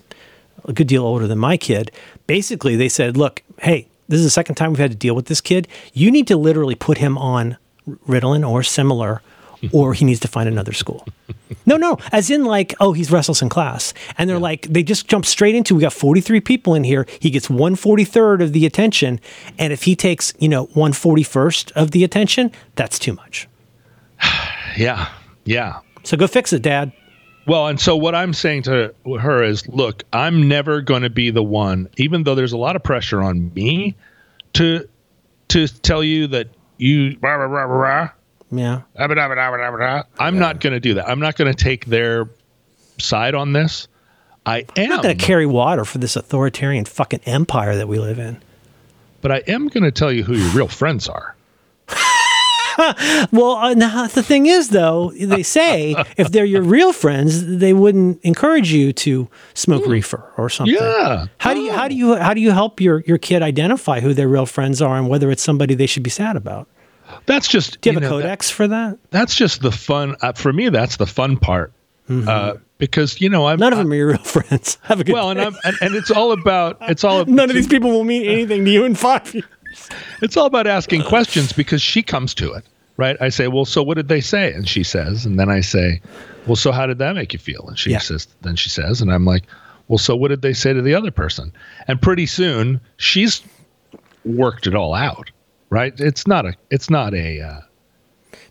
a 0.64 0.72
good 0.72 0.86
deal 0.86 1.04
older 1.04 1.26
than 1.26 1.38
my 1.38 1.56
kid 1.56 1.90
basically 2.28 2.76
they 2.76 2.88
said 2.88 3.16
look 3.16 3.42
hey 3.62 3.86
this 4.08 4.18
is 4.18 4.24
the 4.24 4.30
second 4.30 4.54
time 4.54 4.70
we've 4.70 4.78
had 4.78 4.90
to 4.92 4.96
deal 4.96 5.14
with 5.14 5.26
this 5.26 5.40
kid 5.40 5.66
you 5.92 6.10
need 6.10 6.26
to 6.28 6.36
literally 6.36 6.74
put 6.76 6.98
him 6.98 7.18
on 7.18 7.56
ritalin 7.88 8.48
or 8.48 8.62
similar 8.62 9.20
or 9.72 9.94
he 9.94 10.04
needs 10.04 10.20
to 10.20 10.28
find 10.28 10.48
another 10.48 10.72
school. 10.72 11.06
No 11.66 11.78
no 11.78 11.96
as 12.12 12.30
in 12.30 12.44
like 12.44 12.74
oh 12.80 12.92
he's 12.92 13.10
restless 13.10 13.40
in 13.40 13.48
class. 13.48 13.94
And 14.18 14.28
they're 14.28 14.38
like 14.38 14.62
they 14.62 14.82
just 14.82 15.08
jump 15.08 15.24
straight 15.24 15.54
into 15.54 15.74
we 15.74 15.80
got 15.80 15.94
43 15.94 16.40
people 16.40 16.74
in 16.74 16.84
here. 16.84 17.06
He 17.20 17.30
gets 17.30 17.48
143rd 17.48 18.42
of 18.42 18.52
the 18.52 18.66
attention. 18.66 19.18
And 19.58 19.72
if 19.72 19.84
he 19.84 19.96
takes 19.96 20.34
you 20.38 20.48
know 20.48 20.66
141st 20.68 21.72
of 21.72 21.92
the 21.92 22.04
attention 22.04 22.50
that's 22.74 22.98
too 22.98 23.14
much. 23.14 23.48
Yeah, 24.76 25.08
yeah. 25.44 25.78
so 26.02 26.16
go 26.16 26.26
fix 26.26 26.52
it 26.52 26.60
dad. 26.60 26.92
Well, 27.46 27.68
and 27.68 27.78
so 27.78 27.96
what 27.96 28.14
I'm 28.14 28.32
saying 28.32 28.62
to 28.64 28.92
her 29.20 29.42
is, 29.42 29.68
look, 29.68 30.02
I'm 30.12 30.48
never 30.48 30.80
going 30.80 31.02
to 31.02 31.10
be 31.10 31.30
the 31.30 31.44
one, 31.44 31.88
even 31.96 32.24
though 32.24 32.34
there's 32.34 32.52
a 32.52 32.58
lot 32.58 32.74
of 32.74 32.82
pressure 32.82 33.22
on 33.22 33.52
me 33.54 33.94
to 34.54 34.88
to 35.48 35.68
tell 35.68 36.02
you 36.02 36.26
that 36.28 36.48
you. 36.84 37.16
Rah, 37.20 37.34
rah, 37.34 37.46
rah, 37.46 37.62
rah, 37.64 37.76
rah, 38.00 38.08
yeah. 38.50 38.82
I'm 40.18 40.38
not 40.38 40.60
going 40.60 40.72
to 40.74 40.80
do 40.80 40.94
that. 40.94 41.08
I'm 41.08 41.20
not 41.20 41.36
going 41.36 41.52
to 41.52 41.64
take 41.64 41.86
their 41.86 42.28
side 42.98 43.34
on 43.34 43.52
this. 43.52 43.88
I 44.46 44.58
am, 44.58 44.66
I'm 44.76 44.88
not 44.90 45.02
going 45.02 45.16
to 45.18 45.24
carry 45.24 45.46
water 45.46 45.84
for 45.84 45.98
this 45.98 46.16
authoritarian 46.16 46.84
fucking 46.84 47.20
empire 47.24 47.76
that 47.76 47.88
we 47.88 47.98
live 47.98 48.18
in. 48.18 48.40
but 49.22 49.32
I 49.32 49.38
am 49.48 49.68
going 49.68 49.84
to 49.84 49.90
tell 49.90 50.12
you 50.12 50.22
who 50.22 50.34
your 50.36 50.50
real 50.50 50.68
friends 50.68 51.08
are. 51.08 51.33
Well, 53.32 53.52
uh, 53.56 53.74
now, 53.74 54.06
the 54.06 54.22
thing 54.22 54.46
is, 54.46 54.68
though, 54.70 55.12
they 55.18 55.42
say 55.42 55.94
if 56.16 56.30
they're 56.30 56.44
your 56.44 56.62
real 56.62 56.92
friends, 56.92 57.58
they 57.58 57.72
wouldn't 57.72 58.20
encourage 58.22 58.72
you 58.72 58.92
to 58.92 59.28
smoke 59.54 59.86
reefer 59.86 60.30
or 60.36 60.48
something. 60.48 60.74
Yeah. 60.74 61.26
How 61.38 61.54
do 61.54 61.60
you 61.60 61.72
how 61.72 61.88
do 61.88 61.94
you 61.94 62.14
how 62.16 62.34
do 62.34 62.40
you 62.40 62.50
help 62.52 62.80
your 62.80 63.02
your 63.06 63.18
kid 63.18 63.42
identify 63.42 64.00
who 64.00 64.14
their 64.14 64.28
real 64.28 64.46
friends 64.46 64.80
are 64.82 64.96
and 64.96 65.08
whether 65.08 65.30
it's 65.30 65.42
somebody 65.42 65.74
they 65.74 65.86
should 65.86 66.02
be 66.02 66.10
sad 66.10 66.36
about? 66.36 66.68
That's 67.26 67.46
just 67.48 67.80
Do 67.80 67.90
you 67.90 67.94
have 67.94 68.02
a 68.02 68.06
know, 68.08 68.16
that- 68.18 68.22
codex 68.24 68.50
for 68.50 68.66
that? 68.68 68.98
that's 69.10 69.34
just 69.34 69.62
the 69.62 69.70
fun 69.72 70.16
uh, 70.22 70.32
for 70.32 70.52
me. 70.52 70.68
That's 70.68 70.96
the 70.96 71.06
fun 71.06 71.36
part 71.36 71.72
uh, 72.08 72.54
because 72.78 73.20
you 73.20 73.28
know 73.28 73.46
I'm 73.46 73.54
Mm-hmm. 73.56 73.60
None 73.60 73.72
of 73.72 73.78
them 73.78 73.92
are 73.92 73.94
your 73.94 74.08
real 74.08 74.18
friends. 74.24 74.78
Have 74.82 75.00
a 75.00 75.04
good 75.04 75.12
well, 75.12 75.30
and. 75.30 75.40
I'm 75.40 75.56
and, 75.64 75.76
and 75.80 75.94
it's 75.94 76.10
all 76.10 76.32
about 76.32 76.78
it's 76.82 77.04
all 77.04 77.24
None 77.24 77.50
of 77.50 77.54
these 77.56 77.68
people 77.68 77.90
will 77.90 78.04
mean 78.04 78.24
anything 78.24 78.64
to 78.64 78.70
you 78.70 78.84
in 78.84 78.94
five 78.94 79.32
years. 79.34 79.46
It's 80.22 80.36
all 80.36 80.46
about 80.46 80.66
asking 80.66 81.02
questions 81.04 81.52
because 81.52 81.82
she 81.82 82.02
comes 82.02 82.34
to 82.34 82.52
it, 82.52 82.64
right? 82.96 83.16
I 83.20 83.28
say, 83.28 83.48
well, 83.48 83.64
so 83.64 83.82
what 83.82 83.96
did 83.96 84.08
they 84.08 84.20
say? 84.20 84.52
And 84.52 84.68
she 84.68 84.82
says, 84.82 85.24
and 85.26 85.38
then 85.38 85.48
I 85.50 85.60
say, 85.60 86.00
well, 86.46 86.56
so 86.56 86.72
how 86.72 86.86
did 86.86 86.98
that 86.98 87.14
make 87.14 87.32
you 87.32 87.38
feel? 87.38 87.64
And 87.68 87.78
she 87.78 87.90
Yeah. 87.90 87.98
says, 87.98 88.26
then 88.42 88.56
she 88.56 88.68
says, 88.68 89.00
and 89.00 89.12
I'm 89.12 89.24
like, 89.24 89.44
well, 89.88 89.98
so 89.98 90.16
what 90.16 90.28
did 90.28 90.42
they 90.42 90.52
say 90.54 90.72
to 90.72 90.82
the 90.82 90.94
other 90.94 91.10
person? 91.10 91.52
And 91.88 92.00
pretty 92.00 92.26
soon 92.26 92.80
she's 92.96 93.42
worked 94.24 94.66
it 94.66 94.74
all 94.74 94.94
out, 94.94 95.30
right? 95.70 95.92
It's 96.00 96.26
not 96.26 96.46
a, 96.46 96.54
it's 96.70 96.88
not 96.90 97.14
a, 97.14 97.40
uh, 97.40 97.60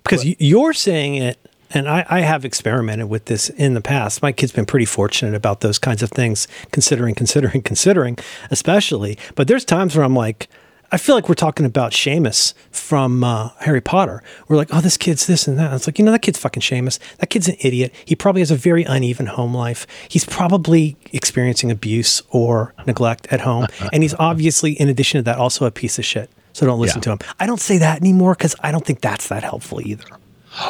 because 0.04 0.24
y- 0.26 0.36
you're 0.40 0.74
saying 0.74 1.16
it 1.16 1.38
and 1.76 1.90
I, 1.90 2.06
I 2.08 2.20
have 2.22 2.45
experimented 2.45 3.10
with 3.10 3.26
this 3.26 3.50
in 3.50 3.74
the 3.74 3.82
past 3.82 4.22
my 4.22 4.32
kid's 4.32 4.52
been 4.52 4.66
pretty 4.66 4.86
fortunate 4.86 5.34
about 5.34 5.62
those 5.62 5.80
kinds 5.80 6.04
of 6.04 6.12
things 6.12 6.48
considering 6.72 7.16
considering 7.16 7.62
considering 7.64 8.18
especially 8.52 9.18
but 9.36 9.48
there's 9.48 9.66
times 9.66 9.95
where 9.95 10.06
i'm 10.06 10.16
like 10.16 10.50
i 10.94 10.98
feel 10.98 11.15
like 11.15 11.28
we're 11.28 11.36
talking 11.36 11.65
about 11.65 11.91
Seamus 11.91 12.53
from 12.72 13.24
uh, 13.24 13.49
harry 13.60 13.82
potter. 13.82 14.22
We're 14.48 14.56
like 14.57 14.70
oh 14.72 14.80
this 14.82 14.95
kid's 14.98 15.28
this 15.28 15.48
and 15.48 15.57
that. 15.60 15.74
It's 15.74 15.88
like 15.88 15.98
you 15.99 16.06
know 16.06 16.11
that 16.11 16.22
kid's 16.22 16.40
fucking 16.40 16.61
Seamus 16.61 16.99
that 17.18 17.28
kid's 17.30 17.48
an 17.49 17.56
idiot. 17.60 17.94
He 18.06 18.15
probably 18.15 18.41
has 18.41 18.52
a 18.52 18.56
very 18.56 18.84
uneven 18.84 19.26
home 19.26 19.53
life. 19.53 19.86
He's 20.07 20.24
probably 20.26 20.95
experiencing 21.11 21.72
abuse 21.72 22.22
or 22.30 22.74
neglect 22.88 23.28
at 23.32 23.41
home. 23.41 23.68
And 23.91 24.02
he's 24.03 24.14
obviously 24.15 24.72
in 24.74 24.88
addition 24.90 25.18
to 25.20 25.24
that 25.24 25.38
also 25.38 25.65
a 25.65 25.72
piece 25.72 25.99
of 25.99 26.06
shit. 26.06 26.30
So 26.53 26.65
don't 26.65 26.80
listen 26.80 26.99
Yeah. 26.99 27.03
to 27.03 27.11
him. 27.14 27.20
I 27.40 27.45
don't 27.48 27.60
say 27.60 27.78
that 27.80 27.99
anymore 27.99 28.34
because 28.36 28.56
i 28.61 28.72
don't 28.72 28.86
think 28.86 29.02
that's 29.02 29.28
that 29.30 29.44
helpful 29.44 29.82
either. 29.86 30.06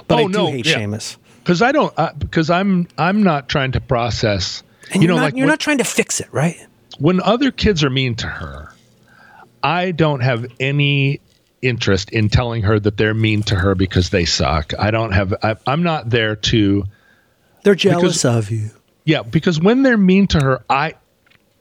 But 0.08 0.16
Oh, 0.16 0.18
I 0.18 0.24
do 0.24 0.30
no, 0.30 0.48
hate 0.48 0.66
yeah. 0.66 0.76
Seamus. 0.80 1.18
because 1.44 1.62
I 1.62 1.72
don't, 1.74 1.94
uh, 1.98 2.14
because 2.18 2.50
I'm, 2.50 2.88
I'm 2.98 3.22
not 3.22 3.50
trying 3.50 3.74
to 3.74 3.82
process, 3.82 4.64
And 4.92 5.02
you 5.04 5.08
you're 5.08 5.16
know, 5.16 5.22
not, 5.22 5.26
like 5.26 5.36
you're 5.36 5.44
when- 5.46 5.50
not 5.50 5.60
trying 5.60 5.80
to 5.80 5.84
fix 5.84 6.20
it, 6.22 6.30
right? 6.32 6.56
when 7.00 7.20
other 7.22 7.52
kids 7.52 7.84
are 7.84 7.90
mean 7.90 8.16
to 8.16 8.28
her, 8.28 8.73
I 9.64 9.92
don't 9.92 10.20
have 10.20 10.46
any 10.60 11.22
interest 11.62 12.12
in 12.12 12.30
telling 12.30 12.62
her 12.64 12.80
that 12.80 12.98
they're 12.98 13.14
mean 13.14 13.42
to 13.44 13.56
her 13.56 13.74
because 13.74 14.10
they 14.10 14.26
suck. 14.26 14.74
I 14.78 14.92
don't 14.92 15.14
have. 15.14 15.34
I, 15.42 15.56
I'm 15.66 15.82
not 15.84 16.10
there 16.10 16.36
to. 16.36 16.84
They're 17.64 17.76
jealous 17.76 18.26
of 18.26 18.52
you. 18.52 18.70
Yeah, 19.06 19.24
because 19.24 19.60
when 19.60 19.84
they're 19.84 19.98
mean 19.98 20.28
to 20.28 20.40
her, 20.40 20.64
I, 20.70 20.94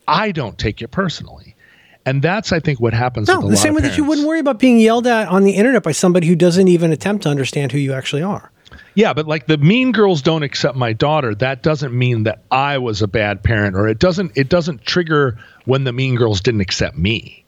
I 0.06 0.32
don't 0.32 0.58
take 0.58 0.82
it 0.82 0.88
personally, 0.88 1.56
and 2.04 2.22
that's 2.22 2.52
I 2.52 2.60
think 2.60 2.80
what 2.80 2.92
happens. 2.92 3.28
No, 3.28 3.48
the 3.48 3.56
same 3.56 3.76
of 3.76 3.82
way 3.82 3.88
that 3.88 3.96
you 3.96 4.04
wouldn't 4.04 4.26
worry 4.26 4.40
about 4.40 4.58
being 4.58 4.78
yelled 4.78 5.06
at 5.06 5.28
on 5.28 5.44
the 5.44 5.52
internet 5.52 5.82
by 5.82 5.92
somebody 5.92 6.26
who 6.26 6.36
doesn't 6.36 6.68
even 6.68 6.92
attempt 6.92 7.22
to 7.24 7.28
understand 7.28 7.72
who 7.72 7.78
you 7.78 7.92
actually 7.92 8.22
are. 8.22 8.50
Yeah, 8.94 9.12
but 9.12 9.26
like 9.26 9.46
the 9.46 9.58
mean 9.58 9.92
girls 9.92 10.22
don't 10.22 10.42
accept 10.42 10.76
my 10.76 10.92
daughter, 10.92 11.34
that 11.36 11.62
doesn't 11.62 11.96
mean 11.96 12.24
that 12.24 12.42
I 12.50 12.78
was 12.78 13.02
a 13.02 13.08
bad 13.08 13.42
parent 13.42 13.76
or 13.76 13.88
it 13.88 13.98
doesn't 13.98 14.32
it 14.36 14.48
doesn't 14.48 14.84
trigger 14.84 15.38
when 15.64 15.84
the 15.84 15.92
mean 15.92 16.14
girls 16.14 16.40
didn't 16.40 16.60
accept 16.60 16.96
me. 16.96 17.41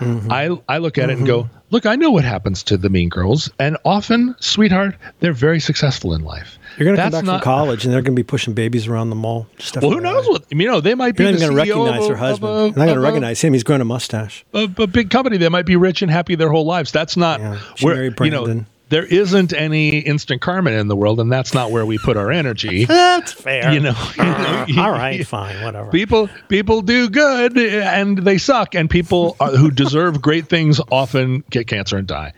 Mm-hmm. 0.00 0.32
I 0.32 0.58
I 0.68 0.78
look 0.78 0.98
at 0.98 1.10
it 1.10 1.18
and 1.18 1.26
go, 1.26 1.48
"Look, 1.70 1.86
I 1.86 1.96
know 1.96 2.10
what 2.10 2.24
happens 2.24 2.62
to 2.64 2.76
the 2.76 2.88
mean 2.88 3.08
girls 3.08 3.50
and 3.58 3.76
often, 3.84 4.34
sweetheart, 4.40 4.96
they're 5.20 5.32
very 5.32 5.60
successful 5.60 6.14
in 6.14 6.22
life." 6.22 6.58
You're 6.78 6.86
going 6.86 6.96
to 6.96 7.02
come 7.02 7.10
back 7.12 7.24
not- 7.24 7.42
from 7.42 7.44
college 7.44 7.84
and 7.84 7.92
they're 7.92 8.00
going 8.02 8.16
to 8.16 8.20
be 8.20 8.24
pushing 8.26 8.54
babies 8.54 8.86
around 8.86 9.10
the 9.10 9.16
mall. 9.16 9.46
Just 9.58 9.76
Well, 9.76 9.90
who 9.90 10.00
knows 10.00 10.26
what 10.28 10.44
you 10.50 10.66
know? 10.66 10.80
They 10.80 10.94
might 10.94 11.16
be 11.16 11.24
You're 11.24 11.32
not 11.32 11.40
going 11.40 11.50
to 11.50 11.56
recognize 11.56 12.08
her 12.08 12.16
husband. 12.16 12.52
You're 12.52 12.66
not 12.78 12.84
going 12.86 12.94
to 12.94 13.00
recognize 13.00 13.40
him. 13.40 13.52
He's 13.52 13.64
growing 13.64 13.82
a 13.82 13.84
mustache. 13.84 14.44
a, 14.54 14.68
a 14.78 14.86
big 14.86 15.10
company. 15.10 15.36
They 15.36 15.48
might 15.48 15.66
be 15.66 15.76
rich 15.76 16.02
and 16.02 16.10
happy 16.10 16.34
their 16.34 16.50
whole 16.50 16.64
lives. 16.64 16.92
That's 16.92 17.16
not 17.16 17.40
Yeah, 17.40 17.58
where 17.80 18.04
you 18.04 18.30
know. 18.30 18.64
There 18.90 19.04
isn't 19.04 19.52
any 19.52 19.98
instant 19.98 20.42
karma 20.42 20.72
in 20.72 20.88
the 20.88 20.96
world, 20.96 21.20
and 21.20 21.30
that's 21.32 21.54
not 21.54 21.70
where 21.70 21.86
we 21.86 21.96
put 21.98 22.16
our 22.16 22.30
energy. 22.30 22.84
That's 22.90 23.32
fair. 23.32 23.72
you 23.72 23.80
know, 23.80 23.94
you 24.16 24.24
know, 24.24 24.30
uh-huh. 24.30 24.80
All 24.82 24.90
right, 24.90 25.26
fine, 25.26 25.62
whatever. 25.64 25.90
people 25.90 26.28
people 26.48 26.82
do 26.82 27.08
good 27.08 27.56
and 27.56 28.18
they 28.18 28.38
suck 28.38 28.74
and 28.74 28.90
people 28.90 29.36
are, 29.40 29.50
who 29.50 29.70
deserve 29.70 30.20
great 30.20 30.48
things 30.48 30.80
often 30.90 31.44
get 31.50 31.66
cancer 31.66 31.96
and 31.96 32.06
die 32.06 32.32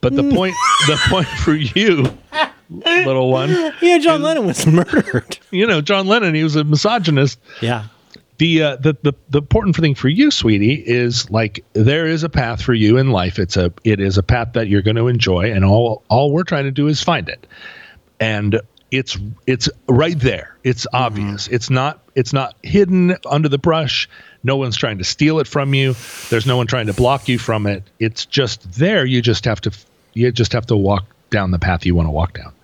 but 0.00 0.14
the 0.14 0.22
hmm. 0.22 0.34
point 0.34 0.54
the 0.86 0.96
point 1.08 1.26
for 1.26 1.54
you 1.54 2.04
little 2.68 3.30
one 3.30 3.50
yeah, 3.80 3.98
John 3.98 4.22
Lennon 4.22 4.46
was 4.46 4.66
murdered. 4.66 5.38
you 5.50 5.66
know 5.66 5.80
john 5.80 6.06
lennon 6.06 6.34
he 6.34 6.44
was 6.44 6.56
a 6.56 6.64
misogynist 6.64 7.38
Yeah. 7.60 7.86
The, 8.40 8.62
uh, 8.62 8.76
the 8.76 8.96
the 9.02 9.12
the 9.28 9.38
important 9.38 9.76
thing 9.76 9.94
for 9.94 10.08
you 10.08 10.30
sweetie 10.30 10.72
is 10.72 11.30
like 11.30 11.62
there 11.74 12.06
is 12.06 12.24
a 12.24 12.30
path 12.30 12.62
for 12.62 12.72
you 12.72 12.96
in 12.96 13.10
life. 13.10 13.38
It's 13.38 13.58
a 13.58 13.70
it 13.84 14.00
is 14.00 14.16
a 14.16 14.22
path 14.22 14.54
that 14.54 14.66
you're 14.66 14.80
going 14.80 14.96
to 14.96 15.08
enjoy 15.08 15.52
and 15.52 15.62
all 15.62 16.02
all 16.08 16.32
we're 16.32 16.44
trying 16.44 16.64
to 16.64 16.70
do 16.70 16.86
is 16.86 17.02
find 17.02 17.28
it. 17.28 17.46
And 18.18 18.62
it's 18.90 19.18
it's 19.46 19.68
right 19.88 20.18
there. 20.18 20.56
It's 20.64 20.86
obvious. 20.94 21.48
It's 21.48 21.68
not 21.68 22.02
it's 22.14 22.32
not 22.32 22.56
hidden 22.62 23.14
under 23.28 23.50
the 23.50 23.58
brush. 23.58 24.08
No 24.42 24.56
one's 24.56 24.78
trying 24.78 24.96
to 24.98 25.04
steal 25.04 25.38
it 25.38 25.46
from 25.46 25.74
you. 25.74 25.94
There's 26.30 26.46
no 26.46 26.56
one 26.56 26.66
trying 26.66 26.86
to 26.86 26.94
block 26.94 27.28
you 27.28 27.38
from 27.38 27.66
it. 27.66 27.82
It's 27.98 28.24
just 28.24 28.72
there. 28.72 29.04
You 29.04 29.20
just 29.20 29.44
have 29.44 29.60
to 29.60 29.72
you 30.14 30.32
just 30.32 30.54
have 30.54 30.64
to 30.68 30.76
walk 30.78 31.04
down 31.28 31.50
the 31.50 31.58
path 31.58 31.84
you 31.84 31.94
want 31.94 32.06
to 32.06 32.12
walk 32.12 32.38
down. 32.38 32.54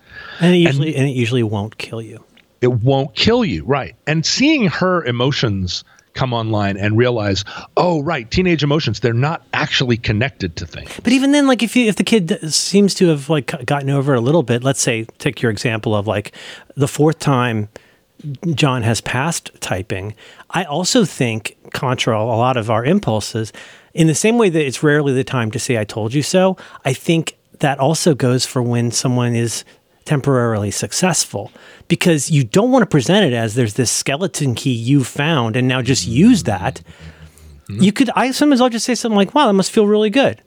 And 0.41 0.55
it 0.55 0.59
usually 0.59 0.97
and, 0.97 1.07
it 1.07 1.13
usually 1.13 1.43
won't 1.43 1.77
kill 1.77 2.01
you. 2.01 2.25
It 2.61 2.69
won't 2.69 3.15
kill 3.15 3.45
you 3.45 3.65
right 3.65 3.95
and 4.07 4.25
seeing 4.25 4.67
her 4.67 5.05
emotions 5.05 5.85
come 6.15 6.33
online 6.33 6.77
and 6.79 6.97
realize 6.97 7.45
oh 7.77 8.03
right 8.03 8.31
teenage 8.31 8.63
emotions 8.63 9.01
they're 9.01 9.13
not 9.13 9.43
actually 9.53 9.99
connected 9.99 10.57
to 10.57 10.67
things 10.67 10.91
But 11.05 11.13
even 11.13 11.33
then, 11.33 11.47
like 11.47 11.63
if 11.63 11.77
you 11.77 11.87
if 11.87 11.97
the 11.97 12.05
kid 12.05 12.53
seems 12.53 12.95
to 12.95 13.09
have 13.09 13.29
like 13.29 13.67
gotten 13.67 13.91
over 13.91 14.15
a 14.15 14.21
little 14.21 14.43
bit, 14.43 14.65
let's 14.65 14.81
say 14.81 15.05
take 15.19 15.43
your 15.43 15.53
example 15.53 15.95
of 15.95 16.07
like 16.07 16.33
the 16.75 16.89
fourth 16.89 17.19
time 17.19 17.69
John 18.55 18.83
has 18.83 19.03
passed 19.03 19.51
typing. 19.61 20.15
I 20.49 20.65
also 20.65 21.05
think, 21.05 21.57
contra 21.75 22.19
a 22.19 22.25
lot 22.25 22.57
of 22.57 22.71
our 22.71 22.83
impulses, 22.83 23.53
in 23.93 24.07
the 24.07 24.15
same 24.15 24.39
way 24.39 24.49
that 24.49 24.67
it's 24.67 24.83
rarely 24.83 25.13
the 25.13 25.23
time 25.23 25.51
to 25.51 25.59
say 25.59 25.79
"I 25.79 25.85
told 25.85 26.15
you 26.15 26.23
so." 26.23 26.57
I 26.85 26.95
think 26.95 27.37
that 27.61 27.79
also 27.79 28.15
goes 28.15 28.47
for 28.47 28.63
when 28.63 28.91
someone 28.91 29.35
is 29.35 29.65
temporarily 30.07 30.71
successful 30.71 31.53
because 31.89 32.31
you 32.31 32.45
don't 32.45 32.71
want 32.71 32.83
to 32.83 32.87
present 32.87 33.27
it 33.27 33.35
as 33.35 33.55
there's 33.55 33.75
this 33.75 33.91
skeleton 33.91 34.55
key 34.55 34.73
you 34.73 35.05
found 35.05 35.57
and 35.57 35.69
now 35.69 35.83
just 35.83 36.07
use 36.07 36.45
that. 36.45 36.81
Mm-hmm. 37.69 37.83
You 37.83 37.93
could 37.93 38.11
I 38.17 38.31
sometimes 38.31 38.61
I'll 38.61 38.71
just 38.71 38.87
say 38.87 38.95
something 38.95 39.17
like, 39.17 39.35
"Wow, 39.35 39.47
that 39.49 39.53
must 39.53 39.73
feel 39.73 39.87
really 39.87 40.11
good." 40.11 40.43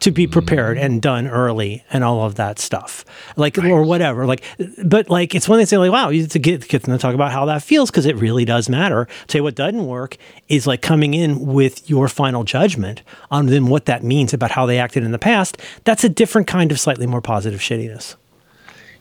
to 0.00 0.10
be 0.10 0.24
mm-hmm. 0.24 0.32
prepared 0.32 0.78
and 0.78 1.00
done 1.00 1.28
early 1.28 1.84
and 1.90 2.02
all 2.02 2.24
of 2.24 2.34
that 2.36 2.58
stuff. 2.58 3.04
Like 3.36 3.58
or 3.58 3.82
whatever 3.84 4.26
like 4.26 4.42
but 4.84 5.08
like 5.08 5.34
it's 5.34 5.48
when 5.48 5.58
they 5.58 5.64
say 5.64 5.78
like 5.78 5.92
wow 5.92 6.08
you 6.08 6.26
to 6.26 6.38
get 6.38 6.66
get 6.68 6.82
them 6.82 6.92
to 6.92 6.98
talk 6.98 7.14
about 7.14 7.32
how 7.32 7.44
that 7.46 7.62
feels 7.62 7.90
because 7.90 8.06
it 8.06 8.16
really 8.16 8.44
does 8.44 8.68
matter. 8.68 9.06
Tell 9.26 9.40
you 9.40 9.42
what 9.44 9.54
doesn't 9.54 9.86
work 9.86 10.16
is 10.48 10.66
like 10.66 10.82
coming 10.82 11.14
in 11.14 11.46
with 11.46 11.88
your 11.88 12.08
final 12.08 12.44
judgment 12.44 13.02
on 13.30 13.46
then 13.46 13.66
what 13.66 13.84
that 13.86 14.02
means 14.02 14.32
about 14.32 14.50
how 14.50 14.66
they 14.66 14.78
acted 14.78 15.04
in 15.04 15.12
the 15.12 15.18
past. 15.18 15.58
That's 15.84 16.04
a 16.04 16.08
different 16.08 16.46
kind 16.46 16.72
of 16.72 16.80
slightly 16.80 17.06
more 17.06 17.20
positive 17.20 17.60
shittiness 17.60 18.16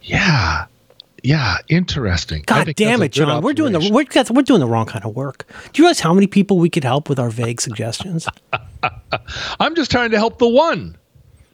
yeah 0.05 0.65
yeah 1.23 1.57
interesting 1.69 2.43
god 2.45 2.73
damn 2.75 3.01
it 3.01 3.11
john 3.11 3.41
we're 3.43 3.53
doing 3.53 3.73
the 3.73 3.79
we're, 3.91 4.05
we're 4.33 4.41
doing 4.43 4.59
the 4.59 4.67
wrong 4.67 4.85
kind 4.85 5.03
of 5.05 5.15
work 5.15 5.45
do 5.73 5.81
you 5.81 5.85
realize 5.85 5.99
how 5.99 6.13
many 6.13 6.27
people 6.27 6.57
we 6.59 6.69
could 6.69 6.83
help 6.83 7.09
with 7.09 7.19
our 7.19 7.29
vague 7.29 7.59
suggestions 7.59 8.27
i'm 9.59 9.73
just 9.75 9.89
trying 9.89 10.11
to 10.11 10.17
help 10.17 10.37
the 10.37 10.47
one 10.47 10.95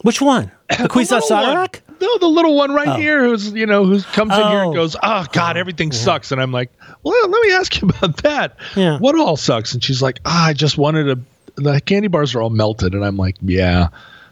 which 0.02 0.19
one 0.22 0.52
the 0.80 0.88
quiz 0.90 1.10
The 1.10 1.15
little 1.15 1.38
one. 1.38 1.68
Sarak? 1.68 1.80
No, 2.02 2.18
the 2.18 2.28
little 2.28 2.56
one 2.56 2.72
right 2.73 2.98
here 2.99 3.23
who's 3.23 3.52
you 3.53 3.68
know 3.68 3.86
who 3.86 4.02
comes 4.02 4.34
in 4.34 4.40
here 4.48 4.61
Oh. 4.61 4.65
and 4.65 4.73
goes, 4.73 4.95
"Oh 5.03 5.23
God, 5.32 5.56
everything 5.56 5.91
sucks," 5.91 6.32
and 6.32 6.41
I'm 6.41 6.52
like, 6.52 6.72
"Well, 7.03 7.30
let 7.30 7.44
me 7.48 7.53
ask 7.53 7.80
you 7.80 7.88
about 7.95 8.18
that. 8.23 8.57
Yeah. 8.76 8.98
What 8.98 9.14
all 9.15 9.38
sucks?" 9.38 9.76
And 9.76 9.84
she's 9.84 10.02
like, 10.02 10.18
ah, 10.26 10.48
"I 10.48 10.53
just 10.53 10.80
wanted 10.80 11.07
a. 11.10 11.61
The 11.61 11.80
candy 11.82 12.07
bars 12.07 12.34
are 12.34 12.41
all 12.41 12.49
melted," 12.49 12.95
and 12.95 13.06
I'm 13.06 13.18
like, 13.18 13.36
"Yeah, 13.44 13.90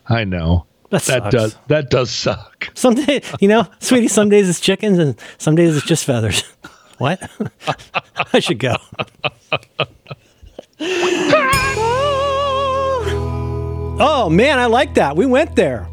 I 0.07 0.23
know 0.23 0.65
That 0.89 1.01
sucks. 1.01 1.31
does 1.31 1.55
that 1.67 1.89
does 1.89 2.11
suck." 2.11 2.69
Some 2.73 2.95
day, 2.95 3.21
you 3.39 3.47
know, 3.47 3.67
sweetie, 3.79 4.07
some 4.07 4.29
days 4.29 4.49
it's 4.49 4.59
chickens 4.59 4.97
and 4.97 5.15
some 5.37 5.55
days 5.55 5.77
it's 5.77 5.85
just 5.85 6.05
feathers. 6.05 6.43
What? 6.99 7.31
I 8.33 8.39
should 8.41 8.59
go. 8.59 8.75
oh 14.01 14.29
man, 14.29 14.59
I 14.59 14.65
like 14.65 14.95
that. 14.95 15.15
We 15.15 15.25
went 15.25 15.55
there. 15.55 15.87